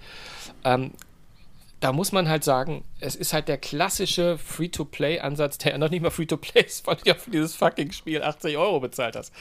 ähm, 0.65 0.93
da 1.83 1.93
muss 1.93 2.13
man 2.13 2.29
halt 2.29 2.45
sagen, 2.45 2.85
es 3.01 3.17
ist 3.17 3.33
halt 3.33 3.49
der 3.49 3.59
klassische 3.59 4.39
Free-to-Play-Ansatz, 4.39 5.59
der 5.59 5.77
noch 5.79 5.91
nicht 5.91 6.01
mal 6.01 6.11
Free-to-Play 6.11 6.63
ist, 6.63 6.87
weil 6.87 6.95
du 6.97 7.03
ja 7.07 7.15
für 7.15 7.31
dieses 7.31 7.57
fucking 7.57 7.91
Spiel 7.91 8.23
80 8.23 8.57
Euro 8.57 8.79
bezahlt 8.79 9.17
hast. 9.17 9.33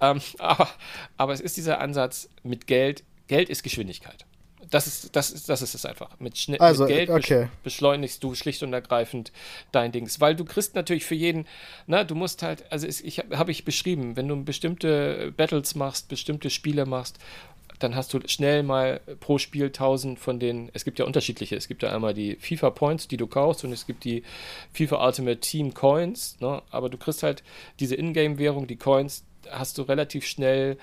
Ähm, 0.00 0.20
aber, 0.38 0.68
aber 1.16 1.32
es 1.32 1.40
ist 1.40 1.56
dieser 1.56 1.80
Ansatz 1.80 2.28
mit 2.42 2.66
Geld. 2.66 3.04
Geld 3.28 3.48
ist 3.48 3.62
Geschwindigkeit. 3.62 4.26
Das 4.70 4.88
ist, 4.88 5.14
das 5.14 5.30
ist, 5.30 5.48
das 5.48 5.62
ist 5.62 5.74
es 5.74 5.86
einfach. 5.86 6.18
Mit, 6.18 6.36
Schnitt, 6.36 6.60
Also, 6.60 6.84
mit 6.84 6.92
Geld 6.92 7.10
okay. 7.10 7.48
beschleunigst 7.62 8.24
du 8.24 8.34
schlicht 8.34 8.64
und 8.64 8.72
ergreifend 8.72 9.30
dein 9.70 9.92
Dings. 9.92 10.20
Weil 10.20 10.34
du 10.34 10.44
kriegst 10.44 10.74
natürlich 10.74 11.04
für 11.04 11.14
jeden, 11.14 11.46
na, 11.86 12.02
du 12.02 12.16
musst 12.16 12.42
halt, 12.42 12.64
also 12.72 12.88
es, 12.88 13.00
ich 13.00 13.20
habe 13.20 13.38
hab 13.38 13.48
ich 13.48 13.64
beschrieben, 13.64 14.16
wenn 14.16 14.26
du 14.26 14.42
bestimmte 14.42 15.32
Battles 15.36 15.76
machst, 15.76 16.08
bestimmte 16.08 16.50
Spiele 16.50 16.86
machst, 16.86 17.18
dann 17.78 17.96
hast 17.96 18.14
du 18.14 18.20
schnell 18.26 18.62
mal 18.62 19.00
pro 19.20 19.38
Spiel 19.38 19.66
1000 19.66 20.18
von 20.18 20.38
den, 20.38 20.70
es 20.74 20.84
gibt 20.84 20.98
ja 20.98 21.04
unterschiedliche, 21.04 21.56
es 21.56 21.68
gibt 21.68 21.82
ja 21.82 21.90
einmal 21.90 22.14
die 22.14 22.36
FIFA 22.36 22.70
Points, 22.70 23.08
die 23.08 23.16
du 23.16 23.26
kaufst 23.26 23.64
und 23.64 23.72
es 23.72 23.86
gibt 23.86 24.04
die 24.04 24.22
FIFA 24.72 25.06
Ultimate 25.06 25.40
Team 25.40 25.74
Coins, 25.74 26.36
ne? 26.40 26.62
aber 26.70 26.88
du 26.88 26.98
kriegst 26.98 27.22
halt 27.22 27.42
diese 27.80 27.96
Ingame-Währung, 27.96 28.66
die 28.66 28.76
Coins, 28.76 29.24
hast 29.50 29.78
du 29.78 29.82
relativ 29.82 30.26
schnell, 30.26 30.78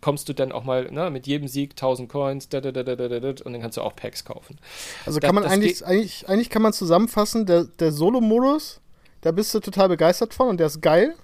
kommst 0.00 0.28
du 0.28 0.34
dann 0.34 0.52
auch 0.52 0.64
mal 0.64 0.90
ne, 0.90 1.10
mit 1.10 1.26
jedem 1.26 1.48
Sieg 1.48 1.72
1000 1.72 2.10
Coins 2.10 2.48
da, 2.48 2.60
da, 2.60 2.72
da, 2.72 2.82
da, 2.82 2.94
da, 2.94 3.08
da, 3.08 3.28
und 3.28 3.52
dann 3.52 3.60
kannst 3.62 3.78
du 3.78 3.82
auch 3.82 3.96
Packs 3.96 4.24
kaufen. 4.24 4.58
Also 5.06 5.20
kann 5.20 5.34
man 5.34 5.44
das 5.44 5.52
eigentlich, 5.52 5.86
eigentlich, 5.86 6.28
eigentlich 6.28 6.50
kann 6.50 6.62
man 6.62 6.72
zusammenfassen, 6.72 7.46
der, 7.46 7.64
der 7.64 7.90
Solo-Modus, 7.90 8.80
da 9.22 9.32
bist 9.32 9.54
du 9.54 9.60
total 9.60 9.88
begeistert 9.88 10.34
von 10.34 10.48
und 10.48 10.58
der 10.58 10.66
ist 10.66 10.82
geil. 10.82 11.14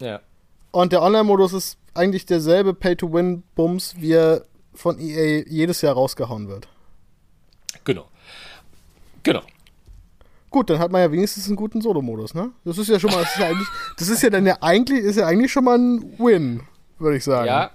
Ja. 0.00 0.20
Und 0.74 0.92
der 0.92 1.02
Online-Modus 1.02 1.52
ist 1.52 1.78
eigentlich 1.94 2.26
derselbe 2.26 2.74
Pay-to-Win-Bums, 2.74 3.94
wie 3.98 4.10
er 4.10 4.44
von 4.74 4.98
EA 4.98 5.44
jedes 5.46 5.82
Jahr 5.82 5.94
rausgehauen 5.94 6.48
wird. 6.48 6.66
Genau. 7.84 8.08
Genau. 9.22 9.42
Gut, 10.50 10.70
dann 10.70 10.80
hat 10.80 10.90
man 10.90 11.00
ja 11.00 11.12
wenigstens 11.12 11.46
einen 11.46 11.54
guten 11.54 11.80
Solo-Modus, 11.80 12.34
ne? 12.34 12.50
Das 12.64 12.76
ist 12.78 12.88
ja 12.88 12.98
schon 12.98 13.12
mal, 13.12 13.20
das 13.20 13.34
ist 13.34 13.38
ja 13.38 13.46
eigentlich, 13.46 13.68
das 13.98 14.08
ist 14.08 14.22
ja 14.24 14.30
dann 14.30 14.46
ja 14.46 14.58
eigentlich, 14.62 15.04
ist 15.04 15.14
ja 15.14 15.28
eigentlich 15.28 15.52
schon 15.52 15.62
mal 15.62 15.78
ein 15.78 16.18
Win, 16.18 16.64
würde 16.98 17.18
ich 17.18 17.24
sagen. 17.24 17.46
Ja, 17.46 17.70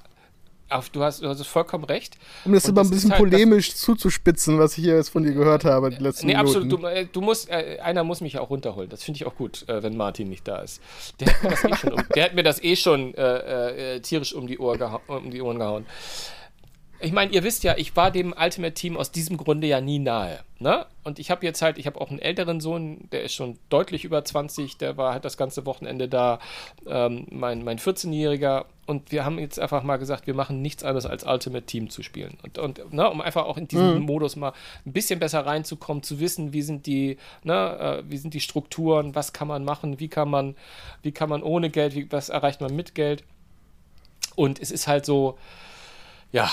auf, 0.70 0.90
du, 0.90 1.04
hast, 1.04 1.22
du 1.22 1.28
hast 1.30 1.46
vollkommen 1.48 1.84
recht. 1.86 2.18
Um 2.46 2.54
das 2.54 2.66
Und 2.66 2.72
immer 2.72 2.82
ein 2.82 2.84
das 2.86 2.92
bisschen 2.92 3.12
halt 3.12 3.22
das- 3.22 3.30
polemisch 3.32 3.76
zuzuspitzen, 3.76 4.60
was 4.60 4.78
ich 4.78 4.84
hier 4.84 4.96
jetzt 4.96 5.10
von 5.10 5.24
dir 5.24 5.34
gehört 5.34 5.66
habe, 5.66 5.90
die 5.90 6.02
letzten 6.04 6.28
Nee, 6.28 6.34
Minuten. 6.38 6.58
absolut. 6.58 6.72
Du, 6.84 6.86
äh, 6.88 7.06
du 7.12 7.22
musst, 7.22 7.50
äh, 7.50 7.80
einer 7.82 8.04
muss 8.04 8.22
mich 8.22 8.38
auch 8.40 8.50
runterholen. 8.50 8.90
Das 8.90 9.04
finde 9.04 9.18
ich 9.18 9.26
auch 9.26 9.36
gut, 9.36 9.68
äh, 9.68 9.82
wenn 9.84 9.98
Martin 9.98 10.30
nicht 10.30 10.48
da 10.48 10.58
ist. 10.60 10.82
Der 11.20 11.28
hat 11.34 11.44
mir 11.44 11.50
das 11.52 11.64
eh 11.64 11.76
schon, 11.76 11.94
um, 11.94 12.04
der 12.16 12.24
hat 12.24 12.34
mir 12.36 12.44
das 12.44 12.64
eh 12.64 12.76
schon 12.76 13.14
äh, 13.16 13.96
äh, 13.96 14.00
tierisch 14.02 14.34
um 14.34 14.48
die, 14.48 14.60
Ohr 14.60 15.02
um 15.08 15.32
die 15.32 15.42
Ohren 15.42 15.60
gehauen. 15.60 15.86
Ich 17.02 17.14
meine, 17.14 17.32
ihr 17.32 17.46
wisst 17.46 17.64
ja, 17.64 17.76
ich 17.78 17.96
war 17.96 18.12
dem 18.12 18.34
Ultimate 18.38 18.74
Team 18.74 18.98
aus 18.98 19.10
diesem 19.12 19.38
Grunde 19.38 19.68
ja 19.68 19.80
nie 19.80 20.00
nahe. 20.00 20.40
Ne? 20.60 20.86
Und 21.06 21.18
ich 21.18 21.32
habe 21.32 21.46
jetzt 21.46 21.62
halt, 21.62 21.78
ich 21.78 21.88
habe 21.88 22.02
auch 22.02 22.10
einen 22.10 22.20
älteren 22.20 22.60
Sohn, 22.60 23.08
der 23.14 23.24
ist 23.24 23.34
schon 23.34 23.58
deutlich 23.70 24.04
über 24.04 24.26
20, 24.26 24.78
der 24.78 24.98
war 24.98 25.14
halt 25.14 25.24
das 25.24 25.38
ganze 25.38 25.66
Wochenende 25.66 26.10
da, 26.10 26.40
ähm, 26.86 27.26
mein, 27.32 27.64
mein 27.64 27.80
14-Jähriger. 27.80 28.66
Und 28.90 29.12
wir 29.12 29.24
haben 29.24 29.38
jetzt 29.38 29.60
einfach 29.60 29.84
mal 29.84 29.98
gesagt, 29.98 30.26
wir 30.26 30.34
machen 30.34 30.64
nichts 30.64 30.84
anderes 30.84 31.06
als 31.06 31.24
Ultimate 31.24 31.64
Team 31.64 31.92
zu 31.92 32.02
spielen. 32.02 32.40
Und, 32.42 32.58
und 32.58 32.92
ne, 32.92 33.08
um 33.08 33.22
einfach 33.22 33.46
auch 33.46 33.56
in 33.56 33.68
diesen 33.68 34.00
Modus 34.00 34.36
mal 34.36 34.52
ein 34.84 34.94
bisschen 34.94 35.20
besser 35.20 35.46
reinzukommen, 35.46 36.02
zu 36.02 36.20
wissen, 36.20 36.54
wie 36.54 36.64
sind 36.64 36.88
die, 36.88 37.18
ne, 37.44 38.02
äh, 38.04 38.10
wie 38.10 38.18
sind 38.18 38.34
die 38.34 38.40
Strukturen, 38.40 39.14
was 39.14 39.32
kann 39.32 39.48
man 39.48 39.64
machen, 39.64 40.00
wie 40.00 40.08
kann 40.08 40.28
man, 40.28 40.56
wie 41.04 41.12
kann 41.12 41.30
man 41.30 41.44
ohne 41.44 41.70
Geld, 41.70 41.94
wie, 41.94 42.12
was 42.12 42.30
erreicht 42.30 42.62
man 42.62 42.76
mit 42.76 42.96
Geld. 42.96 43.24
Und 44.36 44.60
es 44.60 44.72
ist 44.72 44.88
halt 44.88 45.06
so, 45.06 45.38
ja, 46.32 46.50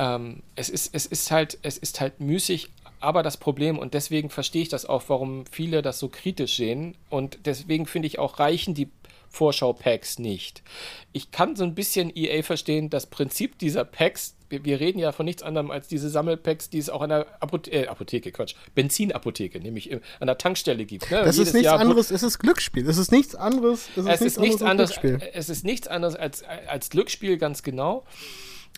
ähm, 0.00 0.42
es, 0.56 0.68
ist, 0.68 0.92
es 0.96 1.06
ist 1.06 1.30
halt, 1.30 1.58
es 1.62 1.78
ist 1.78 2.00
halt 2.00 2.18
müßig, 2.18 2.70
aber 2.98 3.22
das 3.22 3.36
Problem, 3.36 3.78
und 3.78 3.94
deswegen 3.94 4.30
verstehe 4.30 4.62
ich 4.62 4.68
das 4.68 4.84
auch, 4.84 5.04
warum 5.06 5.44
viele 5.46 5.80
das 5.80 6.00
so 6.00 6.08
kritisch 6.08 6.56
sehen, 6.56 6.96
und 7.08 7.38
deswegen 7.44 7.86
finde 7.86 8.08
ich 8.08 8.18
auch, 8.18 8.40
reichen 8.40 8.74
die 8.74 8.90
Vorschau-Packs 9.30 10.18
nicht. 10.18 10.62
Ich 11.12 11.30
kann 11.30 11.56
so 11.56 11.64
ein 11.64 11.74
bisschen 11.74 12.12
EA 12.14 12.42
verstehen, 12.42 12.90
das 12.90 13.06
Prinzip 13.06 13.58
dieser 13.58 13.84
Packs, 13.84 14.34
wir, 14.48 14.64
wir 14.64 14.80
reden 14.80 14.98
ja 14.98 15.12
von 15.12 15.24
nichts 15.24 15.42
anderem 15.42 15.70
als 15.70 15.86
diese 15.88 16.10
Sammelpacks, 16.10 16.68
die 16.68 16.78
es 16.78 16.90
auch 16.90 17.00
an 17.00 17.10
der 17.10 17.26
Apothe 17.40 17.70
äh, 17.70 17.86
Apotheke, 17.86 18.32
Quatsch, 18.32 18.54
Benzinapotheke, 18.74 19.60
nämlich 19.60 19.88
im- 19.90 20.00
an 20.18 20.26
der 20.26 20.36
Tankstelle 20.38 20.84
gibt. 20.84 21.08
Ne? 21.10 21.22
das 21.24 21.38
ist 21.38 21.52
nichts 21.54 21.66
Jahr 21.66 21.78
anderes, 21.80 22.10
es 22.10 22.22
ist 22.24 22.38
Glücksspiel. 22.40 22.88
Es 22.88 22.98
ist 22.98 23.12
nichts 23.12 23.34
anderes. 23.36 23.88
Es 23.96 24.04
ist, 24.04 24.08
es 24.08 24.20
ist 24.22 24.40
nichts 24.40 24.62
anderes, 24.62 24.90
als 24.92 25.00
Glücksspiel. 25.00 25.30
es 25.34 25.48
ist 25.48 25.64
nichts 25.64 25.86
anderes 25.88 26.16
als, 26.16 26.42
als 26.42 26.90
Glücksspiel, 26.90 27.38
ganz 27.38 27.62
genau. 27.62 28.04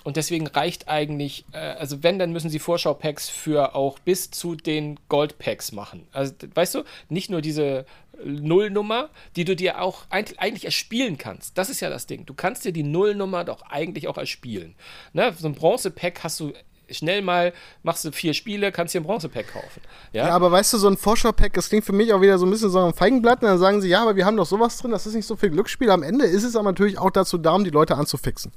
Und 0.05 0.17
deswegen 0.17 0.47
reicht 0.49 0.89
eigentlich, 0.89 1.45
äh, 1.53 1.59
also 1.59 2.03
wenn, 2.03 2.19
dann 2.19 2.33
müssen 2.33 2.51
sie 2.51 2.59
Vorschau-Packs 2.59 3.29
für 3.29 3.75
auch 3.75 3.99
bis 4.01 4.31
zu 4.31 4.55
den 4.57 4.99
Gold-Packs 5.09 5.73
machen. 5.73 6.07
Also, 6.13 6.33
weißt 6.55 6.75
du, 6.75 6.83
nicht 7.09 7.31
nur 7.31 7.41
diese 7.41 7.85
Nullnummer, 8.25 9.09
die 9.37 9.45
du 9.45 9.57
dir 9.57 9.81
auch 9.81 10.05
eig- 10.11 10.39
eigentlich 10.39 10.65
erspielen 10.65 11.19
kannst. 11.19 11.57
Das 11.59 11.71
ist 11.71 11.81
ja 11.81 11.91
das 11.91 12.07
Ding. 12.07 12.27
Du 12.27 12.35
kannst 12.35 12.65
dir 12.65 12.73
die 12.73 12.83
Nullnummer 12.83 13.45
doch 13.45 13.63
eigentlich 13.63 14.09
auch 14.09 14.19
erspielen. 14.19 14.75
Ne? 15.13 15.33
So 15.39 15.47
ein 15.49 15.55
Bronze-Pack 15.55 16.23
hast 16.23 16.41
du 16.41 16.53
schnell 16.91 17.23
mal, 17.23 17.53
machst 17.83 18.05
du 18.05 18.13
vier 18.13 18.35
Spiele, 18.35 18.71
kannst 18.71 18.95
dir 18.95 19.01
ein 19.01 19.05
Bronze-Pack 19.05 19.53
kaufen. 19.53 19.81
Ja, 20.13 20.29
Ja, 20.29 20.35
aber 20.35 20.51
weißt 20.53 20.73
du, 20.75 20.79
so 20.79 20.89
ein 20.89 20.97
Vorschau-Pack, 20.97 21.55
das 21.55 21.69
klingt 21.69 21.85
für 21.85 21.93
mich 21.93 22.13
auch 22.13 22.21
wieder 22.21 22.39
so 22.39 22.45
ein 22.47 22.51
bisschen 22.51 22.71
so 22.71 22.81
ein 22.85 22.93
Feigenblatt. 22.93 23.41
Und 23.43 23.49
dann 23.49 23.59
sagen 23.59 23.81
sie, 23.81 23.89
ja, 23.89 24.03
aber 24.03 24.15
wir 24.17 24.27
haben 24.27 24.37
doch 24.37 24.47
sowas 24.47 24.77
drin, 24.79 24.91
das 24.91 25.07
ist 25.07 25.15
nicht 25.15 25.27
so 25.27 25.37
viel 25.37 25.51
Glücksspiel. 25.51 25.91
Am 25.91 26.03
Ende 26.03 26.27
ist 26.27 26.45
es 26.45 26.55
aber 26.55 26.65
natürlich 26.71 26.99
auch 26.99 27.11
dazu 27.11 27.39
da, 27.39 27.53
um 27.55 27.65
die 27.65 27.71
Leute 27.71 27.97
anzufixen. 27.97 28.53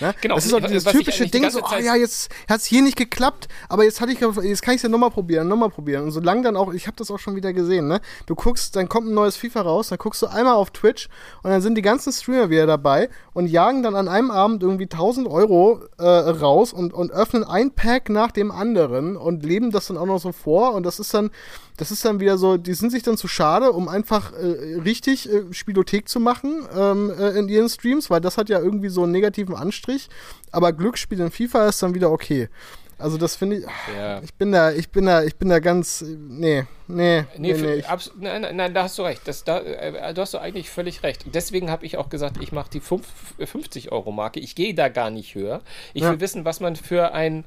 Ne? 0.00 0.14
Genau, 0.20 0.34
Das 0.34 0.46
ist 0.46 0.54
auch 0.54 0.60
dieses 0.60 0.84
typische 0.84 1.28
Ding, 1.28 1.48
so, 1.50 1.60
oh 1.62 1.76
ja, 1.76 1.94
jetzt 1.94 2.30
hat 2.48 2.60
es 2.60 2.66
hier 2.66 2.82
nicht 2.82 2.96
geklappt, 2.96 3.48
aber 3.68 3.84
jetzt, 3.84 4.00
hatte 4.00 4.12
ich, 4.12 4.20
jetzt 4.20 4.62
kann 4.62 4.74
ich 4.74 4.78
es 4.78 4.82
ja 4.82 4.88
nochmal 4.88 5.10
probieren, 5.10 5.48
nochmal 5.48 5.70
probieren. 5.70 6.04
Und 6.04 6.10
solange 6.10 6.42
dann 6.42 6.56
auch, 6.56 6.72
ich 6.72 6.86
habe 6.86 6.96
das 6.96 7.10
auch 7.10 7.18
schon 7.18 7.36
wieder 7.36 7.52
gesehen, 7.52 7.88
ne? 7.88 8.00
Du 8.26 8.34
guckst, 8.34 8.76
dann 8.76 8.88
kommt 8.88 9.08
ein 9.08 9.14
neues 9.14 9.36
FIFA 9.36 9.62
raus, 9.62 9.88
dann 9.88 9.98
guckst 9.98 10.22
du 10.22 10.26
einmal 10.26 10.54
auf 10.54 10.70
Twitch 10.70 11.08
und 11.42 11.50
dann 11.50 11.62
sind 11.62 11.76
die 11.76 11.82
ganzen 11.82 12.12
Streamer 12.12 12.50
wieder 12.50 12.66
dabei 12.66 13.08
und 13.32 13.46
jagen 13.46 13.82
dann 13.82 13.94
an 13.94 14.08
einem 14.08 14.30
Abend 14.30 14.62
irgendwie 14.62 14.84
1000 14.84 15.28
Euro 15.28 15.80
äh, 15.98 16.04
raus 16.04 16.72
und, 16.72 16.92
und 16.92 17.12
öffnen 17.12 17.44
ein 17.44 17.70
Pack 17.70 18.08
nach 18.08 18.32
dem 18.32 18.50
anderen 18.50 19.16
und 19.16 19.44
leben 19.44 19.70
das 19.70 19.86
dann 19.86 19.96
auch 19.96 20.06
noch 20.06 20.18
so 20.18 20.32
vor 20.32 20.74
und 20.74 20.84
das 20.84 20.98
ist 20.98 21.14
dann, 21.14 21.30
das 21.76 21.90
ist 21.90 22.04
dann 22.04 22.20
wieder 22.20 22.38
so, 22.38 22.56
die 22.56 22.74
sind 22.74 22.90
sich 22.90 23.02
dann 23.02 23.16
zu 23.16 23.28
schade, 23.28 23.72
um 23.72 23.88
einfach 23.88 24.32
äh, 24.32 24.78
richtig 24.84 25.30
äh, 25.30 25.52
Spielothek 25.52 26.08
zu 26.08 26.20
machen 26.20 26.66
ähm, 26.76 27.12
äh, 27.18 27.30
in 27.30 27.48
ihren 27.48 27.68
Streams, 27.68 28.10
weil 28.10 28.20
das 28.20 28.38
hat 28.38 28.48
ja 28.48 28.60
irgendwie 28.60 28.88
so 28.88 29.02
einen 29.02 29.12
negativen 29.12 29.54
Anstrich. 29.84 30.08
Aber 30.50 30.72
Glücksspiel 30.72 31.20
in 31.20 31.30
FIFA 31.30 31.68
ist 31.68 31.82
dann 31.82 31.94
wieder 31.94 32.10
okay. 32.10 32.48
Also 32.96 33.18
das 33.18 33.34
finde 33.36 33.56
ich, 33.56 33.64
Ja. 33.96 34.20
ich 34.22 34.32
bin 34.34 34.52
da, 34.52 34.70
ich 34.70 34.88
bin 34.90 35.06
da, 35.06 35.24
ich 35.24 35.36
bin 35.36 35.48
da 35.48 35.58
ganz, 35.58 36.00
äh, 36.02 36.06
nee, 36.16 36.64
nee, 36.86 37.24
nee, 37.36 37.52
Nee, 37.52 37.60
nee. 37.60 37.74
Ich, 37.74 37.86
nein, 38.18 38.42
nein, 38.42 38.56
nein, 38.56 38.72
da 38.72 38.84
hast 38.84 38.96
du 38.98 39.02
recht. 39.02 39.22
Das, 39.26 39.42
da, 39.42 39.58
äh, 39.58 40.14
du 40.14 40.20
hast 40.22 40.32
du 40.32 40.38
eigentlich 40.38 40.70
völlig 40.70 41.02
recht. 41.02 41.24
Deswegen 41.34 41.70
habe 41.70 41.84
ich 41.84 41.96
auch 41.96 42.08
gesagt, 42.08 42.36
ich 42.40 42.52
mache 42.52 42.70
die 42.70 42.80
fünf- 42.80 43.34
50-Euro-Marke. 43.40 44.38
Ich 44.38 44.54
gehe 44.54 44.74
da 44.74 44.88
gar 44.88 45.10
nicht 45.10 45.34
höher. 45.34 45.60
Ich 45.92 46.02
Ja. 46.02 46.12
will 46.12 46.20
wissen, 46.20 46.44
was 46.44 46.60
man 46.60 46.76
für 46.76 47.12
ein 47.12 47.44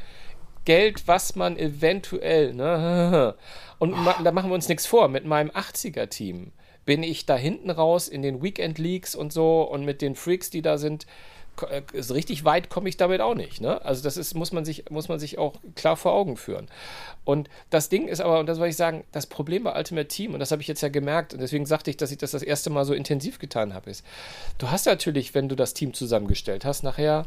Geld, 0.66 1.08
was 1.08 1.36
man 1.38 1.58
eventuell, 1.58 2.54
ne? 2.54 3.36
Und 3.80 3.92
ma, 3.92 4.16
da 4.22 4.34
machen 4.34 4.50
wir 4.50 4.56
uns 4.56 4.68
nichts 4.68 4.86
vor. 4.86 5.08
Mit 5.08 5.26
meinem 5.26 5.50
80er-Team 5.52 6.52
bin 6.84 7.04
ich 7.04 7.26
da 7.26 7.38
hinten 7.38 7.70
raus 7.70 8.10
in 8.10 8.22
den 8.22 8.44
Weekend-Leagues 8.44 9.16
und 9.16 9.32
so 9.32 9.62
und 9.62 9.86
mit 9.86 10.02
den 10.02 10.16
Freaks, 10.16 10.50
die 10.50 10.62
da 10.62 10.78
sind. 10.78 11.06
Äh, 11.64 11.82
So 12.02 12.14
richtig 12.14 12.46
weit 12.46 12.70
komme 12.70 12.90
ich 12.90 12.98
damit 12.98 13.22
auch 13.22 13.36
nicht. 13.36 13.62
Ne? 13.62 13.84
Also 13.84 14.04
das 14.04 14.18
ist, 14.18 14.34
muss 14.34 14.52
man, 14.52 14.66
sich, 14.66 14.90
muss 14.90 15.10
man 15.10 15.20
sich 15.20 15.38
auch 15.38 15.56
klar 15.76 15.98
vor 15.98 16.14
Augen 16.14 16.38
führen. 16.38 16.68
Und 17.26 17.50
das 17.70 17.90
Ding 17.90 18.08
ist 18.08 18.22
aber, 18.22 18.40
und 18.40 18.48
das 18.48 18.60
wollte 18.60 18.72
ich 18.72 18.78
sagen, 18.78 19.04
das 19.12 19.28
Problem 19.28 19.64
bei 19.64 19.76
Ultimate 19.76 20.08
Team, 20.08 20.34
und 20.34 20.40
das 20.40 20.52
habe 20.52 20.62
ich 20.62 20.68
jetzt 20.68 20.82
ja 20.82 20.90
gemerkt, 20.90 21.34
und 21.34 21.42
deswegen 21.42 21.66
sagte 21.66 21.90
ich, 21.90 21.98
dass 21.98 22.12
ich 22.12 22.18
das 22.18 22.32
das 22.32 22.44
erste 22.44 22.70
Mal 22.70 22.86
so 22.86 22.94
intensiv 22.94 23.40
getan 23.40 23.74
habe, 23.74 23.90
ist, 23.90 24.06
du 24.58 24.72
hast 24.72 24.86
natürlich, 24.86 25.34
wenn 25.34 25.50
du 25.50 25.56
das 25.56 25.74
Team 25.74 25.94
zusammengestellt 25.94 26.66
hast, 26.66 26.84
nachher 26.84 27.26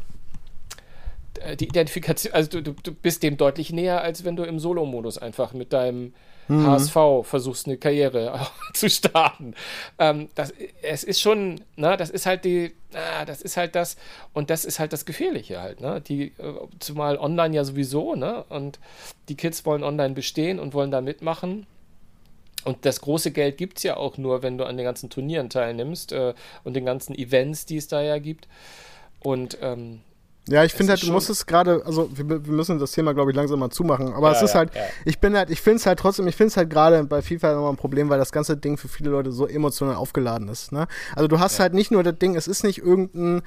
äh, 1.41 1.55
die 1.55 1.67
Identifikation, 1.67 2.33
also 2.33 2.61
du, 2.61 2.73
du 2.73 2.93
bist 2.93 3.23
dem 3.23 3.37
deutlich 3.37 3.71
näher, 3.71 4.01
als 4.01 4.23
wenn 4.23 4.35
du 4.35 4.43
im 4.43 4.59
Solo-Modus 4.59 5.17
einfach 5.17 5.53
mit 5.53 5.73
deinem 5.73 6.13
mhm. 6.47 6.67
HSV 6.67 6.95
versuchst, 7.23 7.67
eine 7.67 7.77
Karriere 7.77 8.47
zu 8.73 8.89
starten. 8.89 9.53
Ähm, 9.99 10.29
das, 10.35 10.53
es 10.81 11.03
ist 11.03 11.21
schon, 11.21 11.61
na, 11.75 11.97
das 11.97 12.09
ist 12.09 12.25
halt 12.25 12.45
die, 12.45 12.73
na, 12.91 13.25
das 13.25 13.41
ist 13.41 13.57
halt 13.57 13.75
das, 13.75 13.97
und 14.33 14.49
das 14.49 14.65
ist 14.65 14.79
halt 14.79 14.93
das 14.93 15.05
Gefährliche 15.05 15.61
halt, 15.61 15.81
ne? 15.81 16.01
Die, 16.01 16.33
äh, 16.37 16.53
zumal 16.79 17.17
online 17.17 17.55
ja 17.55 17.63
sowieso, 17.63 18.15
ne? 18.15 18.43
Und 18.49 18.79
die 19.29 19.35
Kids 19.35 19.65
wollen 19.65 19.83
online 19.83 20.13
bestehen 20.13 20.59
und 20.59 20.73
wollen 20.73 20.91
da 20.91 21.01
mitmachen. 21.01 21.67
Und 22.63 22.85
das 22.85 23.01
große 23.01 23.31
Geld 23.31 23.57
gibt 23.57 23.77
es 23.77 23.83
ja 23.83 23.97
auch 23.97 24.17
nur, 24.17 24.43
wenn 24.43 24.57
du 24.57 24.65
an 24.65 24.77
den 24.77 24.85
ganzen 24.85 25.09
Turnieren 25.09 25.49
teilnimmst 25.49 26.11
äh, 26.11 26.33
und 26.63 26.75
den 26.75 26.85
ganzen 26.85 27.15
Events, 27.15 27.65
die 27.65 27.77
es 27.77 27.87
da 27.87 28.01
ja 28.01 28.19
gibt. 28.19 28.47
Und 29.19 29.57
ähm, 29.61 30.01
ja, 30.47 30.63
ich 30.63 30.73
finde 30.73 30.93
halt, 30.93 31.03
du 31.03 31.11
musst 31.11 31.29
es 31.29 31.45
gerade, 31.45 31.83
also 31.85 32.09
wir, 32.15 32.27
wir, 32.27 32.53
müssen 32.53 32.79
das 32.79 32.93
Thema, 32.93 33.13
glaube 33.13 33.29
ich, 33.29 33.37
langsam 33.37 33.59
mal 33.59 33.69
zumachen. 33.69 34.13
Aber 34.13 34.31
ja, 34.31 34.37
es 34.37 34.41
ist 34.41 34.53
ja, 34.53 34.59
halt, 34.59 34.73
ja. 34.73 34.81
ich 35.05 35.19
bin 35.19 35.37
halt, 35.37 35.51
ich 35.51 35.61
finde 35.61 35.77
es 35.77 35.85
halt 35.85 35.99
trotzdem, 35.99 36.27
ich 36.27 36.35
finde 36.35 36.47
es 36.47 36.57
halt 36.57 36.69
gerade 36.69 37.03
bei 37.03 37.21
FIFA 37.21 37.53
nochmal 37.53 37.73
ein 37.73 37.77
Problem, 37.77 38.09
weil 38.09 38.17
das 38.17 38.31
ganze 38.31 38.57
Ding 38.57 38.77
für 38.77 38.87
viele 38.87 39.11
Leute 39.11 39.31
so 39.31 39.45
emotional 39.45 39.95
aufgeladen 39.95 40.49
ist. 40.49 40.71
Ne? 40.71 40.87
Also 41.15 41.27
du 41.27 41.39
hast 41.39 41.59
halt 41.59 41.75
nicht 41.75 41.91
nur 41.91 42.01
das 42.01 42.17
Ding, 42.17 42.35
es 42.35 42.47
ist 42.47 42.63
nicht 42.63 42.79
irgendein 42.79 43.43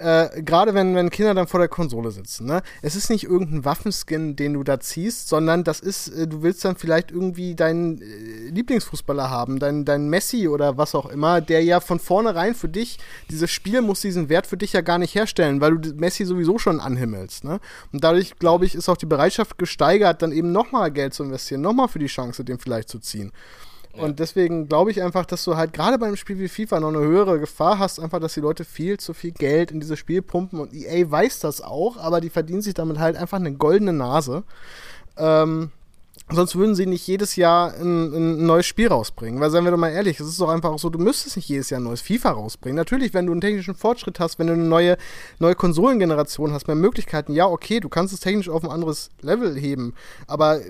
äh, 0.00 0.42
gerade 0.42 0.74
wenn, 0.74 0.94
wenn 0.94 1.10
Kinder 1.10 1.34
dann 1.34 1.48
vor 1.48 1.58
der 1.58 1.68
Konsole 1.68 2.10
sitzen, 2.10 2.46
ne? 2.46 2.62
Es 2.82 2.94
ist 2.94 3.10
nicht 3.10 3.24
irgendein 3.24 3.64
Waffenskin, 3.64 4.36
den 4.36 4.54
du 4.54 4.62
da 4.62 4.78
ziehst, 4.78 5.28
sondern 5.28 5.64
das 5.64 5.80
ist, 5.80 6.08
äh, 6.08 6.28
du 6.28 6.42
willst 6.42 6.64
dann 6.64 6.76
vielleicht 6.76 7.10
irgendwie 7.10 7.54
deinen 7.56 8.00
äh, 8.00 8.50
Lieblingsfußballer 8.50 9.28
haben, 9.28 9.58
deinen 9.58 9.84
dein 9.84 10.08
Messi 10.08 10.46
oder 10.46 10.76
was 10.78 10.94
auch 10.94 11.06
immer, 11.06 11.40
der 11.40 11.64
ja 11.64 11.80
von 11.80 11.98
vornherein 11.98 12.54
für 12.54 12.68
dich, 12.68 12.98
dieses 13.30 13.50
Spiel 13.50 13.80
muss 13.80 14.00
diesen 14.00 14.28
Wert 14.28 14.46
für 14.46 14.56
dich 14.56 14.72
ja 14.72 14.82
gar 14.82 14.98
nicht 14.98 15.14
herstellen, 15.14 15.60
weil 15.60 15.78
du 15.78 15.94
Messi 15.94 16.24
sowieso 16.38 16.58
schon 16.58 16.80
anhimmelst, 16.80 17.44
ne? 17.44 17.60
Und 17.92 18.04
dadurch, 18.04 18.38
glaube 18.38 18.64
ich, 18.64 18.74
ist 18.74 18.88
auch 18.88 18.96
die 18.96 19.06
Bereitschaft 19.06 19.58
gesteigert, 19.58 20.22
dann 20.22 20.32
eben 20.32 20.52
nochmal 20.52 20.90
Geld 20.90 21.14
zu 21.14 21.24
investieren, 21.24 21.60
nochmal 21.60 21.88
für 21.88 21.98
die 21.98 22.06
Chance, 22.06 22.44
den 22.44 22.58
vielleicht 22.58 22.88
zu 22.88 22.98
ziehen. 22.98 23.32
Und 23.92 24.20
deswegen 24.20 24.68
glaube 24.68 24.92
ich 24.92 25.02
einfach, 25.02 25.26
dass 25.26 25.42
du 25.42 25.56
halt 25.56 25.72
gerade 25.72 25.98
beim 25.98 26.14
Spiel 26.14 26.38
wie 26.38 26.46
FIFA 26.46 26.78
noch 26.78 26.88
eine 26.88 27.00
höhere 27.00 27.40
Gefahr 27.40 27.80
hast, 27.80 27.98
einfach, 27.98 28.20
dass 28.20 28.34
die 28.34 28.40
Leute 28.40 28.64
viel 28.64 28.98
zu 28.98 29.12
viel 29.12 29.32
Geld 29.32 29.72
in 29.72 29.80
dieses 29.80 29.98
Spiel 29.98 30.22
pumpen 30.22 30.60
und 30.60 30.72
EA 30.72 31.10
weiß 31.10 31.40
das 31.40 31.60
auch, 31.60 31.96
aber 31.96 32.20
die 32.20 32.30
verdienen 32.30 32.62
sich 32.62 32.74
damit 32.74 33.00
halt 33.00 33.16
einfach 33.16 33.38
eine 33.38 33.52
goldene 33.52 33.92
Nase. 33.92 34.44
Ähm, 35.16 35.72
Sonst 36.30 36.56
würden 36.56 36.74
sie 36.74 36.86
nicht 36.86 37.06
jedes 37.06 37.36
Jahr 37.36 37.74
ein, 37.74 38.12
ein, 38.12 38.46
neues 38.46 38.66
Spiel 38.66 38.88
rausbringen. 38.88 39.40
Weil, 39.40 39.50
seien 39.50 39.64
wir 39.64 39.70
doch 39.70 39.78
mal 39.78 39.90
ehrlich, 39.90 40.20
es 40.20 40.28
ist 40.28 40.40
doch 40.40 40.48
einfach 40.48 40.78
so, 40.78 40.90
du 40.90 40.98
müsstest 40.98 41.36
nicht 41.36 41.48
jedes 41.48 41.70
Jahr 41.70 41.80
ein 41.80 41.84
neues 41.84 42.00
FIFA 42.00 42.32
rausbringen. 42.32 42.76
Natürlich, 42.76 43.14
wenn 43.14 43.26
du 43.26 43.32
einen 43.32 43.40
technischen 43.40 43.74
Fortschritt 43.74 44.20
hast, 44.20 44.38
wenn 44.38 44.48
du 44.48 44.52
eine 44.52 44.64
neue, 44.64 44.96
neue 45.38 45.54
Konsolengeneration 45.54 46.52
hast, 46.52 46.66
mehr 46.66 46.76
Möglichkeiten, 46.76 47.32
ja, 47.32 47.46
okay, 47.46 47.80
du 47.80 47.88
kannst 47.88 48.12
es 48.12 48.20
technisch 48.20 48.48
auf 48.48 48.64
ein 48.64 48.70
anderes 48.70 49.10
Level 49.20 49.56
heben. 49.56 49.94
Aber 50.26 50.60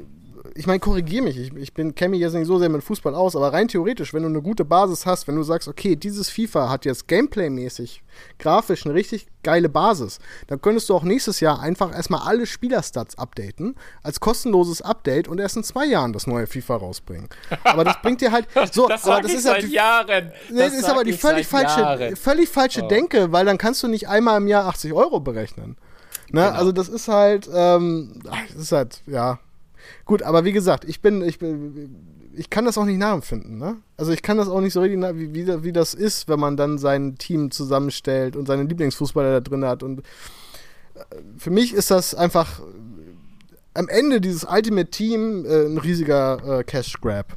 ich 0.55 0.67
meine, 0.67 0.81
korrigiere 0.81 1.25
mich, 1.25 1.39
ich, 1.39 1.57
ich 1.57 1.75
kenne 1.75 2.11
mich 2.11 2.21
jetzt 2.21 2.35
nicht 2.35 2.47
so 2.47 2.59
sehr 2.59 2.69
mit 2.69 2.83
Fußball 2.83 3.15
aus, 3.15 3.37
aber 3.37 3.53
rein 3.53 3.69
theoretisch, 3.69 4.13
wenn 4.15 4.23
du 4.23 4.29
eine 4.29 4.43
gute 4.43 4.65
Basis 4.65 5.07
hast, 5.07 5.29
wenn 5.29 5.37
du 5.37 5.43
sagst, 5.43 5.69
okay, 5.69 5.97
dieses 5.97 6.31
FIFA 6.31 6.69
hat 6.69 6.85
jetzt 6.85 7.09
Gameplay-mäßig, 7.09 8.03
grafisch 8.39 8.85
eine 8.85 8.95
richtig 8.95 9.27
geile 9.43 9.69
Basis, 9.69 10.19
dann 10.47 10.61
könntest 10.61 10.89
du 10.89 10.95
auch 10.95 11.03
nächstes 11.03 11.41
Jahr 11.41 11.61
einfach 11.61 11.95
erstmal 11.95 12.27
alle 12.27 12.47
Spielerstats 12.47 13.19
updaten, 13.19 13.77
als 14.03 14.21
kostenloses 14.21 14.83
Update 14.83 15.29
und 15.29 15.39
erst 15.39 15.57
in 15.57 15.65
zwei 15.65 15.87
Jahren 15.87 16.13
das 16.13 16.27
neue 16.27 16.47
FIFA 16.47 16.77
rausbringen. 16.77 17.29
Aber 17.65 17.85
das 17.85 18.01
bringt 18.03 18.21
dir 18.21 18.33
halt 18.33 18.47
so, 18.73 18.89
das 18.89 19.05
aber 19.05 19.23
das 19.23 19.33
ist 19.33 19.49
halt 19.49 19.69
Jahren. 19.69 20.33
Nee, 20.51 20.59
das 20.61 20.75
ist 20.75 20.89
aber 20.89 21.05
die 21.05 21.13
völlig 21.13 21.47
falsche, 21.47 22.17
völlig 22.17 22.49
falsche 22.49 22.85
oh. 22.85 22.89
Denke, 22.89 23.33
weil 23.33 23.45
dann 23.45 23.59
kannst 23.59 23.83
du 23.83 23.89
nicht 23.89 24.09
einmal 24.09 24.39
im 24.39 24.49
Jahr 24.49 24.67
80 24.67 24.93
Euro 24.93 25.21
berechnen. 25.21 25.77
Ne? 26.31 26.43
Genau. 26.43 26.59
Also 26.59 26.73
das 26.73 26.89
ist 26.89 27.09
halt, 27.09 27.49
ähm, 27.53 28.21
das 28.25 28.63
ist 28.63 28.73
halt, 28.73 29.03
ja, 29.07 29.39
Gut, 30.05 30.23
aber 30.23 30.45
wie 30.45 30.53
gesagt, 30.53 30.85
ich 30.85 31.01
bin, 31.01 31.23
ich 31.23 31.39
bin, 31.39 31.97
ich 32.35 32.51
kann 32.51 32.65
das 32.65 32.79
auch 32.79 32.85
nicht 32.85 32.99
nachempfinden, 32.99 33.59
ne? 33.59 33.77
Also 33.97 34.13
ich 34.13 34.23
kann 34.23 34.37
das 34.37 34.49
auch 34.49 34.61
nicht 34.61 34.73
so 34.73 34.81
richtig, 34.81 35.01
wie, 35.15 35.35
wie, 35.35 35.65
wie 35.65 35.73
das 35.73 35.95
ist, 35.95 36.29
wenn 36.29 36.41
man 36.41 36.57
dann 36.57 36.79
sein 36.79 37.17
Team 37.17 37.51
zusammenstellt 37.51 38.37
und 38.37 38.47
seine 38.47 38.65
Lieblingsfußballer 38.65 39.33
da 39.33 39.41
drin 39.41 39.65
hat. 39.65 39.83
Und 39.83 40.01
äh, 40.95 41.01
für 41.37 41.51
mich 41.51 41.75
ist 41.75 41.91
das 41.91 42.15
einfach 42.15 42.61
am 43.75 43.89
Ende 43.89 44.21
dieses 44.21 44.45
Ultimate 44.45 44.91
Team 44.91 45.45
äh, 45.45 45.67
ein 45.67 45.79
riesiger 45.79 46.61
äh, 46.61 46.65
Cash 46.65 47.01
Grab. 47.01 47.37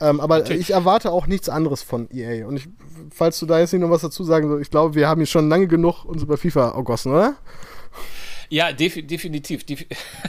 Ähm, 0.00 0.20
aber 0.20 0.38
Natürlich. 0.38 0.62
ich 0.62 0.70
erwarte 0.72 1.12
auch 1.12 1.26
nichts 1.26 1.48
anderes 1.48 1.82
von 1.82 2.08
EA. 2.10 2.46
Und 2.46 2.56
ich, 2.56 2.68
falls 3.14 3.38
du 3.38 3.46
da 3.46 3.60
jetzt 3.60 3.72
nicht 3.72 3.82
noch 3.82 3.90
was 3.90 4.02
dazu 4.02 4.24
sagen 4.24 4.48
sollst, 4.48 4.62
ich 4.62 4.70
glaube, 4.70 4.94
wir 4.94 5.08
haben 5.08 5.20
hier 5.20 5.26
schon 5.26 5.48
lange 5.48 5.68
genug 5.68 6.04
uns 6.04 6.22
über 6.22 6.36
FIFA 6.36 6.70
ergossen, 6.70 7.12
oder? 7.12 7.36
Ja, 8.52 8.70
def 8.70 9.06
definitiv, 9.06 9.64
def 9.64 9.86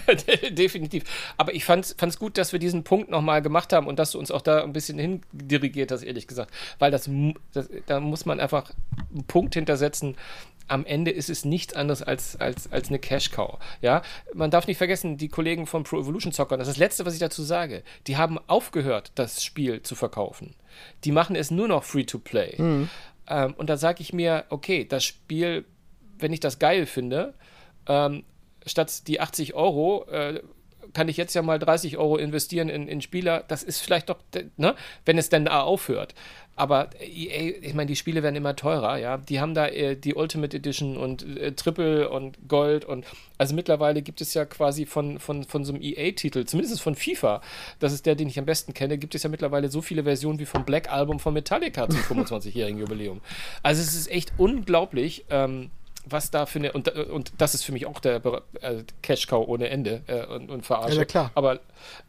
definitiv. 0.51 1.03
Aber 1.35 1.53
ich 1.53 1.65
fand 1.65 1.93
es 2.01 2.17
gut, 2.17 2.37
dass 2.37 2.53
wir 2.53 2.59
diesen 2.59 2.85
Punkt 2.85 3.09
nochmal 3.09 3.41
gemacht 3.41 3.73
haben 3.73 3.85
und 3.85 3.99
dass 3.99 4.11
du 4.11 4.19
uns 4.19 4.31
auch 4.31 4.41
da 4.41 4.63
ein 4.63 4.71
bisschen 4.71 4.97
hindirigiert 4.97 5.91
hast, 5.91 6.03
ehrlich 6.03 6.25
gesagt. 6.25 6.49
Weil 6.79 6.89
das, 6.89 7.09
das, 7.51 7.69
da 7.85 7.99
muss 7.99 8.25
man 8.25 8.39
einfach 8.39 8.71
einen 9.13 9.25
Punkt 9.25 9.55
hintersetzen. 9.55 10.15
Am 10.69 10.85
Ende 10.85 11.11
ist 11.11 11.29
es 11.29 11.43
nichts 11.43 11.73
anderes 11.73 12.01
als, 12.01 12.37
als, 12.37 12.71
als 12.71 12.87
eine 12.87 12.97
Cash-Cow. 12.97 13.59
Ja? 13.81 14.03
Man 14.33 14.51
darf 14.51 14.67
nicht 14.67 14.77
vergessen, 14.77 15.17
die 15.17 15.27
Kollegen 15.27 15.67
von 15.67 15.83
Pro 15.83 15.99
Evolution 15.99 16.31
Soccer, 16.31 16.55
das 16.55 16.69
ist 16.69 16.75
das 16.75 16.79
Letzte, 16.79 17.05
was 17.05 17.15
ich 17.15 17.19
dazu 17.19 17.43
sage, 17.43 17.83
die 18.07 18.15
haben 18.15 18.39
aufgehört, 18.47 19.11
das 19.15 19.43
Spiel 19.43 19.81
zu 19.83 19.95
verkaufen. 19.95 20.55
Die 21.03 21.11
machen 21.11 21.35
es 21.35 21.51
nur 21.51 21.67
noch 21.67 21.83
Free-to-Play. 21.83 22.55
Mhm. 22.57 22.89
Ähm, 23.27 23.53
und 23.57 23.69
da 23.69 23.75
sage 23.75 24.01
ich 24.01 24.13
mir, 24.13 24.45
okay, 24.47 24.85
das 24.85 25.03
Spiel, 25.03 25.65
wenn 26.19 26.31
ich 26.31 26.39
das 26.39 26.57
geil 26.57 26.85
finde, 26.85 27.33
ähm, 27.87 28.23
statt 28.65 29.07
die 29.07 29.19
80 29.19 29.53
Euro 29.53 30.05
äh, 30.09 30.41
kann 30.93 31.09
ich 31.09 31.17
jetzt 31.17 31.33
ja 31.33 31.41
mal 31.41 31.59
30 31.59 31.97
Euro 31.97 32.17
investieren 32.17 32.69
in, 32.69 32.87
in 32.87 33.01
Spieler. 33.01 33.43
Das 33.47 33.63
ist 33.63 33.79
vielleicht 33.79 34.09
doch, 34.09 34.19
ne, 34.57 34.75
wenn 35.05 35.17
es 35.17 35.29
denn 35.29 35.45
da 35.45 35.61
aufhört. 35.61 36.13
Aber 36.55 36.89
EA, 37.01 37.55
ich 37.61 37.73
meine, 37.73 37.87
die 37.87 37.95
Spiele 37.95 38.21
werden 38.21 38.35
immer 38.35 38.55
teurer, 38.55 38.97
ja. 38.97 39.17
Die 39.17 39.39
haben 39.39 39.55
da 39.55 39.67
äh, 39.67 39.95
die 39.95 40.13
Ultimate 40.13 40.55
Edition 40.55 40.97
und 40.97 41.25
äh, 41.37 41.53
Triple 41.53 42.09
und 42.09 42.47
Gold 42.47 42.85
und 42.85 43.05
also 43.39 43.55
mittlerweile 43.55 44.03
gibt 44.03 44.21
es 44.21 44.35
ja 44.35 44.45
quasi 44.45 44.85
von, 44.85 45.19
von, 45.19 45.45
von 45.45 45.65
so 45.65 45.73
einem 45.73 45.81
EA-Titel, 45.81 46.45
zumindest 46.45 46.79
von 46.81 46.93
FIFA, 46.93 47.41
das 47.79 47.91
ist 47.91 48.05
der, 48.05 48.13
den 48.13 48.27
ich 48.27 48.37
am 48.37 48.45
besten 48.45 48.75
kenne, 48.75 48.99
gibt 48.99 49.15
es 49.15 49.23
ja 49.23 49.29
mittlerweile 49.29 49.69
so 49.69 49.81
viele 49.81 50.03
Versionen 50.03 50.37
wie 50.37 50.45
vom 50.45 50.63
Black 50.63 50.91
Album 50.91 51.19
von 51.19 51.33
Metallica 51.33 51.89
zum 51.89 52.01
25-jährigen 52.01 52.79
Jubiläum. 52.79 53.21
Also 53.63 53.81
es 53.81 53.95
ist 53.95 54.11
echt 54.11 54.33
unglaublich. 54.37 55.25
Ähm, 55.31 55.71
was 56.05 56.31
da 56.31 56.45
für 56.45 56.59
eine, 56.59 56.73
und, 56.73 56.89
und 56.89 57.33
das 57.37 57.53
ist 57.53 57.63
für 57.63 57.71
mich 57.71 57.85
auch 57.85 57.99
der 57.99 58.21
äh, 58.61 58.83
Cash-Cow 59.01 59.47
ohne 59.47 59.69
Ende 59.69 60.01
äh, 60.07 60.25
und, 60.25 60.49
und 60.49 60.65
Verarsche. 60.65 60.97
Ja, 60.97 61.05
klar. 61.05 61.31
Aber, 61.35 61.59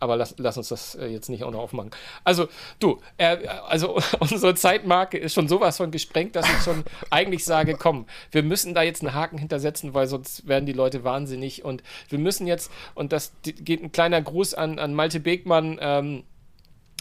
aber 0.01 0.17
lass, 0.17 0.35
lass 0.39 0.57
uns 0.57 0.69
das 0.69 0.95
äh, 0.95 1.07
jetzt 1.07 1.29
nicht 1.29 1.45
auch 1.45 1.51
noch 1.51 1.61
aufmachen. 1.61 1.91
Also, 2.25 2.49
du, 2.81 3.01
äh, 3.19 3.47
also 3.67 3.99
unsere 4.19 4.55
Zeitmarke 4.55 5.19
ist 5.19 5.35
schon 5.35 5.49
sowas 5.49 5.77
von 5.77 5.91
gesprengt, 5.91 6.37
dass 6.37 6.49
ich 6.49 6.63
schon 6.63 6.85
eigentlich 7.11 7.45
sage, 7.45 7.77
komm, 7.79 8.07
wir 8.31 8.43
müssen 8.43 8.75
da 8.75 8.83
jetzt 8.83 9.03
einen 9.03 9.15
Haken 9.15 9.39
hintersetzen, 9.39 9.95
weil 9.95 10.07
sonst 10.07 10.47
werden 10.49 10.67
die 10.67 10.73
Leute 10.73 11.05
wahnsinnig 11.05 11.65
und 11.65 11.83
wir 12.09 12.19
müssen 12.19 12.47
jetzt, 12.47 12.71
und 12.95 13.13
das 13.13 13.33
geht 13.43 13.83
ein 13.83 13.93
kleiner 13.93 14.21
Gruß 14.21 14.55
an, 14.55 14.79
an 14.79 14.95
Malte 14.95 15.21
Begmann, 15.21 15.79
ähm, 15.81 16.25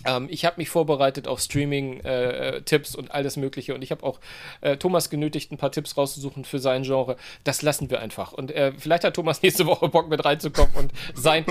ähm, 0.05 0.27
ich 0.29 0.45
habe 0.45 0.55
mich 0.57 0.69
vorbereitet 0.69 1.27
auf 1.27 1.39
Streaming-Tipps 1.39 2.95
äh, 2.95 2.97
und 2.97 3.11
alles 3.11 3.37
Mögliche 3.37 3.75
und 3.75 3.81
ich 3.81 3.91
habe 3.91 4.03
auch 4.03 4.19
äh, 4.61 4.77
Thomas 4.77 5.09
genötigt, 5.09 5.51
ein 5.51 5.57
paar 5.57 5.71
Tipps 5.71 5.97
rauszusuchen 5.97 6.45
für 6.45 6.59
sein 6.59 6.83
Genre. 6.83 7.15
Das 7.43 7.61
lassen 7.61 7.89
wir 7.89 7.99
einfach. 7.99 8.33
Und 8.33 8.51
äh, 8.51 8.73
vielleicht 8.77 9.03
hat 9.03 9.15
Thomas 9.15 9.41
nächste 9.43 9.65
Woche 9.65 9.89
Bock 9.89 10.09
mit 10.09 10.23
reinzukommen 10.23 10.75
und 10.75 10.91
sein, 11.13 11.45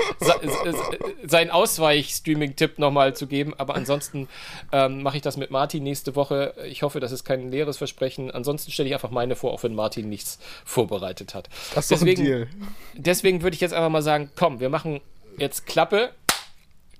sein 1.25 1.51
Ausweich-Streaming-Tipp 1.51 2.79
nochmal 2.79 3.15
zu 3.15 3.27
geben. 3.27 3.55
Aber 3.59 3.75
ansonsten 3.75 4.29
ähm, 4.73 5.03
mache 5.03 5.17
ich 5.17 5.23
das 5.23 5.37
mit 5.37 5.51
Martin 5.51 5.83
nächste 5.83 6.17
Woche. 6.17 6.55
Ich 6.67 6.83
hoffe, 6.83 7.01
das 7.01 7.13
ist 7.13 7.25
kein 7.25 7.51
leeres 7.51 7.79
Versprechen. 7.79 8.31
Ansonsten 8.31 8.71
stelle 8.71 8.89
ich 8.89 8.95
einfach 8.95 9.11
meine 9.11 9.37
vor, 9.37 9.53
auch 9.53 9.63
wenn 9.63 9.75
Martin 9.75 10.09
nichts 10.09 10.39
vorbereitet 10.65 11.35
hat. 11.35 11.49
Das 11.75 11.85
ist 11.85 11.91
deswegen, 11.91 12.25
Deal. 12.25 12.49
deswegen 12.95 13.43
würde 13.43 13.55
ich 13.55 13.61
jetzt 13.61 13.75
einfach 13.75 13.91
mal 13.91 14.03
sagen, 14.03 14.31
komm, 14.37 14.61
wir 14.61 14.69
machen 14.69 15.01
jetzt 15.39 15.67
Klappe 15.67 16.11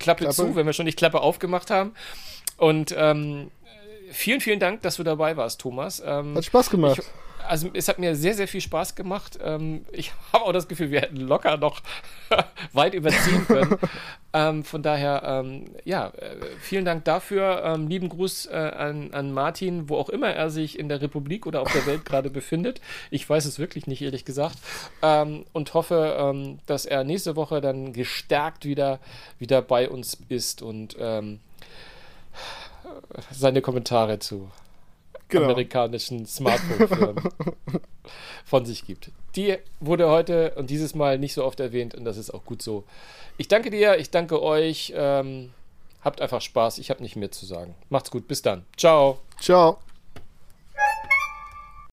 Klappe, 0.03 0.25
Klappe, 0.25 0.35
zu, 0.35 0.55
wenn 0.55 0.67
wir 0.67 0.73
schon 0.73 0.87
die 0.87 0.93
Klappe 0.93 1.21
aufgemacht 1.21 1.71
haben. 1.71 1.95
Und 2.57 2.95
ähm, 2.97 3.51
vielen, 4.11 4.41
vielen 4.41 4.61
Dank, 4.61 4.83
dass 4.83 4.97
du 4.97 5.03
dabei 5.03 5.37
warst, 5.37 5.61
Thomas. 5.61 6.03
Ähm, 6.05 6.37
hat 6.37 6.45
Spaß 6.45 6.71
gemacht. 6.71 6.99
Ich, 6.99 7.05
also 7.47 7.71
es 7.75 7.89
hat 7.89 7.99
mir 7.99 8.15
sehr, 8.17 8.35
sehr 8.35 8.49
viel 8.49 8.61
Spaß 8.61 8.95
gemacht. 8.95 9.39
Ähm, 9.43 9.85
ich 9.93 10.13
habe 10.33 10.45
auch 10.45 10.53
das 10.53 10.69
Gefühl, 10.69 10.91
wir 10.91 11.01
hätten 11.01 11.17
locker 11.17 11.57
noch 11.57 11.81
weit 12.73 12.95
überziehen 12.95 13.47
können. 13.47 13.79
ähm, 14.33 14.65
von 14.65 14.83
daher, 14.83 15.23
ähm, 15.25 15.65
ja, 15.85 16.09
äh, 16.09 16.37
vielen 16.61 16.85
Dank 16.85 17.05
dafür. 17.05 17.63
Ähm, 17.65 17.89
lieben 17.89 18.09
Gruß 18.09 18.47
äh, 18.47 18.55
an, 18.55 19.13
an 19.13 19.33
Martin, 19.33 19.89
wo 19.89 19.97
auch 19.97 20.09
immer 20.09 20.29
er 20.29 20.51
sich 20.51 20.79
in 20.79 20.89
der 20.89 21.01
Republik 21.01 21.47
oder 21.47 21.61
auf 21.61 21.73
der 21.73 21.87
Welt 21.87 22.05
gerade 22.05 22.31
befindet. 22.31 22.81
Ich 23.11 23.29
weiß 23.29 23.45
es 23.45 23.59
wirklich 23.59 23.87
nicht, 23.87 24.03
ehrlich 24.03 24.25
gesagt. 24.25 24.59
Ähm, 25.03 25.45
und 25.53 25.75
hoffe, 25.75 26.17
ähm, 26.19 26.59
dass 26.67 26.87
er 26.87 27.05
nächste 27.05 27.37
Woche 27.37 27.61
dann 27.61 27.93
gestärkt 27.93 28.65
wieder, 28.65 29.01
wieder 29.39 29.63
bei 29.63 29.89
uns 29.89 30.19
ist 30.29 30.63
und 30.63 30.97
seine 33.31 33.63
Kommentare 33.63 34.19
zu 34.19 34.51
Genau. 35.33 35.51
amerikanischen 35.51 36.27
Smartphone-Firmen 36.27 37.23
von 38.45 38.67
sich 38.67 38.87
gibt. 38.87 39.11
Die 39.37 39.57
wurde 39.81 40.09
heute 40.09 40.55
und 40.57 40.71
dieses 40.71 40.95
Mal 40.95 41.19
nicht 41.19 41.35
so 41.35 41.45
oft 41.45 41.61
erwähnt 41.61 41.95
und 41.95 42.05
das 42.05 42.17
ist 42.17 42.31
auch 42.31 42.45
gut 42.45 42.63
so. 42.63 42.85
Ich 43.39 43.49
danke 43.49 43.71
dir, 43.71 43.99
ich 43.99 44.11
danke 44.11 44.43
euch. 44.43 44.93
Ähm, 44.95 45.51
habt 46.03 46.21
einfach 46.21 46.41
Spaß. 46.41 46.79
Ich 46.79 46.91
habe 46.91 47.03
nicht 47.03 47.17
mehr 47.17 47.31
zu 47.31 47.47
sagen. 47.47 47.75
Macht's 47.89 48.11
gut. 48.11 48.29
Bis 48.29 48.43
dann. 48.43 48.65
Ciao. 48.77 49.19
Ciao. 49.41 49.79